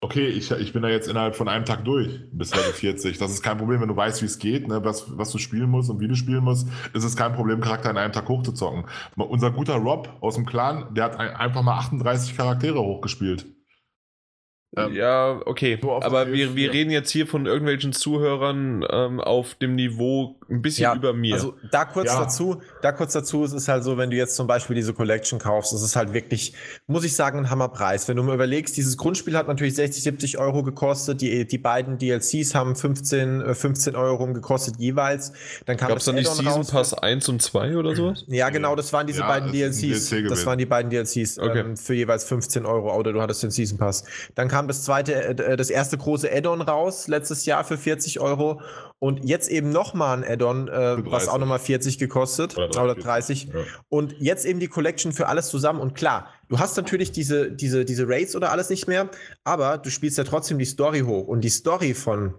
Okay, 0.00 0.26
ich, 0.26 0.50
ich 0.50 0.74
bin 0.74 0.82
da 0.82 0.88
jetzt 0.90 1.08
innerhalb 1.08 1.34
von 1.34 1.48
einem 1.48 1.64
Tag 1.64 1.82
durch 1.84 2.20
bis 2.30 2.54
Level 2.54 2.72
40. 2.74 3.16
Das 3.16 3.30
ist 3.30 3.42
kein 3.42 3.56
Problem, 3.56 3.80
wenn 3.80 3.88
du 3.88 3.96
weißt, 3.96 4.20
wie 4.20 4.26
es 4.26 4.38
geht, 4.38 4.68
ne, 4.68 4.84
was, 4.84 5.16
was 5.16 5.30
du 5.30 5.38
spielen 5.38 5.70
musst 5.70 5.88
und 5.88 5.98
wie 5.98 6.08
du 6.08 6.14
spielen 6.14 6.44
musst, 6.44 6.68
ist 6.92 7.04
es 7.04 7.16
kein 7.16 7.32
Problem, 7.32 7.62
Charakter 7.62 7.88
in 7.88 7.96
einem 7.96 8.12
Tag 8.12 8.28
hochzuzocken. 8.28 8.84
Unser 9.16 9.50
guter 9.50 9.76
Rob 9.76 10.10
aus 10.20 10.34
dem 10.34 10.44
Clan, 10.44 10.92
der 10.94 11.04
hat 11.04 11.18
ein, 11.18 11.34
einfach 11.34 11.62
mal 11.62 11.78
38 11.78 12.36
Charaktere 12.36 12.80
hochgespielt. 12.80 13.46
Ähm, 14.76 14.94
ja, 14.94 15.40
okay. 15.44 15.78
So 15.80 16.02
aber 16.02 16.32
wir, 16.32 16.56
wir 16.56 16.72
reden 16.72 16.90
jetzt 16.90 17.10
hier 17.10 17.26
von 17.26 17.46
irgendwelchen 17.46 17.92
Zuhörern 17.92 18.84
ähm, 18.90 19.20
auf 19.20 19.54
dem 19.54 19.74
Niveau 19.74 20.36
ein 20.50 20.62
bisschen 20.62 20.84
ja, 20.84 20.94
über 20.94 21.12
mir. 21.12 21.34
Also 21.34 21.54
da 21.70 21.84
kurz 21.84 22.08
ja. 22.08 22.20
dazu, 22.20 22.60
da 22.82 22.92
kurz 22.92 23.12
dazu, 23.12 23.44
es 23.44 23.52
ist 23.52 23.68
halt 23.68 23.84
so, 23.84 23.96
wenn 23.96 24.10
du 24.10 24.16
jetzt 24.16 24.36
zum 24.36 24.46
Beispiel 24.46 24.76
diese 24.76 24.92
Collection 24.92 25.38
kaufst, 25.38 25.72
es 25.72 25.82
ist 25.82 25.96
halt 25.96 26.12
wirklich, 26.12 26.54
muss 26.86 27.04
ich 27.04 27.14
sagen, 27.14 27.38
ein 27.38 27.50
Hammerpreis. 27.50 28.08
Wenn 28.08 28.16
du 28.16 28.22
mir 28.22 28.34
überlegst, 28.34 28.76
dieses 28.76 28.96
Grundspiel 28.96 29.36
hat 29.36 29.48
natürlich 29.48 29.74
60, 29.74 30.02
70 30.02 30.38
Euro 30.38 30.62
gekostet, 30.62 31.20
die, 31.20 31.46
die 31.46 31.58
beiden 31.58 31.98
DLCs 31.98 32.54
haben 32.54 32.76
15, 32.76 33.54
15 33.54 33.94
äh, 33.94 33.96
Euro 33.96 34.26
gekostet 34.32 34.76
jeweils. 34.78 35.32
Dann 35.66 35.76
kam 35.76 35.88
Gab's 35.88 36.04
das 36.04 36.06
dann 36.06 36.14
nicht 36.16 36.30
Season 36.30 36.46
raus. 36.46 36.70
Pass 36.70 36.94
1 36.94 37.28
und 37.28 37.42
2 37.42 37.76
oder 37.76 37.94
sowas? 37.94 38.24
Ja, 38.28 38.50
genau, 38.50 38.76
das 38.76 38.92
waren 38.92 39.06
diese 39.06 39.20
ja, 39.20 39.28
beiden 39.28 39.52
DLCs. 39.52 40.10
DLC 40.10 40.28
das 40.28 40.44
waren 40.46 40.58
die 40.58 40.66
beiden 40.66 40.90
DLCs 40.90 41.38
okay. 41.38 41.60
ähm, 41.60 41.76
für 41.76 41.94
jeweils 41.94 42.24
15 42.24 42.66
Euro 42.66 42.94
oder 42.94 43.12
du 43.12 43.20
hattest 43.20 43.42
den 43.42 43.50
Season 43.50 43.78
Pass. 43.78 44.04
Dann 44.34 44.48
kam 44.48 44.63
das 44.68 44.84
zweite, 44.84 45.14
äh, 45.14 45.56
das 45.56 45.70
erste 45.70 45.96
große 45.98 46.30
Add-on 46.30 46.60
raus 46.60 47.08
letztes 47.08 47.46
Jahr 47.46 47.64
für 47.64 47.78
40 47.78 48.20
Euro 48.20 48.60
und 48.98 49.24
jetzt 49.24 49.50
eben 49.50 49.70
nochmal 49.70 50.18
ein 50.18 50.24
Add-on, 50.24 50.68
äh, 50.68 50.96
was 51.10 51.28
auch 51.28 51.38
nochmal 51.38 51.58
40 51.58 51.98
gekostet 51.98 52.56
oder 52.56 52.68
30. 52.68 52.82
Oder 52.82 52.94
30. 52.94 53.44
Ja. 53.44 53.60
Und 53.88 54.14
jetzt 54.18 54.44
eben 54.44 54.60
die 54.60 54.68
Collection 54.68 55.12
für 55.12 55.28
alles 55.28 55.48
zusammen. 55.48 55.80
Und 55.80 55.94
klar, 55.94 56.28
du 56.48 56.58
hast 56.58 56.76
natürlich 56.76 57.12
diese, 57.12 57.50
diese, 57.50 57.84
diese 57.84 58.08
Raids 58.08 58.36
oder 58.36 58.50
alles 58.52 58.70
nicht 58.70 58.86
mehr, 58.86 59.10
aber 59.44 59.78
du 59.78 59.90
spielst 59.90 60.18
ja 60.18 60.24
trotzdem 60.24 60.58
die 60.58 60.64
Story 60.64 61.00
hoch. 61.00 61.26
Und 61.26 61.42
die 61.42 61.50
Story 61.50 61.94
von 61.94 62.34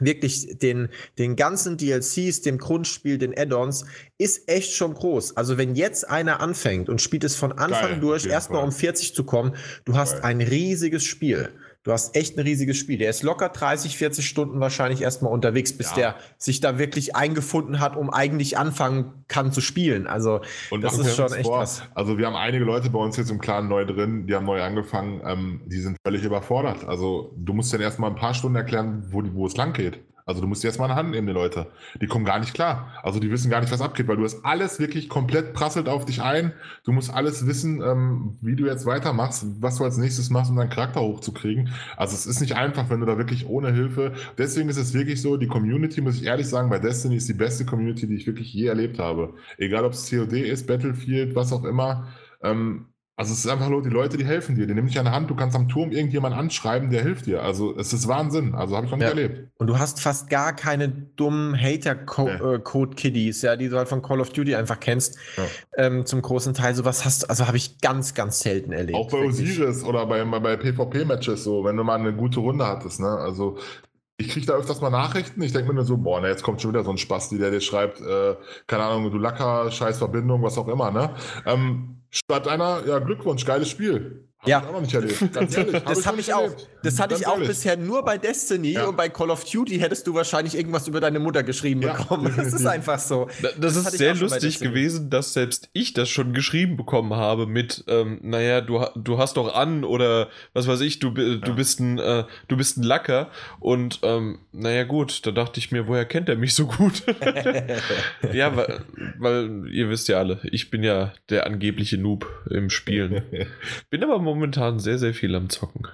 wirklich 0.00 0.58
den, 0.58 0.88
den 1.18 1.36
ganzen 1.36 1.76
DLCs, 1.76 2.42
dem 2.42 2.58
Grundspiel, 2.58 3.18
den 3.18 3.36
Add-ons, 3.36 3.84
ist 4.18 4.48
echt 4.48 4.72
schon 4.74 4.94
groß. 4.94 5.36
Also 5.36 5.58
wenn 5.58 5.74
jetzt 5.74 6.08
einer 6.08 6.40
anfängt 6.40 6.88
und 6.88 7.00
spielt 7.00 7.24
es 7.24 7.36
von 7.36 7.52
Anfang 7.52 7.90
Geil, 7.90 8.00
durch, 8.00 8.26
erstmal 8.26 8.62
um 8.64 8.72
40 8.72 9.14
zu 9.14 9.24
kommen, 9.24 9.54
du 9.84 9.96
hast 9.96 10.14
Geil. 10.14 10.24
ein 10.24 10.40
riesiges 10.40 11.04
Spiel. 11.04 11.50
Du 11.88 11.94
hast 11.94 12.14
echt 12.14 12.36
ein 12.36 12.40
riesiges 12.40 12.76
Spiel. 12.76 12.98
Der 12.98 13.08
ist 13.08 13.22
locker 13.22 13.48
30, 13.48 13.96
40 13.96 14.28
Stunden 14.28 14.60
wahrscheinlich 14.60 15.00
erstmal 15.00 15.32
unterwegs, 15.32 15.72
bis 15.72 15.88
ja. 15.92 15.96
der 15.96 16.16
sich 16.36 16.60
da 16.60 16.78
wirklich 16.78 17.16
eingefunden 17.16 17.80
hat, 17.80 17.96
um 17.96 18.10
eigentlich 18.10 18.58
anfangen 18.58 19.24
kann 19.26 19.52
zu 19.52 19.62
spielen. 19.62 20.06
Also 20.06 20.42
und 20.68 20.82
das 20.82 20.98
ist 20.98 21.16
schon 21.16 21.32
echt 21.32 21.46
vor. 21.46 21.60
was. 21.60 21.80
Also 21.94 22.18
wir 22.18 22.26
haben 22.26 22.36
einige 22.36 22.62
Leute 22.62 22.90
bei 22.90 22.98
uns 22.98 23.16
jetzt 23.16 23.30
im 23.30 23.38
Clan 23.38 23.68
neu 23.68 23.86
drin, 23.86 24.26
die 24.26 24.34
haben 24.34 24.44
neu 24.44 24.60
angefangen, 24.62 25.22
ähm, 25.24 25.62
die 25.64 25.80
sind 25.80 25.96
völlig 26.06 26.22
überfordert. 26.24 26.84
Also 26.84 27.32
du 27.38 27.54
musst 27.54 27.72
dann 27.72 27.80
erstmal 27.80 28.10
ein 28.10 28.16
paar 28.16 28.34
Stunden 28.34 28.56
erklären, 28.56 29.06
wo, 29.08 29.22
wo 29.32 29.46
es 29.46 29.56
lang 29.56 29.72
geht. 29.72 29.98
Also 30.28 30.42
du 30.42 30.46
musst 30.46 30.62
die 30.62 30.66
erstmal 30.66 30.90
in 30.90 30.94
die 30.94 30.98
Hand 30.98 31.10
nehmen, 31.12 31.26
die 31.26 31.32
Leute. 31.32 31.68
Die 32.02 32.06
kommen 32.06 32.26
gar 32.26 32.38
nicht 32.38 32.52
klar. 32.52 32.92
Also 33.02 33.18
die 33.18 33.30
wissen 33.30 33.50
gar 33.50 33.62
nicht, 33.62 33.72
was 33.72 33.80
abgeht, 33.80 34.08
weil 34.08 34.18
du 34.18 34.24
hast 34.24 34.44
alles 34.44 34.78
wirklich 34.78 35.08
komplett 35.08 35.54
prasselt 35.54 35.88
auf 35.88 36.04
dich 36.04 36.20
ein. 36.20 36.52
Du 36.84 36.92
musst 36.92 37.10
alles 37.10 37.46
wissen, 37.46 37.80
ähm, 37.80 38.36
wie 38.42 38.54
du 38.54 38.66
jetzt 38.66 38.84
weitermachst, 38.84 39.46
was 39.60 39.76
du 39.76 39.84
als 39.84 39.96
nächstes 39.96 40.28
machst, 40.28 40.50
um 40.50 40.58
deinen 40.58 40.68
Charakter 40.68 41.00
hochzukriegen. 41.00 41.70
Also 41.96 42.14
es 42.14 42.26
ist 42.26 42.42
nicht 42.42 42.56
einfach, 42.56 42.90
wenn 42.90 43.00
du 43.00 43.06
da 43.06 43.16
wirklich 43.16 43.48
ohne 43.48 43.72
Hilfe. 43.72 44.12
Deswegen 44.36 44.68
ist 44.68 44.76
es 44.76 44.92
wirklich 44.92 45.22
so, 45.22 45.38
die 45.38 45.46
Community, 45.48 46.02
muss 46.02 46.16
ich 46.16 46.24
ehrlich 46.26 46.46
sagen, 46.46 46.68
bei 46.68 46.78
Destiny 46.78 47.16
ist 47.16 47.30
die 47.30 47.32
beste 47.32 47.64
Community, 47.64 48.06
die 48.06 48.16
ich 48.16 48.26
wirklich 48.26 48.52
je 48.52 48.66
erlebt 48.66 48.98
habe. 48.98 49.32
Egal 49.56 49.86
ob 49.86 49.94
es 49.94 50.10
COD 50.10 50.34
ist, 50.34 50.66
Battlefield, 50.66 51.36
was 51.36 51.54
auch 51.54 51.64
immer. 51.64 52.08
Ähm, 52.42 52.84
also 53.18 53.32
es 53.32 53.40
ist 53.40 53.48
einfach 53.48 53.68
nur 53.68 53.82
die 53.82 53.88
Leute, 53.88 54.16
die 54.16 54.24
helfen 54.24 54.54
dir. 54.54 54.68
Die 54.68 54.74
nehmen 54.74 54.86
dich 54.86 54.96
an 54.96 55.04
der 55.04 55.12
Hand, 55.12 55.28
du 55.28 55.34
kannst 55.34 55.56
am 55.56 55.68
Turm 55.68 55.90
irgendjemanden 55.90 56.38
anschreiben, 56.38 56.88
der 56.88 57.02
hilft 57.02 57.26
dir. 57.26 57.42
Also 57.42 57.76
es 57.76 57.92
ist 57.92 58.06
Wahnsinn. 58.06 58.54
Also 58.54 58.76
habe 58.76 58.86
ich 58.86 58.92
noch 58.92 58.98
nicht 58.98 59.06
ja. 59.06 59.10
erlebt. 59.10 59.48
Und 59.58 59.66
du 59.66 59.76
hast 59.76 60.00
fast 60.00 60.30
gar 60.30 60.54
keine 60.54 60.88
dummen 60.88 61.60
Hater-Code-Kiddies, 61.60 63.42
ja, 63.42 63.56
die 63.56 63.70
du 63.70 63.76
halt 63.76 63.88
von 63.88 64.02
Call 64.02 64.20
of 64.20 64.30
Duty 64.30 64.54
einfach 64.54 64.78
kennst. 64.78 65.18
Ja. 65.36 65.42
Ähm, 65.78 66.06
zum 66.06 66.22
großen 66.22 66.54
Teil. 66.54 66.76
Sowas 66.76 67.04
hast 67.04 67.28
also 67.28 67.48
habe 67.48 67.56
ich 67.56 67.80
ganz, 67.80 68.14
ganz 68.14 68.38
selten 68.38 68.70
erlebt. 68.70 68.96
Auch 68.96 69.10
bei 69.10 69.18
Osiris 69.18 69.82
oder 69.82 70.06
bei, 70.06 70.24
bei 70.24 70.56
PvP-Matches 70.56 71.42
so, 71.42 71.64
wenn 71.64 71.76
du 71.76 71.82
mal 71.82 71.98
eine 71.98 72.14
gute 72.14 72.38
Runde 72.38 72.68
hattest, 72.68 73.00
ne? 73.00 73.08
Also 73.08 73.58
ich 74.16 74.28
kriege 74.28 74.46
da 74.46 74.52
öfters 74.52 74.80
mal 74.80 74.90
Nachrichten. 74.90 75.42
Ich 75.42 75.52
denke 75.52 75.70
mir 75.70 75.74
nur 75.74 75.84
so, 75.84 75.96
boah, 75.96 76.20
ne, 76.20 76.28
jetzt 76.28 76.44
kommt 76.44 76.62
schon 76.62 76.70
wieder 76.70 76.84
so 76.84 76.90
ein 76.90 76.98
Spasti, 76.98 77.36
der 77.36 77.50
dir 77.50 77.60
schreibt, 77.60 78.00
äh, 78.00 78.36
keine 78.68 78.84
Ahnung, 78.84 79.10
du 79.10 79.18
Lacker, 79.18 79.72
scheiß 79.72 79.98
Verbindung, 79.98 80.40
was 80.44 80.56
auch 80.56 80.68
immer, 80.68 80.92
ne? 80.92 81.10
Ähm, 81.46 81.97
Statt 82.10 82.48
einer, 82.48 82.84
ja, 82.86 82.98
Glückwunsch, 82.98 83.44
geiles 83.44 83.70
Spiel. 83.70 84.27
Hab 84.40 84.48
ja. 84.48 84.58
Ich 84.60 84.66
auch 84.66 84.72
noch 84.72 84.80
nicht 84.80 84.94
erlebt. 84.94 85.32
Ganz 85.32 85.56
ehrlich. 85.56 85.74
Hab 85.74 85.86
das 85.86 86.06
habe 86.06 86.20
ich 86.20 86.32
auch. 86.32 86.50
Das 86.84 87.00
hatte 87.00 87.10
Ganz 87.10 87.20
ich 87.22 87.26
auch 87.26 87.34
ehrlich. 87.34 87.48
bisher 87.48 87.76
nur 87.76 88.04
bei 88.04 88.18
Destiny 88.18 88.72
ja. 88.72 88.86
und 88.86 88.96
bei 88.96 89.08
Call 89.08 89.30
of 89.30 89.44
Duty 89.44 89.78
hättest 89.80 90.06
du 90.06 90.14
wahrscheinlich 90.14 90.54
irgendwas 90.54 90.86
über 90.86 91.00
deine 91.00 91.18
Mutter 91.18 91.42
geschrieben 91.42 91.82
ja, 91.82 91.94
bekommen. 91.94 92.32
Das 92.36 92.52
ist 92.52 92.64
einfach 92.64 93.00
so. 93.00 93.28
Das, 93.42 93.58
das 93.58 93.76
ist 93.76 93.98
sehr 93.98 94.14
lustig 94.14 94.60
gewesen, 94.60 95.10
dass 95.10 95.32
selbst 95.32 95.70
ich 95.72 95.92
das 95.92 96.08
schon 96.08 96.34
geschrieben 96.34 96.76
bekommen 96.76 97.14
habe 97.14 97.46
mit, 97.46 97.84
ähm, 97.88 98.20
naja, 98.22 98.60
du, 98.60 98.84
du 98.94 99.18
hast 99.18 99.36
doch 99.36 99.54
an 99.54 99.82
oder 99.82 100.28
was 100.52 100.68
weiß 100.68 100.82
ich, 100.82 101.00
du, 101.00 101.10
du 101.10 101.40
ja. 101.44 101.52
bist 101.52 101.80
ein, 101.80 101.98
äh, 101.98 102.24
du 102.46 102.56
bist 102.56 102.76
ein 102.78 102.84
Lacker 102.84 103.30
und 103.58 103.98
ähm, 104.02 104.38
naja 104.52 104.84
gut, 104.84 105.26
da 105.26 105.32
dachte 105.32 105.58
ich 105.58 105.72
mir, 105.72 105.88
woher 105.88 106.04
kennt 106.04 106.28
er 106.28 106.36
mich 106.36 106.54
so 106.54 106.66
gut? 106.66 107.02
ja, 108.32 108.56
weil, 108.56 108.84
weil 109.18 109.68
ihr 109.72 109.88
wisst 109.90 110.06
ja 110.06 110.18
alle, 110.18 110.38
ich 110.44 110.70
bin 110.70 110.84
ja 110.84 111.12
der 111.28 111.46
angebliche 111.46 111.98
Noob 111.98 112.26
im 112.50 112.70
Spielen. 112.70 113.22
bin 113.90 114.04
aber 114.04 114.27
momentan 114.28 114.78
sehr, 114.78 114.98
sehr 114.98 115.14
viel 115.14 115.34
am 115.34 115.48
Zocken. 115.48 115.86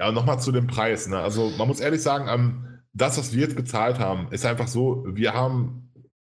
Ja, 0.00 0.08
und 0.08 0.14
nochmal 0.14 0.40
zu 0.40 0.52
dem 0.52 0.66
Preis. 0.66 1.08
Ne? 1.08 1.18
Also 1.18 1.52
man 1.58 1.68
muss 1.68 1.80
ehrlich 1.80 2.02
sagen, 2.02 2.26
ähm, 2.28 2.80
das, 2.92 3.18
was 3.18 3.32
wir 3.32 3.42
jetzt 3.42 3.56
gezahlt 3.56 3.98
haben, 3.98 4.28
ist 4.30 4.44
einfach 4.44 4.68
so, 4.68 5.04
wir 5.06 5.32
haben 5.32 5.82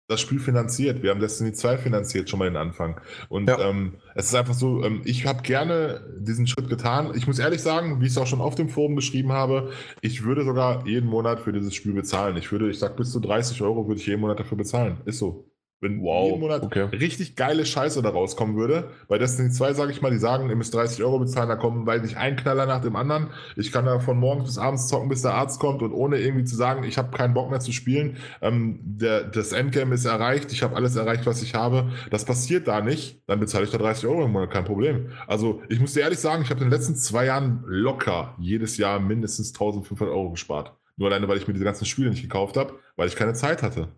das 0.09 0.21
Spiel 0.21 0.39
finanziert. 0.39 1.03
Wir 1.03 1.11
haben 1.11 1.21
Destiny 1.21 1.53
2 1.53 1.79
finanziert, 1.79 2.31
schon 2.31 2.39
mal 2.39 2.49
den 2.49 2.57
Anfang. 2.57 3.01
Und 3.29 3.49
ja. 3.49 3.59
ähm, 3.59 3.97
es 4.15 4.27
ist 4.27 4.35
einfach 4.35 4.55
so, 4.55 4.85
ähm, 4.85 5.03
ich 5.05 5.27
habe 5.27 5.43
gerne 5.43 6.01
diesen 6.21 6.47
Schritt 6.47 6.69
getan. 6.69 7.13
Ich 7.17 7.27
muss 7.27 7.39
ehrlich 7.39 7.61
sagen, 7.61 8.01
wie 8.01 8.07
ich 8.07 8.13
es 8.13 8.19
auch 8.19 8.27
schon 8.27 8.41
auf 8.41 8.55
dem 8.55 8.69
Forum 8.69 8.95
geschrieben 8.95 9.33
habe, 9.33 9.73
ich 10.01 10.23
würde 10.23 10.45
sogar 10.45 10.87
jeden 10.87 11.09
Monat 11.09 11.41
für 11.41 11.53
dieses 11.53 11.75
Spiel 11.75 11.93
bezahlen. 11.93 12.37
Ich 12.37 12.51
würde, 12.53 12.71
ich 12.71 12.79
sag, 12.79 12.97
bis 12.97 13.11
zu 13.11 13.21
30 13.21 13.61
Euro 13.63 13.89
würde 13.89 14.01
ich 14.01 14.07
jeden 14.07 14.21
Monat 14.21 14.39
dafür 14.39 14.59
bezahlen. 14.59 14.99
Ist 15.07 15.19
so. 15.19 15.51
Wenn 15.81 16.01
wow, 16.01 16.29
jeden 16.29 16.41
Monat 16.41 16.63
okay. 16.63 16.85
richtig 16.85 17.37
geile 17.37 17.67
Scheiße 17.67 18.01
da 18.01 18.09
rauskommen 18.09 18.57
würde. 18.57 18.91
Bei 19.09 19.19
Destiny 19.19 19.51
2 19.51 19.75
sage 19.75 19.93
ich 19.93 20.01
mal, 20.01 20.11
die 20.11 20.17
sagen, 20.17 20.49
ihr 20.49 20.57
müsst 20.57 20.73
30 20.73 21.05
Euro 21.05 21.19
bezahlen, 21.19 21.51
da 21.51 21.57
kommen, 21.57 21.87
weil 21.87 22.01
nicht 22.01 22.17
ein 22.17 22.37
Knaller 22.37 22.65
nach 22.65 22.81
dem 22.81 22.97
anderen. 22.97 23.29
Ich 23.57 23.73
kann 23.73 23.85
da 23.85 23.99
von 24.01 24.19
morgens 24.19 24.45
bis 24.47 24.59
abends 24.59 24.89
zocken, 24.89 25.11
bis 25.11 25.21
der 25.21 25.35
Arzt 25.35 25.61
kommt 25.61 25.83
und 25.83 25.93
ohne 25.93 26.19
irgendwie 26.19 26.45
zu 26.45 26.57
sagen, 26.57 26.85
ich 26.85 26.97
habe 26.97 27.15
keinen 27.15 27.35
Bock 27.35 27.51
mehr 27.51 27.61
zu 27.61 27.73
spielen. 27.73 28.17
Ähm, 28.41 28.81
der, 28.83 29.25
das 29.25 29.53
Endgame 29.53 29.95
ist 29.95 30.07
erreicht, 30.07 30.51
ich 30.51 30.63
habe 30.63 30.77
alles 30.77 30.97
erreicht, 30.97 31.27
was 31.27 31.43
ich 31.43 31.55
habe. 31.55 31.91
Das 32.11 32.25
passiert 32.25 32.67
da 32.69 32.81
nicht, 32.81 33.23
dann 33.27 33.39
bezahle 33.39 33.65
ich 33.65 33.71
da 33.71 33.77
30 33.77 34.07
Euro 34.07 34.25
im 34.25 34.33
Monat, 34.33 34.51
kein 34.51 34.65
Problem. 34.65 35.11
Also 35.27 35.63
ich 35.69 35.79
muss 35.79 35.93
dir 35.93 36.01
ehrlich 36.01 36.21
sagen, 36.21 36.43
ich 36.43 36.49
habe 36.49 36.61
in 36.61 36.71
den 36.71 36.73
letzten 36.73 36.97
zwei 36.97 37.27
Jahren 37.27 37.63
locker 37.67 38.35
jedes 38.39 38.79
Jahr 38.79 38.99
mindestens 38.99 39.53
1500 39.53 40.09
Euro 40.09 40.31
gespart. 40.31 40.73
Nur 40.97 41.09
alleine, 41.09 41.29
weil 41.29 41.37
ich 41.37 41.47
mir 41.47 41.53
diese 41.53 41.67
ganzen 41.67 41.85
Spiele 41.85 42.09
nicht 42.09 42.23
gekauft 42.23 42.57
habe, 42.57 42.79
weil 42.97 43.09
ich 43.09 43.17
keine 43.17 43.35
Zeit 43.35 43.63
hatte. 43.63 43.89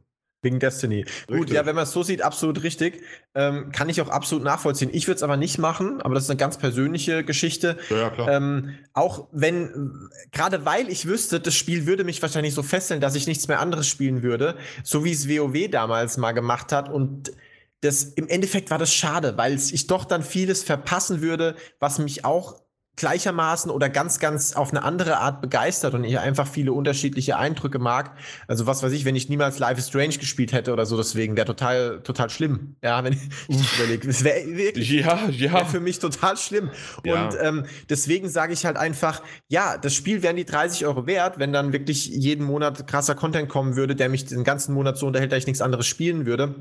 Wegen 0.40 0.60
Destiny. 0.60 1.00
Richtig. 1.00 1.26
Gut, 1.26 1.50
ja, 1.50 1.66
wenn 1.66 1.74
man 1.74 1.82
es 1.82 1.90
so 1.90 2.04
sieht, 2.04 2.22
absolut 2.22 2.62
richtig. 2.62 3.02
Ähm, 3.34 3.72
kann 3.72 3.88
ich 3.88 4.00
auch 4.00 4.08
absolut 4.08 4.44
nachvollziehen. 4.44 4.90
Ich 4.92 5.08
würde 5.08 5.16
es 5.16 5.22
aber 5.24 5.36
nicht 5.36 5.58
machen, 5.58 6.00
aber 6.00 6.14
das 6.14 6.24
ist 6.24 6.30
eine 6.30 6.36
ganz 6.36 6.58
persönliche 6.58 7.24
Geschichte. 7.24 7.76
Ja, 7.90 8.10
klar. 8.10 8.28
Ähm, 8.28 8.78
auch 8.92 9.26
wenn, 9.32 10.08
gerade 10.30 10.64
weil 10.64 10.88
ich 10.90 11.06
wüsste, 11.06 11.40
das 11.40 11.54
Spiel 11.54 11.86
würde 11.86 12.04
mich 12.04 12.22
wahrscheinlich 12.22 12.54
so 12.54 12.62
fesseln, 12.62 13.00
dass 13.00 13.16
ich 13.16 13.26
nichts 13.26 13.48
mehr 13.48 13.58
anderes 13.58 13.88
spielen 13.88 14.22
würde, 14.22 14.56
so 14.84 15.04
wie 15.04 15.10
es 15.10 15.28
WoW 15.28 15.68
damals 15.70 16.18
mal 16.18 16.32
gemacht 16.32 16.70
hat 16.70 16.88
und 16.88 17.32
das, 17.80 18.04
im 18.04 18.28
Endeffekt 18.28 18.70
war 18.70 18.78
das 18.78 18.92
schade, 18.92 19.36
weil 19.36 19.54
ich 19.54 19.86
doch 19.86 20.04
dann 20.04 20.22
vieles 20.22 20.64
verpassen 20.64 21.20
würde, 21.20 21.54
was 21.78 21.98
mich 21.98 22.24
auch 22.24 22.60
gleichermaßen 22.98 23.70
oder 23.70 23.88
ganz, 23.88 24.18
ganz 24.18 24.54
auf 24.54 24.70
eine 24.70 24.82
andere 24.82 25.18
Art 25.18 25.40
begeistert 25.40 25.94
und 25.94 26.04
ich 26.04 26.18
einfach 26.18 26.46
viele 26.46 26.72
unterschiedliche 26.72 27.38
Eindrücke 27.38 27.78
mag. 27.78 28.16
Also 28.46 28.66
was 28.66 28.82
weiß 28.82 28.92
ich, 28.92 29.04
wenn 29.04 29.16
ich 29.16 29.28
niemals 29.28 29.58
Life 29.58 29.78
is 29.78 29.88
Strange 29.88 30.18
gespielt 30.18 30.52
hätte 30.52 30.72
oder 30.72 30.84
so, 30.84 30.96
deswegen 30.96 31.36
wäre 31.36 31.46
total, 31.46 32.00
total 32.02 32.28
schlimm. 32.28 32.76
Ja, 32.82 33.02
wenn 33.04 33.14
ich 33.48 33.78
überlege. 33.78 34.06
Das 34.06 34.24
wäre 34.24 34.44
wirklich 34.46 34.90
ja, 34.90 35.28
ja. 35.30 35.52
Wär 35.52 35.66
für 35.66 35.80
mich 35.80 35.98
total 35.98 36.36
schlimm. 36.36 36.70
Ja. 37.04 37.24
Und 37.24 37.36
ähm, 37.40 37.66
deswegen 37.88 38.28
sage 38.28 38.52
ich 38.52 38.66
halt 38.66 38.76
einfach, 38.76 39.22
ja, 39.48 39.78
das 39.78 39.94
Spiel 39.94 40.22
wären 40.22 40.36
die 40.36 40.44
30 40.44 40.84
Euro 40.86 41.06
wert, 41.06 41.38
wenn 41.38 41.52
dann 41.52 41.72
wirklich 41.72 42.06
jeden 42.06 42.44
Monat 42.44 42.86
krasser 42.86 43.14
Content 43.14 43.48
kommen 43.48 43.76
würde, 43.76 43.94
der 43.94 44.08
mich 44.08 44.26
den 44.26 44.44
ganzen 44.44 44.74
Monat 44.74 44.98
so 44.98 45.06
unterhält, 45.06 45.32
dass 45.32 45.38
ich 45.38 45.46
nichts 45.46 45.62
anderes 45.62 45.86
spielen 45.86 46.26
würde 46.26 46.54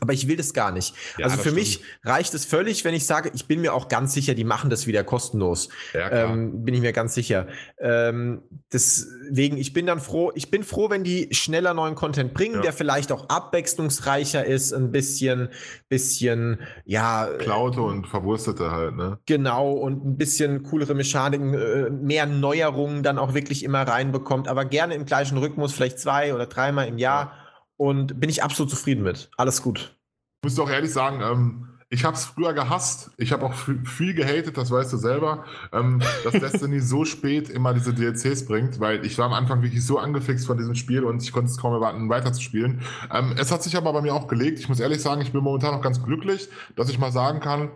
Aber 0.00 0.12
ich 0.12 0.26
will 0.26 0.36
das 0.36 0.52
gar 0.52 0.72
nicht. 0.72 0.94
Ja, 1.18 1.26
also 1.26 1.36
für 1.36 1.42
stimmt. 1.42 1.56
mich 1.56 1.80
reicht 2.02 2.34
es 2.34 2.44
völlig, 2.44 2.84
wenn 2.84 2.94
ich 2.94 3.06
sage, 3.06 3.30
ich 3.32 3.46
bin 3.46 3.60
mir 3.60 3.72
auch 3.72 3.88
ganz 3.88 4.12
sicher, 4.12 4.34
die 4.34 4.42
machen 4.42 4.68
das 4.68 4.88
wieder 4.88 5.04
kostenlos. 5.04 5.68
Ja. 5.92 6.10
Ähm, 6.10 6.64
bin 6.64 6.74
ich 6.74 6.80
mir 6.80 6.92
ganz 6.92 7.14
sicher. 7.14 7.46
Ähm, 7.78 8.42
deswegen, 8.72 9.56
ich 9.56 9.72
bin 9.72 9.86
dann 9.86 10.00
froh, 10.00 10.32
ich 10.34 10.50
bin 10.50 10.64
froh, 10.64 10.90
wenn 10.90 11.04
die 11.04 11.28
schneller 11.30 11.74
neuen 11.74 11.94
Content 11.94 12.34
bringen, 12.34 12.56
Ja. 12.56 12.62
der 12.62 12.72
vielleicht 12.72 13.12
auch 13.12 13.28
abwechslungsreicher 13.28 14.44
ist, 14.44 14.72
ein 14.72 14.90
bisschen, 14.90 15.48
bisschen, 15.88 16.58
ja, 16.84 17.28
Klaute 17.38 17.80
und 17.80 18.08
Verwurstete 18.08 18.72
halt, 18.72 18.96
ne? 18.96 19.20
Genau, 19.26 19.70
und 19.72 20.04
ein 20.04 20.16
bisschen 20.16 20.64
coolere 20.64 20.94
Mechaniken, 20.94 21.54
äh, 21.54 21.90
mehr 21.90 22.26
Neuerungen 22.26 23.04
dann 23.04 23.16
auch 23.16 23.32
wirklich 23.32 23.62
immer 23.62 23.82
reinbekommt, 23.82 24.48
aber 24.48 24.64
gerne 24.64 24.94
im 24.94 25.04
gleichen 25.06 25.38
Rhythmus, 25.38 25.72
vielleicht 25.72 26.00
zwei 26.00 26.34
oder 26.34 26.46
dreimal 26.46 26.88
im 26.88 26.98
Jahr. 26.98 27.43
Und 27.76 28.20
bin 28.20 28.30
ich 28.30 28.42
absolut 28.42 28.70
zufrieden 28.70 29.02
mit. 29.02 29.30
Alles 29.36 29.62
gut. 29.62 29.96
Ich 30.42 30.50
muss 30.50 30.54
doch 30.54 30.70
ehrlich 30.70 30.92
sagen, 30.92 31.20
ähm, 31.20 31.74
ich 31.94 32.04
habe 32.04 32.16
es 32.16 32.24
früher 32.24 32.52
gehasst. 32.54 33.12
Ich 33.18 33.32
habe 33.32 33.46
auch 33.46 33.54
viel 33.54 34.14
gehatet, 34.14 34.56
das 34.56 34.70
weißt 34.70 34.92
du 34.92 34.96
selber, 34.96 35.44
ähm, 35.72 36.02
dass 36.24 36.32
Destiny 36.32 36.80
so 36.80 37.04
spät 37.04 37.48
immer 37.48 37.72
diese 37.72 37.94
DLCs 37.94 38.46
bringt, 38.46 38.80
weil 38.80 39.04
ich 39.06 39.16
war 39.18 39.26
am 39.26 39.32
Anfang 39.32 39.62
wirklich 39.62 39.86
so 39.86 39.98
angefixt 39.98 40.46
von 40.46 40.56
diesem 40.56 40.74
Spiel 40.74 41.04
und 41.04 41.22
ich 41.22 41.30
konnte 41.30 41.50
es 41.50 41.56
kaum 41.56 41.72
erwarten, 41.72 42.08
weiterzuspielen. 42.08 42.80
Ähm, 43.12 43.34
es 43.38 43.52
hat 43.52 43.62
sich 43.62 43.76
aber 43.76 43.92
bei 43.92 44.02
mir 44.02 44.14
auch 44.14 44.26
gelegt. 44.26 44.58
Ich 44.58 44.68
muss 44.68 44.80
ehrlich 44.80 45.02
sagen, 45.02 45.20
ich 45.20 45.32
bin 45.32 45.42
momentan 45.42 45.74
noch 45.74 45.82
ganz 45.82 46.02
glücklich, 46.02 46.48
dass 46.74 46.88
ich 46.88 46.98
mal 46.98 47.12
sagen 47.12 47.40
kann, 47.40 47.70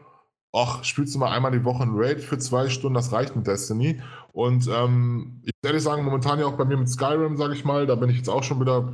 ach, 0.53 0.83
spielst 0.83 1.15
du 1.15 1.19
mal 1.19 1.31
einmal 1.31 1.53
die 1.53 1.65
Woche 1.65 1.83
ein 1.83 1.93
Raid 1.93 2.21
für 2.21 2.39
zwei 2.39 2.69
Stunden, 2.69 2.95
das 2.95 3.13
reicht 3.13 3.37
mit 3.37 3.47
Destiny. 3.47 4.01
Und 4.33 4.69
ähm, 4.69 5.43
ich 5.45 5.53
muss 5.63 5.69
ehrlich 5.69 5.83
sagen, 5.83 6.05
momentan 6.05 6.41
ja 6.41 6.47
auch 6.47 6.57
bei 6.57 6.65
mir 6.65 6.77
mit 6.77 6.89
Skyrim, 6.89 7.37
sage 7.37 7.55
ich 7.55 7.65
mal, 7.65 7.87
da 7.87 7.95
bin 7.95 8.11
ich 8.11 8.17
jetzt 8.17 8.31
auch 8.31 8.43
schon 8.43 8.61
wieder 8.61 8.93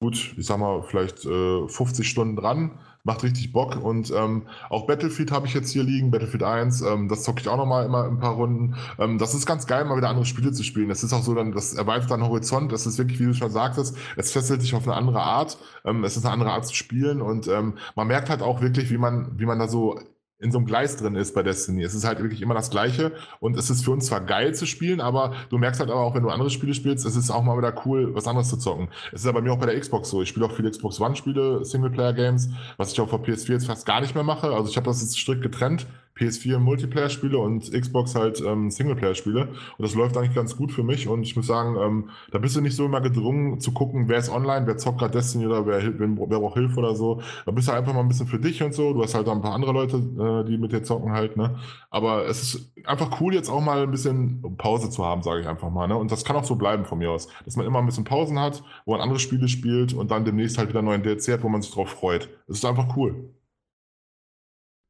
gut, 0.00 0.34
ich 0.36 0.46
sag 0.46 0.58
mal, 0.58 0.82
vielleicht 0.82 1.24
äh, 1.24 1.68
50 1.68 2.08
Stunden 2.08 2.36
dran. 2.36 2.78
Macht 3.04 3.22
richtig 3.22 3.52
Bock. 3.52 3.76
Und 3.82 4.10
ähm, 4.10 4.48
auch 4.68 4.86
Battlefield 4.86 5.30
habe 5.30 5.46
ich 5.46 5.54
jetzt 5.54 5.70
hier 5.70 5.84
liegen, 5.84 6.10
Battlefield 6.10 6.42
1. 6.42 6.82
Ähm, 6.82 7.08
das 7.08 7.22
zocke 7.22 7.40
ich 7.40 7.48
auch 7.48 7.56
nochmal 7.56 7.86
immer 7.86 8.04
ein 8.04 8.18
paar 8.18 8.34
Runden. 8.34 8.74
Ähm, 8.98 9.18
das 9.18 9.32
ist 9.34 9.46
ganz 9.46 9.66
geil, 9.66 9.84
mal 9.84 9.96
wieder 9.96 10.08
andere 10.08 10.26
Spiele 10.26 10.52
zu 10.52 10.64
spielen. 10.64 10.88
Das 10.88 11.04
ist 11.04 11.12
auch 11.12 11.22
so, 11.22 11.34
dann, 11.34 11.52
das 11.52 11.74
erweitert 11.74 12.10
deinen 12.10 12.24
Horizont. 12.24 12.72
Das 12.72 12.84
ist 12.84 12.98
wirklich, 12.98 13.20
wie 13.20 13.26
du 13.26 13.34
schon 13.34 13.50
sagtest, 13.52 13.96
es 14.16 14.32
fesselt 14.32 14.62
dich 14.62 14.74
auf 14.74 14.86
eine 14.86 14.96
andere 14.96 15.22
Art. 15.22 15.56
Ähm, 15.84 16.02
es 16.04 16.16
ist 16.16 16.24
eine 16.24 16.32
andere 16.32 16.50
Art 16.50 16.66
zu 16.66 16.74
spielen. 16.74 17.22
Und 17.22 17.46
ähm, 17.48 17.74
man 17.94 18.08
merkt 18.08 18.28
halt 18.28 18.42
auch 18.42 18.60
wirklich, 18.60 18.90
wie 18.90 18.98
man, 18.98 19.38
wie 19.38 19.46
man 19.46 19.58
da 19.58 19.68
so 19.68 20.00
in 20.38 20.52
so 20.52 20.58
einem 20.58 20.66
Gleis 20.66 20.96
drin 20.96 21.16
ist 21.16 21.34
bei 21.34 21.42
Destiny. 21.42 21.82
Es 21.82 21.94
ist 21.94 22.04
halt 22.04 22.20
wirklich 22.20 22.42
immer 22.42 22.54
das 22.54 22.70
Gleiche 22.70 23.12
und 23.40 23.56
es 23.56 23.70
ist 23.70 23.84
für 23.84 23.90
uns 23.90 24.06
zwar 24.06 24.20
geil 24.20 24.54
zu 24.54 24.66
spielen, 24.66 25.00
aber 25.00 25.32
du 25.48 25.58
merkst 25.58 25.80
halt 25.80 25.90
aber 25.90 26.00
auch, 26.00 26.14
wenn 26.14 26.22
du 26.22 26.28
andere 26.28 26.50
Spiele 26.50 26.74
spielst, 26.74 27.06
es 27.06 27.16
ist 27.16 27.30
auch 27.30 27.42
mal 27.42 27.56
wieder 27.56 27.74
cool, 27.86 28.14
was 28.14 28.26
anderes 28.26 28.50
zu 28.50 28.58
zocken. 28.58 28.88
Es 29.12 29.20
ist 29.20 29.26
ja 29.26 29.32
bei 29.32 29.40
mir 29.40 29.52
auch 29.52 29.58
bei 29.58 29.66
der 29.66 29.80
Xbox 29.80 30.10
so. 30.10 30.20
Ich 30.22 30.28
spiele 30.28 30.46
auch 30.46 30.52
viele 30.52 30.70
Xbox 30.70 31.00
One-Spiele, 31.00 31.64
Singleplayer-Games, 31.64 32.50
was 32.76 32.92
ich 32.92 33.00
auch 33.00 33.12
auf 33.12 33.22
PS4 33.22 33.52
jetzt 33.52 33.66
fast 33.66 33.86
gar 33.86 34.00
nicht 34.00 34.14
mehr 34.14 34.24
mache. 34.24 34.48
Also 34.48 34.68
ich 34.68 34.76
habe 34.76 34.86
das 34.86 35.00
jetzt 35.00 35.18
strikt 35.18 35.42
getrennt. 35.42 35.86
PS4 36.18 36.58
Multiplayer-Spiele 36.58 37.38
und 37.38 37.70
Xbox 37.72 38.14
halt 38.14 38.40
ähm, 38.40 38.70
Singleplayer-Spiele. 38.70 39.48
Und 39.48 39.82
das 39.82 39.94
läuft 39.94 40.16
eigentlich 40.16 40.34
ganz 40.34 40.56
gut 40.56 40.72
für 40.72 40.82
mich. 40.82 41.08
Und 41.08 41.22
ich 41.22 41.36
muss 41.36 41.46
sagen, 41.46 41.76
ähm, 41.76 42.10
da 42.30 42.38
bist 42.38 42.56
du 42.56 42.60
nicht 42.60 42.74
so 42.74 42.86
immer 42.86 43.00
gedrungen 43.00 43.60
zu 43.60 43.72
gucken, 43.72 44.08
wer 44.08 44.18
ist 44.18 44.30
online, 44.30 44.66
wer 44.66 44.76
zockt 44.78 44.98
gerade 44.98 45.12
Destiny 45.12 45.46
oder 45.46 45.66
wer, 45.66 45.82
wer, 45.98 46.40
braucht 46.40 46.54
Hilfe 46.54 46.78
oder 46.78 46.94
so. 46.94 47.20
Da 47.44 47.52
bist 47.52 47.68
du 47.68 47.72
einfach 47.72 47.92
mal 47.92 48.00
ein 48.00 48.08
bisschen 48.08 48.26
für 48.26 48.38
dich 48.38 48.62
und 48.62 48.74
so. 48.74 48.94
Du 48.94 49.02
hast 49.02 49.14
halt 49.14 49.28
ein 49.28 49.42
paar 49.42 49.54
andere 49.54 49.72
Leute, 49.72 49.96
äh, 49.96 50.48
die 50.48 50.58
mit 50.58 50.72
dir 50.72 50.82
zocken 50.82 51.12
halt, 51.12 51.36
ne? 51.36 51.58
Aber 51.90 52.26
es 52.26 52.42
ist 52.42 52.72
einfach 52.84 53.20
cool, 53.20 53.34
jetzt 53.34 53.50
auch 53.50 53.60
mal 53.60 53.82
ein 53.82 53.90
bisschen 53.90 54.56
Pause 54.56 54.90
zu 54.90 55.04
haben, 55.04 55.22
sage 55.22 55.40
ich 55.40 55.46
einfach 55.46 55.70
mal. 55.70 55.86
Ne? 55.86 55.96
Und 55.96 56.10
das 56.12 56.24
kann 56.24 56.36
auch 56.36 56.44
so 56.44 56.56
bleiben 56.56 56.84
von 56.84 56.98
mir 56.98 57.10
aus. 57.10 57.28
Dass 57.44 57.56
man 57.56 57.66
immer 57.66 57.78
ein 57.78 57.86
bisschen 57.86 58.04
Pausen 58.04 58.38
hat, 58.38 58.62
wo 58.84 58.92
man 58.92 59.00
andere 59.00 59.18
Spiele 59.18 59.48
spielt 59.48 59.92
und 59.92 60.10
dann 60.10 60.24
demnächst 60.24 60.58
halt 60.58 60.68
wieder 60.68 60.80
einen 60.80 60.88
neuen 60.88 61.02
DLC 61.02 61.32
hat, 61.32 61.42
wo 61.42 61.48
man 61.48 61.62
sich 61.62 61.72
drauf 61.72 61.90
freut. 61.90 62.28
Es 62.48 62.58
ist 62.58 62.64
einfach 62.64 62.96
cool. 62.96 63.30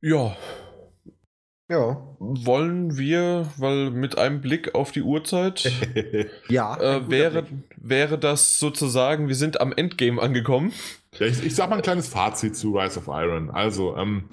Ja, 0.02 0.36
Ja. 1.68 2.00
wollen 2.20 2.96
wir, 2.96 3.48
weil 3.56 3.90
mit 3.90 4.16
einem 4.18 4.40
Blick 4.40 4.74
auf 4.76 4.92
die 4.92 5.02
Uhrzeit 5.02 5.68
Ja. 6.48 6.76
äh, 6.80 7.10
wäre, 7.10 7.42
Blick. 7.42 7.58
wäre 7.76 8.18
das 8.18 8.60
sozusagen, 8.60 9.26
wir 9.26 9.34
sind 9.34 9.60
am 9.60 9.72
Endgame 9.72 10.22
angekommen. 10.22 10.72
Ja, 11.18 11.26
ich, 11.26 11.44
ich 11.44 11.54
sag 11.56 11.68
mal 11.70 11.76
ein 11.76 11.82
kleines 11.82 12.06
Fazit 12.08 12.56
zu 12.56 12.76
Rise 12.78 13.00
of 13.00 13.08
Iron. 13.08 13.50
Also, 13.50 13.96
ähm, 13.96 14.28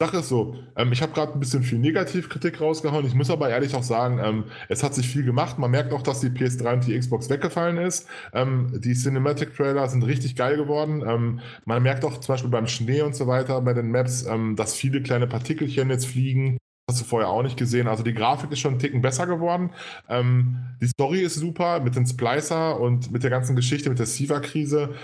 Sache 0.00 0.18
ist 0.18 0.28
so, 0.28 0.54
ähm, 0.76 0.92
ich 0.92 1.02
habe 1.02 1.12
gerade 1.12 1.32
ein 1.32 1.40
bisschen 1.40 1.64
viel 1.64 1.80
Negativkritik 1.80 2.60
rausgehauen. 2.60 3.04
Ich 3.04 3.14
muss 3.14 3.30
aber 3.30 3.50
ehrlich 3.50 3.74
auch 3.74 3.82
sagen, 3.82 4.20
ähm, 4.22 4.44
es 4.68 4.84
hat 4.84 4.94
sich 4.94 5.08
viel 5.08 5.24
gemacht. 5.24 5.58
Man 5.58 5.72
merkt 5.72 5.92
auch, 5.92 6.02
dass 6.02 6.20
die 6.20 6.28
PS3 6.28 6.74
und 6.74 6.86
die 6.86 6.96
Xbox 6.96 7.28
weggefallen 7.28 7.78
ist. 7.78 8.06
Ähm, 8.32 8.80
die 8.80 8.94
Cinematic-Trailer 8.94 9.88
sind 9.88 10.04
richtig 10.04 10.36
geil 10.36 10.56
geworden. 10.56 11.02
Ähm, 11.04 11.40
man 11.64 11.82
merkt 11.82 12.04
auch 12.04 12.16
zum 12.20 12.32
Beispiel 12.32 12.50
beim 12.50 12.68
Schnee 12.68 13.02
und 13.02 13.16
so 13.16 13.26
weiter 13.26 13.60
bei 13.60 13.74
den 13.74 13.90
Maps, 13.90 14.24
ähm, 14.24 14.54
dass 14.54 14.74
viele 14.74 15.02
kleine 15.02 15.26
Partikelchen 15.26 15.90
jetzt 15.90 16.06
fliegen. 16.06 16.58
Hast 16.88 17.00
du 17.00 17.04
vorher 17.04 17.28
auch 17.30 17.42
nicht 17.42 17.56
gesehen. 17.56 17.88
Also 17.88 18.04
die 18.04 18.14
Grafik 18.14 18.52
ist 18.52 18.60
schon 18.60 18.74
einen 18.74 18.80
Ticken 18.80 19.02
besser 19.02 19.26
geworden. 19.26 19.70
Ähm, 20.08 20.58
die 20.80 20.86
Story 20.86 21.22
ist 21.22 21.34
super 21.34 21.80
mit 21.80 21.96
den 21.96 22.06
Splicer 22.06 22.78
und 22.78 23.10
mit 23.10 23.24
der 23.24 23.30
ganzen 23.30 23.56
Geschichte, 23.56 23.88
mit 23.88 23.98
der 23.98 24.06
Siva-Krise. 24.06 24.94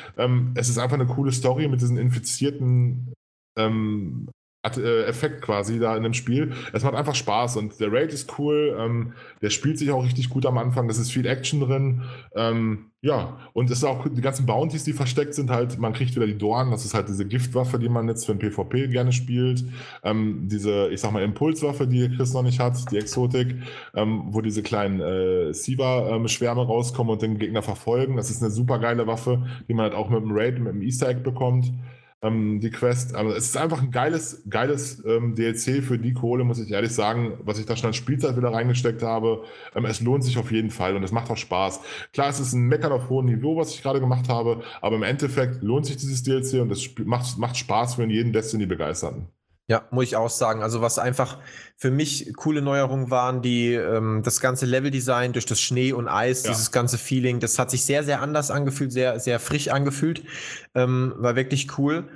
Es 0.55 0.69
ist 0.69 0.79
einfach 0.79 0.95
eine 0.95 1.07
coole 1.07 1.33
Story 1.33 1.67
mit 1.69 1.81
diesen 1.83 1.99
infizierten 1.99 3.13
ähm, 3.59 4.29
äh, 4.29 4.44
Effekt 4.65 5.43
quasi 5.43 5.79
da 5.79 5.97
in 5.97 6.03
dem 6.03 6.15
Spiel. 6.15 6.53
Es 6.73 6.83
macht 6.83 6.95
einfach 6.95 7.15
Spaß 7.15 7.57
und 7.57 7.79
der 7.81 7.93
Raid 7.93 8.13
ist 8.13 8.39
cool. 8.39 8.77
Ähm, 8.79 9.13
der 9.43 9.51
spielt 9.51 9.79
sich 9.79 9.91
auch 9.91 10.05
richtig 10.05 10.31
gut 10.31 10.47
am 10.47 10.59
Anfang. 10.59 10.89
Es 10.89 10.99
ist 10.99 11.13
viel 11.13 11.27
Action 11.27 11.61
drin. 11.61 12.03
Ähm, 12.35 12.91
ja, 13.03 13.39
und 13.53 13.71
es 13.71 13.79
ist 13.79 13.85
auch 13.85 14.09
die 14.09 14.23
ganzen 14.23 14.47
Bounties, 14.47 14.85
die 14.85 14.95
versteckt 14.95 15.35
sind, 15.35 15.51
halt, 15.51 15.79
man 15.79 15.93
kriegt 15.93 16.17
wieder 16.17 16.27
die 16.27 16.39
Dorn. 16.39 16.71
Das 16.71 16.87
ist 16.87 16.95
halt 16.95 17.07
diese 17.09 17.27
Giftwaffe, 17.27 17.79
die 17.79 17.91
man 17.91 18.09
jetzt 18.09 18.25
für 18.25 18.33
ein 18.33 18.39
PvP 18.39 18.89
gerne 18.89 19.13
spielt. 19.13 19.63
Ähm, 20.03 20.49
diese, 20.51 20.89
ich 20.89 21.03
sag 21.03 21.13
mal, 21.13 21.23
Impulswaffe, 21.23 21.87
die 21.87 22.09
Chris 22.09 22.33
noch 22.33 22.43
nicht 22.43 22.61
hat, 22.61 22.91
die 22.91 22.97
Exotik, 22.97 23.57
ähm, 23.95 24.29
wo 24.31 24.41
diese 24.41 24.63
kleinen 24.63 25.01
äh, 25.03 25.53
Siva-Schwärme 25.53 26.63
rauskommen 26.63 27.13
und 27.13 27.21
den 27.21 27.39
Gegner 27.39 27.61
verfolgen. 27.61 28.17
Das 28.17 28.31
ist 28.31 28.43
eine 28.43 28.51
super 28.51 28.79
geile 28.79 29.07
Waffe, 29.07 29.45
die 29.69 29.75
man 29.75 29.85
halt 29.85 29.95
auch 29.95 30.09
mit 30.09 30.23
dem 30.23 30.33
Raid, 30.33 30.59
mit 30.59 30.73
dem 30.73 30.81
Easter 30.81 31.11
Egg 31.11 31.21
bekommt 31.21 31.71
ähm, 32.25 32.59
die 32.61 32.71
Quest. 32.71 33.15
Aber 33.15 33.37
es 33.37 33.45
ist 33.45 33.57
einfach 33.57 33.83
ein 33.83 33.91
geiles, 33.91 34.43
geiles 34.49 35.05
ähm, 35.05 35.35
DLC 35.35 35.85
für 35.85 35.99
die 35.99 36.15
Kohle, 36.15 36.45
muss 36.45 36.59
ich 36.59 36.73
ehrlich 36.73 36.93
sagen, 36.93 37.35
was 37.45 37.59
ich 37.59 37.67
da 37.67 37.77
schon 37.77 37.89
an 37.89 37.95
Spielzeit 37.95 38.37
wieder 38.37 38.53
reingesteckt 38.53 39.03
habe. 39.03 39.45
Ähm, 39.75 39.85
es 39.85 40.01
lohnt 40.01 40.25
sich 40.25 40.39
auf 40.39 40.51
jeden 40.51 40.71
Fall 40.71 40.97
und 40.97 41.03
es 41.05 41.13
macht 41.13 41.31
auch 41.31 41.37
Spaß. 41.37 41.81
Klar, 42.13 42.31
es 42.31 42.41
ist 42.41 42.55
ein 42.55 42.63
Meckern 42.63 42.93
auf 42.93 43.11
hohem 43.11 43.27
Niveau, 43.27 43.57
was 43.57 43.75
ich 43.75 43.83
gerade 43.83 44.01
gemacht 44.01 44.29
habe, 44.29 44.63
aber 44.81 44.97
im 44.97 45.03
Endeffekt 45.03 45.63
lohnt 45.63 45.87
sich 45.87 45.97
dieses 45.97 46.23
DLC 46.23 46.63
und 46.63 46.71
es 46.73 46.91
macht, 47.05 47.39
macht 47.39 47.57
Spaß 47.57 47.97
für 47.97 48.05
jeden 48.05 48.33
Destiny-Begeisterten. 48.33 49.29
Ja, 49.67 49.89
muss 49.91 50.05
ich 50.05 50.17
auch 50.17 50.29
sagen. 50.29 50.63
Also 50.63 50.83
was 50.83 50.99
einfach 50.99 51.39
für 51.77 51.91
mich 51.91 52.35
coole 52.37 52.61
Neuerungen 52.61 53.11
waren, 53.11 53.41
die 53.41 53.73
ähm, 53.73 54.23
das 54.23 54.41
ganze 54.41 54.67
Leveldesign 54.67 55.33
durch 55.33 55.47
das 55.47 55.61
Schnee 55.61 55.93
und 55.93 56.07
Eis, 56.07 56.43
Ja. 56.45 56.51
dieses 56.51 56.71
ganze 56.71 56.99
Feeling, 56.99 57.41
das 57.41 57.59
hat 57.59 57.71
sich 57.71 57.85
sehr, 57.85 58.05
sehr 58.05 58.21
anders 58.21 58.51
angefühlt, 58.51 58.93
sehr, 58.93 59.19
sehr 59.21 59.41
frisch 59.41 59.69
angefühlt. 59.69 60.23
Ähm, 60.75 61.15
war 61.17 61.35
wirklich 61.35 61.79
cool. 61.79 62.09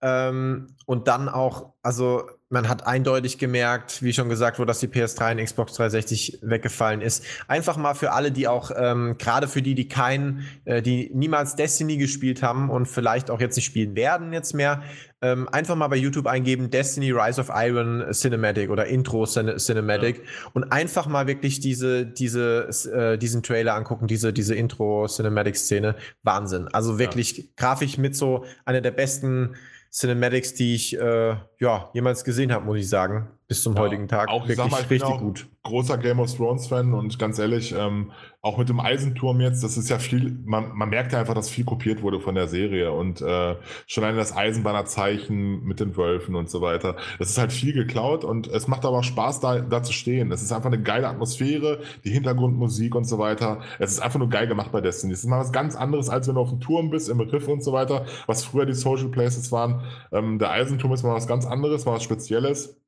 Ähm, 0.00 0.68
und 0.86 1.06
dann 1.08 1.28
auch, 1.28 1.74
also 1.82 2.28
man 2.48 2.68
hat 2.68 2.86
eindeutig 2.86 3.38
gemerkt, 3.38 4.02
wie 4.02 4.12
schon 4.12 4.28
gesagt 4.28 4.58
wurde, 4.58 4.68
dass 4.68 4.78
die 4.78 4.86
PS3 4.86 5.32
und 5.32 5.44
Xbox 5.44 5.72
360 5.74 6.38
weggefallen 6.42 7.00
ist. 7.00 7.24
Einfach 7.48 7.76
mal 7.76 7.94
für 7.94 8.12
alle, 8.12 8.30
die 8.30 8.46
auch, 8.46 8.70
ähm, 8.76 9.18
gerade 9.18 9.48
für 9.48 9.62
die, 9.62 9.74
die 9.74 9.88
kein, 9.88 10.44
äh, 10.64 10.80
die 10.80 11.10
niemals 11.12 11.56
Destiny 11.56 11.96
gespielt 11.96 12.42
haben 12.42 12.70
und 12.70 12.86
vielleicht 12.86 13.30
auch 13.30 13.40
jetzt 13.40 13.56
nicht 13.56 13.64
spielen 13.64 13.96
werden 13.96 14.32
jetzt 14.32 14.54
mehr, 14.54 14.82
ähm, 15.22 15.48
einfach 15.48 15.74
mal 15.74 15.88
bei 15.88 15.96
YouTube 15.96 16.26
eingeben, 16.26 16.70
Destiny 16.70 17.10
Rise 17.10 17.40
of 17.40 17.50
Iron 17.52 18.04
Cinematic 18.12 18.70
oder 18.70 18.86
Intro 18.86 19.26
Cin 19.26 19.56
Cinematic 19.58 20.22
und 20.52 20.70
einfach 20.70 21.08
mal 21.08 21.26
wirklich 21.26 21.58
diese, 21.58 22.06
diese, 22.06 22.68
äh, 22.92 23.18
diesen 23.18 23.42
Trailer 23.42 23.74
angucken, 23.74 24.06
diese, 24.06 24.32
diese 24.32 24.54
Intro 24.54 25.06
Cinematic 25.08 25.56
Szene. 25.56 25.96
Wahnsinn. 26.22 26.68
Also 26.72 26.98
wirklich 26.98 27.56
grafisch 27.56 27.98
mit 27.98 28.14
so 28.14 28.44
einer 28.64 28.80
der 28.80 28.92
besten 28.92 29.56
Cinematics, 29.96 30.52
die 30.52 30.74
ich 30.74 30.94
äh, 30.98 31.36
ja, 31.58 31.88
jemals 31.94 32.22
gesehen 32.22 32.52
habe, 32.52 32.66
muss 32.66 32.76
ich 32.76 32.88
sagen, 32.88 33.30
bis 33.48 33.62
zum 33.62 33.74
Ja, 33.76 33.80
heutigen 33.80 34.08
Tag. 34.08 34.28
auch, 34.28 34.42
ich 34.42 34.50
wirklich 34.50 34.70
mal, 34.70 34.82
ich 34.82 34.88
bin 34.88 35.00
richtig 35.00 35.14
auch 35.14 35.20
gut. 35.20 35.48
großer 35.62 35.96
Game 35.96 36.20
of 36.20 36.34
Thrones-Fan 36.34 36.92
und 36.92 37.18
ganz 37.18 37.38
ehrlich, 37.38 37.72
ähm, 37.72 38.12
auch 38.46 38.58
mit 38.58 38.68
dem 38.68 38.78
Eisenturm 38.78 39.40
jetzt, 39.40 39.64
das 39.64 39.76
ist 39.76 39.90
ja 39.90 39.98
viel, 39.98 40.38
man, 40.44 40.70
man 40.76 40.88
merkt 40.88 41.12
ja 41.12 41.18
einfach, 41.18 41.34
dass 41.34 41.50
viel 41.50 41.64
kopiert 41.64 42.02
wurde 42.02 42.20
von 42.20 42.36
der 42.36 42.46
Serie 42.46 42.92
und 42.92 43.20
äh, 43.20 43.56
schon 43.88 44.04
allein 44.04 44.16
das 44.16 44.36
Eisenbahnerzeichen 44.36 45.64
mit 45.64 45.80
den 45.80 45.96
Wölfen 45.96 46.36
und 46.36 46.48
so 46.48 46.60
weiter. 46.60 46.94
Das 47.18 47.28
ist 47.28 47.38
halt 47.38 47.52
viel 47.52 47.72
geklaut 47.72 48.22
und 48.22 48.46
es 48.46 48.68
macht 48.68 48.84
aber 48.84 48.98
auch 48.98 49.04
Spaß, 49.04 49.40
da, 49.40 49.58
da 49.58 49.82
zu 49.82 49.92
stehen. 49.92 50.30
Es 50.30 50.42
ist 50.42 50.52
einfach 50.52 50.70
eine 50.70 50.80
geile 50.80 51.08
Atmosphäre, 51.08 51.80
die 52.04 52.10
Hintergrundmusik 52.10 52.94
und 52.94 53.04
so 53.04 53.18
weiter. 53.18 53.62
Es 53.80 53.90
ist 53.90 53.98
einfach 53.98 54.20
nur 54.20 54.28
geil 54.28 54.46
gemacht 54.46 54.70
bei 54.70 54.80
Destiny. 54.80 55.12
Es 55.12 55.24
ist 55.24 55.26
mal 55.26 55.40
was 55.40 55.50
ganz 55.50 55.74
anderes, 55.74 56.08
als 56.08 56.28
wenn 56.28 56.36
du 56.36 56.40
auf 56.40 56.50
dem 56.50 56.60
Turm 56.60 56.90
bist, 56.90 57.08
im 57.08 57.18
Riff 57.18 57.48
und 57.48 57.64
so 57.64 57.72
weiter, 57.72 58.06
was 58.26 58.44
früher 58.44 58.64
die 58.64 58.74
Social 58.74 59.08
Places 59.08 59.50
waren. 59.50 59.82
Ähm, 60.12 60.38
der 60.38 60.52
Eisenturm 60.52 60.92
ist 60.92 61.02
mal 61.02 61.14
was 61.14 61.26
ganz 61.26 61.46
anderes, 61.46 61.84
mal 61.84 61.94
was 61.94 62.04
Spezielles. 62.04 62.80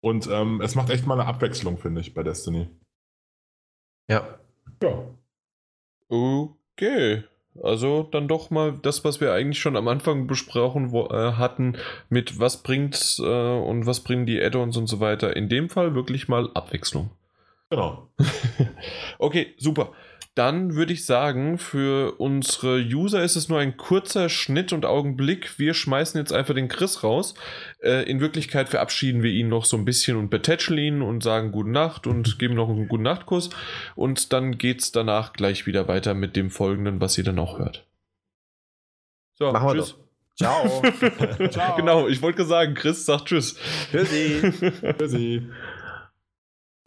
Und 0.00 0.28
ähm, 0.30 0.60
es 0.60 0.76
macht 0.76 0.90
echt 0.90 1.08
mal 1.08 1.18
eine 1.18 1.28
Abwechslung, 1.28 1.76
finde 1.78 2.00
ich, 2.00 2.14
bei 2.14 2.22
Destiny. 2.22 2.68
Ja. 4.08 4.38
Ja. 4.82 5.04
Okay. 6.08 7.24
Also 7.62 8.08
dann 8.10 8.28
doch 8.28 8.50
mal 8.50 8.72
das, 8.72 9.04
was 9.04 9.20
wir 9.20 9.32
eigentlich 9.32 9.60
schon 9.60 9.76
am 9.76 9.88
Anfang 9.88 10.26
besprochen 10.26 10.94
äh, 10.94 11.32
hatten, 11.32 11.76
mit 12.08 12.38
was 12.38 12.62
bringt 12.62 13.18
äh, 13.18 13.22
und 13.22 13.84
was 13.84 14.00
bringen 14.00 14.24
die 14.24 14.42
Add-ons 14.42 14.76
und 14.76 14.86
so 14.86 15.00
weiter. 15.00 15.36
In 15.36 15.48
dem 15.48 15.68
Fall 15.68 15.94
wirklich 15.94 16.28
mal 16.28 16.50
Abwechslung. 16.54 17.10
Genau. 17.68 18.08
okay, 19.18 19.54
super. 19.58 19.92
Dann 20.34 20.76
würde 20.76 20.94
ich 20.94 21.04
sagen, 21.04 21.58
für 21.58 22.18
unsere 22.18 22.78
User 22.78 23.22
ist 23.22 23.36
es 23.36 23.50
nur 23.50 23.58
ein 23.58 23.76
kurzer 23.76 24.30
Schnitt 24.30 24.72
und 24.72 24.86
Augenblick. 24.86 25.58
Wir 25.58 25.74
schmeißen 25.74 26.18
jetzt 26.18 26.32
einfach 26.32 26.54
den 26.54 26.68
Chris 26.68 27.02
raus. 27.02 27.34
Äh, 27.82 28.08
in 28.10 28.20
Wirklichkeit 28.20 28.70
verabschieden 28.70 29.22
wir 29.22 29.30
ihn 29.30 29.48
noch 29.48 29.66
so 29.66 29.76
ein 29.76 29.84
bisschen 29.84 30.16
und 30.16 30.30
betätscheln 30.30 30.78
ihn 30.78 31.02
und 31.02 31.22
sagen 31.22 31.52
Gute 31.52 31.68
Nacht 31.68 32.06
und 32.06 32.38
geben 32.38 32.54
noch 32.54 32.70
einen 32.70 32.88
guten 32.88 33.02
Nachtkuss. 33.02 33.50
Und 33.94 34.32
dann 34.32 34.56
geht 34.56 34.80
es 34.80 34.90
danach 34.90 35.34
gleich 35.34 35.66
wieder 35.66 35.86
weiter 35.86 36.14
mit 36.14 36.34
dem 36.34 36.50
Folgenden, 36.50 37.02
was 37.02 37.18
ihr 37.18 37.24
dann 37.24 37.38
auch 37.38 37.58
hört. 37.58 37.86
So, 39.34 39.52
Machen 39.52 39.76
tschüss. 39.76 39.96
Ciao. 40.34 40.82
Ciao. 41.50 41.76
Genau, 41.76 42.08
ich 42.08 42.22
wollte 42.22 42.46
sagen, 42.46 42.72
Chris 42.72 43.04
sagt 43.04 43.26
Tschüss. 43.26 43.58
Tschüssi. 43.90 44.72
Tschüssi 44.98 45.42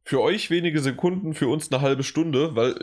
für 0.08 0.22
euch 0.22 0.52
wenige 0.52 0.82
Sekunden, 0.82 1.34
für 1.34 1.48
uns 1.48 1.72
eine 1.72 1.82
halbe 1.82 2.04
Stunde, 2.04 2.56
weil 2.56 2.76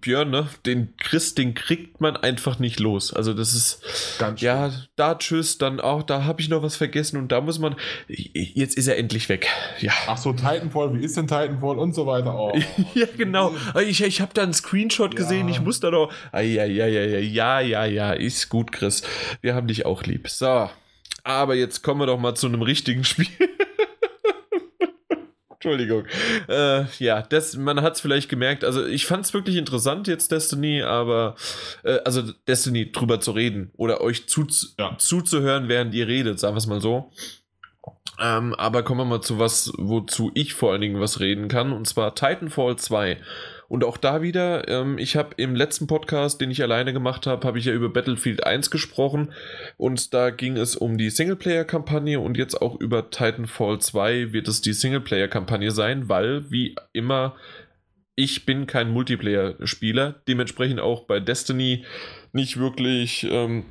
Björn, 0.00 0.30
ne, 0.30 0.48
den 0.64 0.96
Chris, 0.96 1.34
den 1.34 1.52
kriegt 1.52 2.00
man 2.00 2.16
einfach 2.16 2.58
nicht 2.58 2.80
los. 2.80 3.12
Also 3.12 3.34
das 3.34 3.52
ist 3.52 3.82
Ganz 4.18 4.40
ja, 4.40 4.72
da 4.96 5.14
tschüss, 5.14 5.58
dann 5.58 5.78
auch, 5.78 6.02
da 6.02 6.24
habe 6.24 6.40
ich 6.40 6.48
noch 6.48 6.62
was 6.62 6.76
vergessen 6.76 7.18
und 7.18 7.32
da 7.32 7.42
muss 7.42 7.58
man, 7.58 7.76
jetzt 8.08 8.78
ist 8.78 8.86
er 8.86 8.96
endlich 8.96 9.28
weg. 9.28 9.46
Ja. 9.80 9.92
Ach 10.06 10.16
so, 10.16 10.32
Titanfall, 10.32 10.94
wie 10.94 11.04
ist 11.04 11.18
denn 11.18 11.26
Titanfall 11.26 11.78
und 11.78 11.94
so 11.94 12.06
weiter 12.06 12.32
auch. 12.32 12.56
ja, 12.94 13.06
genau. 13.14 13.54
Ich, 13.86 14.02
ich 14.02 14.22
habe 14.22 14.32
da 14.32 14.42
einen 14.42 14.54
Screenshot 14.54 15.14
gesehen, 15.14 15.48
ja. 15.48 15.54
ich 15.54 15.60
muss 15.60 15.80
da 15.80 15.90
doch, 15.90 16.10
ja, 16.32 16.40
ja, 16.40 16.64
ja, 16.64 16.86
ja, 16.86 17.18
ja, 17.18 17.60
ja, 17.60 17.84
ja, 17.84 18.12
ist 18.14 18.48
gut, 18.48 18.72
Chris. 18.72 19.02
Wir 19.42 19.54
haben 19.54 19.66
dich 19.66 19.84
auch 19.84 20.04
lieb. 20.04 20.30
So, 20.30 20.70
aber 21.24 21.54
jetzt 21.56 21.82
kommen 21.82 22.00
wir 22.00 22.06
doch 22.06 22.18
mal 22.18 22.34
zu 22.34 22.46
einem 22.46 22.62
richtigen 22.62 23.04
Spiel. 23.04 23.26
Entschuldigung. 25.62 26.06
Äh, 26.48 26.84
ja, 27.00 27.20
das, 27.20 27.54
man 27.54 27.82
hat 27.82 27.96
es 27.96 28.00
vielleicht 28.00 28.30
gemerkt. 28.30 28.64
Also 28.64 28.86
ich 28.86 29.04
fand 29.04 29.26
es 29.26 29.34
wirklich 29.34 29.56
interessant 29.56 30.08
jetzt 30.08 30.32
Destiny, 30.32 30.80
aber 30.80 31.34
äh, 31.84 31.98
also 32.06 32.22
Destiny 32.48 32.90
drüber 32.92 33.20
zu 33.20 33.32
reden 33.32 33.70
oder 33.76 34.00
euch 34.00 34.26
zu, 34.26 34.46
ja. 34.78 34.96
zuzuhören, 34.96 35.68
während 35.68 35.94
ihr 35.94 36.06
redet, 36.08 36.40
sagen 36.40 36.54
wir 36.54 36.58
es 36.58 36.66
mal 36.66 36.80
so. 36.80 37.12
Ähm, 38.18 38.54
aber 38.54 38.82
kommen 38.82 39.00
wir 39.00 39.04
mal 39.04 39.20
zu 39.20 39.38
was, 39.38 39.70
wozu 39.76 40.30
ich 40.32 40.54
vor 40.54 40.72
allen 40.72 40.80
Dingen 40.80 41.00
was 41.00 41.20
reden 41.20 41.48
kann, 41.48 41.72
und 41.72 41.86
zwar 41.86 42.14
Titanfall 42.14 42.76
2. 42.76 43.18
Und 43.70 43.84
auch 43.84 43.98
da 43.98 44.20
wieder, 44.20 44.66
ähm, 44.66 44.98
ich 44.98 45.14
habe 45.14 45.30
im 45.36 45.54
letzten 45.54 45.86
Podcast, 45.86 46.40
den 46.40 46.50
ich 46.50 46.60
alleine 46.60 46.92
gemacht 46.92 47.28
habe, 47.28 47.46
habe 47.46 47.60
ich 47.60 47.66
ja 47.66 47.72
über 47.72 47.88
Battlefield 47.88 48.44
1 48.44 48.72
gesprochen 48.72 49.32
und 49.76 50.12
da 50.12 50.30
ging 50.30 50.56
es 50.56 50.74
um 50.74 50.98
die 50.98 51.08
Singleplayer-Kampagne 51.08 52.18
und 52.18 52.36
jetzt 52.36 52.60
auch 52.60 52.80
über 52.80 53.10
Titanfall 53.10 53.78
2 53.78 54.32
wird 54.32 54.48
es 54.48 54.60
die 54.60 54.72
Singleplayer-Kampagne 54.72 55.70
sein, 55.70 56.08
weil 56.08 56.50
wie 56.50 56.74
immer 56.92 57.36
ich 58.16 58.44
bin 58.44 58.66
kein 58.66 58.90
Multiplayer-Spieler, 58.90 60.16
dementsprechend 60.26 60.80
auch 60.80 61.04
bei 61.04 61.20
Destiny 61.20 61.84
nicht 62.32 62.56
wirklich 62.56 63.24
ähm, 63.30 63.66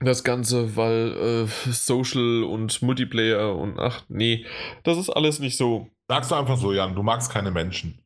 das 0.00 0.24
Ganze, 0.24 0.74
weil 0.74 1.12
äh, 1.12 1.70
Social 1.70 2.44
und 2.44 2.80
Multiplayer 2.80 3.54
und 3.54 3.78
ach 3.78 4.04
nee, 4.08 4.46
das 4.84 4.96
ist 4.96 5.10
alles 5.10 5.38
nicht 5.38 5.58
so. 5.58 5.90
Sagst 6.08 6.30
du 6.30 6.34
einfach 6.34 6.56
so, 6.56 6.72
Jan, 6.72 6.94
du 6.94 7.02
magst 7.02 7.30
keine 7.30 7.50
Menschen. 7.50 7.98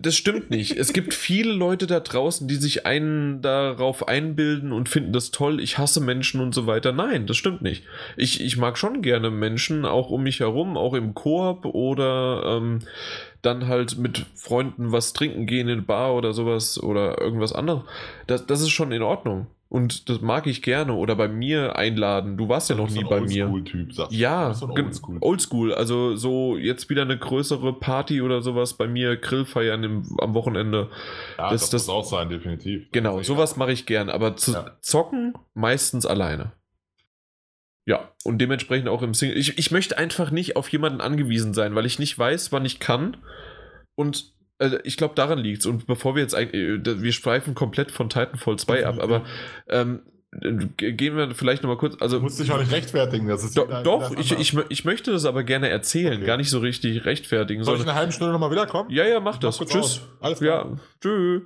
Das 0.00 0.16
stimmt 0.16 0.50
nicht. 0.50 0.76
Es 0.76 0.92
gibt 0.92 1.14
viele 1.14 1.52
Leute 1.52 1.86
da 1.86 2.00
draußen, 2.00 2.48
die 2.48 2.56
sich 2.56 2.86
einen 2.86 3.40
darauf 3.40 4.08
einbilden 4.08 4.72
und 4.72 4.88
finden 4.88 5.12
das 5.12 5.30
toll. 5.30 5.60
Ich 5.60 5.78
hasse 5.78 6.00
Menschen 6.00 6.40
und 6.40 6.54
so 6.54 6.66
weiter. 6.66 6.92
Nein, 6.92 7.26
das 7.26 7.36
stimmt 7.36 7.62
nicht. 7.62 7.84
Ich, 8.16 8.40
ich 8.40 8.56
mag 8.56 8.78
schon 8.78 9.00
gerne 9.00 9.30
Menschen, 9.30 9.84
auch 9.84 10.10
um 10.10 10.24
mich 10.24 10.40
herum, 10.40 10.76
auch 10.76 10.94
im 10.94 11.14
Koop 11.14 11.64
oder 11.66 12.56
ähm, 12.56 12.80
dann 13.42 13.68
halt 13.68 13.96
mit 13.96 14.26
Freunden 14.34 14.90
was 14.90 15.12
trinken 15.12 15.46
gehen 15.46 15.68
in 15.68 15.86
Bar 15.86 16.14
oder 16.14 16.32
sowas 16.32 16.82
oder 16.82 17.20
irgendwas 17.20 17.52
anderes. 17.52 17.82
Das, 18.26 18.46
das 18.46 18.62
ist 18.62 18.70
schon 18.70 18.90
in 18.90 19.02
Ordnung. 19.02 19.46
Und 19.68 20.08
das 20.08 20.20
mag 20.20 20.46
ich 20.46 20.62
gerne. 20.62 20.94
Oder 20.94 21.16
bei 21.16 21.28
mir 21.28 21.76
einladen. 21.76 22.36
Du 22.36 22.48
warst 22.48 22.70
ja 22.70 22.76
noch 22.76 22.88
nie 22.88 23.02
bei 23.02 23.20
mir. 23.20 23.46
Oldschool-Typ, 23.50 23.94
sagst 23.94 24.12
du. 24.12 24.16
Ja, 24.16 24.48
Oldschool. 24.48 25.18
Oldschool. 25.20 25.74
Also 25.74 26.14
so 26.14 26.56
jetzt 26.56 26.88
wieder 26.88 27.02
eine 27.02 27.18
größere 27.18 27.72
Party 27.72 28.22
oder 28.22 28.42
sowas 28.42 28.74
bei 28.74 28.86
mir, 28.86 29.16
Grillfeiern 29.16 29.82
im, 29.82 30.16
am 30.20 30.34
Wochenende. 30.34 30.90
Ja, 31.36 31.50
das, 31.50 31.62
das, 31.62 31.70
das 31.70 31.86
muss 31.88 31.96
auch 31.96 32.04
sein, 32.04 32.28
definitiv. 32.28 32.86
Genau, 32.92 33.20
sowas 33.22 33.56
mache 33.56 33.72
ich 33.72 33.86
gern. 33.86 34.08
Aber 34.08 34.36
zu 34.36 34.52
ja. 34.52 34.76
zocken 34.80 35.34
meistens 35.54 36.06
alleine. 36.06 36.52
Ja, 37.86 38.12
und 38.24 38.38
dementsprechend 38.38 38.88
auch 38.88 39.02
im 39.02 39.14
Single. 39.14 39.36
Ich, 39.36 39.58
ich 39.58 39.70
möchte 39.70 39.98
einfach 39.98 40.30
nicht 40.30 40.56
auf 40.56 40.68
jemanden 40.68 41.00
angewiesen 41.00 41.54
sein, 41.54 41.74
weil 41.74 41.86
ich 41.86 41.98
nicht 41.98 42.16
weiß, 42.16 42.52
wann 42.52 42.64
ich 42.64 42.78
kann. 42.80 43.16
Und 43.94 44.35
also 44.58 44.78
ich 44.84 44.96
glaube, 44.96 45.14
daran 45.14 45.38
liegt 45.38 45.60
es. 45.60 45.66
Und 45.66 45.86
bevor 45.86 46.14
wir 46.14 46.22
jetzt 46.22 46.34
eigentlich, 46.34 46.86
äh, 46.86 47.02
wir 47.02 47.12
schweifen 47.12 47.54
komplett 47.54 47.90
von 47.90 48.08
Titanfall 48.08 48.58
2 48.58 48.86
ab, 48.86 48.98
aber 49.00 49.24
ähm, 49.68 50.00
gehen 50.40 51.16
wir 51.16 51.34
vielleicht 51.34 51.62
nochmal 51.62 51.78
kurz. 51.78 51.96
Also, 52.00 52.16
du 52.16 52.22
musst 52.22 52.38
dich 52.38 52.50
auch 52.50 52.58
nicht 52.58 52.72
rechtfertigen. 52.72 53.28
Das 53.28 53.44
ist 53.44 53.56
do, 53.56 53.66
doch, 53.84 54.16
ich, 54.16 54.32
ich, 54.32 54.56
ich 54.68 54.84
möchte 54.84 55.12
das 55.12 55.24
aber 55.24 55.44
gerne 55.44 55.68
erzählen, 55.68 56.18
okay. 56.18 56.26
gar 56.26 56.36
nicht 56.36 56.50
so 56.50 56.58
richtig 56.58 57.04
rechtfertigen. 57.04 57.64
Soll 57.64 57.76
ich 57.76 57.82
in 57.82 57.88
einer 57.88 57.98
halben 57.98 58.12
Stunde 58.12 58.32
nochmal 58.32 58.50
wiederkommen? 58.50 58.90
Ja, 58.90 59.06
ja, 59.06 59.20
mach 59.20 59.38
das. 59.38 59.58
Tschüss. 59.58 60.02
Alles 60.20 60.40
klar. 60.40 60.70
Ja, 60.70 60.78
tschüss. 61.00 61.42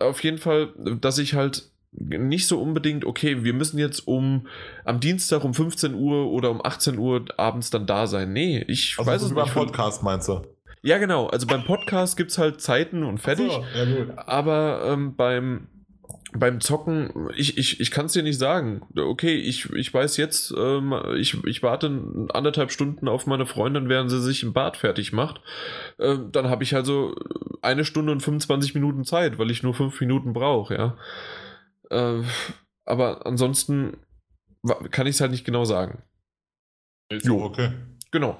Auf 0.00 0.22
jeden 0.22 0.38
Fall, 0.38 0.72
dass 1.00 1.18
ich 1.18 1.34
halt 1.34 1.70
nicht 1.96 2.48
so 2.48 2.60
unbedingt, 2.60 3.04
okay, 3.04 3.44
wir 3.44 3.54
müssen 3.54 3.78
jetzt 3.78 4.06
um 4.06 4.48
am 4.84 5.00
Dienstag 5.00 5.44
um 5.44 5.54
15 5.54 5.94
Uhr 5.94 6.30
oder 6.30 6.50
um 6.50 6.64
18 6.64 6.98
Uhr 6.98 7.24
abends 7.36 7.70
dann 7.70 7.86
da 7.86 8.06
sein. 8.06 8.32
Nee, 8.32 8.64
ich 8.66 8.96
also 8.98 9.10
weiß 9.10 9.22
es 9.22 9.32
nicht. 9.32 9.54
Podcast 9.54 10.02
meinst 10.02 10.28
du? 10.28 10.42
Ja, 10.84 10.98
genau. 10.98 11.28
Also 11.28 11.46
beim 11.46 11.64
Podcast 11.64 12.14
gibt 12.18 12.30
es 12.30 12.36
halt 12.36 12.60
Zeiten 12.60 13.04
und 13.04 13.16
fertig. 13.16 13.50
So, 13.50 13.64
ja, 13.74 14.18
aber 14.26 14.82
ähm, 14.84 15.16
beim, 15.16 15.68
beim 16.34 16.60
Zocken, 16.60 17.30
ich, 17.34 17.56
ich, 17.56 17.80
ich 17.80 17.90
kann 17.90 18.04
es 18.04 18.12
dir 18.12 18.22
nicht 18.22 18.38
sagen. 18.38 18.82
Okay, 18.94 19.34
ich, 19.34 19.72
ich 19.72 19.94
weiß 19.94 20.18
jetzt, 20.18 20.52
ähm, 20.54 20.94
ich, 21.16 21.42
ich 21.44 21.62
warte 21.62 21.86
anderthalb 22.34 22.70
Stunden 22.70 23.08
auf 23.08 23.26
meine 23.26 23.46
Freundin, 23.46 23.88
während 23.88 24.10
sie 24.10 24.20
sich 24.20 24.42
im 24.42 24.52
Bad 24.52 24.76
fertig 24.76 25.14
macht. 25.14 25.40
Ähm, 25.98 26.30
dann 26.32 26.50
habe 26.50 26.64
ich 26.64 26.74
also 26.74 27.14
eine 27.62 27.86
Stunde 27.86 28.12
und 28.12 28.20
25 28.20 28.74
Minuten 28.74 29.04
Zeit, 29.04 29.38
weil 29.38 29.50
ich 29.50 29.62
nur 29.62 29.72
fünf 29.72 29.98
Minuten 30.02 30.34
brauche, 30.34 30.74
ja. 30.74 30.98
Äh, 31.88 32.22
aber 32.84 33.24
ansonsten 33.24 33.96
kann 34.90 35.06
ich 35.06 35.14
es 35.14 35.20
halt 35.22 35.30
nicht 35.30 35.46
genau 35.46 35.64
sagen. 35.64 36.02
jo, 37.10 37.42
okay. 37.42 37.70
Genau. 38.14 38.38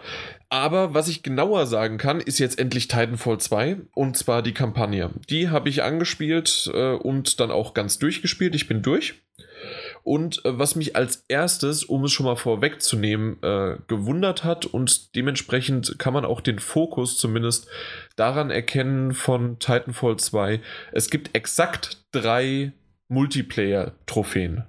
Aber 0.55 0.95
was 0.95 1.09
ich 1.09 1.25
genauer 1.25 1.67
sagen 1.67 1.99
kann, 1.99 2.21
ist 2.21 2.39
jetzt 2.39 2.61
endlich 2.61 2.87
Titanfall 2.87 3.39
2 3.39 3.79
und 3.93 4.17
zwar 4.17 4.41
die 4.41 4.55
Kampagne. 4.55 5.11
Die 5.29 5.49
habe 5.49 5.69
ich 5.69 5.83
angespielt 5.83 6.71
äh, 6.73 6.93
und 6.93 7.41
dann 7.41 7.51
auch 7.51 7.75
ganz 7.75 7.99
durchgespielt. 7.99 8.55
Ich 8.55 8.69
bin 8.69 8.81
durch. 8.81 9.25
Und 10.05 10.45
äh, 10.45 10.57
was 10.57 10.77
mich 10.77 10.95
als 10.95 11.25
erstes, 11.27 11.83
um 11.83 12.05
es 12.05 12.13
schon 12.13 12.27
mal 12.27 12.37
vorwegzunehmen, 12.37 13.43
äh, 13.43 13.79
gewundert 13.89 14.45
hat 14.45 14.65
und 14.65 15.17
dementsprechend 15.17 15.99
kann 15.99 16.15
man 16.15 16.25
auch 16.25 16.41
den 16.41 16.61
Fokus 16.61 17.19
zumindest 17.19 17.67
daran 18.15 18.53
erkennen 18.53 19.13
von 19.13 19.59
Titanfall 19.59 20.19
2. 20.19 20.61
Es 20.93 21.11
gibt 21.11 21.35
exakt 21.35 22.05
drei 22.13 22.71
Multiplayer-Trophäen. 23.09 24.63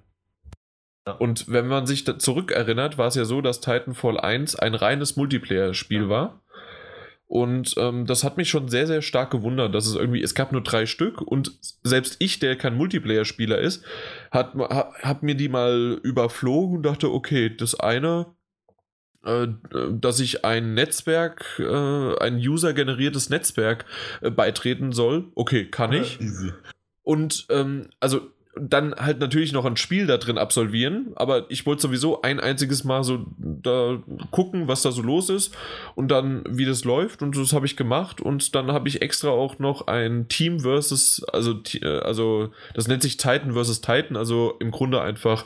Und 1.14 1.52
wenn 1.52 1.68
man 1.68 1.86
sich 1.86 2.06
zurückerinnert, 2.06 2.98
war 2.98 3.08
es 3.08 3.16
ja 3.16 3.26
so, 3.26 3.42
dass 3.42 3.62
Titanfall 3.62 4.20
1 4.20 4.56
ein 4.56 4.74
reines 4.74 5.16
Multiplayer-Spiel 5.16 6.04
ja. 6.04 6.10
war. 6.10 6.42
Und 7.28 7.76
ähm, 7.78 8.06
das 8.06 8.24
hat 8.24 8.38
mich 8.38 8.50
schon 8.50 8.70
sehr, 8.70 8.86
sehr 8.86 9.02
stark 9.02 9.32
gewundert, 9.32 9.74
dass 9.74 9.88
es 9.88 9.96
irgendwie, 9.96 10.22
es 10.22 10.36
gab 10.36 10.52
nur 10.52 10.62
drei 10.62 10.86
Stück 10.86 11.22
und 11.22 11.54
selbst 11.84 12.18
ich, 12.20 12.38
der 12.38 12.56
kein 12.56 12.76
Multiplayer-Spieler 12.76 13.58
ist, 13.58 13.84
hat, 14.30 14.54
hat, 14.54 14.94
hat 15.02 15.24
mir 15.24 15.36
die 15.36 15.50
mal 15.50 16.00
überflogen 16.04 16.78
und 16.78 16.84
dachte, 16.84 17.12
okay, 17.12 17.56
das 17.56 17.80
eine, 17.80 18.28
äh, 19.24 19.48
dass 19.92 20.20
ich 20.20 20.46
ein 20.46 20.76
Netzwerk, 20.76 21.60
äh, 21.60 22.16
ein 22.20 22.38
user-generiertes 22.38 23.30
Netzwerk 23.30 23.86
äh, 24.22 24.30
beitreten 24.30 24.92
soll, 24.92 25.32
okay, 25.34 25.66
kann 25.66 25.94
ich. 25.94 26.20
Ja, 26.20 26.54
und 27.02 27.48
ähm, 27.50 27.90
also 28.00 28.35
dann 28.58 28.96
halt 28.96 29.20
natürlich 29.20 29.52
noch 29.52 29.66
ein 29.66 29.78
Spiel 29.78 30.08
da 30.08 30.18
drin 30.18 30.38
absolvieren, 30.38 31.12
aber 31.16 31.50
ich 31.50 31.66
wollte 31.66 31.82
sowieso 31.82 32.22
ein 32.22 32.40
einziges 32.40 32.84
Mal 32.84 33.04
so 33.04 33.26
da 33.38 34.02
gucken, 34.32 34.68
was 34.68 34.82
da 34.82 34.92
so 34.92 35.02
los 35.02 35.30
ist 35.30 35.56
und 35.96 36.10
dann 36.10 36.44
wie 36.50 36.66
das 36.66 36.86
läuft 36.86 37.22
und 37.22 37.36
das 37.36 37.54
habe 37.54 37.66
ich 37.66 37.76
gemacht 37.76 38.22
und 38.22 38.56
dann 38.56 38.72
habe 38.72 38.88
ich 38.88 39.02
extra 39.02 39.30
auch 39.30 39.60
noch 39.60 39.88
ein 39.88 40.28
Team 40.30 40.62
versus, 40.62 41.24
also, 41.26 41.60
äh, 41.82 42.00
also 42.00 42.52
das 42.74 42.88
nennt 42.88 43.02
sich 43.02 43.18
Titan 43.18 43.54
versus 43.54 43.82
Titan, 43.82 44.16
also 44.16 44.56
im 44.60 44.72
Grunde 44.72 45.02
einfach, 45.02 45.46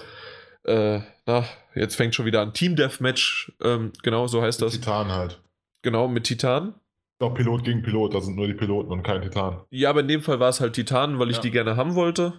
äh, 0.64 1.00
na, 1.26 1.46
jetzt 1.74 1.96
fängt 1.96 2.14
schon 2.14 2.26
wieder 2.26 2.42
an, 2.42 2.54
Team 2.54 2.76
Deathmatch, 2.76 3.54
ähm, 3.64 3.92
genau, 4.04 4.28
so 4.28 4.42
heißt 4.42 4.62
das. 4.62 4.74
Titan 4.74 5.12
halt. 5.12 5.42
Genau, 5.82 6.08
mit 6.08 6.26
Titan. 6.26 6.76
Doch, 7.20 7.34
Pilot 7.34 7.66
gegen 7.66 7.82
Pilot, 7.82 8.14
da 8.14 8.22
sind 8.22 8.38
nur 8.38 8.48
die 8.48 8.54
Piloten 8.54 8.92
und 8.92 9.04
kein 9.04 9.22
Titan. 9.22 9.60
Ja, 9.72 9.90
aber 9.90 10.00
in 10.00 10.08
dem 10.08 10.22
Fall 10.22 10.40
war 10.40 10.50
es 10.50 10.62
halt 10.62 10.74
Titan, 10.74 11.20
weil 11.20 11.30
ich 11.30 11.38
ja. 11.38 11.42
die 11.42 11.52
gerne 11.52 11.76
haben 11.76 11.96
wollte. 11.96 12.34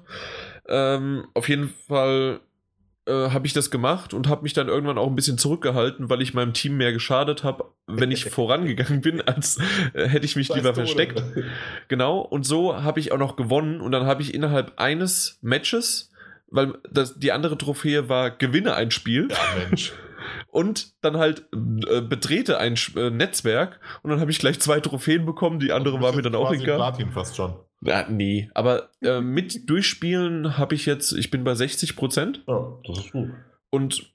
Ähm, 0.71 1.27
auf 1.35 1.49
jeden 1.49 1.68
Fall 1.89 2.41
äh, 3.07 3.31
habe 3.31 3.47
ich 3.47 3.53
das 3.53 3.71
gemacht 3.71 4.14
und 4.14 4.29
habe 4.29 4.43
mich 4.43 4.53
dann 4.53 4.68
irgendwann 4.68 4.99
auch 4.99 5.09
ein 5.09 5.16
bisschen 5.16 5.39
zurückgehalten, 5.39 6.11
weil 6.11 6.23
ich 6.23 6.35
meinem 6.35 6.53
Team 6.53 6.77
mehr 6.77 6.93
geschadet 6.93 7.43
habe, 7.45 7.64
wenn 7.87 8.11
ich 8.11 8.25
vorangegangen 8.31 9.01
bin, 9.01 9.21
als 9.21 9.59
äh, 9.95 10.07
hätte 10.07 10.27
ich 10.27 10.37
mich 10.37 10.49
Das 10.49 10.57
lieber 10.57 10.75
versteckt. 10.75 11.18
oder? 11.18 11.45
Genau, 11.89 12.21
und 12.21 12.45
so 12.45 12.83
habe 12.83 13.01
ich 13.01 13.11
auch 13.11 13.18
noch 13.18 13.37
gewonnen 13.37 13.81
und 13.81 13.93
dann 13.93 14.07
habe 14.07 14.23
ich 14.23 14.33
innerhalb 14.33 14.79
eines 14.79 15.39
Matches, 15.43 16.12
weil 16.49 16.75
das, 16.91 17.18
die 17.18 17.33
andere 17.33 17.59
Trophäe 17.59 18.09
war 18.09 18.31
Gewinne 18.31 18.75
ein 18.75 18.91
Spiel 18.91 19.29
Ja, 19.31 19.37
Mensch. 19.68 19.93
und 20.49 20.93
dann 21.03 21.16
halt 21.16 21.47
äh, 21.53 22.03
betrete 22.03 22.59
ein 22.59 22.77
äh, 22.97 23.11
Netzwerk 23.11 23.81
und 24.03 24.11
dann 24.11 24.21
habe 24.21 24.31
ich 24.31 24.39
gleich 24.39 24.61
zwei 24.61 24.79
Trophäen 24.81 25.27
bekommen, 25.27 25.59
die 25.59 25.73
andere 25.73 26.01
war 26.01 26.12
mir 26.12 26.23
dann 26.23 26.35
auch 26.35 26.53
egal. 26.53 26.77
Platin 26.77 27.11
fast 27.11 27.35
schon. 27.37 27.55
Ja, 27.83 28.07
nee, 28.09 28.51
aber 28.55 28.91
äh, 29.03 29.21
mit 29.21 29.68
Durchspielen 29.71 30.59
habe 30.59 30.75
ich 30.75 30.84
jetzt, 30.87 31.13
ich 31.13 31.30
bin 31.30 31.45
bei 31.45 31.55
60 31.55 31.96
Prozent 31.96 32.45
Ja, 32.46 32.79
das 32.87 32.99
ist 33.07 33.13
gut. 33.13 33.30
und 33.71 34.13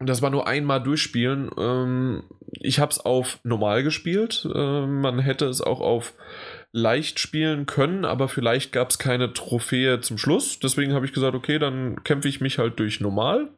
das 0.00 0.20
war 0.22 0.30
nur 0.30 0.46
einmal 0.46 0.82
durchspielen. 0.82 1.50
Ähm, 1.56 2.24
ich 2.60 2.78
habe 2.80 2.90
es 2.90 2.98
auf 3.00 3.38
normal 3.44 3.82
gespielt. 3.82 4.46
Ähm, 4.54 5.00
man 5.00 5.18
hätte 5.18 5.46
es 5.46 5.60
auch 5.60 5.80
auf 5.80 6.14
leicht 6.72 7.20
spielen 7.20 7.66
können, 7.66 8.04
aber 8.04 8.28
vielleicht 8.28 8.72
gab 8.72 8.90
es 8.90 8.98
keine 8.98 9.32
Trophäe 9.32 10.00
zum 10.00 10.18
Schluss. 10.18 10.58
Deswegen 10.58 10.92
habe 10.92 11.06
ich 11.06 11.12
gesagt, 11.12 11.34
okay, 11.34 11.58
dann 11.58 12.02
kämpfe 12.04 12.28
ich 12.28 12.40
mich 12.40 12.58
halt 12.58 12.78
durch 12.80 13.00
normal. 13.00 13.50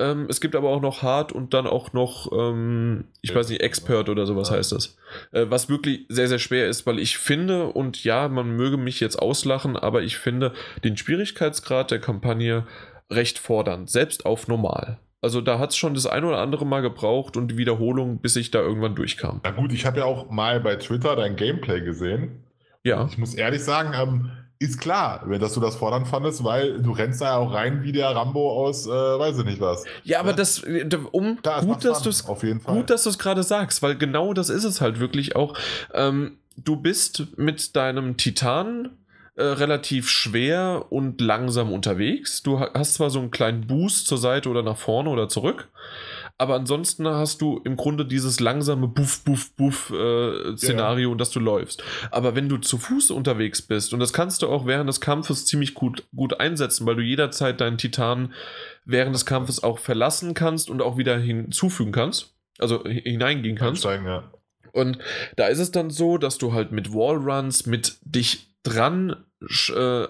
Ähm, 0.00 0.26
es 0.30 0.40
gibt 0.40 0.56
aber 0.56 0.70
auch 0.70 0.80
noch 0.80 1.02
hart 1.02 1.30
und 1.30 1.52
dann 1.52 1.66
auch 1.66 1.92
noch, 1.92 2.32
ähm, 2.32 3.04
ich 3.20 3.34
weiß 3.34 3.50
nicht, 3.50 3.60
Expert 3.60 4.08
oder 4.08 4.24
sowas 4.24 4.50
heißt 4.50 4.72
das. 4.72 4.96
Äh, 5.32 5.46
was 5.48 5.68
wirklich 5.68 6.06
sehr, 6.08 6.26
sehr 6.26 6.38
schwer 6.38 6.68
ist, 6.68 6.86
weil 6.86 6.98
ich 6.98 7.18
finde, 7.18 7.66
und 7.66 8.02
ja, 8.02 8.28
man 8.28 8.56
möge 8.56 8.78
mich 8.78 8.98
jetzt 9.00 9.16
auslachen, 9.16 9.76
aber 9.76 10.02
ich 10.02 10.16
finde 10.16 10.52
den 10.82 10.96
Schwierigkeitsgrad 10.96 11.90
der 11.90 12.00
Kampagne 12.00 12.66
recht 13.10 13.38
fordernd, 13.38 13.90
selbst 13.90 14.24
auf 14.24 14.48
normal. 14.48 14.98
Also 15.20 15.42
da 15.42 15.58
hat 15.58 15.70
es 15.70 15.76
schon 15.76 15.92
das 15.92 16.06
ein 16.06 16.24
oder 16.24 16.38
andere 16.38 16.64
Mal 16.64 16.80
gebraucht 16.80 17.36
und 17.36 17.48
die 17.48 17.58
Wiederholung, 17.58 18.20
bis 18.20 18.36
ich 18.36 18.50
da 18.50 18.60
irgendwann 18.60 18.94
durchkam. 18.94 19.40
Na 19.44 19.50
gut, 19.50 19.72
ich 19.72 19.84
habe 19.84 19.98
ja 19.98 20.04
auch 20.06 20.30
mal 20.30 20.60
bei 20.60 20.76
Twitter 20.76 21.14
dein 21.14 21.36
Gameplay 21.36 21.82
gesehen. 21.82 22.44
Ja. 22.82 23.06
Ich 23.10 23.18
muss 23.18 23.34
ehrlich 23.34 23.62
sagen, 23.62 23.92
ähm, 23.94 24.30
ist 24.60 24.78
klar, 24.78 25.26
dass 25.40 25.54
du 25.54 25.60
das 25.60 25.74
fordernd 25.76 26.06
fandest, 26.06 26.44
weil 26.44 26.82
du 26.82 26.92
rennst 26.92 27.22
da 27.22 27.24
ja 27.24 27.36
auch 27.38 27.52
rein 27.54 27.82
wie 27.82 27.92
der 27.92 28.10
Rambo 28.14 28.52
aus, 28.52 28.86
äh, 28.86 28.90
weiß 28.90 29.38
ich 29.38 29.44
nicht 29.46 29.60
was. 29.60 29.84
Ja, 30.04 30.20
aber 30.20 30.30
Ja. 30.30 30.36
das, 30.36 30.62
um, 31.12 31.40
Klar, 31.42 31.64
gut, 31.64 31.82
dass 31.82 31.98
Fun, 31.98 32.04
du 32.04 32.10
es 32.10 32.26
Auf 32.28 32.42
jeden 32.42 32.60
Fall. 32.60 32.74
Gut, 32.76 32.90
dass 32.90 33.04
du 33.04 33.08
es 33.10 33.18
gerade 33.18 33.42
sagst, 33.42 33.82
weil 33.82 33.96
genau 33.96 34.34
das 34.34 34.50
ist 34.50 34.64
es 34.64 34.82
halt 34.82 35.00
wirklich 35.00 35.34
auch. 35.34 35.54
Ähm, 35.94 36.36
du 36.58 36.76
bist 36.76 37.26
mit 37.38 37.74
deinem 37.74 38.18
Titan 38.18 38.90
äh, 39.36 39.44
relativ 39.44 40.10
schwer 40.10 40.84
und 40.90 41.22
langsam 41.22 41.72
unterwegs. 41.72 42.42
Du 42.42 42.60
ha- 42.60 42.70
hast 42.74 42.94
zwar 42.94 43.08
so 43.08 43.18
einen 43.18 43.30
kleinen 43.30 43.66
Boost 43.66 44.08
zur 44.08 44.18
Seite 44.18 44.50
oder 44.50 44.62
nach 44.62 44.76
vorne 44.76 45.08
oder 45.08 45.30
zurück, 45.30 45.68
aber 46.40 46.54
ansonsten 46.54 47.06
hast 47.06 47.42
du 47.42 47.60
im 47.64 47.76
Grunde 47.76 48.06
dieses 48.06 48.40
langsame 48.40 48.88
Buff, 48.88 49.22
Buff, 49.24 49.52
Buff 49.56 49.90
äh, 49.90 50.56
Szenario, 50.56 51.14
dass 51.14 51.30
du 51.30 51.38
läufst. 51.38 51.82
Aber 52.10 52.34
wenn 52.34 52.48
du 52.48 52.56
zu 52.56 52.78
Fuß 52.78 53.10
unterwegs 53.10 53.60
bist, 53.62 53.92
und 53.92 54.00
das 54.00 54.12
kannst 54.12 54.42
du 54.42 54.48
auch 54.48 54.66
während 54.66 54.88
des 54.88 55.00
Kampfes 55.00 55.44
ziemlich 55.44 55.74
gut, 55.74 56.04
gut 56.16 56.40
einsetzen, 56.40 56.86
weil 56.86 56.96
du 56.96 57.02
jederzeit 57.02 57.60
deinen 57.60 57.76
Titan 57.76 58.32
während 58.86 59.14
des 59.14 59.26
Kampfes 59.26 59.62
auch 59.62 59.78
verlassen 59.78 60.32
kannst 60.34 60.70
und 60.70 60.80
auch 60.80 60.96
wieder 60.96 61.18
hinzufügen 61.18 61.92
kannst, 61.92 62.34
also 62.58 62.82
hi- 62.84 63.02
hineingehen 63.02 63.56
kannst. 63.56 63.84
Einsteigen, 63.84 64.06
ja. 64.06 64.30
Und 64.72 64.98
da 65.36 65.46
ist 65.48 65.58
es 65.58 65.72
dann 65.72 65.90
so, 65.90 66.16
dass 66.16 66.38
du 66.38 66.52
halt 66.54 66.72
mit 66.72 66.94
Wallruns, 66.94 67.66
mit 67.66 67.98
dich 68.02 68.54
dran, 68.62 69.16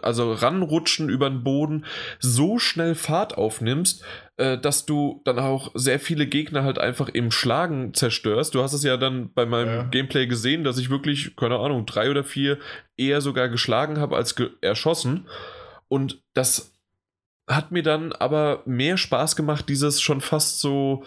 also 0.02 0.32
ranrutschen 0.32 1.08
über 1.08 1.30
den 1.30 1.44
Boden, 1.44 1.84
so 2.18 2.58
schnell 2.58 2.94
Fahrt 2.94 3.38
aufnimmst, 3.38 4.02
äh, 4.36 4.58
dass 4.58 4.86
du 4.86 5.22
dann 5.24 5.38
auch 5.38 5.70
sehr 5.74 6.00
viele 6.00 6.26
Gegner 6.26 6.64
halt 6.64 6.78
einfach 6.78 7.08
im 7.08 7.30
Schlagen 7.30 7.94
zerstörst. 7.94 8.54
Du 8.54 8.62
hast 8.62 8.72
es 8.72 8.82
ja 8.82 8.96
dann 8.96 9.32
bei 9.32 9.46
meinem 9.46 9.68
Ja. 9.68 9.82
Gameplay 9.84 10.26
gesehen, 10.26 10.64
dass 10.64 10.78
ich 10.78 10.90
wirklich, 10.90 11.36
keine 11.36 11.58
Ahnung, 11.58 11.86
drei 11.86 12.10
oder 12.10 12.24
vier 12.24 12.58
eher 12.96 13.20
sogar 13.20 13.48
geschlagen 13.48 14.00
habe 14.00 14.16
als 14.16 14.34
ge 14.34 14.50
erschossen. 14.60 15.28
Und 15.88 16.22
das 16.34 16.72
hat 17.46 17.70
mir 17.72 17.82
dann 17.82 18.12
aber 18.12 18.62
mehr 18.64 18.96
Spaß 18.96 19.36
gemacht, 19.36 19.68
dieses 19.68 20.00
schon 20.00 20.20
fast 20.20 20.60
so, 20.60 21.04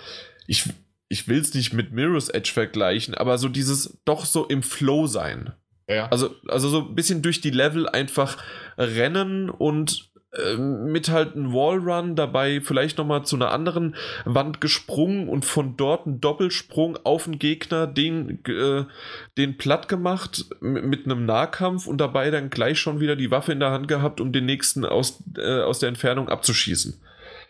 ich, 0.47 0.69
ich 1.09 1.27
will 1.27 1.39
es 1.39 1.53
nicht 1.53 1.73
mit 1.73 1.91
Mirror's 1.91 2.29
Edge 2.29 2.51
vergleichen, 2.53 3.15
aber 3.15 3.37
so 3.37 3.49
dieses 3.49 3.99
doch 4.05 4.25
so 4.25 4.45
im 4.45 4.63
Flow 4.63 5.07
sein. 5.07 5.53
Ja, 5.87 6.07
Also, 6.09 6.35
also 6.47 6.69
so 6.69 6.79
ein 6.79 6.95
bisschen 6.95 7.21
durch 7.21 7.41
die 7.41 7.49
Level 7.49 7.89
einfach 7.89 8.37
rennen 8.77 9.49
und 9.49 10.09
äh, 10.33 10.57
mit 10.57 11.09
halt 11.09 11.35
einem 11.35 11.53
Wallrun 11.53 12.15
dabei 12.15 12.59
vielleicht 12.61 12.97
nochmal 12.97 13.23
zu 13.23 13.35
einer 13.35 13.51
anderen 13.51 13.95
Wand 14.25 14.61
gesprungen 14.61 15.29
und 15.29 15.45
von 15.45 15.77
dort 15.77 16.07
einen 16.07 16.21
Doppelsprung 16.21 16.97
auf 17.03 17.25
den 17.25 17.37
Gegner, 17.37 17.85
den, 17.85 18.43
äh, 18.45 18.85
den 19.37 19.57
platt 19.57 19.87
gemacht 19.87 20.45
mit 20.59 21.05
einem 21.05 21.25
Nahkampf 21.25 21.85
und 21.85 21.99
dabei 21.99 22.31
dann 22.31 22.49
gleich 22.49 22.79
schon 22.79 22.99
wieder 22.99 23.15
die 23.15 23.29
Waffe 23.29 23.51
in 23.51 23.59
der 23.59 23.71
Hand 23.71 23.87
gehabt, 23.87 24.21
um 24.21 24.31
den 24.31 24.45
nächsten 24.45 24.85
aus, 24.85 25.21
äh, 25.37 25.61
aus 25.61 25.79
der 25.79 25.89
Entfernung 25.89 26.29
abzuschießen. 26.29 26.99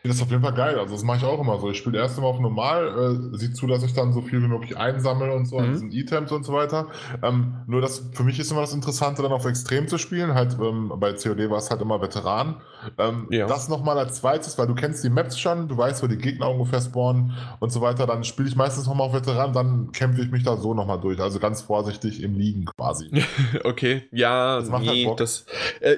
Das 0.03 0.17
ist 0.17 0.21
auf 0.21 0.29
jeden 0.31 0.43
Fall 0.43 0.53
geil. 0.53 0.77
Also, 0.79 0.93
das 0.93 1.03
mache 1.03 1.17
ich 1.17 1.23
auch 1.23 1.39
immer 1.39 1.59
so. 1.59 1.69
Ich 1.69 1.77
spiele 1.77 1.97
erst 1.97 2.19
mal 2.19 2.27
auf 2.27 2.39
normal, 2.39 3.29
äh, 3.33 3.37
sieht 3.37 3.55
zu, 3.55 3.67
dass 3.67 3.83
ich 3.83 3.93
dann 3.93 4.11
so 4.11 4.21
viel 4.21 4.41
wie 4.41 4.47
möglich 4.47 4.77
einsammle 4.77 5.33
und 5.33 5.45
so, 5.45 5.59
Mhm. 5.59 5.71
diesen 5.71 5.91
Items 5.91 6.31
und 6.31 6.43
so 6.43 6.51
weiter. 6.53 6.87
Ähm, 7.21 7.55
nur 7.67 7.79
das, 7.81 8.09
für 8.13 8.23
mich 8.23 8.37
ist 8.39 8.51
immer 8.51 8.61
das 8.61 8.73
Interessante, 8.73 9.21
dann 9.21 9.31
auf 9.31 9.45
Extrem 9.45 9.87
zu 9.87 9.97
spielen. 9.97 10.33
Halt, 10.33 10.57
ähm, 10.61 10.91
bei 10.97 11.13
COD 11.13 11.49
war 11.49 11.57
es 11.57 11.69
halt 11.71 11.81
immer 11.81 12.01
Veteran. 12.01 12.57
Ähm, 12.97 13.27
Ja. 13.29 13.47
Das 13.47 13.69
nochmal 13.69 13.97
als 13.97 14.15
zweites, 14.15 14.57
weil 14.57 14.67
du 14.67 14.75
kennst 14.75 15.03
die 15.05 15.09
Maps 15.09 15.39
schon, 15.39 15.67
du 15.69 15.77
weißt, 15.77 16.03
wo 16.03 16.07
die 16.07 16.17
Gegner 16.17 16.49
ungefähr 16.49 16.81
spawnen 16.81 17.31
und 17.61 17.71
so 17.71 17.79
weiter. 17.79 18.05
Dann 18.05 18.23
spiele 18.25 18.49
ich 18.49 18.55
meistens 18.57 18.87
nochmal 18.87 19.07
auf 19.07 19.13
Veteran, 19.13 19.53
dann 19.53 19.91
kämpfe 19.93 20.21
ich 20.21 20.29
mich 20.31 20.43
da 20.43 20.57
so 20.57 20.73
nochmal 20.73 20.99
durch. 20.99 21.19
Also 21.21 21.39
ganz 21.39 21.61
vorsichtig 21.61 22.21
im 22.21 22.35
Liegen 22.35 22.65
quasi. 22.77 23.09
Okay, 23.63 24.03
ja, 24.11 24.59
Das 24.59 24.69
macht 24.69 24.85
halt 24.85 24.95
nee, 24.95 25.05
Bock. 25.05 25.17
das 25.17 25.45
äh, 25.79 25.95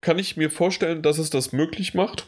kann 0.00 0.18
ich 0.18 0.36
mir 0.36 0.50
vorstellen, 0.50 1.02
dass 1.02 1.18
es 1.18 1.30
das 1.30 1.52
möglich 1.52 1.94
macht. 1.94 2.26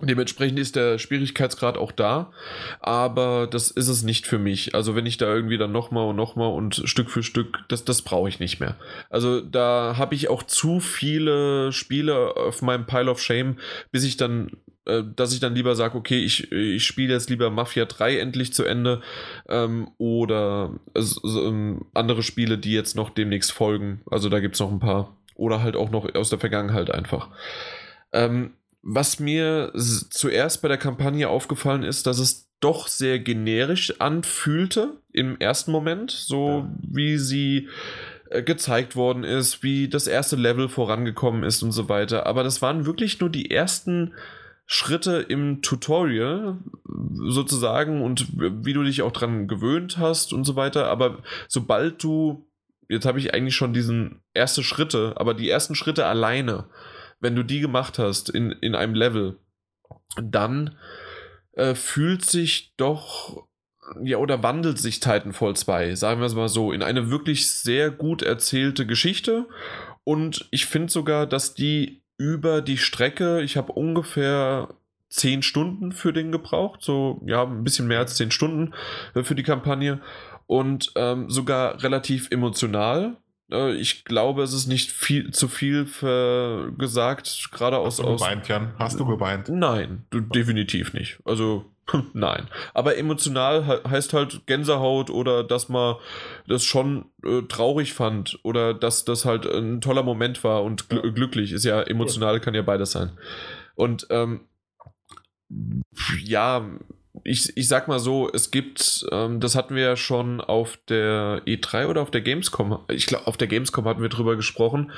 Dementsprechend 0.00 0.60
ist 0.60 0.76
der 0.76 0.98
Schwierigkeitsgrad 0.98 1.76
auch 1.76 1.90
da, 1.90 2.30
aber 2.78 3.48
das 3.48 3.72
ist 3.72 3.88
es 3.88 4.04
nicht 4.04 4.28
für 4.28 4.38
mich. 4.38 4.72
Also 4.76 4.94
wenn 4.94 5.06
ich 5.06 5.16
da 5.16 5.26
irgendwie 5.26 5.58
dann 5.58 5.72
nochmal 5.72 6.06
und 6.06 6.14
nochmal 6.14 6.52
und 6.52 6.82
Stück 6.84 7.10
für 7.10 7.24
Stück, 7.24 7.64
das, 7.66 7.84
das 7.84 8.02
brauche 8.02 8.28
ich 8.28 8.38
nicht 8.38 8.60
mehr. 8.60 8.76
Also 9.10 9.40
da 9.40 9.96
habe 9.96 10.14
ich 10.14 10.28
auch 10.28 10.44
zu 10.44 10.78
viele 10.78 11.72
Spiele 11.72 12.36
auf 12.36 12.62
meinem 12.62 12.86
Pile 12.86 13.10
of 13.10 13.20
Shame, 13.20 13.56
bis 13.90 14.04
ich 14.04 14.16
dann, 14.16 14.52
äh, 14.86 15.02
dass 15.16 15.32
ich 15.32 15.40
dann 15.40 15.56
lieber 15.56 15.74
sage, 15.74 15.98
okay, 15.98 16.20
ich, 16.20 16.52
ich 16.52 16.84
spiele 16.84 17.12
jetzt 17.12 17.28
lieber 17.28 17.50
Mafia 17.50 17.84
3 17.84 18.20
endlich 18.20 18.52
zu 18.52 18.64
Ende 18.64 19.00
ähm, 19.48 19.90
oder 19.98 20.78
äh, 20.94 21.02
ähm, 21.24 21.86
andere 21.92 22.22
Spiele, 22.22 22.56
die 22.56 22.72
jetzt 22.72 22.94
noch 22.94 23.10
demnächst 23.10 23.50
folgen. 23.50 24.02
Also 24.08 24.28
da 24.28 24.38
gibt 24.38 24.54
es 24.54 24.60
noch 24.60 24.70
ein 24.70 24.78
paar. 24.78 25.16
Oder 25.34 25.60
halt 25.60 25.74
auch 25.74 25.90
noch 25.90 26.14
aus 26.14 26.30
der 26.30 26.38
Vergangenheit 26.38 26.92
einfach. 26.92 27.30
Ähm, 28.12 28.52
was 28.82 29.20
mir 29.20 29.72
zuerst 29.74 30.62
bei 30.62 30.68
der 30.68 30.78
Kampagne 30.78 31.28
aufgefallen 31.28 31.82
ist, 31.82 32.06
dass 32.06 32.18
es 32.18 32.48
doch 32.60 32.88
sehr 32.88 33.18
generisch 33.20 34.00
anfühlte 34.00 34.94
im 35.12 35.38
ersten 35.38 35.70
Moment, 35.70 36.10
so 36.10 36.48
Ja. 36.48 36.70
wie 36.82 37.18
sie 37.18 37.68
äh, 38.30 38.42
gezeigt 38.42 38.96
worden 38.96 39.24
ist, 39.24 39.62
wie 39.62 39.88
das 39.88 40.06
erste 40.06 40.36
Level 40.36 40.68
vorangekommen 40.68 41.44
ist 41.44 41.62
und 41.62 41.72
so 41.72 41.88
weiter. 41.88 42.26
Aber 42.26 42.42
das 42.42 42.60
waren 42.60 42.84
wirklich 42.86 43.20
nur 43.20 43.30
die 43.30 43.50
ersten 43.50 44.14
Schritte 44.66 45.24
im 45.28 45.62
Tutorial 45.62 46.58
sozusagen 47.14 48.02
und 48.02 48.26
wie 48.36 48.74
du 48.74 48.82
dich 48.82 49.00
auch 49.02 49.12
dran 49.12 49.48
gewöhnt 49.48 49.96
hast 49.98 50.32
und 50.32 50.44
so 50.44 50.56
weiter. 50.56 50.88
Aber 50.88 51.18
sobald 51.48 52.02
du, 52.02 52.46
jetzt 52.88 53.06
habe 53.06 53.18
ich 53.18 53.32
eigentlich 53.32 53.56
schon 53.56 53.72
diesen 53.72 54.20
erste 54.34 54.62
Schritte, 54.62 55.14
aber 55.16 55.32
die 55.32 55.48
ersten 55.48 55.74
Schritte 55.74 56.04
alleine, 56.04 56.66
wenn 57.20 57.36
du 57.36 57.42
die 57.42 57.60
gemacht 57.60 57.98
hast 57.98 58.28
in, 58.28 58.52
in 58.52 58.74
einem 58.74 58.94
Level, 58.94 59.38
dann 60.22 60.76
äh, 61.52 61.74
fühlt 61.74 62.24
sich 62.24 62.74
doch, 62.76 63.46
ja, 64.02 64.18
oder 64.18 64.42
wandelt 64.42 64.78
sich 64.78 65.00
Titanfall 65.00 65.56
2, 65.56 65.94
sagen 65.94 66.20
wir 66.20 66.26
es 66.26 66.34
mal 66.34 66.48
so, 66.48 66.72
in 66.72 66.82
eine 66.82 67.10
wirklich 67.10 67.50
sehr 67.50 67.90
gut 67.90 68.22
erzählte 68.22 68.86
Geschichte. 68.86 69.48
Und 70.04 70.48
ich 70.50 70.66
finde 70.66 70.92
sogar, 70.92 71.26
dass 71.26 71.54
die 71.54 72.02
über 72.16 72.62
die 72.62 72.78
Strecke, 72.78 73.42
ich 73.42 73.56
habe 73.56 73.72
ungefähr 73.72 74.74
10 75.10 75.42
Stunden 75.42 75.92
für 75.92 76.12
den 76.12 76.32
gebraucht, 76.32 76.82
so 76.82 77.22
ja, 77.26 77.44
ein 77.44 77.64
bisschen 77.64 77.86
mehr 77.86 78.00
als 78.00 78.16
10 78.16 78.30
Stunden 78.30 78.74
äh, 79.14 79.22
für 79.22 79.34
die 79.34 79.42
Kampagne 79.42 80.00
und 80.46 80.92
ähm, 80.96 81.30
sogar 81.30 81.82
relativ 81.82 82.30
emotional. 82.30 83.16
Äh, 83.50 83.74
ich 83.74 84.04
glaube, 84.04 84.42
es 84.42 84.52
ist 84.52 84.66
nicht 84.66 84.90
viel 84.90 85.30
zu 85.30 85.48
viel 85.48 85.86
für 85.86 86.72
gesagt, 86.76 87.48
gerade 87.52 87.78
aus, 87.78 87.98
Hast 87.98 88.00
du 88.00 88.04
aus 88.04 88.20
geweint, 88.20 88.48
Jan? 88.48 88.74
Hast 88.78 89.00
du 89.00 89.06
geweint? 89.06 89.48
Nein, 89.48 90.04
du, 90.10 90.20
definitiv 90.20 90.92
nicht. 90.92 91.18
Also 91.24 91.64
Nein. 92.12 92.48
Aber 92.74 92.96
emotional 92.96 93.64
he 93.66 93.88
heißt 93.88 94.12
halt 94.12 94.46
Gänsehaut 94.46 95.10
oder 95.10 95.44
dass 95.44 95.68
man 95.68 95.96
das 96.46 96.64
schon 96.64 97.06
äh, 97.24 97.42
traurig 97.42 97.94
fand 97.94 98.38
oder 98.42 98.74
dass 98.74 99.04
das 99.04 99.24
halt 99.24 99.46
ein 99.46 99.80
toller 99.80 100.02
Moment 100.02 100.44
war 100.44 100.62
und 100.64 100.88
gl 100.88 101.12
glücklich. 101.12 101.52
Ist 101.52 101.64
ja 101.64 101.82
emotional, 101.82 102.40
kann 102.40 102.54
ja 102.54 102.62
beides 102.62 102.92
sein. 102.92 103.12
Und 103.74 104.06
ähm, 104.10 104.42
ja, 106.22 106.68
ich, 107.24 107.56
ich 107.56 107.68
sag 107.68 107.88
mal 107.88 107.98
so, 107.98 108.30
es 108.32 108.50
gibt, 108.50 109.06
ähm, 109.12 109.40
das 109.40 109.54
hatten 109.54 109.74
wir 109.74 109.82
ja 109.82 109.96
schon 109.96 110.40
auf 110.40 110.78
der 110.88 111.42
E3 111.46 111.86
oder 111.86 112.02
auf 112.02 112.10
der 112.10 112.20
Gamescom, 112.20 112.80
ich 112.88 113.06
glaube, 113.06 113.26
auf 113.26 113.36
der 113.36 113.48
Gamescom 113.48 113.84
hatten 113.86 114.02
wir 114.02 114.08
drüber 114.08 114.36
gesprochen, 114.36 114.92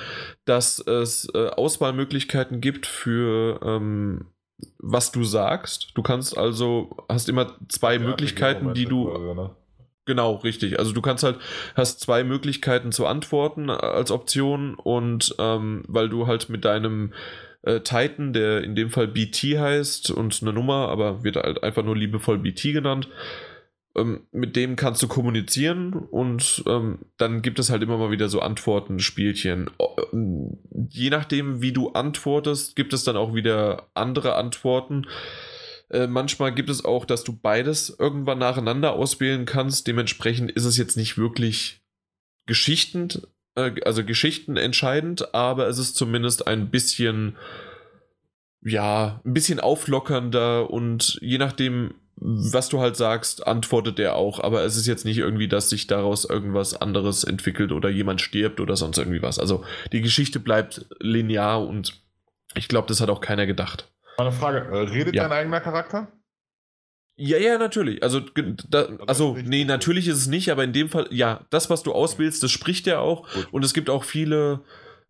dass 0.45 0.79
es 0.79 1.29
äh, 1.35 1.49
Auswahlmöglichkeiten 1.49 2.61
gibt 2.61 2.87
für 2.87 3.61
ähm, 3.63 4.27
was 4.79 5.13
du 5.13 5.25
sagst. 5.25 5.93
Du 5.95 6.03
kannst 6.03 6.37
also, 6.37 6.97
hast 7.09 7.29
immer 7.29 7.57
zwei 7.69 7.95
ja, 7.95 8.01
Möglichkeiten, 8.01 8.75
die 8.75 8.85
du. 8.85 9.11
Frage, 9.11 9.35
ne? 9.35 9.51
Genau, 10.07 10.37
richtig. 10.37 10.79
Also 10.79 10.93
du 10.93 11.03
kannst 11.03 11.23
halt, 11.23 11.39
hast 11.77 12.01
zwei 12.01 12.25
Möglichkeiten 12.25 12.91
zu 12.91 13.07
antworten 13.07 13.71
als 13.71 14.11
Option 14.11 14.75
und 14.75 15.37
ähm, 15.39 15.85
weil 15.87 16.09
du 16.09 16.27
halt 16.27 16.49
mit 16.49 16.65
deinem 16.65 17.13
äh, 17.63 17.81
Titan, 17.81 18.33
der 18.33 18.63
in 18.63 18.75
dem 18.75 18.91
Fall 18.91 19.09
BT 19.09 19.59
heißt 19.59 20.11
und 20.11 20.41
eine 20.43 20.53
Nummer, 20.53 20.89
aber 20.89 21.25
wird 21.25 21.37
halt 21.37 21.63
einfach 21.63 21.85
nur 21.85 21.97
liebevoll 21.97 22.39
BT 22.39 22.73
genannt. 22.73 23.09
Ähm, 23.97 24.27
mit 24.31 24.55
dem 24.55 24.77
kannst 24.77 25.03
du 25.03 25.09
kommunizieren 25.09 25.95
und 25.95 26.63
ähm, 26.67 27.01
dann 27.17 27.43
gibt 27.43 27.59
es 27.59 27.71
halt 27.71 27.83
immer 27.83 27.99
mal 27.99 28.13
wieder 28.13 28.29
so 28.29 28.41
Antworten-Spielchen. 28.41 29.69
Ähm, 30.13 30.59
je 30.89 31.11
nachdem, 31.11 31.61
wie 31.61 31.73
du 31.73 31.91
antwortest, 31.91 32.77
gibt 32.77 32.93
es 32.93 33.03
dann 33.03 33.17
auch 33.17 33.35
wieder 33.35 33.89
andere 33.95 34.37
Antworten. 34.37 35.07
Äh, 35.91 36.07
manchmal 36.07 36.55
gibt 36.55 36.71
es 36.71 36.85
auch, 36.85 37.05
dass 37.05 37.25
du 37.25 37.37
beides 37.37 37.91
irgendwann 37.99 38.39
nacheinander 38.39 38.93
auswählen 38.93 39.45
kannst. 39.45 39.89
Dementsprechend 39.89 40.53
ist 40.53 40.65
es 40.65 40.77
jetzt 40.77 40.97
nicht 40.97 41.19
wirklich 41.19 41.83
Geschichten, 42.47 43.09
äh, 43.11 43.27
also 43.55 44.05
Geschichten 44.05 44.57
entscheidend, 44.57 45.35
aber 45.35 45.69
es 45.69 45.79
ist 45.79 45.97
zumindest 45.97 46.47
ein 46.47 46.71
bisschen, 46.71 47.37
ja, 48.63 49.21
ein 49.25 49.35
bisschen 49.35 49.61
auflockernder 49.61 50.71
und 50.71 51.19
je 51.21 51.39
nachdem, 51.39 51.95
was 52.17 52.69
du 52.69 52.81
halt 52.81 52.97
sagst, 52.97 53.47
antwortet 53.47 53.99
er 53.99 54.15
auch, 54.15 54.41
aber 54.41 54.63
es 54.65 54.77
ist 54.77 54.87
jetzt 54.87 55.05
nicht 55.05 55.19
irgendwie, 55.19 55.49
dass 55.49 55.71
sich 55.71 55.87
daraus 55.87 56.25
irgendwas 56.25 56.81
anderes 56.81 57.25
entwickelt 57.25 57.73
oder 57.73 57.89
jemand 57.89 58.21
stirbt 58.21 58.61
oder 58.61 58.77
sonst 58.77 58.99
irgendwie 58.99 59.23
was. 59.23 59.39
Also 59.39 59.65
die 59.93 60.03
Geschichte 60.03 60.39
bleibt 60.39 60.87
linear 61.01 61.67
und 61.67 62.01
ich 62.55 62.69
glaube, 62.69 62.89
das 62.89 63.01
hat 63.01 63.09
auch 63.09 63.21
keiner 63.21 63.47
gedacht. 63.47 63.91
Eine 64.19 64.33
Frage, 64.33 64.59
äh, 64.59 64.91
redet 64.91 65.15
ja. 65.15 65.23
dein 65.23 65.33
eigener 65.33 65.61
Charakter? 65.61 66.09
Ja, 67.23 67.37
ja, 67.37 67.59
natürlich. 67.59 68.03
Also, 68.03 68.21
da, 68.71 68.89
also, 69.07 69.37
nee, 69.45 69.65
natürlich 69.65 70.09
ist 70.09 70.17
es 70.17 70.27
nicht, 70.27 70.51
aber 70.51 70.65
in 70.65 70.73
dem 70.73 70.89
Fall, 70.89 71.07
ja, 71.11 71.45
das, 71.51 71.69
was 71.69 71.83
du 71.83 71.93
auswählst, 71.93 72.43
das 72.43 72.51
spricht 72.51 72.87
er 72.87 73.03
auch. 73.03 73.31
Gut. 73.35 73.49
Und 73.53 73.63
es 73.63 73.75
gibt 73.75 73.91
auch 73.91 74.05
viele 74.05 74.61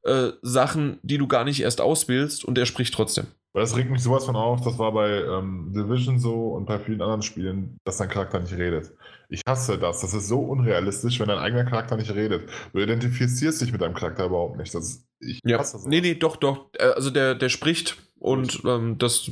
äh, 0.03 0.31
Sachen, 0.43 0.99
die 1.03 1.19
du 1.19 1.29
gar 1.29 1.45
nicht 1.45 1.61
erst 1.61 1.81
auswählst 1.81 2.45
und 2.45 2.59
er 2.59 2.67
spricht 2.67 2.95
trotzdem. 2.95 3.29
Weil 3.53 3.63
das 3.63 3.77
regt 3.77 3.91
mich 3.91 4.03
sowas 4.03 4.25
von 4.25 4.35
auf, 4.35 4.61
das 4.63 4.77
war 4.79 4.93
bei 4.93 5.23
ähm, 5.23 5.73
Division 5.73 6.19
so 6.19 6.49
und 6.49 6.67
bei 6.67 6.81
vielen 6.81 7.01
anderen 7.01 7.23
Spielen, 7.23 7.79
dass 7.85 7.99
dein 7.99 8.09
Charakter 8.09 8.41
nicht 8.41 8.57
redet. 8.57 8.93
Ich 9.29 9.43
hasse 9.47 9.79
das. 9.79 10.01
Das 10.01 10.13
ist 10.13 10.27
so 10.27 10.41
unrealistisch, 10.41 11.21
wenn 11.21 11.29
dein 11.29 11.39
eigener 11.39 11.65
Charakter 11.65 11.97
nicht 11.97 12.13
redet. 12.13 12.49
Du 12.73 12.81
identifizierst 12.81 13.61
dich 13.61 13.71
mit 13.71 13.81
deinem 13.81 13.95
Charakter 13.95 14.27
überhaupt 14.27 14.57
nicht. 14.57 14.75
Das, 14.75 15.05
ich 15.21 15.39
ja. 15.45 15.59
hasse 15.59 15.77
das. 15.77 15.87
Nee, 15.87 16.01
nee, 16.01 16.15
doch, 16.15 16.37
doch. 16.37 16.67
Äh, 16.77 16.87
also 16.87 17.11
der, 17.11 17.37
der 17.37 17.49
spricht 17.51 17.97
und 18.19 18.63
ähm, 18.65 18.99
das 18.99 19.31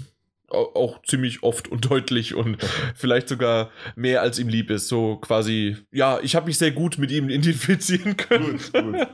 auch 0.49 1.03
ziemlich 1.03 1.43
oft 1.43 1.69
und 1.69 1.91
deutlich 1.91 2.35
und 2.35 2.59
vielleicht 2.95 3.29
sogar 3.29 3.71
mehr 3.97 4.23
als 4.23 4.39
ihm 4.39 4.49
lieb 4.49 4.71
ist. 4.71 4.89
So 4.89 5.17
quasi, 5.17 5.77
ja, 5.93 6.19
ich 6.23 6.37
habe 6.37 6.47
mich 6.47 6.59
sehr 6.59 6.73
gut 6.73 6.99
mit 6.99 7.11
ihm 7.11 7.29
identifizieren 7.29 8.17
können. 8.17 8.59
Gut, 8.59 8.73
gut. 8.73 9.07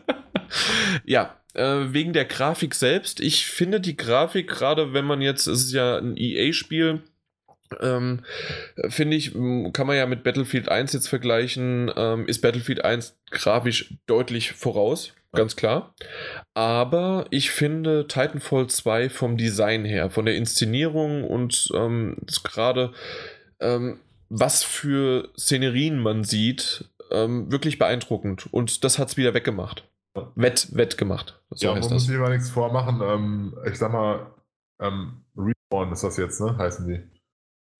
ja, 1.04 1.36
äh, 1.54 1.92
wegen 1.92 2.12
der 2.12 2.24
Grafik 2.24 2.74
selbst. 2.74 3.20
Ich 3.20 3.46
finde 3.46 3.80
die 3.80 3.96
Grafik, 3.96 4.48
gerade 4.48 4.92
wenn 4.92 5.04
man 5.04 5.20
jetzt, 5.20 5.46
es 5.46 5.64
ist 5.64 5.72
ja 5.72 5.98
ein 5.98 6.16
EA-Spiel, 6.16 7.02
ähm, 7.80 8.24
finde 8.88 9.16
ich, 9.16 9.32
kann 9.32 9.86
man 9.86 9.96
ja 9.96 10.06
mit 10.06 10.22
Battlefield 10.22 10.68
1 10.68 10.92
jetzt 10.92 11.08
vergleichen, 11.08 11.90
ähm, 11.96 12.26
ist 12.26 12.40
Battlefield 12.40 12.84
1 12.84 13.16
grafisch 13.30 13.94
deutlich 14.06 14.52
voraus 14.52 15.12
ganz 15.34 15.56
klar. 15.56 15.94
Aber 16.54 17.26
ich 17.30 17.50
finde 17.50 18.06
Titanfall 18.06 18.68
2 18.68 19.10
vom 19.10 19.36
Design 19.36 19.84
her, 19.84 20.10
von 20.10 20.24
der 20.24 20.36
Inszenierung 20.36 21.24
und 21.24 21.70
ähm, 21.74 22.16
gerade 22.42 22.92
ähm, 23.60 24.00
was 24.28 24.64
für 24.64 25.28
Szenerien 25.38 26.00
man 26.00 26.24
sieht, 26.24 26.90
ähm, 27.10 27.50
wirklich 27.52 27.78
beeindruckend. 27.78 28.52
Und 28.52 28.84
das 28.84 28.98
hat 28.98 29.08
es 29.08 29.16
wieder 29.16 29.34
weggemacht. 29.34 29.88
Wett, 30.36 30.68
wett 30.72 30.96
gemacht. 30.96 31.40
So 31.50 31.66
ja, 31.66 31.72
man 31.74 31.88
muss 31.88 32.06
sich 32.06 32.16
mal 32.16 32.30
nichts 32.30 32.50
vormachen. 32.50 33.00
Ähm, 33.02 33.56
ich 33.66 33.76
sag 33.76 33.92
mal, 33.92 34.32
ähm, 34.80 35.24
Respawn 35.36 35.92
ist 35.92 36.04
das 36.04 36.16
jetzt, 36.16 36.40
ne? 36.40 36.56
Heißen 36.56 36.86
die. 36.86 37.02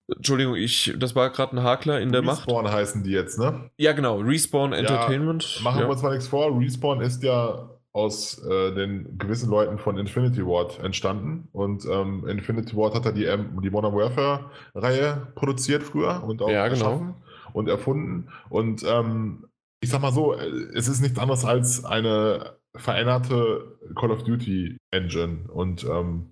Entschuldigung, 0.07 0.55
ich, 0.55 0.93
das 0.97 1.15
war 1.15 1.29
gerade 1.31 1.55
ein 1.57 1.63
Hakler 1.63 1.99
in 1.99 2.11
der 2.11 2.21
Respawn 2.21 2.35
Macht. 2.35 2.47
Respawn 2.47 2.71
heißen 2.71 3.03
die 3.03 3.11
jetzt, 3.11 3.39
ne? 3.39 3.71
Ja, 3.77 3.93
genau. 3.93 4.19
Respawn 4.19 4.73
Entertainment. 4.73 5.57
Ja, 5.57 5.63
machen 5.63 5.79
ja. 5.79 5.85
wir 5.85 5.91
uns 5.91 6.03
mal 6.03 6.11
nichts 6.11 6.27
vor. 6.27 6.59
Respawn 6.59 7.01
ist 7.01 7.23
ja 7.23 7.69
aus 7.95 8.43
äh, 8.45 8.73
den 8.73 9.17
gewissen 9.17 9.49
Leuten 9.49 9.77
von 9.77 9.97
Infinity 9.97 10.45
Ward 10.45 10.79
entstanden. 10.83 11.47
Und 11.53 11.85
ähm, 11.85 12.27
Infinity 12.27 12.75
Ward 12.75 12.93
hat 12.93 13.05
ja 13.05 13.11
die, 13.13 13.23
ähm, 13.23 13.61
die 13.63 13.69
Modern 13.69 13.95
Warfare-Reihe 13.95 15.27
produziert 15.35 15.81
früher 15.81 16.21
und 16.23 16.41
auch 16.41 16.49
ja, 16.49 16.67
genau. 16.67 17.15
und 17.53 17.69
erfunden. 17.69 18.27
Und 18.49 18.83
ähm, 18.83 19.47
ich 19.79 19.89
sag 19.89 20.01
mal 20.01 20.11
so, 20.11 20.33
es 20.33 20.89
ist 20.89 21.01
nichts 21.01 21.17
anderes 21.17 21.45
als 21.45 21.85
eine 21.85 22.57
veränderte 22.75 23.77
Call 23.95 24.11
of 24.11 24.23
Duty 24.23 24.77
Engine. 24.91 25.45
Und 25.47 25.85
ähm, 25.85 26.31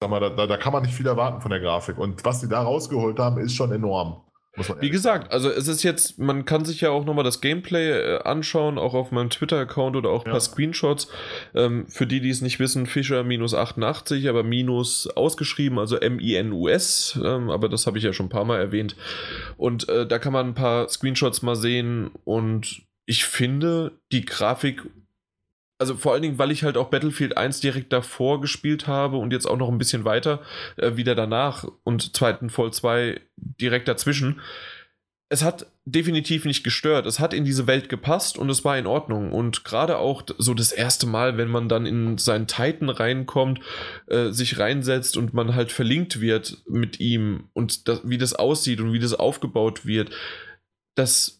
sag 0.00 0.10
mal, 0.10 0.20
da, 0.20 0.46
da, 0.46 0.56
kann 0.56 0.72
man 0.72 0.82
nicht 0.82 0.94
viel 0.94 1.06
erwarten 1.06 1.40
von 1.40 1.50
der 1.50 1.60
Grafik. 1.60 1.98
Und 1.98 2.24
was 2.24 2.40
sie 2.40 2.48
da 2.48 2.62
rausgeholt 2.62 3.18
haben, 3.18 3.38
ist 3.38 3.54
schon 3.54 3.72
enorm. 3.72 4.22
Wie 4.80 4.90
gesagt, 4.90 5.32
also 5.32 5.50
es 5.50 5.68
ist 5.68 5.84
jetzt, 5.84 6.18
man 6.18 6.44
kann 6.44 6.64
sich 6.64 6.80
ja 6.80 6.90
auch 6.90 7.04
nochmal 7.04 7.22
das 7.22 7.40
Gameplay 7.40 7.90
äh, 7.90 8.22
anschauen, 8.22 8.76
auch 8.76 8.94
auf 8.94 9.12
meinem 9.12 9.30
Twitter-Account 9.30 9.94
oder 9.94 10.10
auch 10.10 10.24
ein 10.24 10.28
ja. 10.28 10.32
paar 10.32 10.40
Screenshots. 10.40 11.08
Ähm, 11.54 11.86
für 11.88 12.08
die, 12.08 12.20
die 12.20 12.30
es 12.30 12.40
nicht 12.40 12.58
wissen, 12.58 12.86
Fischer 12.86 13.22
minus 13.22 13.54
88, 13.54 14.28
aber 14.28 14.42
minus 14.42 15.06
ausgeschrieben, 15.06 15.78
also 15.78 15.96
M-I-N-U-S, 15.96 17.20
ähm, 17.24 17.50
aber 17.50 17.68
das 17.68 17.86
habe 17.86 17.98
ich 17.98 18.04
ja 18.04 18.12
schon 18.12 18.26
ein 18.26 18.30
paar 18.30 18.44
Mal 18.44 18.58
erwähnt. 18.58 18.96
Und 19.56 19.88
äh, 19.88 20.08
da 20.08 20.18
kann 20.18 20.32
man 20.32 20.48
ein 20.48 20.54
paar 20.54 20.88
Screenshots 20.88 21.42
mal 21.42 21.56
sehen 21.56 22.10
und 22.24 22.82
ich 23.06 23.24
finde, 23.26 23.92
die 24.10 24.24
Grafik 24.24 24.82
also 25.78 25.96
vor 25.96 26.12
allen 26.12 26.22
Dingen, 26.22 26.38
weil 26.38 26.50
ich 26.50 26.64
halt 26.64 26.76
auch 26.76 26.88
Battlefield 26.88 27.36
1 27.36 27.60
direkt 27.60 27.92
davor 27.92 28.40
gespielt 28.40 28.86
habe 28.86 29.16
und 29.16 29.32
jetzt 29.32 29.46
auch 29.46 29.56
noch 29.56 29.68
ein 29.68 29.78
bisschen 29.78 30.04
weiter 30.04 30.42
äh, 30.76 30.96
wieder 30.96 31.14
danach 31.14 31.66
und 31.84 32.16
zweiten 32.16 32.50
Voll 32.50 32.72
2 32.72 33.20
direkt 33.36 33.86
dazwischen. 33.86 34.40
Es 35.30 35.44
hat 35.44 35.66
definitiv 35.84 36.46
nicht 36.46 36.64
gestört. 36.64 37.06
Es 37.06 37.20
hat 37.20 37.34
in 37.34 37.44
diese 37.44 37.66
Welt 37.66 37.88
gepasst 37.90 38.38
und 38.38 38.48
es 38.48 38.64
war 38.64 38.78
in 38.78 38.86
Ordnung. 38.86 39.30
Und 39.32 39.62
gerade 39.62 39.98
auch 39.98 40.22
so 40.38 40.54
das 40.54 40.72
erste 40.72 41.06
Mal, 41.06 41.36
wenn 41.36 41.48
man 41.48 41.68
dann 41.68 41.86
in 41.86 42.16
seinen 42.16 42.46
Titan 42.46 42.88
reinkommt, 42.88 43.60
äh, 44.06 44.30
sich 44.30 44.58
reinsetzt 44.58 45.16
und 45.16 45.34
man 45.34 45.54
halt 45.54 45.70
verlinkt 45.70 46.20
wird 46.20 46.62
mit 46.66 46.98
ihm 46.98 47.50
und 47.52 47.88
das, 47.88 48.00
wie 48.04 48.18
das 48.18 48.34
aussieht 48.34 48.80
und 48.80 48.92
wie 48.92 48.98
das 48.98 49.14
aufgebaut 49.14 49.84
wird, 49.84 50.10
das 50.94 51.37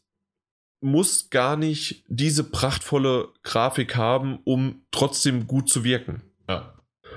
muss 0.80 1.30
gar 1.30 1.56
nicht 1.56 2.04
diese 2.08 2.44
prachtvolle 2.44 3.28
Grafik 3.42 3.96
haben, 3.96 4.38
um 4.44 4.82
trotzdem 4.90 5.46
gut 5.46 5.68
zu 5.68 5.84
wirken. 5.84 6.22
Ja. 6.48 6.74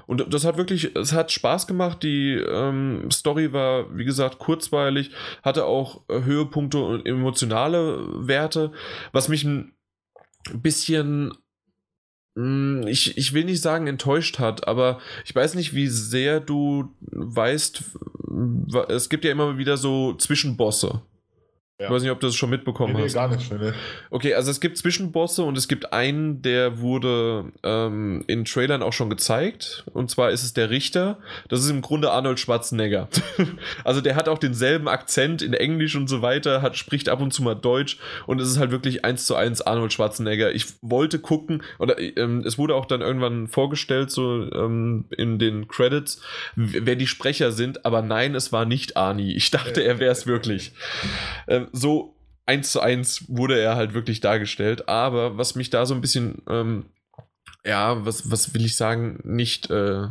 Und 0.08 0.34
das 0.34 0.46
hat 0.46 0.58
wirklich, 0.58 0.96
es 0.96 1.14
hat 1.14 1.32
Spaß 1.32 1.68
gemacht. 1.68 2.04
Die 2.04 2.34
ähm, 2.34 3.10
Story 3.12 3.54
war, 3.54 3.96
wie 3.96 4.06
gesagt, 4.06 4.40
kurzweilig, 4.40 5.12
hatte 5.44 5.66
auch 5.66 6.02
äh, 6.10 6.24
Höhepunkte 6.24 6.80
und 6.80 7.06
emotionale 7.06 8.28
Werte, 8.28 8.72
was 9.12 9.30
mich 9.30 9.44
ein 9.44 9.74
bisschen 10.54 11.34
hm, 12.36 12.88
ich, 12.88 13.18
ich 13.18 13.34
will 13.34 13.44
nicht 13.44 13.62
sagen 13.62 13.88
enttäuscht 13.88 14.40
hat, 14.40 14.68
aber 14.68 15.00
ich 15.26 15.36
weiß 15.36 15.56
nicht, 15.56 15.74
wie 15.74 15.88
sehr 15.88 16.40
du 16.40 16.96
weißt, 17.12 17.84
es 18.88 19.10
gibt 19.10 19.26
ja 19.26 19.32
immer 19.32 19.58
wieder 19.58 19.78
so 19.78 20.14
Zwischenbosse. 20.14 21.02
Ja. 21.82 21.88
Ich 21.88 21.94
weiß 21.94 22.04
nicht, 22.04 22.12
ob 22.12 22.20
du 22.20 22.28
das 22.28 22.36
schon 22.36 22.52
mitbekommen 22.52 22.94
nee, 22.94 23.00
nee, 23.00 23.06
hast. 23.06 23.14
gar 23.16 23.28
nicht. 23.28 23.52
Nee. 23.52 23.72
Okay, 24.12 24.36
also 24.36 24.52
es 24.52 24.62
gibt 24.62 24.78
Zwischenbosse 24.78 25.44
und 25.44 25.58
es 25.58 25.68
gibt 25.68 25.94
einen, 25.94 26.44
der 26.44 26.80
wurde 26.80 27.46
ähm, 27.64 28.24
in 28.28 28.46
Trailern 28.46 28.84
auch 28.84 28.94
schon 28.94 29.10
gezeigt. 29.10 29.84
Und 29.92 30.12
zwar 30.12 30.30
ist 30.30 30.44
es 30.44 30.54
der 30.54 30.70
Richter. 30.70 31.18
Das 31.50 31.64
ist 31.64 31.72
im 31.72 31.82
Grunde 31.82 32.12
Arnold 32.12 32.40
Schwarzenegger. 32.40 33.08
also 33.84 34.00
der 34.00 34.16
hat 34.16 34.30
auch 34.30 34.38
denselben 34.38 34.88
Akzent 34.88 35.42
in 35.42 35.56
Englisch 35.56 35.96
und 35.96 36.08
so 36.08 36.22
weiter, 36.22 36.62
hat, 36.62 36.78
spricht 36.78 37.10
ab 37.10 37.20
und 37.20 37.34
zu 37.34 37.42
mal 37.42 37.56
Deutsch 37.56 37.98
und 38.28 38.40
es 38.40 38.48
ist 38.48 38.60
halt 38.60 38.70
wirklich 38.70 39.04
eins 39.04 39.26
zu 39.26 39.36
eins 39.36 39.62
Arnold 39.62 39.92
Schwarzenegger. 39.92 40.54
Ich 40.54 40.68
wollte 40.82 41.18
gucken, 41.18 41.64
oder 41.80 41.98
ähm, 42.00 42.44
es 42.46 42.60
wurde 42.60 42.76
auch 42.76 42.86
dann 42.86 43.02
irgendwann 43.02 43.48
vorgestellt, 43.48 44.12
so 44.12 44.52
ähm, 44.54 45.06
in 45.10 45.40
den 45.40 45.68
Credits, 45.68 46.22
wer 46.56 46.96
die 46.96 47.08
Sprecher 47.08 47.52
sind, 47.52 47.86
aber 47.86 48.04
nein, 48.04 48.36
es 48.36 48.52
war 48.52 48.66
nicht 48.66 48.98
Arnie. 48.98 49.34
Ich 49.34 49.50
dachte, 49.50 49.84
er 49.84 50.00
wäre 50.00 50.12
es 50.12 50.28
wirklich. 50.28 50.74
Ähm, 51.48 51.70
so 51.72 52.16
eins 52.46 52.72
zu 52.72 52.82
eins 52.82 53.26
wurde 53.28 53.60
er 53.60 53.76
halt 53.76 53.94
wirklich 53.94 54.20
dargestellt. 54.20 54.90
Aber 54.90 55.38
was 55.38 55.56
mich 55.56 55.70
da 55.70 55.86
so 55.86 55.94
ein 55.94 56.02
bisschen, 56.02 56.42
ähm, 56.50 56.86
ja, 57.66 58.06
was, 58.06 58.30
was 58.32 58.54
will 58.54 58.66
ich 58.66 58.76
sagen, 58.76 59.20
nicht 59.24 59.70
äh, 59.70 60.08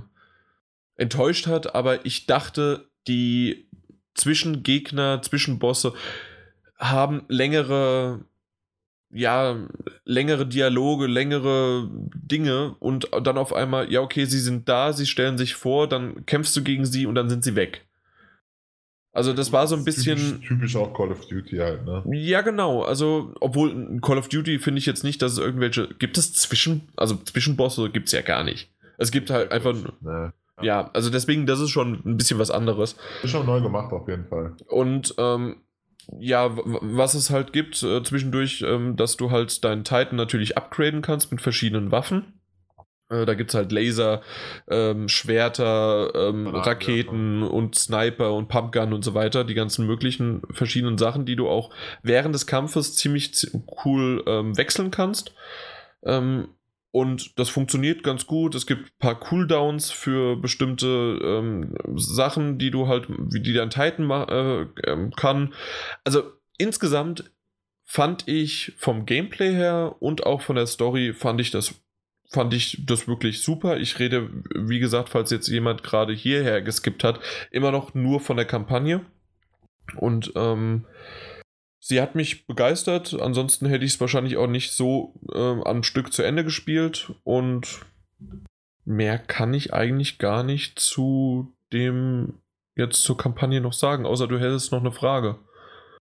enttäuscht 0.97 1.47
hat, 1.47 1.75
aber 1.75 2.05
ich 2.05 2.27
dachte, 2.27 2.89
die 3.09 3.69
Zwischengegner, 4.15 5.23
Zwischenbosse 5.23 5.95
haben 6.79 7.25
längere, 7.29 8.25
ja, 9.11 9.57
längere 10.05 10.47
Dialoge, 10.47 11.07
längere 11.07 11.89
Dinge 12.15 12.77
und 12.79 13.09
dann 13.23 13.39
auf 13.39 13.53
einmal, 13.53 13.91
ja, 13.91 14.01
okay, 14.01 14.25
sie 14.25 14.41
sind 14.41 14.69
da, 14.69 14.93
sie 14.93 15.07
stellen 15.07 15.39
sich 15.39 15.55
vor, 15.55 15.89
dann 15.89 16.27
kämpfst 16.27 16.55
du 16.57 16.63
gegen 16.63 16.85
sie 16.87 17.07
und 17.07 17.15
dann 17.15 17.29
sind 17.29 17.45
sie 17.45 17.57
weg. 17.57 17.87
Also 19.13 19.33
das 19.33 19.53
war 19.53 19.67
so 19.67 19.75
ein 19.75 19.85
bisschen. 19.85 20.17
Typisch, 20.17 20.49
typisch, 20.49 20.77
auch 20.77 20.95
Call 20.95 21.11
of 21.11 21.27
Duty 21.27 21.57
halt, 21.57 21.85
ne? 21.85 22.05
Ja, 22.13 22.43
genau. 22.43 22.83
Also, 22.83 23.35
obwohl 23.41 24.01
Call 24.01 24.19
of 24.19 24.29
Duty 24.29 24.59
finde 24.61 24.79
ich 24.79 24.87
jetzt 24.87 25.03
nicht, 25.03 25.21
dass 25.21 25.33
es 25.33 25.39
irgendwelche. 25.39 25.89
Gibt 25.99 26.17
es 26.17 26.33
Zwischen. 26.33 26.89
Also 26.97 27.17
Zwischenbosse 27.17 27.91
gibt 27.91 28.07
es 28.07 28.13
ja 28.13 28.23
gar 28.23 28.45
nicht. 28.45 28.71
Es 28.99 29.11
gibt 29.11 29.31
halt 29.31 29.51
einfach. 29.51 29.75
Nee. 30.01 30.31
Ja, 30.63 30.91
also 30.93 31.11
deswegen, 31.11 31.47
das 31.47 31.59
ist 31.59 31.71
schon 31.71 32.03
ein 32.05 32.17
bisschen 32.19 32.39
was 32.39 32.51
anderes. 32.51 32.97
Ist 33.23 33.31
schon 33.31 33.47
neu 33.47 33.61
gemacht, 33.63 33.93
auf 33.93 34.07
jeden 34.09 34.27
Fall. 34.27 34.57
Und 34.69 35.15
ähm, 35.17 35.57
ja, 36.19 36.51
was 36.55 37.15
es 37.15 37.31
halt 37.31 37.53
gibt 37.53 37.83
äh, 37.83 38.03
zwischendurch, 38.03 38.63
ähm, 38.67 38.97
dass 38.97 39.17
du 39.17 39.31
halt 39.31 39.65
deinen 39.65 39.85
Titan 39.85 40.17
natürlich 40.17 40.57
upgraden 40.57 41.03
kannst 41.03 41.31
mit 41.31 41.41
verschiedenen 41.41 41.93
Waffen. 41.93 42.40
Äh, 43.11 43.27
da 43.27 43.35
gibt 43.35 43.51
es 43.51 43.55
halt 43.55 43.73
Laser, 43.73 44.23
ähm, 44.69 45.09
Schwerter, 45.09 46.13
ähm, 46.15 46.47
Raketen 46.47 47.43
und 47.43 47.75
Sniper 47.75 48.33
und 48.33 48.49
Pumpgun 48.49 48.93
und 48.93 49.05
so 49.05 49.15
weiter. 49.15 49.45
Die 49.45 49.55
ganzen 49.55 49.87
möglichen 49.87 50.43
verschiedenen 50.53 50.97
Sachen, 50.97 51.27
die 51.27 51.37
du 51.37 51.49
auch 51.49 51.71
während 52.03 52.35
des 52.35 52.47
Kampfes 52.47 52.95
ziemlich 52.95 53.51
cool 53.85 54.23
ähm, 54.27 54.57
wechseln 54.57 54.91
kannst. 54.91 55.35
Ähm, 56.05 56.49
und 56.93 57.39
das 57.39 57.49
funktioniert 57.49 58.03
ganz 58.03 58.27
gut. 58.27 58.55
Es 58.55 58.67
gibt 58.67 58.87
ein 58.87 58.99
paar 58.99 59.21
Cooldowns 59.21 59.93
für 59.93 60.37
bestimmte 60.37 61.21
ähm, 61.23 61.77
Sachen, 61.95 62.59
die 62.59 62.73
du 62.73 62.89
halt, 62.89 63.07
wie 63.09 63.41
die 63.41 63.53
dein 63.53 63.71
Titan 63.71 64.11
äh, 64.11 64.67
ähm, 64.91 65.13
kann. 65.13 65.55
Also 66.05 66.33
insgesamt 66.59 67.31
fand 67.85 68.27
ich 68.27 68.75
vom 68.77 69.07
Gameplay 69.07 69.53
her 69.53 69.97
und 70.01 70.27
auch 70.27 70.43
von 70.43 70.57
der 70.57 70.67
Story 70.67 71.13
fand 71.13 71.41
ich 71.41 71.53
das 71.53 71.81
fand 72.31 72.55
ich 72.55 72.83
das 72.87 73.09
wirklich 73.09 73.43
super. 73.43 73.79
Ich 73.79 73.99
rede, 73.99 74.31
wie 74.55 74.79
gesagt, 74.79 75.09
falls 75.09 75.31
jetzt 75.31 75.49
jemand 75.49 75.83
gerade 75.83 76.13
hierher 76.13 76.63
geskippt 76.63 77.05
hat, 77.05 77.21
immer 77.51 77.73
noch 77.73 77.95
nur 77.95 78.21
von 78.21 78.37
der 78.37 78.47
Kampagne. 78.47 79.05
Und 79.97 80.33
ähm, 80.37 80.87
sie 81.81 82.01
hat 82.01 82.15
mich 82.15 82.47
begeistert. 82.47 83.21
Ansonsten 83.21 83.67
hätte 83.67 83.85
ich 83.85 83.95
es 83.95 84.01
wahrscheinlich 84.01 84.37
auch 84.37 84.47
nicht 84.47 84.73
so 84.73 85.15
äh, 85.33 85.63
am 85.65 85.83
Stück 85.83 86.13
zu 86.13 86.23
Ende 86.23 86.45
gespielt. 86.45 87.13
Und 87.25 87.81
mehr 88.85 89.19
kann 89.19 89.53
ich 89.53 89.75
eigentlich 89.75 90.19
gar 90.19 90.45
nicht 90.45 90.79
zu 90.79 91.53
dem 91.73 92.35
jetzt 92.77 93.03
zur 93.03 93.17
Kampagne 93.17 93.61
noch 93.61 93.73
sagen, 93.73 94.07
außer 94.07 94.29
du 94.29 94.39
hättest 94.39 94.73
noch 94.73 94.81
eine 94.81 94.93
Frage. 94.93 95.37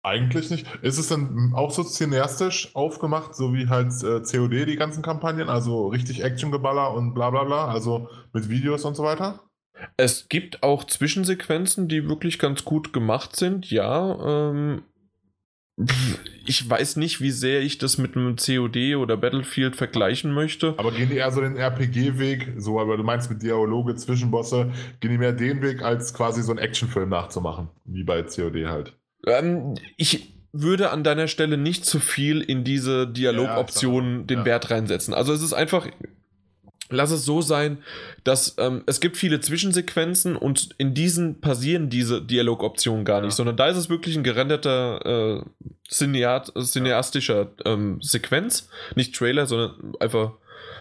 Eigentlich 0.03 0.51
nicht. 0.51 0.67
Ist 0.83 0.99
es 0.99 1.09
denn 1.09 1.53
auch 1.55 1.71
so 1.71 1.85
cineastisch 1.85 2.75
aufgemacht, 2.75 3.35
so 3.35 3.53
wie 3.53 3.69
halt 3.69 3.93
äh, 4.03 4.21
COD 4.21 4.67
die 4.67 4.77
ganzen 4.77 5.03
Kampagnen, 5.03 5.51
also 5.51 5.89
richtig 5.89 6.25
Actiongeballer 6.25 6.95
und 6.95 7.13
bla 7.13 7.31
bla 7.31 7.45
bla, 7.45 7.69
also 7.69 8.09
mit 8.33 8.49
Videos 8.49 8.85
und 8.85 8.95
so 8.95 9.03
weiter? 9.03 9.41
Es 9.97 10.29
gibt 10.29 10.63
auch 10.63 10.85
Zwischensequenzen, 10.85 11.89
die 11.89 12.09
wirklich 12.09 12.39
ganz 12.39 12.65
gut 12.65 12.93
gemacht 12.93 13.37
sind, 13.37 13.71
ja. 13.71 14.51
Ähm, 14.51 14.83
ich 16.47 16.69
weiß 16.69 16.97
nicht, 16.97 17.21
wie 17.21 17.31
sehr 17.31 17.61
ich 17.61 17.79
das 17.79 17.99
mit 17.99 18.17
einem 18.17 18.37
COD 18.37 18.97
oder 18.97 19.17
Battlefield 19.17 19.77
vergleichen 19.77 20.33
möchte. 20.33 20.75
Aber 20.79 20.93
gehen 20.93 21.09
die 21.09 21.17
eher 21.17 21.31
so 21.31 21.41
den 21.41 21.57
RPG-Weg, 21.57 22.55
so, 22.57 22.81
aber 22.81 22.97
du 22.97 23.03
meinst 23.03 23.31
mit 23.31 23.43
Dialoge, 23.43 23.95
Zwischenbosse, 23.97 24.73
gehen 25.01 25.11
die 25.11 25.19
mehr 25.19 25.33
den 25.33 25.63
Weg, 25.63 25.83
als 25.83 26.13
quasi 26.13 26.43
so 26.43 26.53
einen 26.53 26.59
Actionfilm 26.59 27.09
nachzumachen, 27.09 27.69
wie 27.85 28.05
bei 28.05 28.23
COD 28.23 28.67
halt? 28.67 29.00
Ähm, 29.27 29.75
ich 29.97 30.33
würde 30.53 30.91
an 30.91 31.05
deiner 31.05 31.29
Stelle 31.29 31.57
nicht 31.57 31.85
zu 31.85 32.01
viel 32.01 32.41
in 32.41 32.65
diese 32.65 33.07
Dialogoption 33.07 34.21
ja, 34.21 34.27
den 34.27 34.39
ja. 34.41 34.45
Wert 34.45 34.71
reinsetzen. 34.71 35.15
Also 35.15 35.33
es 35.33 35.43
ist 35.43 35.53
einfach, 35.53 35.87
lass 36.89 37.13
es 37.13 37.25
so 37.25 37.41
sein, 37.41 37.79
dass 38.25 38.57
ähm, 38.59 38.83
es 38.87 39.01
gibt 39.01 39.17
viele 39.17 39.41
Zwischensequenzen 39.41 40.37
und 40.37 40.71
in 40.79 40.93
diesen 40.93 41.41
passieren 41.41 41.89
diese 41.89 42.21
Dialogoptionen 42.21 43.05
gar 43.05 43.21
nicht, 43.21 43.35
sondern 43.35 43.57
da 43.57 43.69
ist 43.69 43.77
es 43.77 43.91
wirklich 43.91 44.17
ein 44.17 44.25
gerenderter 44.25 45.39
äh, 45.39 45.43
Cineat, 45.89 46.53
cineastischer 46.57 47.53
ähm, 47.65 48.01
Sequenz, 48.01 48.69
nicht 48.97 49.15
Trailer, 49.15 49.47
sondern 49.47 49.95
einfach 50.01 50.33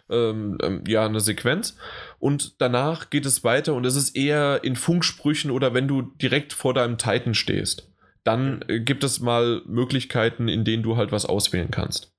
ähm, 0.10 0.58
ähm, 0.64 0.84
ja 0.88 1.06
eine 1.06 1.20
Sequenz. 1.20 1.78
Und 2.18 2.60
danach 2.60 3.12
geht 3.12 3.28
es 3.28 3.44
weiter 3.44 3.76
und 3.76 3.86
es 3.86 3.96
ist 3.96 4.16
eher 4.16 4.64
in 4.64 4.76
Funksprüchen 4.76 5.52
oder 5.52 5.76
wenn 5.76 5.88
du 5.88 6.02
direkt 6.02 6.54
vor 6.54 6.74
deinem 6.74 6.98
Titan 6.98 7.36
stehst 7.36 7.89
dann 8.30 8.64
äh, 8.68 8.80
gibt 8.80 9.04
es 9.04 9.20
mal 9.20 9.62
Möglichkeiten, 9.66 10.48
in 10.48 10.64
denen 10.64 10.84
du 10.84 10.98
halt 10.98 11.12
was 11.12 11.26
auswählen 11.26 11.72
kannst. 11.72 12.14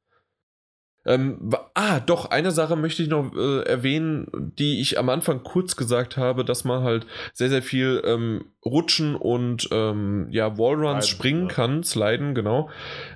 Ähm, 1.06 1.50
ah, 1.74 2.00
doch, 2.00 2.26
eine 2.26 2.50
Sache 2.50 2.76
möchte 2.76 3.02
ich 3.02 3.08
noch 3.08 3.34
äh, 3.34 3.62
erwähnen, 3.62 4.52
die 4.58 4.80
ich 4.82 4.98
am 4.98 5.08
Anfang 5.08 5.42
kurz 5.42 5.76
gesagt 5.76 6.18
habe, 6.18 6.44
dass 6.44 6.64
man 6.64 6.82
halt 6.82 7.06
sehr, 7.32 7.48
sehr 7.48 7.62
viel 7.62 8.02
ähm, 8.04 8.52
rutschen 8.66 9.14
und 9.14 9.68
ähm, 9.72 10.26
ja, 10.30 10.58
Wallruns 10.58 11.06
sliden, 11.06 11.18
springen 11.18 11.48
ja. 11.48 11.54
kann, 11.54 11.84
sliden, 11.84 12.34
genau, 12.34 12.68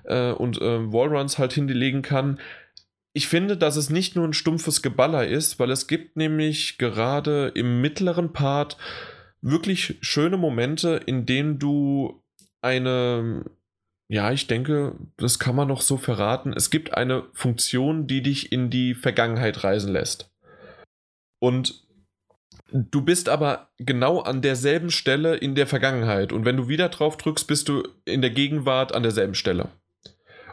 äh, 0.05 0.31
und 0.31 0.63
äh, 0.63 0.93
Wallruns 0.93 1.39
halt 1.39 1.53
hinlegen 1.53 2.01
kann. 2.01 2.41
Ich 3.13 3.29
finde, 3.29 3.57
dass 3.57 3.77
es 3.77 3.91
nicht 3.91 4.17
nur 4.17 4.27
ein 4.27 4.33
stumpfes 4.33 4.81
Geballer 4.81 5.27
ist, 5.27 5.59
weil 5.59 5.71
es 5.71 5.87
gibt 5.87 6.17
nämlich 6.17 6.79
gerade 6.79 7.49
im 7.55 7.83
mittleren 7.83 8.33
Part 8.33 8.79
wirklich 9.43 9.99
schöne 10.01 10.39
Momente, 10.39 11.01
in 11.05 11.27
denen 11.27 11.59
du 11.59 12.24
eine, 12.65 13.45
ja, 14.09 14.33
ich 14.33 14.47
denke, 14.47 14.97
das 15.17 15.39
kann 15.39 15.55
man 15.55 15.69
noch 15.69 15.83
so 15.83 15.97
verraten. 15.97 16.53
Es 16.53 16.71
gibt 16.71 16.95
eine 16.95 17.25
Funktion, 17.33 18.07
die 18.07 18.23
dich 18.23 18.51
in 18.51 18.71
die 18.71 18.95
Vergangenheit 18.95 19.63
reisen 19.63 19.93
lässt. 19.93 20.33
Und 21.41 21.87
du 22.73 23.03
bist 23.03 23.29
aber 23.29 23.71
genau 23.79 24.21
an 24.21 24.43
derselben 24.43 24.91
Stelle 24.91 25.37
in 25.37 25.55
der 25.55 25.67
Vergangenheit. 25.67 26.33
Und 26.33 26.45
wenn 26.45 26.57
du 26.57 26.69
wieder 26.69 26.89
drauf 26.89 27.17
drückst, 27.17 27.47
bist 27.47 27.69
du 27.69 27.87
in 28.05 28.23
der 28.23 28.31
Gegenwart 28.31 28.95
an 28.95 29.03
derselben 29.03 29.35
Stelle. 29.35 29.69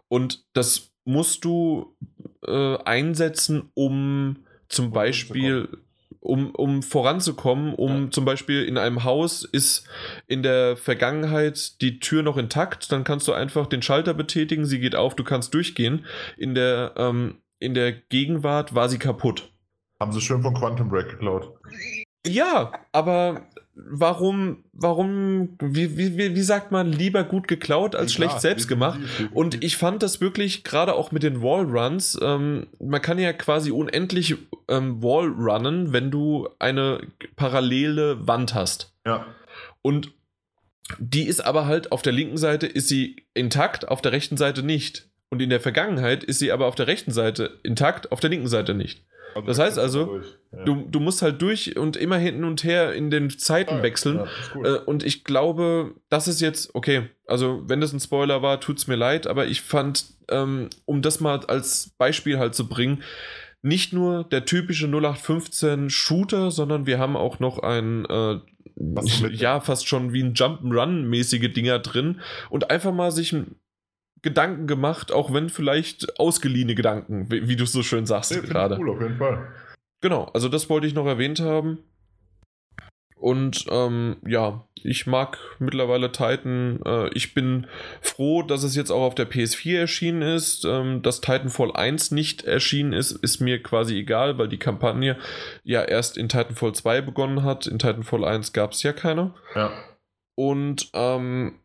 Und 0.08 0.46
das 0.54 0.92
musst 1.06 1.46
du 1.46 1.98
äh, 2.46 2.78
einsetzen, 2.84 3.72
um 3.74 4.46
zum 4.68 4.92
Beispiel 4.92 5.70
um, 6.22 6.52
um 6.52 6.84
voranzukommen, 6.84 7.74
um 7.74 8.06
ja. 8.06 8.12
zum 8.12 8.26
Beispiel 8.26 8.64
in 8.64 8.78
einem 8.78 9.04
Haus 9.04 9.44
ist 9.44 9.88
in 10.28 10.44
der 10.44 10.78
Vergangenheit 10.78 11.82
die 11.82 12.00
Tür 12.00 12.24
noch 12.24 12.38
intakt, 12.38 12.92
dann 12.92 13.04
kannst 13.04 13.28
du 13.28 13.34
einfach 13.34 13.68
den 13.68 13.82
Schalter 13.82 14.14
betätigen, 14.14 14.66
sie 14.66 14.80
geht 14.80 14.96
auf, 14.96 15.16
du 15.16 15.24
kannst 15.24 15.54
durchgehen. 15.54 16.06
In 16.38 16.56
der, 16.56 16.94
ähm, 16.96 17.42
in 17.60 17.74
der 17.74 17.92
Gegenwart 17.92 18.76
war 18.76 18.88
sie 18.88 19.00
kaputt. 19.00 19.52
Haben 20.00 20.14
sie 20.14 20.22
schön 20.22 20.42
von 20.42 20.54
Quantum 20.54 20.90
Break 20.90 21.10
geklaut. 21.10 21.54
Ja, 22.26 22.72
aber 22.92 23.48
warum, 23.76 24.64
warum, 24.74 25.58
wie, 25.62 25.98
wie, 25.98 26.18
wie 26.36 26.42
sagt 26.42 26.72
man, 26.72 26.92
lieber 26.92 27.24
gut 27.24 27.48
geklaut 27.48 27.96
als 27.96 28.12
ja, 28.14 28.18
schlecht 28.18 28.42
selbst 28.42 28.68
gemacht? 28.68 29.00
Und 29.34 29.64
ich 29.64 29.78
fand 29.78 30.04
das 30.04 30.22
wirklich, 30.22 30.64
gerade 30.64 30.94
auch 30.94 31.12
mit 31.12 31.24
den 31.24 31.42
Wallruns, 31.42 32.18
ähm, 32.22 32.68
man 32.80 33.02
kann 33.02 33.20
ja 33.20 33.34
quasi 33.34 33.72
unendlich 33.72 34.36
ähm, 34.68 35.02
Wallrunnen, 35.02 35.94
wenn 35.94 36.12
du 36.12 36.50
eine 36.60 37.02
parallele 37.36 38.28
Wand 38.28 38.54
hast. 38.54 38.94
Ja. 39.06 39.26
Und 39.82 40.14
die 41.00 41.24
ist 41.24 41.42
aber 41.46 41.66
halt 41.66 41.92
auf 41.92 42.02
der 42.02 42.14
linken 42.14 42.38
Seite 42.38 42.68
ist 42.68 42.90
sie 42.90 43.26
intakt, 43.34 43.88
auf 43.88 44.02
der 44.02 44.12
rechten 44.12 44.38
Seite 44.38 44.64
nicht. 44.64 45.08
Und 45.30 45.42
in 45.42 45.50
der 45.50 45.62
Vergangenheit 45.62 46.26
ist 46.26 46.40
sie 46.40 46.52
aber 46.52 46.66
auf 46.66 46.76
der 46.76 46.88
rechten 46.88 47.12
Seite 47.12 47.60
intakt, 47.64 48.12
auf 48.12 48.20
der 48.20 48.30
linken 48.30 48.50
Seite 48.50 48.74
nicht. 48.74 49.06
Das 49.46 49.58
da 49.58 49.64
heißt 49.64 49.80
also. 49.80 50.22
Du, 50.66 50.86
du 50.90 51.00
musst 51.00 51.22
halt 51.22 51.42
durch 51.42 51.78
und 51.78 51.96
immer 51.96 52.18
hinten 52.18 52.44
und 52.44 52.66
her 52.66 52.94
in 52.94 53.10
den 53.10 53.30
Zeiten 53.30 53.78
Ja, 53.78 53.84
wechseln. 53.84 54.20
ja. 54.56 54.76
Äh, 54.76 54.80
und 54.80 55.06
ich 55.06 55.24
glaube, 55.24 55.96
das 56.10 56.28
ist 56.28 56.42
jetzt, 56.42 56.76
okay, 56.76 57.04
also 57.26 57.64
wenn 57.68 57.80
das 57.80 57.94
ein 57.94 58.02
Spoiler 58.02 58.42
war, 58.42 58.60
tut's 58.60 58.86
mir 58.86 58.98
leid, 58.98 59.28
aber 59.28 59.48
ich 59.48 59.62
fand, 59.62 60.08
ähm, 60.30 60.70
um 60.84 61.02
das 61.02 61.22
mal 61.22 61.40
als 61.46 61.92
Beispiel 61.98 62.38
halt 62.38 62.54
zu 62.54 62.68
bringen, 62.68 63.02
nicht 63.62 63.94
nur 63.94 64.26
der 64.26 64.44
typische 64.44 64.88
0815 64.88 65.90
Shooter, 65.90 66.52
sondern 66.52 66.86
wir 66.86 67.00
haben 67.00 67.16
auch 67.16 67.40
noch 67.40 67.60
ein, 67.60 68.06
äh, 68.06 68.40
ja, 69.32 69.62
fast 69.62 69.88
schon 69.88 70.12
wie 70.12 70.24
ein 70.24 70.34
Jump'n'Run-mäßige 70.34 71.48
Dinger 71.54 71.80
drin 71.80 72.20
und 72.50 72.72
einfach 72.72 72.92
mal 72.92 73.12
sich 73.12 73.32
ein 73.32 73.56
Gedanken 74.22 74.68
gemacht, 74.68 75.12
auch 75.12 75.34
wenn 75.34 75.50
vielleicht 75.50 76.20
ausgeliehene 76.20 76.76
Gedanken, 76.76 77.32
wie, 77.32 77.48
wie 77.48 77.56
du 77.56 77.66
so 77.66 77.84
schön 77.84 78.06
sagst 78.06 78.32
ich 78.32 78.44
gerade. 78.44 78.78
cool, 78.78 78.92
auf 78.92 79.02
jeden 79.02 79.18
Fall. 79.18 79.48
Genau, 80.02 80.26
also 80.34 80.50
das 80.50 80.70
wollte 80.70 80.88
ich 80.88 80.94
noch 80.94 81.06
erwähnt 81.06 81.40
haben. 81.40 81.80
Und 83.22 83.68
ähm, 83.70 84.18
ja, 84.26 84.66
ich 84.74 85.06
mag 85.06 85.38
mittlerweile 85.60 86.12
Titan. 86.12 86.80
Äh, 86.84 87.10
ich 87.14 87.36
bin 87.36 87.68
froh, 88.02 88.42
dass 88.42 88.64
es 88.64 88.76
jetzt 88.76 88.90
auch 88.90 89.04
auf 89.04 89.14
der 89.14 89.30
PS4 89.30 89.78
erschienen 89.78 90.24
ist. 90.24 90.66
Ähm, 90.66 91.04
dass 91.04 91.22
Titanfall 91.22 91.72
1 91.72 92.10
nicht 92.10 92.44
erschienen 92.46 92.94
ist, 92.94 93.12
ist 93.12 93.40
mir 93.40 93.62
quasi 93.62 93.96
egal, 93.96 94.40
weil 94.40 94.48
die 94.48 94.58
Kampagne 94.58 95.18
ja 95.64 95.84
erst 95.84 96.18
in 96.18 96.30
Titanfall 96.30 96.74
2 96.74 97.02
begonnen 97.02 97.44
hat. 97.44 97.68
In 97.68 97.78
Titanfall 97.78 98.26
1 98.26 98.54
gab 98.54 98.72
es 98.72 98.82
ja 98.82 98.92
keine. 98.92 99.36
Ja. 99.54 99.72
Und 100.34 100.90
ähm, 100.94 101.60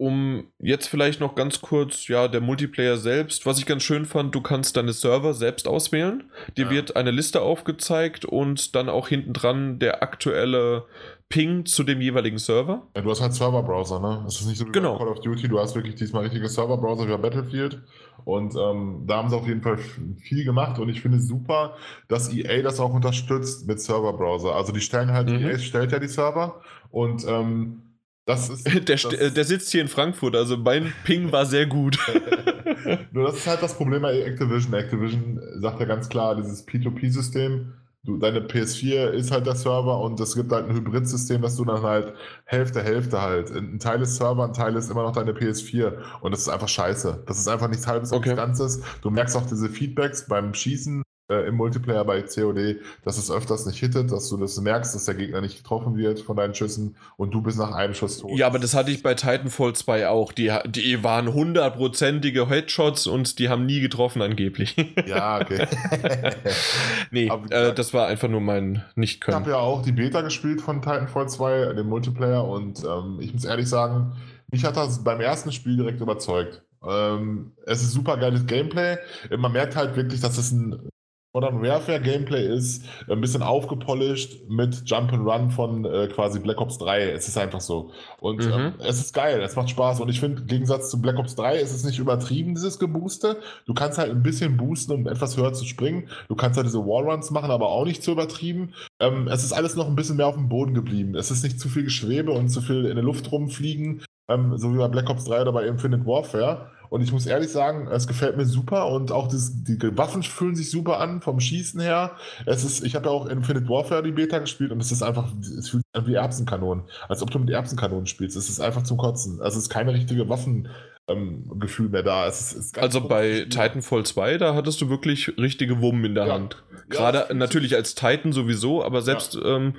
um 0.00 0.44
jetzt 0.58 0.86
vielleicht 0.88 1.20
noch 1.20 1.34
ganz 1.34 1.60
kurz, 1.60 2.08
ja, 2.08 2.26
der 2.26 2.40
Multiplayer 2.40 2.96
selbst, 2.96 3.44
was 3.44 3.58
ich 3.58 3.66
ganz 3.66 3.82
schön 3.82 4.06
fand, 4.06 4.34
du 4.34 4.40
kannst 4.40 4.78
deine 4.78 4.94
Server 4.94 5.34
selbst 5.34 5.68
auswählen. 5.68 6.24
Dir 6.56 6.64
Ja. 6.64 6.70
wird 6.70 6.96
eine 6.96 7.10
Liste 7.10 7.42
aufgezeigt 7.42 8.24
und 8.24 8.74
dann 8.74 8.88
auch 8.88 9.08
hinten 9.08 9.34
dran 9.34 9.78
der 9.78 10.02
aktuelle 10.02 10.86
Ping 11.28 11.66
zu 11.66 11.84
dem 11.84 12.00
jeweiligen 12.00 12.38
Server. 12.38 12.86
Ja, 12.96 13.02
du 13.02 13.10
hast 13.10 13.20
halt 13.20 13.34
Serverbrowser, 13.34 14.00
ne? 14.00 14.24
Es 14.26 14.40
ist 14.40 14.46
nicht 14.46 14.56
so 14.56 14.66
wie 14.66 14.72
Genau. 14.72 14.96
Call 14.96 15.08
of 15.08 15.20
Duty, 15.20 15.48
du 15.48 15.58
hast 15.60 15.74
wirklich 15.76 15.96
diesmal 15.96 16.22
richtige 16.22 16.48
Serverbrowser 16.48 17.04
wie 17.06 17.10
bei 17.12 17.18
Battlefield. 17.18 17.82
Und 18.24 18.54
ähm, 18.56 19.04
da 19.06 19.18
haben 19.18 19.28
sie 19.28 19.36
auf 19.36 19.46
jeden 19.46 19.60
Fall 19.60 19.76
viel 19.76 20.44
gemacht 20.44 20.78
und 20.78 20.88
ich 20.88 21.02
finde 21.02 21.18
es 21.18 21.28
super, 21.28 21.76
dass 22.08 22.32
EA 22.32 22.62
das 22.62 22.80
auch 22.80 22.92
unterstützt 22.94 23.66
mit 23.68 23.80
Serverbrowser. 23.80 24.54
Also 24.54 24.72
die 24.72 24.80
stellen 24.80 25.12
halt, 25.12 25.28
Mhm. 25.28 25.44
EA 25.46 25.58
stellt 25.58 25.92
ja 25.92 25.98
die 25.98 26.08
Server 26.08 26.60
und 26.90 27.24
ähm, 27.28 27.82
das 28.30 28.48
ist. 28.48 28.66
Der, 28.88 28.96
das, 28.96 29.04
äh, 29.04 29.30
der 29.30 29.44
sitzt 29.44 29.70
hier 29.70 29.82
in 29.82 29.88
Frankfurt, 29.88 30.36
also 30.36 30.56
mein 30.56 30.92
Ping 31.04 31.30
war 31.32 31.46
sehr 31.46 31.66
gut. 31.66 31.98
Nur 33.12 33.26
das 33.26 33.36
ist 33.36 33.46
halt 33.46 33.62
das 33.62 33.74
Problem 33.74 34.02
bei 34.02 34.20
Activision. 34.20 34.74
Activision 34.74 35.40
sagt 35.56 35.80
ja 35.80 35.86
ganz 35.86 36.08
klar, 36.08 36.34
dieses 36.36 36.66
P2P-System, 36.66 37.72
du, 38.04 38.16
deine 38.16 38.40
PS4 38.40 39.10
ist 39.10 39.30
halt 39.30 39.46
der 39.46 39.54
Server 39.54 40.00
und 40.00 40.18
es 40.20 40.34
gibt 40.34 40.50
halt 40.52 40.68
ein 40.68 40.74
Hybrid-System, 40.74 41.42
dass 41.42 41.56
du 41.56 41.64
dann 41.64 41.82
halt 41.82 42.14
Hälfte, 42.44 42.82
Hälfte 42.82 43.20
halt. 43.20 43.50
Ein 43.50 43.78
Teil 43.78 44.00
ist 44.02 44.16
Server, 44.16 44.44
ein 44.44 44.52
Teil 44.54 44.74
ist 44.76 44.90
immer 44.90 45.02
noch 45.02 45.12
deine 45.12 45.32
PS4 45.32 45.92
und 46.22 46.30
das 46.32 46.40
ist 46.40 46.48
einfach 46.48 46.68
scheiße. 46.68 47.24
Das 47.26 47.38
ist 47.38 47.48
einfach 47.48 47.68
nichts 47.68 47.86
halbes 47.86 48.12
und 48.12 48.18
Okay. 48.18 48.30
nichts 48.30 48.40
Ganzes. 48.44 48.82
Du 49.02 49.10
merkst 49.10 49.36
auch 49.36 49.46
diese 49.46 49.68
Feedbacks 49.68 50.26
beim 50.26 50.54
Schießen 50.54 51.02
äh, 51.30 51.46
im 51.48 51.54
Multiplayer 51.54 52.04
bei 52.04 52.22
COD, 52.22 52.76
dass 53.04 53.16
es 53.16 53.30
öfters 53.30 53.64
nicht 53.64 53.78
hittet, 53.78 54.10
dass 54.12 54.28
du 54.28 54.36
das 54.36 54.60
merkst, 54.60 54.94
dass 54.94 55.04
der 55.06 55.14
Gegner 55.14 55.40
nicht 55.40 55.56
getroffen 55.58 55.96
wird 55.96 56.20
von 56.20 56.36
deinen 56.36 56.54
Schüssen 56.54 56.96
und 57.16 57.32
du 57.32 57.40
bist 57.40 57.56
nach 57.58 57.72
einem 57.72 57.94
Schuss 57.94 58.18
tot. 58.18 58.36
Ja, 58.36 58.46
aber 58.46 58.58
das 58.58 58.74
hatte 58.74 58.90
ich 58.90 59.02
bei 59.02 59.14
Titanfall 59.14 59.74
2 59.74 60.08
auch. 60.08 60.32
Die, 60.32 60.52
die 60.66 61.02
waren 61.04 61.32
hundertprozentige 61.32 62.48
Headshots 62.48 63.06
und 63.06 63.38
die 63.38 63.48
haben 63.48 63.64
nie 63.66 63.80
getroffen 63.80 64.22
angeblich. 64.22 64.76
Ja, 65.06 65.40
okay. 65.40 65.66
nee, 67.10 67.30
Aber 67.30 67.50
äh, 67.50 67.74
das 67.74 67.94
war 67.94 68.06
einfach 68.06 68.28
nur 68.28 68.40
mein 68.40 68.84
Ich 68.90 68.96
Nicht-Können. 68.96 69.36
habe 69.36 69.50
ja 69.50 69.56
auch 69.56 69.82
die 69.82 69.92
Beta 69.92 70.20
gespielt 70.20 70.60
von 70.60 70.82
Titanfall 70.82 71.28
2, 71.28 71.72
den 71.74 71.86
Multiplayer, 71.86 72.46
und 72.46 72.82
ähm, 72.84 73.18
ich 73.20 73.32
muss 73.32 73.44
ehrlich 73.44 73.68
sagen, 73.68 74.12
mich 74.50 74.64
hat 74.64 74.76
das 74.76 75.02
beim 75.02 75.20
ersten 75.20 75.52
Spiel 75.52 75.76
direkt 75.76 76.00
überzeugt. 76.00 76.62
Ähm, 76.86 77.52
es 77.66 77.82
ist 77.82 77.92
super 77.92 78.16
geiles 78.16 78.46
Gameplay. 78.46 78.96
Man 79.36 79.52
merkt 79.52 79.76
halt 79.76 79.96
wirklich, 79.96 80.20
dass 80.20 80.38
es 80.38 80.50
ein 80.52 80.88
Modern 81.32 81.62
Warfare 81.62 82.00
Gameplay 82.00 82.44
ist, 82.44 82.84
ein 83.08 83.20
bisschen 83.20 83.42
aufgepolished 83.42 84.48
mit 84.48 84.82
Jump 84.84 85.12
and 85.12 85.24
Run 85.24 85.50
von 85.52 85.84
äh, 85.84 86.08
quasi 86.08 86.40
Black 86.40 86.60
Ops 86.60 86.78
3. 86.78 87.10
Es 87.12 87.28
ist 87.28 87.38
einfach 87.38 87.60
so. 87.60 87.92
Und 88.18 88.44
Mhm. 88.44 88.52
ähm, 88.52 88.72
es 88.80 88.98
ist 88.98 89.14
geil, 89.14 89.40
es 89.40 89.54
macht 89.54 89.70
Spaß. 89.70 90.00
Und 90.00 90.08
ich 90.08 90.18
finde, 90.18 90.40
im 90.42 90.48
Gegensatz 90.48 90.90
zu 90.90 91.00
Black 91.00 91.18
Ops 91.18 91.36
3 91.36 91.58
ist 91.60 91.72
es 91.72 91.84
nicht 91.84 92.00
übertrieben, 92.00 92.54
dieses 92.56 92.80
Gebooste. 92.80 93.36
Du 93.64 93.74
kannst 93.74 93.96
halt 93.98 94.10
ein 94.10 94.24
bisschen 94.24 94.56
boosten, 94.56 94.90
um 94.92 95.06
etwas 95.06 95.36
höher 95.36 95.52
zu 95.52 95.64
springen. 95.64 96.08
Du 96.28 96.34
kannst 96.34 96.56
halt 96.56 96.66
diese 96.66 96.80
Wallruns 96.84 97.30
machen, 97.30 97.52
aber 97.52 97.68
auch 97.68 97.84
nicht 97.84 98.02
zu 98.02 98.10
übertrieben. 98.10 98.74
Ähm, 98.98 99.28
es 99.28 99.44
ist 99.44 99.52
alles 99.52 99.76
noch 99.76 99.86
ein 99.86 99.94
bisschen 99.94 100.16
mehr 100.16 100.26
auf 100.26 100.34
dem 100.34 100.48
Boden 100.48 100.74
geblieben. 100.74 101.14
Es 101.14 101.30
ist 101.30 101.44
nicht 101.44 101.60
zu 101.60 101.68
viel 101.68 101.84
Geschwebe 101.84 102.32
und 102.32 102.48
zu 102.48 102.60
viel 102.60 102.86
in 102.86 102.96
der 102.96 103.04
Luft 103.04 103.30
rumfliegen, 103.30 104.02
ähm, 104.28 104.58
so 104.58 104.74
wie 104.74 104.78
bei 104.78 104.88
Black 104.88 105.08
Ops 105.08 105.26
3 105.26 105.42
oder 105.42 105.52
bei 105.52 105.64
Infinite 105.66 106.04
Warfare. 106.06 106.72
Und 106.90 107.02
ich 107.02 107.12
muss 107.12 107.24
ehrlich 107.24 107.50
sagen, 107.50 107.88
es 107.88 108.06
gefällt 108.06 108.36
mir 108.36 108.44
super 108.44 108.88
und 108.88 109.12
auch 109.12 109.28
das, 109.28 109.52
die 109.54 109.78
Waffen 109.96 110.22
fühlen 110.22 110.56
sich 110.56 110.70
super 110.70 110.98
an 111.00 111.22
vom 111.22 111.40
Schießen 111.40 111.80
her. 111.80 112.16
Es 112.46 112.64
ist, 112.64 112.84
ich 112.84 112.96
habe 112.96 113.06
ja 113.06 113.12
auch 113.12 113.26
Infinite 113.26 113.68
Warfare 113.68 114.02
die 114.02 114.10
Beta 114.12 114.38
gespielt 114.40 114.72
und 114.72 114.80
es 114.80 114.90
ist 114.90 115.02
einfach, 115.02 115.32
es 115.40 115.68
fühlt 115.68 115.84
sich 115.84 115.94
an 115.94 116.06
wie 116.06 116.14
Erbsenkanonen, 116.14 116.84
als 117.08 117.22
ob 117.22 117.30
du 117.30 117.38
mit 117.38 117.50
Erbsenkanonen 117.50 118.06
spielst. 118.06 118.36
Es 118.36 118.50
ist 118.50 118.60
einfach 118.60 118.82
zum 118.82 118.98
Kotzen. 118.98 119.40
Also 119.40 119.58
es 119.58 119.64
ist 119.64 119.70
keine 119.70 119.94
richtige 119.94 120.28
Waffengefühl 120.28 120.89
ähm, 121.10 121.44
Gefühl 121.58 121.88
mehr 121.88 122.02
da. 122.02 122.26
Es 122.26 122.40
ist, 122.40 122.52
es 122.52 122.66
ist 122.66 122.78
Also 122.78 123.00
bei. 123.00 123.46
Titanfall 123.50 124.04
2, 124.04 124.38
da 124.38 124.54
hattest 124.54 124.80
du 124.80 124.88
wirklich 124.88 125.36
richtige 125.38 125.80
Wummen 125.80 126.04
in 126.04 126.14
der 126.14 126.26
Ja. 126.26 126.34
Hand. 126.34 126.62
Ja, 126.92 126.96
Gerade 126.96 127.26
fühlt 127.26 127.38
natürlich 127.38 127.74
als 127.76 127.94
Titan 127.94 128.32
sowieso, 128.32 128.82
aber 128.84 129.00
selbst 129.02 129.38
ähm, 129.44 129.74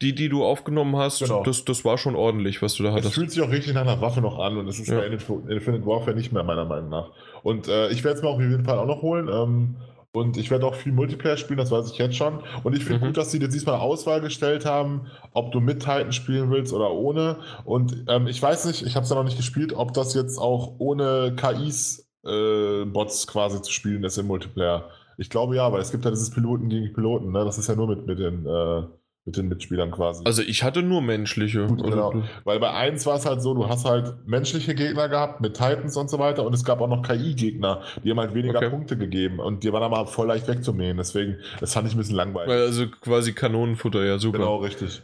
die, 0.00 0.14
die 0.14 0.28
du 0.28 0.44
aufgenommen 0.44 0.96
hast, 0.96 1.18
Genau. 1.20 1.42
das, 1.42 1.64
das 1.64 1.84
war 1.84 1.98
schon 1.98 2.14
ordentlich, 2.16 2.62
was 2.62 2.74
du 2.74 2.82
da 2.82 2.90
Es 2.90 2.94
hattest. 2.96 3.14
fühlt 3.14 3.30
sich 3.30 3.42
auch 3.42 3.50
richtig 3.50 3.74
nach 3.74 3.82
einer 3.82 4.00
Waffe 4.00 4.20
noch 4.20 4.38
an 4.38 4.56
und 4.56 4.66
es 4.68 4.78
ist 4.78 4.88
Ja. 4.88 4.98
bei 5.00 5.06
Infinite 5.06 5.84
Warfare 5.86 6.14
nicht 6.16 6.32
mehr, 6.32 6.42
meiner 6.44 6.64
Meinung 6.64 6.88
nach. 6.90 7.10
Und 7.42 7.68
äh, 7.68 7.88
ich 7.90 8.02
werde 8.04 8.16
es 8.16 8.22
mir 8.22 8.28
auf 8.30 8.40
jeden 8.40 8.64
Fall 8.64 8.78
auch 8.78 8.86
noch 8.86 9.02
holen. 9.02 9.28
Ähm, 9.30 9.76
und 10.14 10.36
ich 10.36 10.50
werde 10.50 10.66
auch 10.66 10.74
viel 10.76 10.92
Multiplayer 10.92 11.36
spielen, 11.36 11.58
das 11.58 11.72
weiß 11.72 11.90
ich 11.90 11.98
jetzt 11.98 12.16
schon. 12.16 12.38
Und 12.62 12.76
ich 12.76 12.84
finde 12.84 13.00
Mhm. 13.02 13.06
gut, 13.06 13.16
dass 13.16 13.32
sie 13.32 13.40
dir 13.40 13.48
diesmal 13.48 13.76
Auswahl 13.80 14.20
gestellt 14.20 14.64
haben, 14.64 15.08
ob 15.32 15.50
du 15.52 15.60
mit 15.60 15.80
Titan 15.80 16.12
spielen 16.12 16.50
willst 16.50 16.72
oder 16.72 16.92
ohne. 16.92 17.38
Und 17.64 18.04
ähm, 18.08 18.28
ich 18.28 18.40
weiß 18.40 18.64
nicht, 18.66 18.82
ich 18.86 18.94
habe 18.94 19.04
es 19.04 19.10
ja 19.10 19.16
noch 19.16 19.24
nicht 19.24 19.36
gespielt, 19.36 19.72
ob 19.74 19.92
das 19.92 20.14
jetzt 20.14 20.38
auch 20.38 20.76
ohne 20.78 21.34
KIs 21.36 22.08
äh, 22.24 22.84
Bots 22.84 23.26
quasi 23.26 23.60
zu 23.60 23.72
spielen 23.72 24.04
ist 24.04 24.16
im 24.16 24.26
Multiplayer. 24.28 24.88
Ich 25.18 25.30
glaube 25.30 25.56
ja, 25.56 25.70
weil 25.72 25.80
es 25.80 25.90
gibt 25.90 26.04
ja 26.04 26.10
dieses 26.10 26.30
Piloten 26.30 26.68
gegen 26.68 26.92
Piloten, 26.92 27.32
ne? 27.32 27.44
Das 27.44 27.58
ist 27.58 27.68
ja 27.68 27.74
nur 27.74 27.88
mit, 27.88 28.06
mit, 28.06 28.18
den, 28.20 28.46
äh, 28.46 28.82
mit 29.26 29.36
den 29.38 29.48
Mitspielern 29.48 29.90
quasi. 29.90 30.22
Also 30.26 30.42
ich 30.42 30.62
hatte 30.62 30.82
nur 30.82 31.00
menschliche. 31.00 31.66
Gut, 31.66 31.82
also, 31.82 32.10
genau. 32.10 32.24
Weil 32.44 32.60
bei 32.60 32.70
1 32.72 33.06
war 33.06 33.16
es 33.16 33.24
halt 33.24 33.40
so, 33.40 33.54
du 33.54 33.68
hast 33.68 33.86
halt 33.86 34.14
menschliche 34.26 34.74
Gegner 34.74 35.08
gehabt 35.08 35.40
mit 35.40 35.54
Titans 35.54 35.96
und 35.96 36.10
so 36.10 36.18
weiter 36.18 36.44
und 36.44 36.52
es 36.52 36.62
gab 36.64 36.80
auch 36.82 36.88
noch 36.88 37.02
KI-Gegner, 37.02 37.80
die 38.04 38.10
haben 38.10 38.20
halt 38.20 38.34
weniger 38.34 38.58
Okay. 38.58 38.70
Punkte 38.70 38.98
gegeben 38.98 39.38
und 39.40 39.64
die 39.64 39.72
waren 39.72 39.82
aber 39.82 40.06
voll 40.06 40.26
leicht 40.28 40.46
wegzumähen. 40.46 40.98
Deswegen, 40.98 41.38
das 41.60 41.72
fand 41.72 41.88
ich 41.88 41.94
ein 41.94 41.98
bisschen 41.98 42.16
langweilig. 42.16 42.52
Also 42.52 42.86
quasi 42.88 43.32
Kanonenfutter, 43.32 44.04
ja, 44.04 44.18
super. 44.18 44.38
Genau, 44.38 44.56
richtig. 44.56 45.00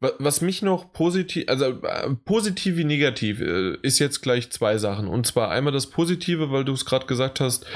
Wa- 0.00 0.12
Was 0.20 0.40
mich 0.40 0.62
noch 0.62 0.92
positiv, 0.92 1.46
also 1.48 1.64
äh, 1.64 2.14
positiv 2.24 2.76
wie 2.76 2.84
negativ, 2.84 3.40
äh, 3.40 3.74
ist 3.82 3.98
jetzt 3.98 4.20
gleich 4.20 4.50
zwei 4.52 4.78
Sachen. 4.78 5.08
Und 5.08 5.26
zwar 5.26 5.50
einmal 5.50 5.72
das 5.72 5.88
Positive, 5.88 6.52
weil 6.52 6.64
du 6.64 6.72
es 6.72 6.84
gerade 6.84 7.06
gesagt 7.06 7.40
hast, 7.40 7.66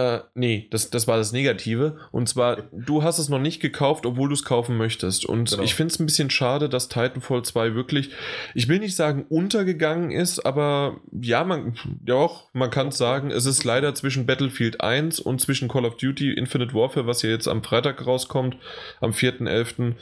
äh, 0.00 0.20
nee, 0.34 0.68
das, 0.70 0.90
das 0.90 1.06
war 1.06 1.16
das 1.16 1.32
Negative. 1.32 1.98
Und 2.12 2.28
zwar, 2.28 2.62
du 2.72 3.02
hast 3.02 3.18
es 3.18 3.28
noch 3.28 3.38
nicht 3.38 3.60
gekauft, 3.60 4.06
obwohl 4.06 4.28
du 4.28 4.34
es 4.34 4.44
kaufen 4.44 4.76
möchtest. 4.76 5.24
Und 5.26 5.50
Genau. 5.50 5.62
ich 5.62 5.74
finde 5.74 5.92
es 5.92 6.00
ein 6.00 6.06
bisschen 6.06 6.30
schade, 6.30 6.68
dass 6.68 6.88
Titanfall 6.88 7.42
2 7.42 7.74
wirklich, 7.74 8.10
ich 8.54 8.68
will 8.68 8.78
nicht 8.78 8.96
sagen 8.96 9.26
untergegangen 9.28 10.10
ist, 10.10 10.40
aber 10.46 11.00
ja, 11.12 11.44
man, 11.44 11.76
auch, 12.10 12.48
man 12.52 12.70
kann 12.70 12.88
es 12.88 12.98
sagen, 12.98 13.30
es 13.30 13.46
ist 13.46 13.64
leider 13.64 13.94
zwischen 13.94 14.26
Battlefield 14.26 14.80
1 14.80 15.20
und 15.20 15.40
zwischen 15.40 15.68
Call 15.68 15.84
of 15.84 15.96
Duty 15.96 16.32
Infinite 16.32 16.74
Warfare, 16.74 17.06
was 17.06 17.22
ja 17.22 17.30
jetzt 17.30 17.48
am 17.48 17.62
Freitag 17.62 18.06
rauskommt, 18.06 18.56
am 19.00 19.10
4.11., 19.12 19.94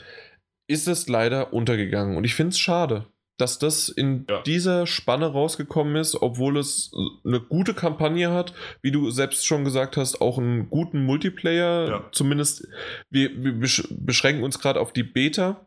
ist 0.67 0.87
es 0.87 1.07
leider 1.09 1.51
untergegangen. 1.53 2.15
Und 2.15 2.23
ich 2.25 2.35
finde 2.35 2.51
es 2.51 2.59
schade, 2.59 3.07
dass 3.39 3.57
das 3.59 3.89
in 3.89 4.25
Ja. 4.29 4.41
dieser 4.41 4.85
Spanne 4.87 5.27
rausgekommen 5.27 5.95
ist, 5.95 6.21
obwohl 6.21 6.57
es 6.57 6.91
eine 7.25 7.39
gute 7.39 7.73
Kampagne 7.73 8.31
hat, 8.31 8.53
wie 8.81 8.91
du 8.91 9.09
selbst 9.11 9.45
schon 9.47 9.63
gesagt 9.63 9.97
hast, 9.97 10.21
auch 10.21 10.37
einen 10.37 10.69
guten 10.69 11.03
Multiplayer. 11.05 11.87
Ja. 11.89 12.03
Zumindest, 12.11 12.67
wir, 13.09 13.31
wir 13.43 13.53
besch- 13.53 13.87
beschränken 13.89 14.43
uns 14.43 14.59
gerade 14.59 14.79
auf 14.79 14.93
die 14.93 15.03
Beta. 15.03 15.65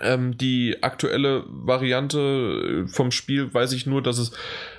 Ähm, 0.00 0.36
die 0.36 0.82
aktuelle 0.82 1.44
Variante 1.48 2.84
äh, 2.84 2.88
vom 2.88 3.10
Spiel 3.10 3.52
weiß 3.54 3.72
ich 3.72 3.86
nur, 3.86 4.02
dass 4.02 4.18
es. 4.18 4.32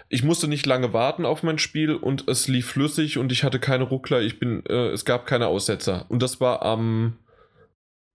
Ich 0.10 0.24
musste 0.24 0.48
nicht 0.48 0.66
lange 0.66 0.94
warten 0.94 1.26
auf 1.26 1.44
mein 1.44 1.58
Spiel 1.58 1.94
und 1.96 2.28
es 2.30 2.48
lief 2.48 2.68
flüssig 2.68 3.18
und 3.18 3.32
ich 3.32 3.44
hatte 3.44 3.60
keine 3.60 3.84
Ruckler. 3.86 4.22
Ich 4.22 4.40
bin, 4.40 4.64
äh, 4.68 4.90
es 4.90 5.04
gab 5.06 5.26
keine 5.26 5.48
Aussetzer. 5.48 6.06
Und 6.10 6.22
das 6.22 6.40
war 6.40 6.62
am, 6.62 7.18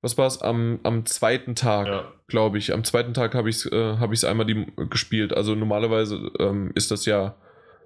was 0.03 0.19
war 0.19 0.27
es, 0.27 0.43
am, 0.43 0.81
am 0.83 1.07
zweiten 1.07 1.55
Tag, 1.55 1.87
Ja. 1.87 2.05
glaube 2.27 2.59
ich. 2.59 2.73
Am 2.75 2.85
zweiten 2.85 3.15
Tag 3.15 3.35
habe 3.35 3.49
ich 3.49 3.57
es 3.57 3.73
äh, 3.73 3.97
hab 3.99 4.13
einmal 4.25 4.47
die, 4.47 4.67
gespielt. 4.91 5.33
Also 5.35 5.55
normalerweise 5.55 6.31
ähm, 6.39 6.73
ist 6.75 6.91
das 6.91 7.07
ja 7.07 7.37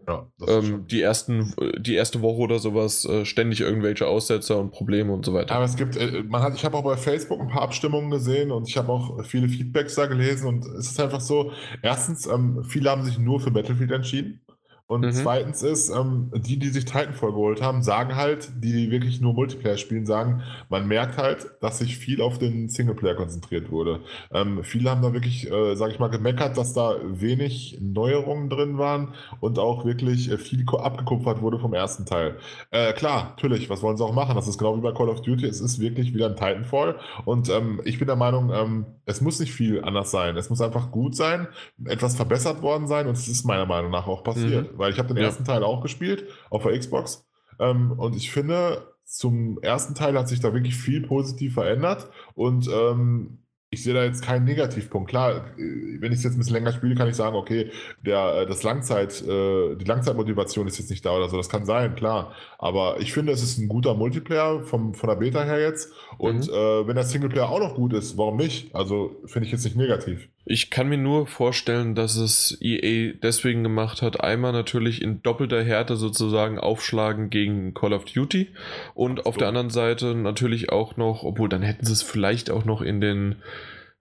Ja, 0.08 0.26
das 0.38 0.64
Ähm, 0.64 0.86
die, 0.86 1.02
ersten, 1.02 1.52
die 1.78 1.94
erste 1.94 2.22
Woche 2.22 2.38
oder 2.40 2.58
sowas 2.58 3.04
äh, 3.04 3.24
ständig 3.24 3.60
irgendwelche 3.60 4.06
Aussetzer 4.06 4.58
und 4.58 4.70
Probleme 4.70 5.12
und 5.12 5.24
so 5.26 5.34
weiter. 5.34 5.54
Aber 5.54 5.64
es 5.64 5.76
gibt, 5.76 5.96
äh, 5.96 6.22
man 6.26 6.42
hat, 6.42 6.54
ich 6.54 6.64
habe 6.64 6.76
auch 6.76 6.84
bei 6.84 6.96
Facebook 6.96 7.40
ein 7.40 7.48
paar 7.48 7.62
Abstimmungen 7.62 8.10
gesehen 8.10 8.50
und 8.52 8.68
ich 8.68 8.76
habe 8.76 8.90
auch 8.90 9.24
viele 9.24 9.48
Feedbacks 9.48 9.96
da 9.96 10.06
gelesen 10.06 10.46
und 10.48 10.64
es 10.64 10.92
ist 10.92 11.00
einfach 11.00 11.20
so, 11.20 11.50
erstens, 11.82 12.26
ähm, 12.26 12.62
viele 12.64 12.88
haben 12.90 13.02
sich 13.04 13.18
nur 13.18 13.40
für 13.40 13.50
Battlefield 13.50 13.90
entschieden 13.90 14.40
und 14.88 15.02
Mhm. 15.02 15.12
zweitens 15.12 15.62
ist, 15.62 15.90
ähm, 15.90 16.30
die, 16.34 16.58
die 16.58 16.68
sich 16.68 16.84
Titanfall 16.84 17.30
geholt 17.30 17.60
haben, 17.62 17.82
sagen 17.82 18.14
halt, 18.14 18.50
die, 18.62 18.72
die 18.72 18.90
wirklich 18.90 19.20
nur 19.20 19.34
Multiplayer 19.34 19.76
spielen, 19.76 20.06
sagen, 20.06 20.42
man 20.68 20.86
merkt 20.86 21.18
halt, 21.18 21.48
dass 21.60 21.78
sich 21.78 21.96
viel 21.98 22.20
auf 22.22 22.38
den 22.38 22.68
Singleplayer 22.68 23.14
konzentriert 23.16 23.70
wurde. 23.70 24.00
Ähm, 24.32 24.62
viele 24.62 24.90
haben 24.90 25.02
da 25.02 25.12
wirklich, 25.12 25.50
äh, 25.50 25.74
sage 25.74 25.92
ich 25.92 25.98
mal, 25.98 26.08
gemeckert, 26.08 26.56
dass 26.56 26.72
da 26.72 26.96
wenig 27.04 27.78
Neuerungen 27.80 28.48
drin 28.48 28.78
waren 28.78 29.14
und 29.40 29.58
auch 29.58 29.84
wirklich 29.84 30.30
äh, 30.30 30.38
viel 30.38 30.64
abgekupfert 30.66 31.42
wurde 31.42 31.58
vom 31.58 31.74
ersten 31.74 32.06
Teil. 32.06 32.36
Äh, 32.70 32.92
klar, 32.92 33.30
natürlich, 33.30 33.68
was 33.70 33.82
wollen 33.82 33.96
sie 33.96 34.04
auch 34.04 34.14
machen? 34.14 34.36
Das 34.36 34.46
ist 34.48 34.58
genau 34.58 34.76
wie 34.76 34.80
bei 34.82 34.92
Call 34.92 35.08
of 35.08 35.22
Duty, 35.22 35.46
es 35.46 35.60
ist 35.60 35.80
wirklich 35.80 36.14
wieder 36.14 36.26
ein 36.26 36.36
Titanfall 36.36 36.96
und 37.24 37.48
ähm, 37.48 37.80
ich 37.84 37.98
bin 37.98 38.06
der 38.06 38.16
Meinung, 38.16 38.50
ähm, 38.52 38.86
es 39.04 39.20
muss 39.20 39.40
nicht 39.40 39.52
viel 39.52 39.82
anders 39.84 40.10
sein. 40.10 40.36
Es 40.36 40.50
muss 40.50 40.60
einfach 40.60 40.90
gut 40.90 41.14
sein, 41.16 41.48
etwas 41.84 42.16
verbessert 42.16 42.62
worden 42.62 42.86
sein 42.86 43.06
und 43.06 43.14
es 43.16 43.28
ist 43.28 43.44
meiner 43.44 43.66
Meinung 43.66 43.90
nach 43.90 44.06
auch 44.06 44.22
passiert, 44.24 44.75
weil 44.78 44.92
ich 44.92 44.98
habe 44.98 45.08
den 45.08 45.16
Ja. 45.18 45.24
ersten 45.24 45.44
Teil 45.44 45.62
auch 45.64 45.82
gespielt 45.82 46.24
auf 46.50 46.62
der 46.64 46.78
Xbox 46.78 47.26
ähm, 47.58 47.92
und 47.92 48.16
ich 48.16 48.30
finde, 48.30 48.92
zum 49.04 49.58
ersten 49.62 49.94
Teil 49.94 50.18
hat 50.18 50.28
sich 50.28 50.40
da 50.40 50.52
wirklich 50.52 50.74
viel 50.76 51.06
positiv 51.06 51.54
verändert 51.54 52.10
und 52.34 52.68
ähm, 52.68 53.38
ich 53.70 53.82
sehe 53.82 53.94
da 53.94 54.04
jetzt 54.04 54.22
keinen 54.24 54.44
Negativpunkt. 54.44 55.10
Klar, 55.10 55.48
äh, 55.58 56.00
wenn 56.00 56.12
ich 56.12 56.18
es 56.18 56.24
jetzt 56.24 56.34
ein 56.34 56.38
bisschen 56.38 56.54
länger 56.54 56.72
spiele, 56.72 56.94
kann 56.94 57.08
ich 57.08 57.16
sagen, 57.16 57.34
okay, 57.36 57.70
der, 58.04 58.42
äh, 58.42 58.46
das 58.46 58.62
Langzeit, 58.62 59.20
äh, 59.22 59.74
die 59.76 59.84
Langzeitmotivation 59.84 60.66
ist 60.68 60.78
jetzt 60.78 60.88
nicht 60.90 61.04
da 61.04 61.16
oder 61.16 61.28
so. 61.28 61.36
Das 61.36 61.48
kann 61.48 61.66
sein, 61.66 61.94
klar. 61.96 62.32
Aber 62.58 63.00
ich 63.00 63.12
finde, 63.12 63.32
es 63.32 63.42
ist 63.42 63.58
ein 63.58 63.68
guter 63.68 63.94
Multiplayer 63.94 64.62
vom, 64.62 64.94
von 64.94 65.08
der 65.08 65.16
Beta 65.16 65.42
her 65.42 65.60
jetzt. 65.60 65.92
Und 66.16 66.46
Mhm. 66.46 66.54
äh, 66.54 66.86
wenn 66.86 66.94
der 66.94 67.04
Singleplayer 67.04 67.48
auch 67.50 67.58
noch 67.60 67.74
gut 67.74 67.92
ist, 67.92 68.16
warum 68.16 68.36
nicht? 68.36 68.74
Also 68.74 69.16
finde 69.26 69.46
ich 69.46 69.52
jetzt 69.52 69.64
nicht 69.64 69.76
negativ. 69.76 70.28
Ich 70.48 70.70
kann 70.70 70.88
mir 70.88 70.96
nur 70.96 71.26
vorstellen, 71.26 71.96
dass 71.96 72.14
es 72.14 72.56
EA 72.60 73.14
deswegen 73.20 73.64
gemacht 73.64 74.00
hat. 74.00 74.20
Einmal 74.20 74.52
natürlich 74.52 75.02
in 75.02 75.20
doppelter 75.20 75.62
Härte 75.62 75.96
sozusagen 75.96 76.60
aufschlagen 76.60 77.30
gegen 77.30 77.74
Call 77.74 77.92
of 77.92 78.04
Duty 78.04 78.52
und 78.94 79.26
auf 79.26 79.36
der 79.36 79.48
anderen 79.48 79.70
Seite 79.70 80.14
natürlich 80.14 80.70
auch 80.70 80.96
noch, 80.96 81.24
obwohl 81.24 81.48
dann 81.48 81.62
hätten 81.62 81.84
sie 81.84 81.92
es 81.92 82.02
vielleicht 82.02 82.50
auch 82.50 82.64
noch 82.64 82.80
in 82.80 83.00
den 83.00 83.42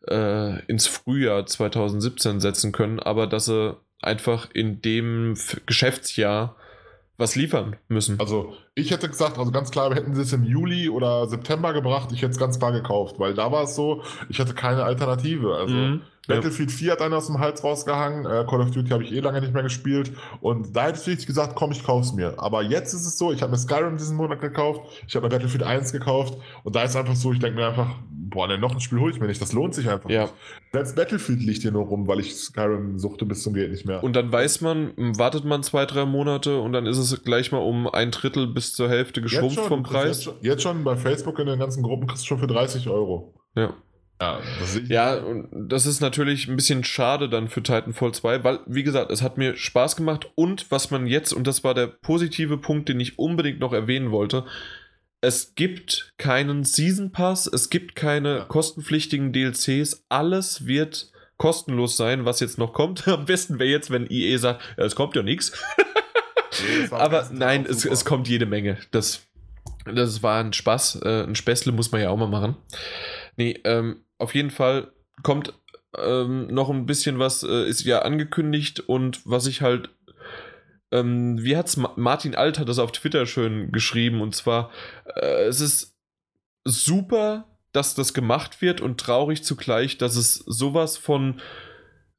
äh, 0.07 0.63
ins 0.65 0.85
Frühjahr 0.85 1.47
2017 1.47 2.39
setzen 2.39 2.71
können, 2.71 2.99
aber 2.99 3.25
dass 3.25 3.45
sie 3.45 3.75
einfach 3.99 4.49
in 4.53 4.83
dem 4.83 5.33
Geschäftsjahr 5.65 6.55
was 7.17 7.35
liefern 7.35 7.77
müssen. 7.87 8.19
Also 8.19 8.53
ich 8.75 8.91
hätte 8.91 9.07
gesagt, 9.07 9.37
also 9.37 9.49
ganz 9.51 9.71
klar, 9.71 9.95
hätten 9.95 10.13
sie 10.13 10.21
es 10.21 10.33
im 10.33 10.43
Juli 10.43 10.89
oder 10.89 11.27
September 11.27 11.73
gebracht, 11.73 12.09
ich 12.11 12.21
hätte 12.21 12.31
es 12.31 12.37
ganz 12.37 12.59
klar 12.59 12.73
gekauft, 12.73 13.15
weil 13.19 13.33
da 13.33 13.51
war 13.51 13.63
es 13.63 13.75
so, 13.75 14.03
ich 14.29 14.39
hatte 14.39 14.53
keine 14.53 14.83
Alternative. 14.83 15.55
Also 15.55 15.73
Mhm. 15.73 16.01
Ja. 16.27 16.35
Battlefield 16.35 16.71
4 16.71 16.91
hat 16.93 17.01
einen 17.01 17.13
aus 17.13 17.27
dem 17.27 17.39
Hals 17.39 17.63
rausgehangen, 17.63 18.25
äh, 18.25 18.45
Call 18.49 18.61
of 18.61 18.71
Duty 18.71 18.89
habe 18.89 19.03
ich 19.03 19.11
eh 19.11 19.19
lange 19.19 19.41
nicht 19.41 19.53
mehr 19.53 19.63
gespielt 19.63 20.11
und 20.41 20.75
da 20.75 20.85
hätte 20.87 21.11
ich 21.11 21.25
gesagt, 21.27 21.55
komm, 21.55 21.71
ich 21.71 21.83
kauf's 21.83 22.13
mir. 22.13 22.33
Aber 22.37 22.63
jetzt 22.63 22.93
ist 22.93 23.05
es 23.05 23.17
so, 23.17 23.31
ich 23.31 23.41
habe 23.41 23.51
mir 23.51 23.57
Skyrim 23.57 23.97
diesen 23.97 24.17
Monat 24.17 24.41
gekauft, 24.41 24.81
ich 25.07 25.15
habe 25.15 25.25
mir 25.25 25.29
Battlefield 25.29 25.63
1 25.63 25.91
gekauft 25.91 26.37
und 26.63 26.75
da 26.75 26.83
ist 26.83 26.95
einfach 26.95 27.15
so, 27.15 27.31
ich 27.31 27.39
denke 27.39 27.59
mir 27.59 27.67
einfach, 27.67 27.89
boah, 28.09 28.47
ne, 28.47 28.57
noch 28.57 28.73
ein 28.73 28.79
Spiel 28.81 28.99
hole 28.99 29.11
ich 29.13 29.19
mir 29.19 29.27
nicht, 29.27 29.41
das 29.41 29.53
lohnt 29.53 29.75
sich 29.75 29.89
einfach 29.89 30.09
Ja. 30.09 30.23
nicht. 30.23 30.33
Selbst 30.73 30.95
Battlefield 30.95 31.41
liegt 31.41 31.61
hier 31.61 31.71
nur 31.71 31.85
rum, 31.85 32.07
weil 32.07 32.19
ich 32.19 32.35
Skyrim 32.35 32.97
suchte 32.99 33.25
bis 33.25 33.43
zum 33.43 33.53
geht 33.53 33.71
nicht 33.71 33.85
mehr. 33.85 34.03
Und 34.03 34.15
dann 34.15 34.31
weiß 34.31 34.61
man, 34.61 34.91
wartet 35.17 35.45
man 35.45 35.63
zwei, 35.63 35.85
drei 35.85 36.05
Monate 36.05 36.59
und 36.59 36.73
dann 36.73 36.85
ist 36.85 36.97
es 36.97 37.23
gleich 37.23 37.51
mal 37.51 37.59
um 37.59 37.87
ein 37.87 38.11
Drittel 38.11 38.47
bis 38.47 38.73
zur 38.73 38.89
Hälfte 38.89 39.21
geschrumpft 39.21 39.59
vom 39.59 39.81
Jetzt 39.81 39.89
Preis. 39.89 40.23
schon, 40.23 40.33
jetzt 40.41 40.63
schon 40.63 40.83
bei 40.83 40.95
Facebook 40.97 41.39
in 41.39 41.47
den 41.47 41.59
ganzen 41.59 41.83
Gruppen 41.83 42.07
kriegst 42.07 42.23
du 42.23 42.27
schon 42.27 42.39
für 42.39 42.47
30 42.47 42.89
Euro. 42.89 43.33
Ja. 43.55 43.73
Ja, 44.21 44.39
das 44.59 44.75
ich. 44.75 44.87
Ja, 44.87 45.15
und 45.15 45.49
das 45.69 45.85
ist 45.85 45.99
natürlich 45.99 46.47
ein 46.47 46.55
bisschen 46.55 46.83
schade 46.83 47.27
dann 47.27 47.49
für 47.49 47.61
Titanfall 47.61 48.13
2, 48.13 48.43
weil, 48.43 48.59
wie 48.65 48.83
gesagt, 48.83 49.11
es 49.11 49.21
hat 49.21 49.37
mir 49.37 49.57
Spaß 49.57 49.95
gemacht 49.97 50.29
und 50.35 50.71
was 50.71 50.89
man 50.89 51.05
jetzt, 51.05 51.33
und 51.33 51.45
das 51.47 51.63
war 51.63 51.73
der 51.73 51.87
positive 51.87 52.57
Punkt, 52.57 52.87
den 52.87 52.99
ich 52.99 53.19
unbedingt 53.19 53.59
noch 53.59 53.73
erwähnen 53.73 54.11
wollte, 54.11 54.45
es 55.21 55.55
gibt 55.55 56.13
keinen 56.17 56.63
Season 56.63 57.11
Pass, 57.11 57.47
es 57.47 57.69
gibt 57.69 57.95
keine 57.95 58.37
Ja. 58.37 58.45
kostenpflichtigen 58.45 59.33
DLCs, 59.33 60.05
alles 60.07 60.65
wird 60.65 61.11
kostenlos 61.37 61.97
sein, 61.97 62.23
was 62.23 62.39
jetzt 62.39 62.57
noch 62.57 62.71
kommt. 62.73 63.07
Am 63.09 63.25
besten 63.25 63.59
wäre 63.59 63.69
jetzt, 63.69 63.91
wenn 63.91 64.09
EA 64.09 64.37
sagt, 64.37 64.61
ja, 64.77 64.85
es 64.85 64.95
kommt 64.95 65.15
ja 65.15 65.23
nichts. 65.23 65.51
Nee, 65.77 66.87
Aber 66.91 67.27
nein, 67.33 67.65
es, 67.67 67.83
es 67.83 68.05
kommt 68.05 68.29
jede 68.29 68.45
Menge. 68.45 68.77
Das, 68.91 69.23
das 69.85 70.23
war 70.23 70.41
ein 70.41 70.53
Spaß. 70.53 71.01
Äh, 71.03 71.23
ein 71.23 71.35
Späßle 71.35 71.71
muss 71.73 71.91
man 71.91 72.01
ja 72.01 72.09
auch 72.09 72.17
mal 72.17 72.27
machen. 72.27 72.55
Nee, 73.37 73.59
ähm, 73.63 74.03
auf 74.17 74.35
jeden 74.35 74.51
Fall 74.51 74.91
kommt 75.23 75.53
ähm, 75.97 76.47
noch 76.47 76.69
ein 76.69 76.85
bisschen 76.85 77.19
was, 77.19 77.43
äh, 77.43 77.67
ist 77.67 77.83
ja 77.83 78.01
angekündigt 78.01 78.81
und 78.81 79.21
was 79.25 79.47
ich 79.47 79.61
halt. 79.61 79.89
Ähm, 80.91 81.43
wie 81.43 81.57
hat's 81.57 81.77
Ma 81.77 81.93
Martin 81.95 82.35
Alt 82.35 82.59
hat 82.59 82.69
das 82.69 82.79
auf 82.79 82.91
Twitter 82.91 83.25
schön 83.25 83.71
geschrieben 83.71 84.21
und 84.21 84.35
zwar, 84.35 84.71
äh, 85.15 85.45
es 85.45 85.59
ist 85.59 85.97
super, 86.63 87.45
dass 87.71 87.95
das 87.95 88.13
gemacht 88.13 88.61
wird 88.61 88.81
und 88.81 88.99
traurig 88.99 89.43
zugleich, 89.43 89.97
dass 89.97 90.15
es 90.15 90.35
sowas 90.35 90.95
von 90.97 91.41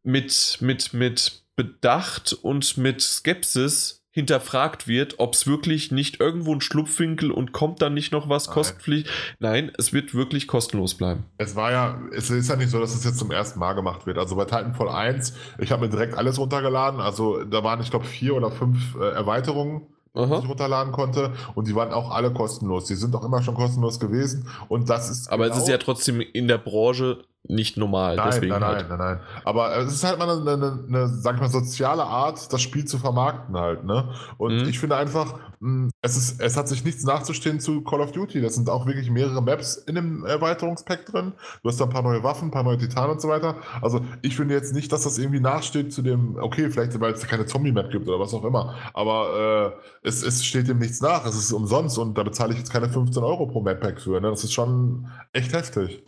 mit, 0.02 0.58
mit, 0.60 0.92
mit 0.92 1.42
Bedacht 1.56 2.32
und 2.32 2.76
mit 2.76 3.00
Skepsis 3.00 4.05
hinterfragt 4.16 4.88
wird, 4.88 5.16
ob 5.18 5.34
es 5.34 5.46
wirklich 5.46 5.92
nicht 5.92 6.20
irgendwo 6.20 6.54
ein 6.54 6.62
Schlupfwinkel 6.62 7.30
und 7.30 7.52
kommt 7.52 7.82
dann 7.82 7.92
nicht 7.92 8.12
noch 8.12 8.30
was 8.30 8.48
kostenpflichtig. 8.48 9.12
Nein, 9.40 9.70
es 9.76 9.92
wird 9.92 10.14
wirklich 10.14 10.48
kostenlos 10.48 10.94
bleiben. 10.94 11.24
Es 11.36 11.54
war 11.54 11.70
ja, 11.70 12.00
es 12.12 12.30
ist 12.30 12.48
ja 12.48 12.56
nicht 12.56 12.70
so, 12.70 12.80
dass 12.80 12.94
es 12.94 13.04
jetzt 13.04 13.18
zum 13.18 13.30
ersten 13.30 13.58
Mal 13.58 13.74
gemacht 13.74 14.06
wird. 14.06 14.16
Also 14.16 14.34
bei 14.34 14.46
Titanfall 14.46 14.88
1, 14.88 15.34
ich 15.58 15.70
habe 15.70 15.84
mir 15.84 15.90
direkt 15.90 16.14
alles 16.14 16.38
runtergeladen. 16.38 16.98
Also 16.98 17.44
da 17.44 17.62
waren, 17.62 17.82
ich 17.82 17.90
glaube, 17.90 18.06
vier 18.06 18.34
oder 18.34 18.50
fünf 18.50 18.94
äh, 18.98 19.04
Erweiterungen, 19.10 19.82
die 20.14 20.20
ich 20.20 20.24
Aha. 20.32 20.36
runterladen 20.36 20.94
konnte. 20.94 21.34
Und 21.54 21.68
die 21.68 21.74
waren 21.74 21.92
auch 21.92 22.10
alle 22.10 22.32
kostenlos. 22.32 22.86
Die 22.86 22.94
sind 22.94 23.14
auch 23.14 23.22
immer 23.22 23.42
schon 23.42 23.54
kostenlos 23.54 24.00
gewesen. 24.00 24.48
Und 24.68 24.88
das 24.88 25.10
ist. 25.10 25.30
Aber 25.30 25.44
es 25.44 25.50
genau- 25.50 25.62
ist 25.62 25.68
ja 25.68 25.76
trotzdem 25.76 26.22
in 26.22 26.48
der 26.48 26.56
Branche 26.56 27.22
nicht 27.48 27.76
normal. 27.76 28.16
Nein, 28.16 28.26
deswegen 28.26 28.52
nein, 28.52 28.64
halt. 28.64 28.88
nein, 28.88 28.98
nein, 28.98 29.16
nein. 29.16 29.20
Aber 29.44 29.76
es 29.76 29.92
ist 29.92 30.04
halt 30.04 30.18
mal 30.18 30.28
eine, 30.28 30.50
eine, 30.52 30.84
eine, 30.88 31.08
sag 31.08 31.36
ich 31.36 31.40
mal, 31.40 31.48
soziale 31.48 32.04
Art, 32.04 32.52
das 32.52 32.60
Spiel 32.62 32.84
zu 32.84 32.98
vermarkten 32.98 33.56
halt, 33.56 33.84
ne? 33.84 34.12
Und 34.38 34.56
Mhm. 34.62 34.68
ich 34.68 34.78
finde 34.78 34.96
einfach, 34.96 35.38
mh, 35.60 35.90
es, 36.02 36.16
ist, 36.16 36.40
es 36.40 36.56
hat 36.56 36.68
sich 36.68 36.84
nichts 36.84 37.04
nachzustehen 37.04 37.60
zu 37.60 37.82
Call 37.82 38.00
of 38.00 38.12
Duty. 38.12 38.40
Das 38.40 38.54
sind 38.54 38.68
auch 38.68 38.86
wirklich 38.86 39.10
mehrere 39.10 39.42
Maps 39.42 39.76
in 39.76 39.94
dem 39.94 40.24
Erweiterungspack 40.24 41.06
drin. 41.06 41.32
Du 41.62 41.68
hast 41.68 41.80
da 41.80 41.84
ein 41.84 41.90
paar 41.90 42.02
neue 42.02 42.22
Waffen, 42.22 42.48
ein 42.48 42.50
paar 42.50 42.62
neue 42.64 42.78
Titanen 42.78 43.12
und 43.12 43.20
so 43.20 43.28
weiter. 43.28 43.56
Also 43.82 44.00
ich 44.22 44.36
finde 44.36 44.54
jetzt 44.54 44.74
nicht, 44.74 44.92
dass 44.92 45.04
das 45.04 45.18
irgendwie 45.18 45.40
nachsteht 45.40 45.92
zu 45.92 46.02
dem, 46.02 46.36
okay, 46.40 46.70
vielleicht 46.70 46.98
weil 47.00 47.12
es 47.12 47.26
keine 47.26 47.46
Zombie-Map 47.46 47.90
gibt 47.90 48.08
oder 48.08 48.18
was 48.20 48.34
auch 48.34 48.44
immer. 48.44 48.74
Aber 48.94 49.74
äh, 50.02 50.08
es, 50.08 50.22
es 50.22 50.44
steht 50.44 50.68
dem 50.68 50.78
nichts 50.78 51.00
nach. 51.00 51.26
Es 51.26 51.36
ist 51.36 51.52
umsonst 51.52 51.98
und 51.98 52.16
da 52.18 52.22
bezahle 52.22 52.52
ich 52.52 52.58
jetzt 52.58 52.72
keine 52.72 52.88
15 52.88 53.22
Euro 53.22 53.46
pro 53.46 53.60
Map-Pack 53.62 54.00
für. 54.00 54.20
Ne? 54.20 54.30
Das 54.30 54.44
ist 54.44 54.52
schon 54.52 55.08
echt 55.32 55.52
heftig. 55.52 56.02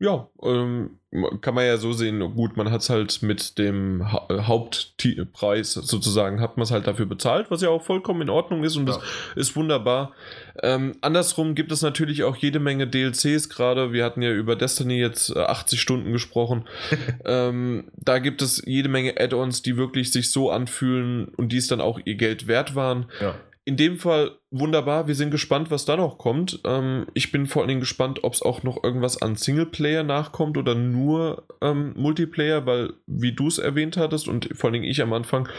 Ja, 0.00 0.28
ähm, 0.44 0.98
kann 1.40 1.54
man 1.54 1.64
ja 1.66 1.76
so 1.76 1.92
sehen. 1.92 2.20
Gut, 2.36 2.56
man 2.56 2.70
hat 2.70 2.82
es 2.82 2.90
halt 2.90 3.20
mit 3.22 3.58
dem 3.58 4.12
ha 4.12 4.26
äh, 4.30 4.42
Hauptpreis 4.42 5.72
sozusagen, 5.72 6.40
hat 6.40 6.56
man 6.56 6.62
es 6.64 6.70
halt 6.70 6.86
dafür 6.86 7.06
bezahlt, 7.06 7.50
was 7.50 7.62
ja 7.62 7.70
auch 7.70 7.82
vollkommen 7.82 8.22
in 8.22 8.30
Ordnung 8.30 8.62
ist 8.62 8.76
und 8.76 8.86
das 8.86 8.96
Ja. 8.96 9.02
ist 9.34 9.56
wunderbar. 9.56 10.12
Ähm, 10.62 10.94
andersrum 11.00 11.54
gibt 11.56 11.72
es 11.72 11.82
natürlich 11.82 12.22
auch 12.22 12.36
jede 12.36 12.60
Menge 12.60 12.86
DLCs 12.86 13.48
gerade. 13.48 13.92
Wir 13.92 14.04
hatten 14.04 14.22
ja 14.22 14.30
über 14.30 14.54
Destiny 14.54 15.00
jetzt 15.00 15.34
äh, 15.34 15.40
80 15.40 15.80
Stunden 15.80 16.12
gesprochen. 16.12 16.68
ähm, 17.24 17.90
da 17.96 18.18
gibt 18.20 18.40
es 18.42 18.62
jede 18.64 18.88
Menge 18.88 19.14
Add-ons, 19.18 19.62
die 19.62 19.76
wirklich 19.76 20.12
sich 20.12 20.30
so 20.30 20.50
anfühlen 20.50 21.26
und 21.36 21.50
die 21.50 21.56
es 21.56 21.66
dann 21.66 21.80
auch 21.80 21.98
ihr 22.04 22.14
Geld 22.16 22.46
wert 22.46 22.74
waren. 22.76 23.06
Ja. 23.20 23.34
In 23.68 23.76
dem 23.76 23.98
Fall 23.98 24.38
wunderbar. 24.50 25.08
Wir 25.08 25.14
sind 25.14 25.30
gespannt, 25.30 25.70
was 25.70 25.84
da 25.84 25.98
noch 25.98 26.16
kommt. 26.16 26.62
Ähm, 26.64 27.06
ich 27.12 27.30
bin 27.32 27.44
vor 27.44 27.60
allen 27.60 27.68
Dingen 27.68 27.80
gespannt, 27.80 28.24
ob 28.24 28.32
es 28.32 28.40
auch 28.40 28.62
noch 28.62 28.82
irgendwas 28.82 29.20
an 29.20 29.36
Singleplayer 29.36 30.04
nachkommt 30.04 30.56
oder 30.56 30.74
nur 30.74 31.46
ähm, 31.60 31.92
Multiplayer, 31.94 32.64
weil, 32.64 32.94
wie 33.06 33.32
du 33.32 33.46
es 33.46 33.58
erwähnt 33.58 33.98
hattest 33.98 34.26
und 34.26 34.48
vor 34.54 34.68
allen 34.68 34.80
Dingen 34.80 34.90
ich 34.90 35.02
am 35.02 35.12
Anfang, 35.12 35.50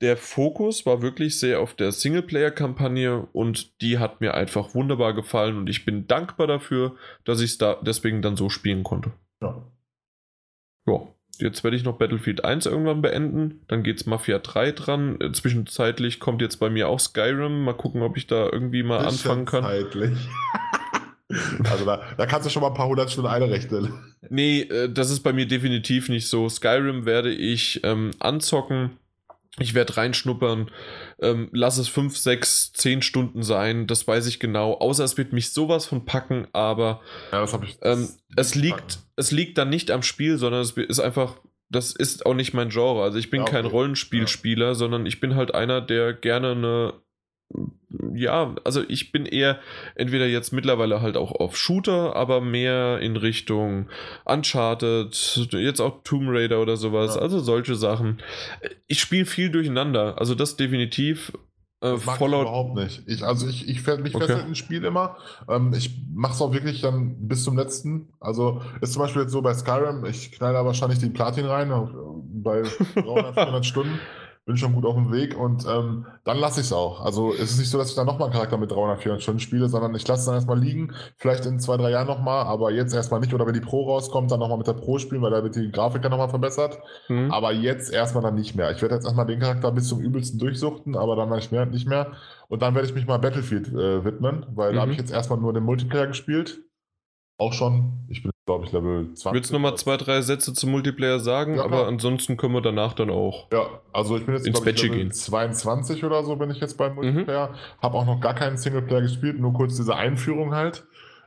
der 0.00 0.16
Fokus 0.16 0.86
war 0.86 1.02
wirklich 1.02 1.38
sehr 1.38 1.60
auf 1.60 1.74
der 1.74 1.92
Singleplayer-Kampagne 1.92 3.28
und 3.34 3.82
die 3.82 3.98
hat 3.98 4.22
mir 4.22 4.32
einfach 4.32 4.74
wunderbar 4.74 5.12
gefallen 5.12 5.58
und 5.58 5.68
ich 5.68 5.84
bin 5.84 6.06
dankbar 6.06 6.46
dafür, 6.46 6.96
dass 7.24 7.42
ich 7.42 7.50
es 7.50 7.58
da 7.58 7.78
deswegen 7.82 8.22
dann 8.22 8.36
so 8.36 8.48
spielen 8.48 8.82
konnte. 8.82 9.12
Ja. 9.42 9.62
Ja, 10.86 11.06
jetzt 11.38 11.64
werde 11.64 11.76
ich 11.76 11.84
noch 11.84 11.98
Battlefield 11.98 12.44
1 12.44 12.66
irgendwann 12.66 13.02
beenden. 13.02 13.60
Dann 13.68 13.82
geht's 13.82 14.06
Mafia 14.06 14.38
3 14.38 14.72
dran. 14.72 15.20
Äh, 15.20 15.32
Zwischenzeitlich 15.32 16.20
kommt 16.20 16.42
jetzt 16.42 16.56
bei 16.56 16.70
mir 16.70 16.88
auch 16.88 17.00
Skyrim. 17.00 17.64
Mal 17.64 17.74
gucken, 17.74 18.02
ob 18.02 18.16
ich 18.16 18.26
da 18.26 18.48
irgendwie 18.50 18.82
mal 18.82 19.04
anfangen 19.04 19.44
kann. 19.44 19.62
Zeitlich. 19.64 20.18
also 21.64 21.84
da, 21.84 22.02
da 22.16 22.26
kannst 22.26 22.46
du 22.46 22.50
schon 22.50 22.62
mal 22.62 22.68
ein 22.68 22.74
paar 22.74 22.88
hundert 22.88 23.10
Stunden 23.10 23.30
einrechnen. 23.30 23.92
Nee, 24.30 24.62
äh, 24.62 24.92
das 24.92 25.10
ist 25.10 25.20
bei 25.20 25.32
mir 25.32 25.46
definitiv 25.46 26.08
nicht 26.08 26.28
so. 26.28 26.48
Skyrim 26.48 27.06
werde 27.06 27.32
ich 27.32 27.80
ähm, 27.84 28.10
anzocken. 28.18 28.90
Ich 29.58 29.74
werde 29.74 29.96
reinschnuppern, 29.96 30.70
ähm, 31.20 31.48
lass 31.52 31.78
es 31.78 31.88
5, 31.88 32.16
6, 32.16 32.72
10 32.72 33.02
Stunden 33.02 33.42
sein, 33.42 33.86
das 33.86 34.06
weiß 34.06 34.26
ich 34.26 34.38
genau. 34.40 34.74
Außer 34.74 35.04
es 35.04 35.16
wird 35.16 35.32
mich 35.32 35.52
sowas 35.52 35.86
von 35.86 36.04
packen, 36.04 36.46
aber 36.52 37.00
Ja, 37.32 37.40
das 37.40 37.52
habe 37.52 37.64
ich. 37.66 37.78
ähm, 37.82 38.08
es, 38.36 38.54
liegt, 38.54 38.98
es 39.16 39.30
liegt 39.30 39.58
dann 39.58 39.70
nicht 39.70 39.90
am 39.90 40.02
Spiel, 40.02 40.38
sondern 40.38 40.60
es 40.62 40.72
ist 40.72 41.00
einfach, 41.00 41.36
das 41.70 41.92
ist 41.92 42.24
auch 42.26 42.34
nicht 42.34 42.54
mein 42.54 42.70
Genre. 42.70 43.02
Also 43.02 43.18
ich 43.18 43.30
bin 43.30 43.40
Ja, 43.40 43.46
kein 43.46 43.66
okay. 43.66 43.74
Rollenspielspieler, 43.74 44.74
sondern 44.74 45.04
ich 45.06 45.20
bin 45.20 45.34
halt 45.34 45.54
einer, 45.54 45.80
der 45.80 46.12
gerne 46.14 46.52
eine. 46.52 46.94
Ja, 48.12 48.54
also 48.64 48.82
ich 48.88 49.10
bin 49.10 49.24
eher 49.24 49.58
entweder 49.94 50.26
jetzt 50.26 50.52
mittlerweile 50.52 51.00
halt 51.00 51.16
auch 51.16 51.32
auf 51.32 51.56
Shooter, 51.56 52.14
aber 52.14 52.40
mehr 52.42 52.98
in 53.00 53.16
Richtung 53.16 53.88
Uncharted, 54.26 55.14
jetzt 55.52 55.80
auch 55.80 56.02
Tomb 56.04 56.28
Raider 56.28 56.60
oder 56.60 56.76
sowas, 56.76 57.14
Ja. 57.16 57.22
also 57.22 57.38
solche 57.40 57.74
Sachen. 57.74 58.18
Ich 58.86 59.00
spiele 59.00 59.24
viel 59.24 59.50
durcheinander, 59.50 60.16
also 60.18 60.34
das 60.34 60.56
definitiv. 60.56 61.32
Äh, 61.80 61.92
Das 61.92 62.04
mag 62.06 62.14
ich 62.16 62.18
Fallout 62.18 62.42
überhaupt 62.42 62.74
nicht. 62.74 63.02
Ich, 63.06 63.22
also 63.24 63.46
ich, 63.48 63.68
ich 63.68 63.78
fäll- 63.80 63.98
mich 64.02 64.14
Okay. 64.14 64.26
fesselt 64.26 64.46
ein 64.46 64.54
Spiel 64.56 64.84
immer. 64.84 65.16
Ähm, 65.48 65.72
ich 65.74 65.96
mache 66.12 66.32
es 66.34 66.42
auch 66.42 66.52
wirklich 66.52 66.80
dann 66.80 67.28
bis 67.28 67.44
zum 67.44 67.56
letzten. 67.56 68.08
Also 68.20 68.60
ist 68.80 68.92
zum 68.94 69.02
Beispiel 69.02 69.22
jetzt 69.22 69.30
so 69.32 69.42
bei 69.42 69.54
Skyrim, 69.54 70.04
ich 70.04 70.32
knall 70.32 70.52
da 70.52 70.64
wahrscheinlich 70.66 70.98
die 70.98 71.08
Platin 71.08 71.46
rein, 71.46 71.70
äh, 71.70 71.74
bei 72.42 72.62
300, 72.94 73.34
400 73.34 73.64
Stunden. 73.64 74.00
Bin 74.48 74.56
schon 74.56 74.72
gut 74.72 74.86
auf 74.86 74.94
dem 74.94 75.12
Weg 75.12 75.38
und 75.38 75.66
ähm, 75.66 76.06
dann 76.24 76.38
lasse 76.38 76.60
ich 76.60 76.66
es 76.68 76.72
auch. 76.72 77.04
Also 77.04 77.34
es 77.34 77.50
ist 77.50 77.58
nicht 77.58 77.68
so, 77.68 77.76
dass 77.76 77.90
ich 77.90 77.94
dann 77.96 78.06
nochmal 78.06 78.28
einen 78.28 78.32
Charakter 78.32 78.56
mit 78.56 78.70
300, 78.70 78.98
400 79.02 79.22
Stunden 79.22 79.40
spiele, 79.40 79.68
sondern 79.68 79.94
ich 79.94 80.08
lasse 80.08 80.20
es 80.20 80.24
dann 80.24 80.36
erstmal 80.36 80.58
liegen. 80.58 80.94
Vielleicht 81.18 81.44
in 81.44 81.60
zwei, 81.60 81.76
drei 81.76 81.90
Jahren 81.90 82.06
nochmal, 82.06 82.46
aber 82.46 82.70
jetzt 82.70 82.94
erstmal 82.94 83.20
nicht. 83.20 83.34
Oder 83.34 83.46
wenn 83.46 83.52
die 83.52 83.60
Pro 83.60 83.82
rauskommt, 83.92 84.30
dann 84.32 84.40
nochmal 84.40 84.56
mit 84.56 84.66
der 84.66 84.72
Pro 84.72 84.96
spielen, 84.98 85.20
weil 85.20 85.32
da 85.32 85.42
wird 85.42 85.54
die 85.54 85.70
Grafik 85.70 86.00
dann 86.00 86.12
nochmal 86.12 86.30
verbessert. 86.30 86.78
Hm? 87.08 87.30
Aber 87.30 87.52
jetzt 87.52 87.92
erstmal 87.92 88.22
dann 88.22 88.36
nicht 88.36 88.54
mehr. 88.54 88.70
Ich 88.70 88.80
werde 88.80 88.94
jetzt 88.94 89.04
erstmal 89.04 89.26
den 89.26 89.38
Charakter 89.38 89.70
bis 89.70 89.86
zum 89.86 90.00
übelsten 90.00 90.38
durchsuchten, 90.38 90.96
aber 90.96 91.14
dann 91.14 91.28
nicht 91.28 91.52
mehr. 91.52 91.66
Nicht 91.66 91.86
mehr. 91.86 92.12
Und 92.48 92.62
dann 92.62 92.74
werde 92.74 92.88
ich 92.88 92.94
mich 92.94 93.06
mal 93.06 93.18
Battlefield 93.18 93.68
äh, 93.68 94.02
widmen, 94.02 94.46
weil 94.54 94.72
da 94.72 94.80
habe 94.80 94.88
Mhm. 94.88 94.92
ich 94.94 94.98
jetzt 94.98 95.12
erstmal 95.12 95.38
nur 95.38 95.52
den 95.52 95.64
Multiplayer 95.64 96.06
gespielt. 96.06 96.60
Auch 97.36 97.52
schon. 97.52 98.06
Ich 98.08 98.22
bin, 98.22 98.32
glaube 98.48 98.64
ich, 98.64 98.72
Level 98.72 99.12
20. 99.14 99.32
Willst 99.32 99.50
du 99.50 99.54
nochmal 99.54 99.76
zwei, 99.76 99.98
drei 99.98 100.22
Sätze 100.22 100.54
zum 100.54 100.70
Multiplayer 100.70 101.20
sagen? 101.20 101.56
Ja, 101.56 101.64
aber 101.64 101.86
ansonsten 101.86 102.38
können 102.38 102.54
wir 102.54 102.62
danach 102.62 102.94
dann 102.94 103.10
auch. 103.10 103.46
Ja, 103.52 103.66
also 103.92 104.16
ich 104.16 104.24
bin 104.24 104.34
jetzt, 104.34 104.46
Ins 104.46 104.58
ich, 104.58 104.64
Level 104.82 104.96
gehen. 104.96 105.12
22 105.12 106.02
oder 106.04 106.24
so 106.24 106.34
bin 106.36 106.50
ich 106.50 106.58
jetzt 106.60 106.74
Mhm. 106.74 106.78
beim 106.78 106.94
Multiplayer. 106.94 107.54
Habe 107.82 107.98
auch 107.98 108.06
noch 108.06 108.20
gar 108.20 108.34
keinen 108.34 108.56
Singleplayer 108.56 109.02
gespielt, 109.02 109.38
nur 109.38 109.52
kurz 109.52 109.76
diese 109.76 109.94
Einführung 109.94 110.54
halt. 110.54 110.86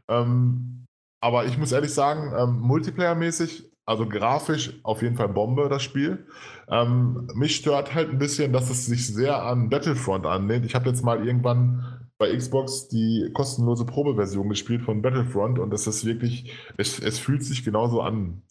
Ähm, 0.10 0.86
aber 1.22 1.46
ich 1.46 1.58
muss 1.60 1.72
ehrlich 1.72 1.94
sagen, 1.94 2.34
ähm, 2.36 2.60
Multiplayer-mäßig, 2.62 3.70
also 3.86 4.08
grafisch 4.08 4.80
auf 4.84 5.02
jeden 5.04 5.16
Fall 5.16 5.30
Bombe, 5.30 5.70
das 5.70 5.84
Spiel. 5.84 6.26
Ähm, 6.70 7.28
mich 7.36 7.56
stört 7.56 7.94
halt 7.94 8.10
ein 8.10 8.18
bisschen, 8.18 8.52
dass 8.52 8.70
es 8.70 8.88
sich 8.88 9.06
sehr 9.08 9.44
an 9.44 9.70
Battlefront 9.70 10.26
anlehnt. 10.26 10.66
Ich 10.66 10.74
habe 10.76 10.90
jetzt 10.90 11.04
mal 11.04 11.26
irgendwann 11.26 12.01
bei 12.22 12.36
Xbox 12.38 12.88
die 12.88 13.32
kostenlose 13.34 13.84
Probeversion 13.86 14.48
gespielt 14.48 14.84
von 14.84 15.02
Battlefront 15.02 15.58
und 15.58 15.74
es 15.74 15.88
ist 15.88 16.06
wirklich, 16.06 16.54
es, 16.78 17.00
es 17.00 17.18
fühlt 17.18 17.44
sich 17.44 17.66
genauso 17.66 18.02
an. 18.02 18.44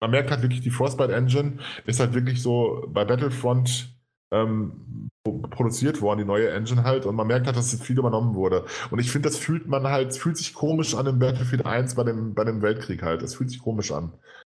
Man 0.00 0.10
merkt 0.10 0.30
halt 0.30 0.42
wirklich, 0.42 0.60
die 0.60 0.70
Frostbite 0.70 1.14
Engine 1.14 1.54
ist 1.86 1.98
halt 1.98 2.12
wirklich 2.12 2.42
so 2.42 2.84
bei 2.88 3.06
Battlefront 3.06 3.88
ähm, 4.32 5.08
pro- 5.24 5.38
produziert 5.38 6.02
worden, 6.02 6.18
die 6.18 6.24
neue 6.26 6.50
Engine 6.50 6.84
halt, 6.84 7.06
und 7.06 7.16
man 7.16 7.26
merkt 7.26 7.46
halt, 7.46 7.56
dass 7.56 7.72
es 7.72 7.80
viel 7.80 7.98
übernommen 7.98 8.34
wurde. 8.34 8.66
Und 8.90 8.98
ich 8.98 9.10
finde, 9.10 9.30
das 9.30 9.38
fühlt 9.38 9.66
man 9.66 9.84
halt, 9.84 10.14
fühlt 10.14 10.36
sich 10.36 10.52
komisch 10.52 10.94
an 10.94 11.06
im 11.06 11.18
Battlefield 11.18 11.64
1 11.64 11.94
bei 11.94 12.04
dem, 12.04 12.34
bei 12.34 12.44
dem 12.44 12.60
Weltkrieg 12.60 13.02
halt. 13.02 13.22
Es 13.22 13.34
fühlt 13.36 13.48
sich 13.50 13.60
komisch 13.60 13.92
an 13.92 14.12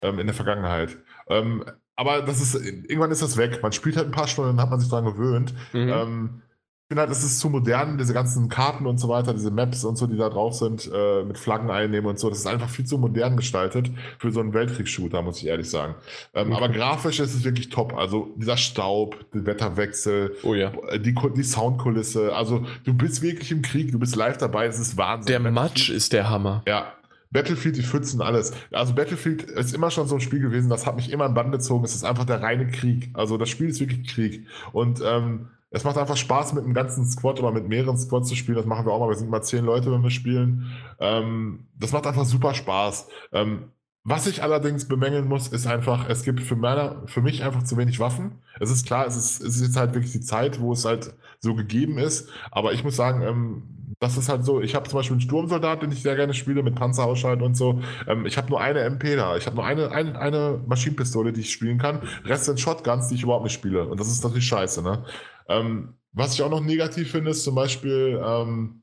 ähm, 0.03 0.19
in 0.19 0.27
der 0.27 0.35
Vergangenheit. 0.35 0.97
Ähm, 1.29 1.63
aber 1.95 2.23
das 2.23 2.41
ist, 2.41 2.55
irgendwann 2.55 3.11
ist 3.11 3.23
das 3.23 3.37
weg. 3.37 3.61
Man 3.63 3.73
spielt 3.73 3.97
halt 3.97 4.07
ein 4.07 4.13
paar 4.13 4.29
Stunden, 4.29 4.57
dann 4.57 4.63
hat 4.63 4.71
man 4.71 4.81
sich 4.81 4.89
daran 4.89 5.05
gewöhnt. 5.05 5.53
Mhm. 5.75 6.43
Ich 6.89 6.95
finde 6.95 7.01
halt, 7.03 7.11
es 7.11 7.25
ist 7.25 7.41
zu 7.41 7.51
modern, 7.51 7.99
diese 7.99 8.15
ganzen 8.15 8.49
Karten 8.49 8.87
und 8.87 8.99
so 8.99 9.09
weiter, 9.09 9.35
diese 9.35 9.51
Maps 9.51 9.83
und 9.85 9.97
so, 9.97 10.07
die 10.07 10.17
da 10.17 10.29
drauf 10.29 10.55
sind, 10.55 10.89
äh, 10.95 11.25
mit 11.25 11.37
Flaggen 11.37 11.69
einnehmen 11.69 12.07
und 12.07 12.17
so. 12.21 12.29
Das 12.29 12.39
ist 12.39 12.47
einfach 12.47 12.69
viel 12.69 12.85
zu 12.85 12.97
modern 12.97 13.37
gestaltet 13.37 13.91
für 14.21 14.31
so 14.31 14.39
einen 14.39 14.55
Weltkriegsshooter, 14.55 15.21
muss 15.23 15.39
ich 15.39 15.47
ehrlich 15.49 15.69
sagen. 15.69 15.97
Ähm, 16.33 16.53
Okay. 16.53 16.63
Aber 16.63 16.69
grafisch 16.73 17.19
ist 17.19 17.35
es 17.35 17.43
wirklich 17.43 17.71
top. 17.71 17.97
Also 17.99 18.29
dieser 18.37 18.57
Staub, 18.57 19.17
der 19.35 19.47
Wetterwechsel, 19.47 20.37
oh 20.45 20.55
ja. 20.55 20.71
die, 20.99 21.13
Ku- 21.13 21.31
die 21.31 21.43
Soundkulisse. 21.43 22.33
Also 22.37 22.65
du 22.85 22.95
bist 22.95 23.21
wirklich 23.21 23.51
im 23.51 23.63
Krieg, 23.63 23.91
du 23.91 23.99
bist 23.99 24.15
live 24.15 24.39
dabei, 24.39 24.67
es 24.67 24.79
ist 24.79 24.97
Wahnsinn. 24.97 25.27
Der 25.27 25.41
Matsch 25.51 25.91
ist 25.91 26.13
der 26.13 26.31
Hammer. 26.31 26.63
ja. 26.69 26.93
Battlefield, 27.33 27.77
die 27.77 27.83
Pfützen, 27.83 28.23
alles. 28.23 28.53
Also 28.71 28.95
Battlefield 28.95 29.43
ist 29.43 29.75
immer 29.75 29.91
schon 29.91 30.07
so 30.07 30.15
ein 30.15 30.21
Spiel 30.21 30.39
gewesen, 30.39 30.71
das 30.71 30.87
hat 30.87 30.95
mich 30.95 31.11
immer 31.11 31.27
in 31.27 31.35
Bann 31.35 31.51
gezogen. 31.51 31.85
Es 31.85 31.97
ist 31.97 32.05
einfach 32.05 32.25
der 32.25 32.41
reine 32.41 32.69
Krieg. 32.69 33.11
Also 33.15 33.37
das 33.37 33.49
Spiel 33.51 33.69
ist 33.69 33.81
wirklich 33.81 34.07
Krieg. 34.07 34.47
Und 34.73 35.03
ähm, 35.05 35.49
es 35.71 35.85
macht 35.85 35.99
einfach 35.99 36.17
Spaß, 36.17 36.53
mit 36.55 36.65
einem 36.65 36.75
ganzen 36.75 37.07
Squad 37.07 37.41
oder 37.41 37.51
mit 37.51 37.69
mehreren 37.69 37.99
Squads 37.99 38.29
zu 38.29 38.37
spielen. 38.37 38.57
Das 38.57 38.67
machen 38.67 38.87
wir 38.87 38.93
auch 38.93 39.01
mal. 39.01 39.09
Wir 39.09 39.17
sind 39.17 39.31
mal 39.31 39.43
zehn 39.43 39.65
Leute, 39.65 39.91
wenn 39.93 40.03
wir 40.03 40.11
spielen. 40.11 40.71
Ähm, 41.01 41.67
das 41.79 41.93
macht 41.93 42.07
einfach 42.07 42.25
super 42.25 42.55
Spaß. 42.55 43.09
Ähm, 43.33 43.73
was 44.09 44.29
ich 44.29 44.45
allerdings 44.45 44.87
bemängeln 44.87 45.27
muss, 45.27 45.49
ist 45.49 45.67
einfach, 45.67 46.09
es 46.09 46.23
gibt 46.23 46.41
für, 46.41 46.55
meiner, 46.55 47.03
für 47.07 47.23
mich 47.23 47.43
einfach 47.43 47.65
zu 47.65 47.77
wenig 47.77 47.99
Waffen. 47.99 48.41
Es 48.61 48.71
ist 48.71 48.87
klar, 48.87 49.05
es 49.05 49.17
ist, 49.17 49.43
es 49.43 49.57
ist 49.57 49.63
jetzt 49.63 49.77
halt 49.77 49.95
wirklich 49.95 50.13
die 50.13 50.21
Zeit, 50.21 50.61
wo 50.61 50.73
es 50.73 50.85
halt 50.85 51.13
so 51.41 51.57
gegeben 51.57 51.99
ist. 51.99 52.29
Aber 52.53 52.73
ich 52.73 52.85
muss 52.85 52.95
sagen, 52.95 53.23
ähm, 53.23 53.63
das 53.99 54.17
ist 54.17 54.29
halt 54.29 54.45
so, 54.45 54.61
ich 54.61 54.77
habe 54.77 54.89
zum 54.89 54.99
Beispiel 54.99 55.15
einen 55.15 55.23
Sturmsoldat, 55.23 55.83
den 55.83 55.91
ich 55.91 56.03
sehr 56.03 56.15
gerne 56.15 56.35
spiele, 56.35 56.63
mit 56.63 56.77
Panzerausschalten 56.77 57.45
und 57.45 57.57
so. 57.57 57.81
Ähm, 58.07 58.27
ich 58.27 58.37
habe 58.37 58.49
nur 58.49 58.61
eine 58.61 58.81
MP 58.81 59.17
da. 59.17 59.37
Ich 59.37 59.47
habe 59.47 59.57
nur 59.57 59.65
eine, 59.65 59.91
eine, 59.91 60.17
eine 60.19 60.61
Maschinenpistole, 60.67 61.33
die 61.33 61.41
ich 61.41 61.51
spielen 61.51 61.79
kann. 61.79 62.01
Rest 62.25 62.45
sind 62.45 62.61
Shotguns, 62.61 63.09
die 63.09 63.17
ich 63.17 63.25
überhaupt 63.25 63.45
nicht 63.45 63.55
spiele. 63.55 63.89
Und 63.89 63.99
das 63.99 64.07
ist 64.07 64.23
natürlich 64.23 64.47
scheiße, 64.47 64.83
ne? 64.83 65.05
Ähm, 65.49 65.95
was 66.13 66.35
ich 66.35 66.43
auch 66.43 66.51
noch 66.51 66.61
negativ 66.63 67.11
finde, 67.11 67.31
ist 67.31 67.45
zum 67.45 67.55
Beispiel, 67.55 68.21
ähm, 68.25 68.83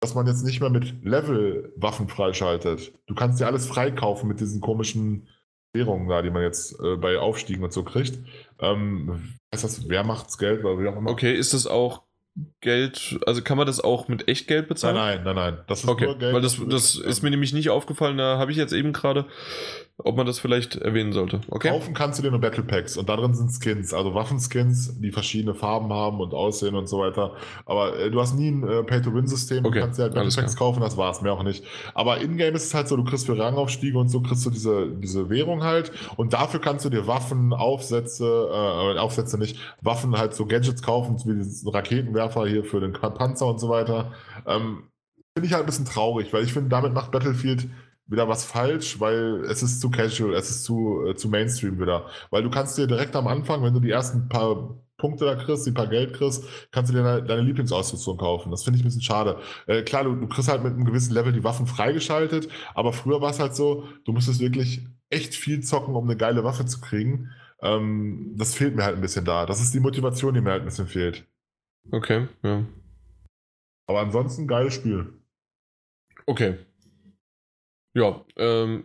dass 0.00 0.14
man 0.14 0.26
jetzt 0.26 0.44
nicht 0.44 0.60
mehr 0.60 0.70
mit 0.70 1.04
Level-Waffen 1.04 2.08
freischaltet. 2.08 2.92
Du 3.06 3.14
kannst 3.14 3.40
dir 3.40 3.46
alles 3.46 3.66
freikaufen 3.66 4.28
mit 4.28 4.40
diesen 4.40 4.60
komischen 4.60 5.28
Währungen 5.72 6.08
da, 6.08 6.22
die 6.22 6.30
man 6.30 6.42
jetzt 6.42 6.78
äh, 6.80 6.96
bei 6.96 7.18
Aufstiegen 7.18 7.64
und 7.64 7.72
so 7.72 7.82
kriegt. 7.84 8.18
Ähm, 8.60 9.34
heißt 9.54 9.64
das 9.64 9.88
Wehrmachtsgeld 9.88 10.64
oder 10.64 10.80
wie 10.82 10.88
auch 10.88 10.96
immer? 10.96 11.10
Okay, 11.10 11.34
ist 11.34 11.54
das 11.54 11.66
auch 11.66 12.02
Geld, 12.60 13.18
also 13.26 13.42
kann 13.42 13.56
man 13.56 13.66
das 13.66 13.80
auch 13.80 14.08
mit 14.08 14.26
Echtgeld 14.28 14.62
Nein, 14.62 14.68
bezahlen? 14.68 14.96
nein, 14.96 15.22
nein, 15.24 15.34
nein. 15.36 15.58
Das 15.68 15.84
ist 15.84 15.88
Okay, 15.88 16.06
nur 16.06 16.18
Geld. 16.18 16.34
weil 16.34 16.42
das, 16.42 16.60
das 16.68 16.96
ist 16.96 17.22
mir 17.22 17.30
nämlich 17.30 17.52
nicht 17.52 17.70
aufgefallen, 17.70 18.18
da 18.18 18.38
habe 18.38 18.50
ich 18.50 18.56
jetzt 18.56 18.72
eben 18.72 18.92
gerade, 18.92 19.26
ob 19.98 20.16
man 20.16 20.26
das 20.26 20.40
vielleicht 20.40 20.74
erwähnen 20.76 21.12
sollte. 21.12 21.40
Okay. 21.48 21.68
Kaufen 21.68 21.94
kannst 21.94 22.18
du 22.18 22.22
dir 22.24 22.32
nur 22.32 22.40
Battle 22.40 22.64
Packs 22.64 22.96
und 22.96 23.08
da 23.08 23.16
drin 23.16 23.32
sind 23.32 23.50
Skins, 23.52 23.94
also 23.94 24.12
Waffenskins, 24.12 25.00
die 25.00 25.12
verschiedene 25.12 25.54
Farben 25.54 25.92
haben 25.92 26.20
und 26.20 26.34
aussehen 26.34 26.74
und 26.74 26.88
so 26.88 26.98
weiter. 26.98 27.36
Aber 27.64 27.96
äh, 27.96 28.10
du 28.10 28.20
hast 28.20 28.34
nie 28.34 28.50
ein 28.50 28.66
äh, 28.66 28.82
Pay-to-Win-System, 28.82 29.64
Okay, 29.64 29.78
du 29.78 29.84
kannst 29.84 29.98
dir 29.98 30.04
halt 30.04 30.14
Battle 30.14 30.22
alles 30.22 30.36
Packs 30.36 30.56
kaufen, 30.56 30.80
das 30.80 30.96
war's, 30.96 31.22
mehr 31.22 31.32
auch 31.32 31.44
nicht. 31.44 31.64
Aber 31.94 32.18
in-game 32.18 32.56
ist 32.56 32.64
es 32.64 32.74
halt 32.74 32.88
so, 32.88 32.96
du 32.96 33.04
kriegst 33.04 33.26
für 33.26 33.38
Rangaufstiege 33.38 33.96
und 33.96 34.08
so 34.08 34.20
kriegst 34.20 34.44
du 34.44 34.50
diese, 34.50 34.90
diese 34.90 35.30
Währung 35.30 35.62
halt 35.62 35.92
und 36.16 36.32
dafür 36.32 36.60
kannst 36.60 36.84
du 36.84 36.90
dir 36.90 37.06
Waffen, 37.06 37.52
Aufsätze, 37.52 38.24
äh, 38.24 38.98
Aufsätze 38.98 39.38
nicht, 39.38 39.58
Waffen 39.80 40.18
halt 40.18 40.34
so 40.34 40.46
Gadgets 40.46 40.82
kaufen, 40.82 41.18
wie 41.24 41.36
diesen 41.36 41.68
Raketenwerfer 41.68 42.46
hier 42.46 42.64
für 42.64 42.80
den 42.80 42.92
Panzer 42.92 43.46
und 43.46 43.60
so 43.60 43.68
weiter. 43.68 44.12
Ähm, 44.44 44.88
Finde 45.36 45.48
ich 45.48 45.52
halt 45.52 45.64
ein 45.64 45.66
bisschen 45.66 45.84
traurig, 45.84 46.32
weil 46.32 46.44
ich 46.44 46.52
finde, 46.52 46.68
damit 46.68 46.94
macht 46.94 47.10
Battlefield 47.10 47.66
wieder 48.06 48.28
was 48.28 48.44
falsch, 48.44 49.00
weil 49.00 49.44
es 49.46 49.62
ist 49.62 49.80
zu 49.80 49.90
casual, 49.90 50.34
es 50.34 50.50
ist 50.50 50.64
zu, 50.64 51.06
äh, 51.06 51.14
zu 51.14 51.28
Mainstream 51.28 51.80
wieder. 51.80 52.06
Weil 52.30 52.42
du 52.42 52.50
kannst 52.50 52.76
dir 52.76 52.86
direkt 52.86 53.16
am 53.16 53.26
Anfang, 53.26 53.62
wenn 53.62 53.72
du 53.72 53.80
die 53.80 53.90
ersten 53.90 54.28
paar 54.28 54.78
Punkte 54.96 55.24
da 55.24 55.34
kriegst, 55.34 55.66
die 55.66 55.72
paar 55.72 55.88
Geld 55.88 56.14
kriegst, 56.14 56.44
kannst 56.70 56.92
du 56.92 56.96
dir 56.96 57.02
deine, 57.02 57.22
deine 57.22 57.42
Lieblingsausrüstung 57.42 58.16
kaufen. 58.16 58.50
Das 58.50 58.64
finde 58.64 58.78
ich 58.78 58.84
ein 58.84 58.88
bisschen 58.88 59.02
schade. 59.02 59.38
Äh, 59.66 59.82
klar, 59.82 60.04
du, 60.04 60.14
du 60.14 60.28
kriegst 60.28 60.48
halt 60.48 60.62
mit 60.62 60.74
einem 60.74 60.84
gewissen 60.84 61.14
Level 61.14 61.32
die 61.32 61.44
Waffen 61.44 61.66
freigeschaltet, 61.66 62.48
aber 62.74 62.92
früher 62.92 63.20
war 63.20 63.30
es 63.30 63.40
halt 63.40 63.54
so, 63.54 63.84
du 64.04 64.12
musstest 64.12 64.40
wirklich 64.40 64.86
echt 65.10 65.34
viel 65.34 65.62
zocken, 65.62 65.94
um 65.94 66.04
eine 66.04 66.16
geile 66.16 66.44
Waffe 66.44 66.66
zu 66.66 66.80
kriegen. 66.80 67.30
Ähm, 67.60 68.34
das 68.36 68.54
fehlt 68.54 68.76
mir 68.76 68.84
halt 68.84 68.96
ein 68.96 69.02
bisschen 69.02 69.24
da. 69.24 69.46
Das 69.46 69.60
ist 69.60 69.74
die 69.74 69.80
Motivation, 69.80 70.34
die 70.34 70.40
mir 70.40 70.50
halt 70.50 70.62
ein 70.62 70.66
bisschen 70.66 70.86
fehlt. 70.86 71.26
Okay, 71.90 72.28
ja. 72.42 72.64
Aber 73.86 74.00
ansonsten 74.00 74.46
geiles 74.46 74.74
Spiel. 74.74 75.20
Okay. 76.26 76.58
Ja, 77.94 78.24
ähm, 78.36 78.84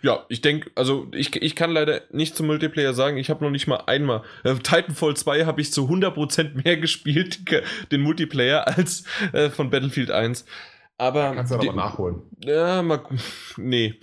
ja, 0.00 0.24
ich 0.28 0.40
denke, 0.40 0.70
also 0.74 1.06
ich, 1.12 1.36
ich 1.36 1.54
kann 1.54 1.70
leider 1.70 2.00
nicht 2.10 2.34
zum 2.34 2.46
Multiplayer 2.46 2.94
sagen, 2.94 3.18
ich 3.18 3.30
habe 3.30 3.44
noch 3.44 3.50
nicht 3.50 3.66
mal 3.66 3.82
einmal. 3.86 4.22
Äh, 4.44 4.54
Titanfall 4.54 5.14
2 5.16 5.44
habe 5.44 5.60
ich 5.60 5.72
zu 5.72 5.86
100% 5.88 6.62
mehr 6.64 6.76
gespielt, 6.78 7.46
ge- 7.46 7.62
den 7.92 8.00
Multiplayer, 8.00 8.66
als 8.66 9.04
äh, 9.32 9.50
von 9.50 9.70
Battlefield 9.70 10.10
1. 10.10 10.44
Aber. 10.98 11.32
Kannst 11.34 11.50
du 11.52 11.56
dann 11.56 11.62
die- 11.62 11.68
aber 11.68 11.76
nachholen. 11.76 12.22
Ja, 12.44 12.82
mal. 12.82 13.00
Nee. 13.56 13.94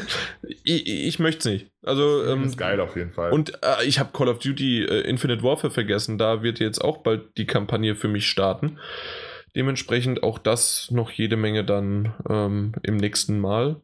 ich 0.64 0.86
ich 0.86 1.18
möchte 1.18 1.38
es 1.40 1.44
nicht. 1.46 1.70
Also. 1.82 2.22
Das 2.22 2.32
Ähm, 2.32 2.44
ist 2.44 2.56
geil 2.56 2.80
auf 2.80 2.96
jeden 2.96 3.10
Fall. 3.10 3.32
und 3.32 3.52
äh, 3.64 3.84
ich 3.84 3.98
habe 3.98 4.10
Call 4.12 4.28
of 4.28 4.38
Duty 4.38 4.84
äh, 4.84 5.00
Infinite 5.08 5.42
Warfare 5.42 5.72
vergessen. 5.72 6.18
Da 6.18 6.42
wird 6.42 6.58
jetzt 6.60 6.78
auch 6.82 6.98
bald 6.98 7.36
die 7.36 7.46
Kampagne 7.46 7.94
für 7.96 8.08
mich 8.08 8.26
starten. 8.28 8.78
Dementsprechend 9.56 10.22
auch 10.22 10.38
das 10.38 10.90
noch 10.90 11.10
jede 11.10 11.36
Menge 11.36 11.64
dann 11.64 12.14
ähm, 12.28 12.72
im 12.82 12.96
nächsten 12.96 13.40
Mal. 13.40 13.76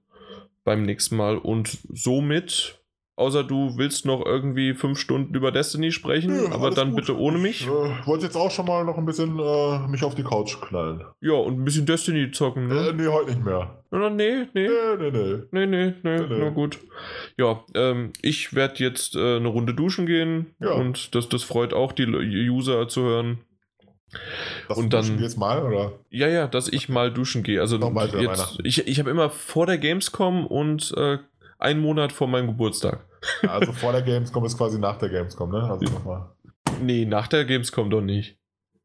Beim 0.64 0.82
nächsten 0.84 1.16
Mal. 1.16 1.38
Und 1.38 1.78
somit 1.92 2.76
Außer 3.16 3.44
du 3.44 3.76
willst 3.76 4.06
noch 4.06 4.24
irgendwie 4.24 4.72
fünf 4.72 4.98
Stunden 4.98 5.34
über 5.34 5.52
Destiny 5.52 5.92
sprechen, 5.92 6.34
Nö, 6.38 6.46
aber 6.52 6.70
dann 6.70 6.92
gut. 6.92 7.00
bitte 7.00 7.18
ohne 7.18 7.36
mich. 7.36 7.60
Ich 7.60 7.66
äh, 7.66 8.06
wollte 8.06 8.24
jetzt 8.24 8.34
auch 8.34 8.50
schon 8.50 8.64
mal 8.64 8.82
noch 8.82 8.96
ein 8.96 9.04
bisschen 9.04 9.38
äh, 9.38 9.86
mich 9.88 10.02
auf 10.04 10.14
die 10.14 10.22
Couch 10.22 10.58
knallen. 10.62 11.04
Ja, 11.20 11.34
und 11.34 11.58
ein 11.60 11.64
bisschen 11.66 11.84
Destiny 11.84 12.30
zocken, 12.30 12.70
Äh, 12.70 12.74
ne? 12.74 12.92
nee, 12.96 13.06
heute 13.08 13.32
nicht 13.32 13.44
mehr. 13.44 13.84
Oder 13.90 14.08
nee, 14.08 14.46
nee. 14.54 14.68
Nee, 14.68 14.96
nee, 14.98 15.10
nee. 15.10 15.36
Nee, 15.50 15.66
nee, 15.66 15.66
nee, 15.66 15.94
Nee, 16.02 16.26
nee. 16.30 16.38
na 16.38 16.48
gut. 16.48 16.78
Ja, 17.36 17.62
ähm, 17.74 18.14
ich 18.22 18.54
werde 18.54 18.82
jetzt 18.82 19.14
äh, 19.16 19.36
eine 19.36 19.48
Runde 19.48 19.74
duschen 19.74 20.06
gehen 20.06 20.54
Ja. 20.58 20.70
und 20.72 21.14
das, 21.14 21.28
das 21.28 21.42
freut 21.42 21.74
auch 21.74 21.92
die 21.92 22.06
User 22.06 22.88
zu 22.88 23.02
hören. 23.02 23.40
Das 24.68 24.78
Und 24.78 24.92
dann- 24.92 25.18
jetzt 25.20 25.38
mal, 25.38 25.62
oder? 25.62 25.92
Ja, 26.10 26.26
ja, 26.28 26.46
dass 26.46 26.68
ich 26.68 26.88
mal 26.88 27.12
duschen 27.12 27.42
gehe. 27.42 27.60
Also 27.60 27.78
Noch 27.78 27.92
bald 27.92 28.12
wieder 28.12 28.30
jetzt, 28.30 28.58
ich, 28.64 28.86
ich 28.86 28.98
habe 28.98 29.10
immer 29.10 29.30
vor 29.30 29.66
der 29.66 29.78
Gamescom 29.78 30.46
und 30.46 30.92
äh, 30.96 31.18
einen 31.58 31.80
Monat 31.80 32.12
vor 32.12 32.26
meinem 32.28 32.46
Geburtstag. 32.48 33.04
Also 33.46 33.72
vor 33.72 33.92
der 33.92 34.02
Gamescom 34.02 34.44
ist 34.44 34.56
quasi 34.56 34.78
nach 34.78 34.96
der 34.98 35.08
Gamescom, 35.10 35.50
ne? 35.50 35.62
Also 35.62 35.84
nochmal. 35.92 36.30
Nee, 36.82 37.04
nach 37.04 37.28
der 37.28 37.44
Gamescom 37.44 37.90
doch 37.90 38.00
nicht. 38.00 38.36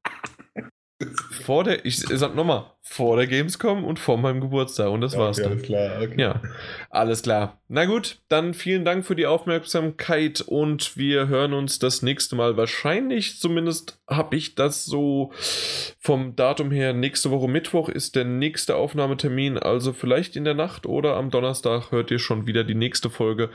Vor 1.44 1.64
der, 1.64 1.86
ich 1.86 2.00
sag 2.00 2.36
nochmal, 2.36 2.72
vor 2.88 3.18
der 3.18 3.26
Gamescom 3.26 3.84
und 3.84 3.98
vor 3.98 4.18
meinem 4.18 4.42
Geburtstag 4.42 4.90
und 4.90 5.02
das 5.02 5.18
war's 5.18 5.40
okay, 5.40 5.44
dann. 5.44 5.52
alles 5.52 5.64
klar. 5.66 6.02
Okay. 6.02 6.22
Ja, 6.22 6.42
alles 6.92 7.22
klar. 7.24 7.60
Na 7.68 7.86
gut, 7.86 8.20
dann 8.30 8.54
vielen 8.54 8.86
Dank 8.86 9.06
für 9.08 9.16
die 9.16 9.26
Aufmerksamkeit 9.26 10.42
und 10.42 10.96
wir 10.96 11.28
hören 11.28 11.54
uns 11.54 11.80
das 11.80 12.04
nächste 12.04 12.36
Mal. 12.36 12.58
Wahrscheinlich, 12.58 13.40
zumindest 13.40 14.00
habe 14.08 14.36
ich 14.36 14.54
das 14.54 14.86
so 14.86 15.32
vom 16.00 16.36
Datum 16.36 16.70
her, 16.70 16.94
nächste 16.94 17.32
Woche 17.32 17.48
Mittwoch 17.48 17.90
ist 17.90 18.16
der 18.16 18.24
nächste 18.24 18.76
Aufnahmetermin. 18.76 19.58
Also 19.58 19.92
vielleicht 19.92 20.36
in 20.36 20.44
der 20.44 20.54
Nacht 20.54 20.86
oder 20.86 21.16
am 21.16 21.32
Donnerstag 21.32 21.92
hört 21.92 22.12
ihr 22.12 22.20
schon 22.20 22.46
wieder 22.46 22.64
die 22.64 22.76
nächste 22.76 23.10
Folge. 23.10 23.50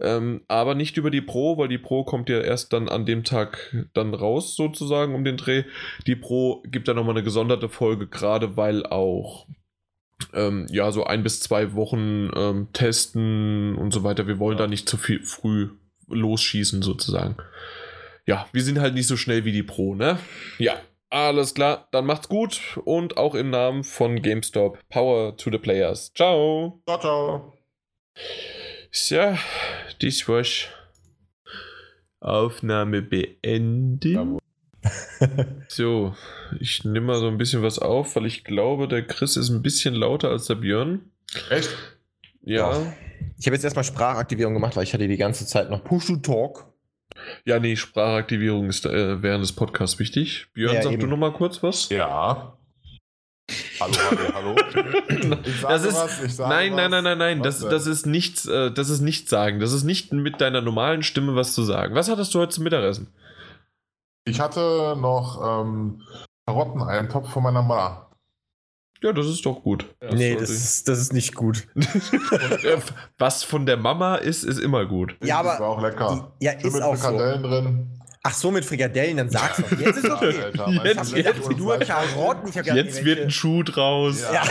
Ähm, 0.00 0.40
aber 0.48 0.74
nicht 0.74 0.96
über 0.96 1.12
die 1.12 1.20
Pro, 1.20 1.56
weil 1.56 1.68
die 1.68 1.78
Pro 1.78 2.02
kommt 2.02 2.28
ja 2.28 2.40
erst 2.40 2.72
dann 2.72 2.88
an 2.88 3.06
dem 3.06 3.22
Tag 3.22 3.76
dann 3.94 4.12
raus, 4.12 4.56
sozusagen, 4.56 5.14
um 5.14 5.24
den 5.24 5.36
Dreh. 5.36 5.62
Die 6.08 6.16
Pro 6.16 6.64
gibt 6.66 6.88
da 6.88 6.94
nochmal 6.94 7.14
eine 7.14 7.22
gesonderte 7.22 7.68
Folge, 7.68 8.08
gerade 8.08 8.56
weil 8.56 8.71
auch 8.86 9.46
ähm, 10.34 10.66
ja, 10.70 10.90
so 10.92 11.04
ein 11.04 11.22
bis 11.22 11.40
zwei 11.40 11.74
Wochen 11.74 12.30
ähm, 12.34 12.68
testen 12.72 13.76
und 13.76 13.92
so 13.92 14.04
weiter. 14.04 14.26
Wir 14.26 14.38
wollen 14.38 14.58
da 14.58 14.66
nicht 14.66 14.88
zu 14.88 14.96
viel 14.96 15.22
früh 15.24 15.70
losschießen, 16.08 16.82
sozusagen. 16.82 17.36
Ja, 18.26 18.46
wir 18.52 18.62
sind 18.62 18.78
halt 18.78 18.94
nicht 18.94 19.06
so 19.06 19.16
schnell 19.16 19.44
wie 19.44 19.52
die 19.52 19.62
Pro, 19.62 19.94
ne? 19.94 20.18
Ja, 20.58 20.80
alles 21.10 21.54
klar. 21.54 21.88
Dann 21.90 22.06
macht's 22.06 22.28
gut 22.28 22.80
und 22.84 23.16
auch 23.16 23.34
im 23.34 23.50
Namen 23.50 23.84
von 23.84 24.22
GameStop. 24.22 24.78
Power 24.88 25.36
to 25.36 25.50
the 25.50 25.58
Players. 25.58 26.12
Ciao. 26.14 26.80
Ciao, 26.86 27.00
ciao. 27.00 27.52
So, 28.90 29.36
dies 30.00 30.28
war's. 30.28 30.68
Aufnahme 32.20 33.02
beendet. 33.02 34.41
So, 35.68 36.14
ich 36.60 36.84
nehme 36.84 37.06
mal 37.06 37.18
so 37.20 37.28
ein 37.28 37.38
bisschen 37.38 37.62
was 37.62 37.78
auf, 37.78 38.16
weil 38.16 38.26
ich 38.26 38.44
glaube, 38.44 38.88
der 38.88 39.06
Chris 39.06 39.36
ist 39.36 39.48
ein 39.50 39.62
bisschen 39.62 39.94
lauter 39.94 40.28
als 40.30 40.46
der 40.46 40.56
Björn. 40.56 41.00
Echt? 41.50 41.70
Ja. 42.42 42.72
Doch. 42.72 42.86
Ich 43.38 43.46
habe 43.46 43.54
jetzt 43.56 43.64
erstmal 43.64 43.84
Sprachaktivierung 43.84 44.54
gemacht, 44.54 44.76
weil 44.76 44.84
ich 44.84 44.92
hatte 44.94 45.08
die 45.08 45.16
ganze 45.16 45.46
Zeit 45.46 45.70
noch 45.70 45.82
Push-to-Talk. 45.84 46.66
Ja, 47.44 47.58
nee, 47.58 47.76
Sprachaktivierung 47.76 48.68
ist 48.68 48.84
äh, 48.86 49.22
während 49.22 49.42
des 49.44 49.52
Podcasts 49.52 49.98
wichtig. 49.98 50.48
Björn, 50.54 50.74
Ja, 50.74 50.82
sag 50.82 50.92
eben. 50.92 51.02
du 51.02 51.06
noch 51.08 51.16
mal 51.18 51.32
kurz 51.32 51.62
was? 51.62 51.88
Ja. 51.88 52.56
Hallo, 53.80 53.92
hallo, 54.34 54.34
hallo. 54.34 54.56
Ich 55.44 55.60
sage 55.60 55.74
Das 55.74 55.84
ist- 55.84 55.94
was, 55.94 56.22
ich 56.24 56.34
sage 56.34 56.48
Nein, 56.50 56.74
nein, 56.74 56.90
nein, 56.90 57.04
nein, 57.04 57.18
nein, 57.18 57.42
das, 57.42 57.60
das 57.60 57.86
ist 57.86 58.06
nichts, 58.06 58.46
äh, 58.46 58.70
das 58.72 58.88
ist 58.88 59.00
nichts 59.00 59.30
sagen. 59.30 59.60
Das 59.60 59.72
ist 59.72 59.84
nicht 59.84 60.12
mit 60.12 60.40
deiner 60.40 60.60
normalen 60.60 61.02
Stimme 61.02 61.34
was 61.34 61.52
zu 61.54 61.62
sagen. 61.62 61.94
Was 61.94 62.08
hattest 62.08 62.34
du 62.34 62.40
heute 62.40 62.52
zum 62.52 62.64
Mittagessen? 62.64 63.08
Ich 64.24 64.40
hatte 64.40 64.96
noch 64.98 65.40
ähm, 65.62 66.00
Karotten, 66.46 66.82
einen 66.82 67.08
Topf 67.08 67.30
von 67.30 67.42
meiner 67.42 67.62
Mama. 67.62 68.08
Ja, 69.02 69.12
das 69.12 69.26
ist 69.26 69.44
doch 69.44 69.62
gut. 69.62 69.92
nee, 70.12 70.36
das 70.36 70.48
ist, 70.50 70.88
das 70.88 70.98
ist 71.00 71.12
nicht 71.12 71.34
gut. 71.34 71.66
Äh, 72.62 72.78
was 73.18 73.42
von 73.42 73.66
der 73.66 73.76
Mama 73.76 74.14
ist, 74.16 74.44
ist 74.44 74.58
immer 74.60 74.86
gut. 74.86 75.16
Ja, 75.24 75.40
aber- 75.40 75.50
Das 75.50 75.60
war 75.60 75.68
auch 75.70 75.82
lecker. 75.82 76.32
Ja, 76.40 76.52
Schön 76.52 76.68
ist 76.68 76.74
mit 76.74 76.82
auch 76.82 76.94
so. 76.96 77.08
Frikadellen 77.08 77.42
drin. 77.42 78.01
Ach 78.24 78.32
so, 78.34 78.52
mit 78.52 78.64
Frikadellen, 78.64 79.16
dann 79.16 79.30
sag's 79.30 79.56
doch. 79.56 79.78
Jetzt 79.80 79.96
ist 79.98 80.08
okay. 80.08 80.32
Alter, 80.56 80.70
Jetzt- 80.84 81.10
jetzt- 81.16 81.58
nur 81.58 81.76
Karotten. 81.80 82.48
Ich 82.50 82.56
hab 82.56 82.62
gedacht, 82.64 82.76
Jetzt 82.76 83.04
wird 83.04 83.18
ein 83.20 83.30
Schuh 83.32 83.64
draus. 83.64 84.22
Ja. 84.32 84.42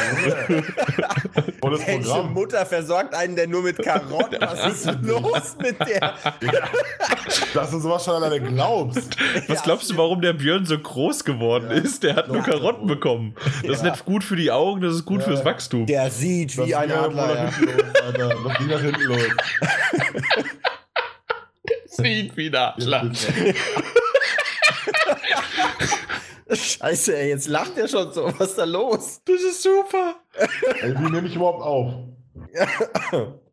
Volles 1.61 1.87
Welche 1.87 2.01
Programm. 2.01 2.33
Mutter 2.33 2.65
versorgt 2.65 3.15
einen 3.15 3.37
denn 3.37 3.49
nur 3.49 3.61
mit 3.63 3.77
Karotten? 3.81 4.41
Was 4.41 4.67
ist 4.85 4.99
los 5.03 5.55
mit 5.61 5.79
der? 5.79 6.01
Ja. 6.41 6.51
Dass 7.53 7.71
du 7.71 7.79
sowas 7.79 8.03
schon 8.03 8.15
alleine 8.21 8.41
glaubst. 8.41 9.15
Was 9.47 9.59
Ja, 9.59 9.63
glaubst 9.63 9.89
du, 9.89 9.95
warum 9.97 10.19
der 10.21 10.33
Björn 10.33 10.65
so 10.65 10.77
groß 10.77 11.23
geworden 11.23 11.67
Ja. 11.69 11.77
ist? 11.77 12.03
Der 12.03 12.17
hat 12.17 12.27
nur 12.27 12.37
Ja. 12.37 12.43
Karotten 12.43 12.87
bekommen. 12.87 13.35
Das 13.65 13.77
ist 13.77 13.85
Ja. 13.85 13.91
nicht 13.91 14.03
gut 14.03 14.25
für 14.25 14.35
die 14.35 14.51
Augen, 14.51 14.81
das 14.81 14.95
ist 14.95 15.05
gut 15.05 15.21
Ja. 15.21 15.27
fürs 15.27 15.45
Wachstum. 15.45 15.85
Der 15.85 16.11
sieht 16.11 16.57
wie 16.57 16.75
ein 16.75 16.89
ja 16.89 17.03
Adler. 17.03 17.27
nach 17.27 17.35
Ja. 17.35 17.51
hinten 17.55 17.77
los, 17.77 18.01
Alter. 18.05 18.35
Das 18.49 18.57
ging 18.57 18.67
nach 18.67 18.81
hinten 18.81 19.01
los. 19.03 19.21
Sieht 21.91 22.37
wieder. 22.37 22.75
Scheiße, 26.49 27.17
ey, 27.17 27.29
jetzt 27.29 27.47
lacht 27.47 27.77
er 27.77 27.87
schon 27.87 28.11
so. 28.11 28.25
Was 28.37 28.49
ist 28.49 28.57
da 28.57 28.63
los? 28.65 29.21
Das 29.25 29.41
ist 29.41 29.63
super. 29.63 30.15
Ey, 30.81 30.93
wie 30.97 31.09
nehme 31.09 31.27
ich 31.27 31.35
überhaupt 31.35 31.61
auf? 31.61 31.93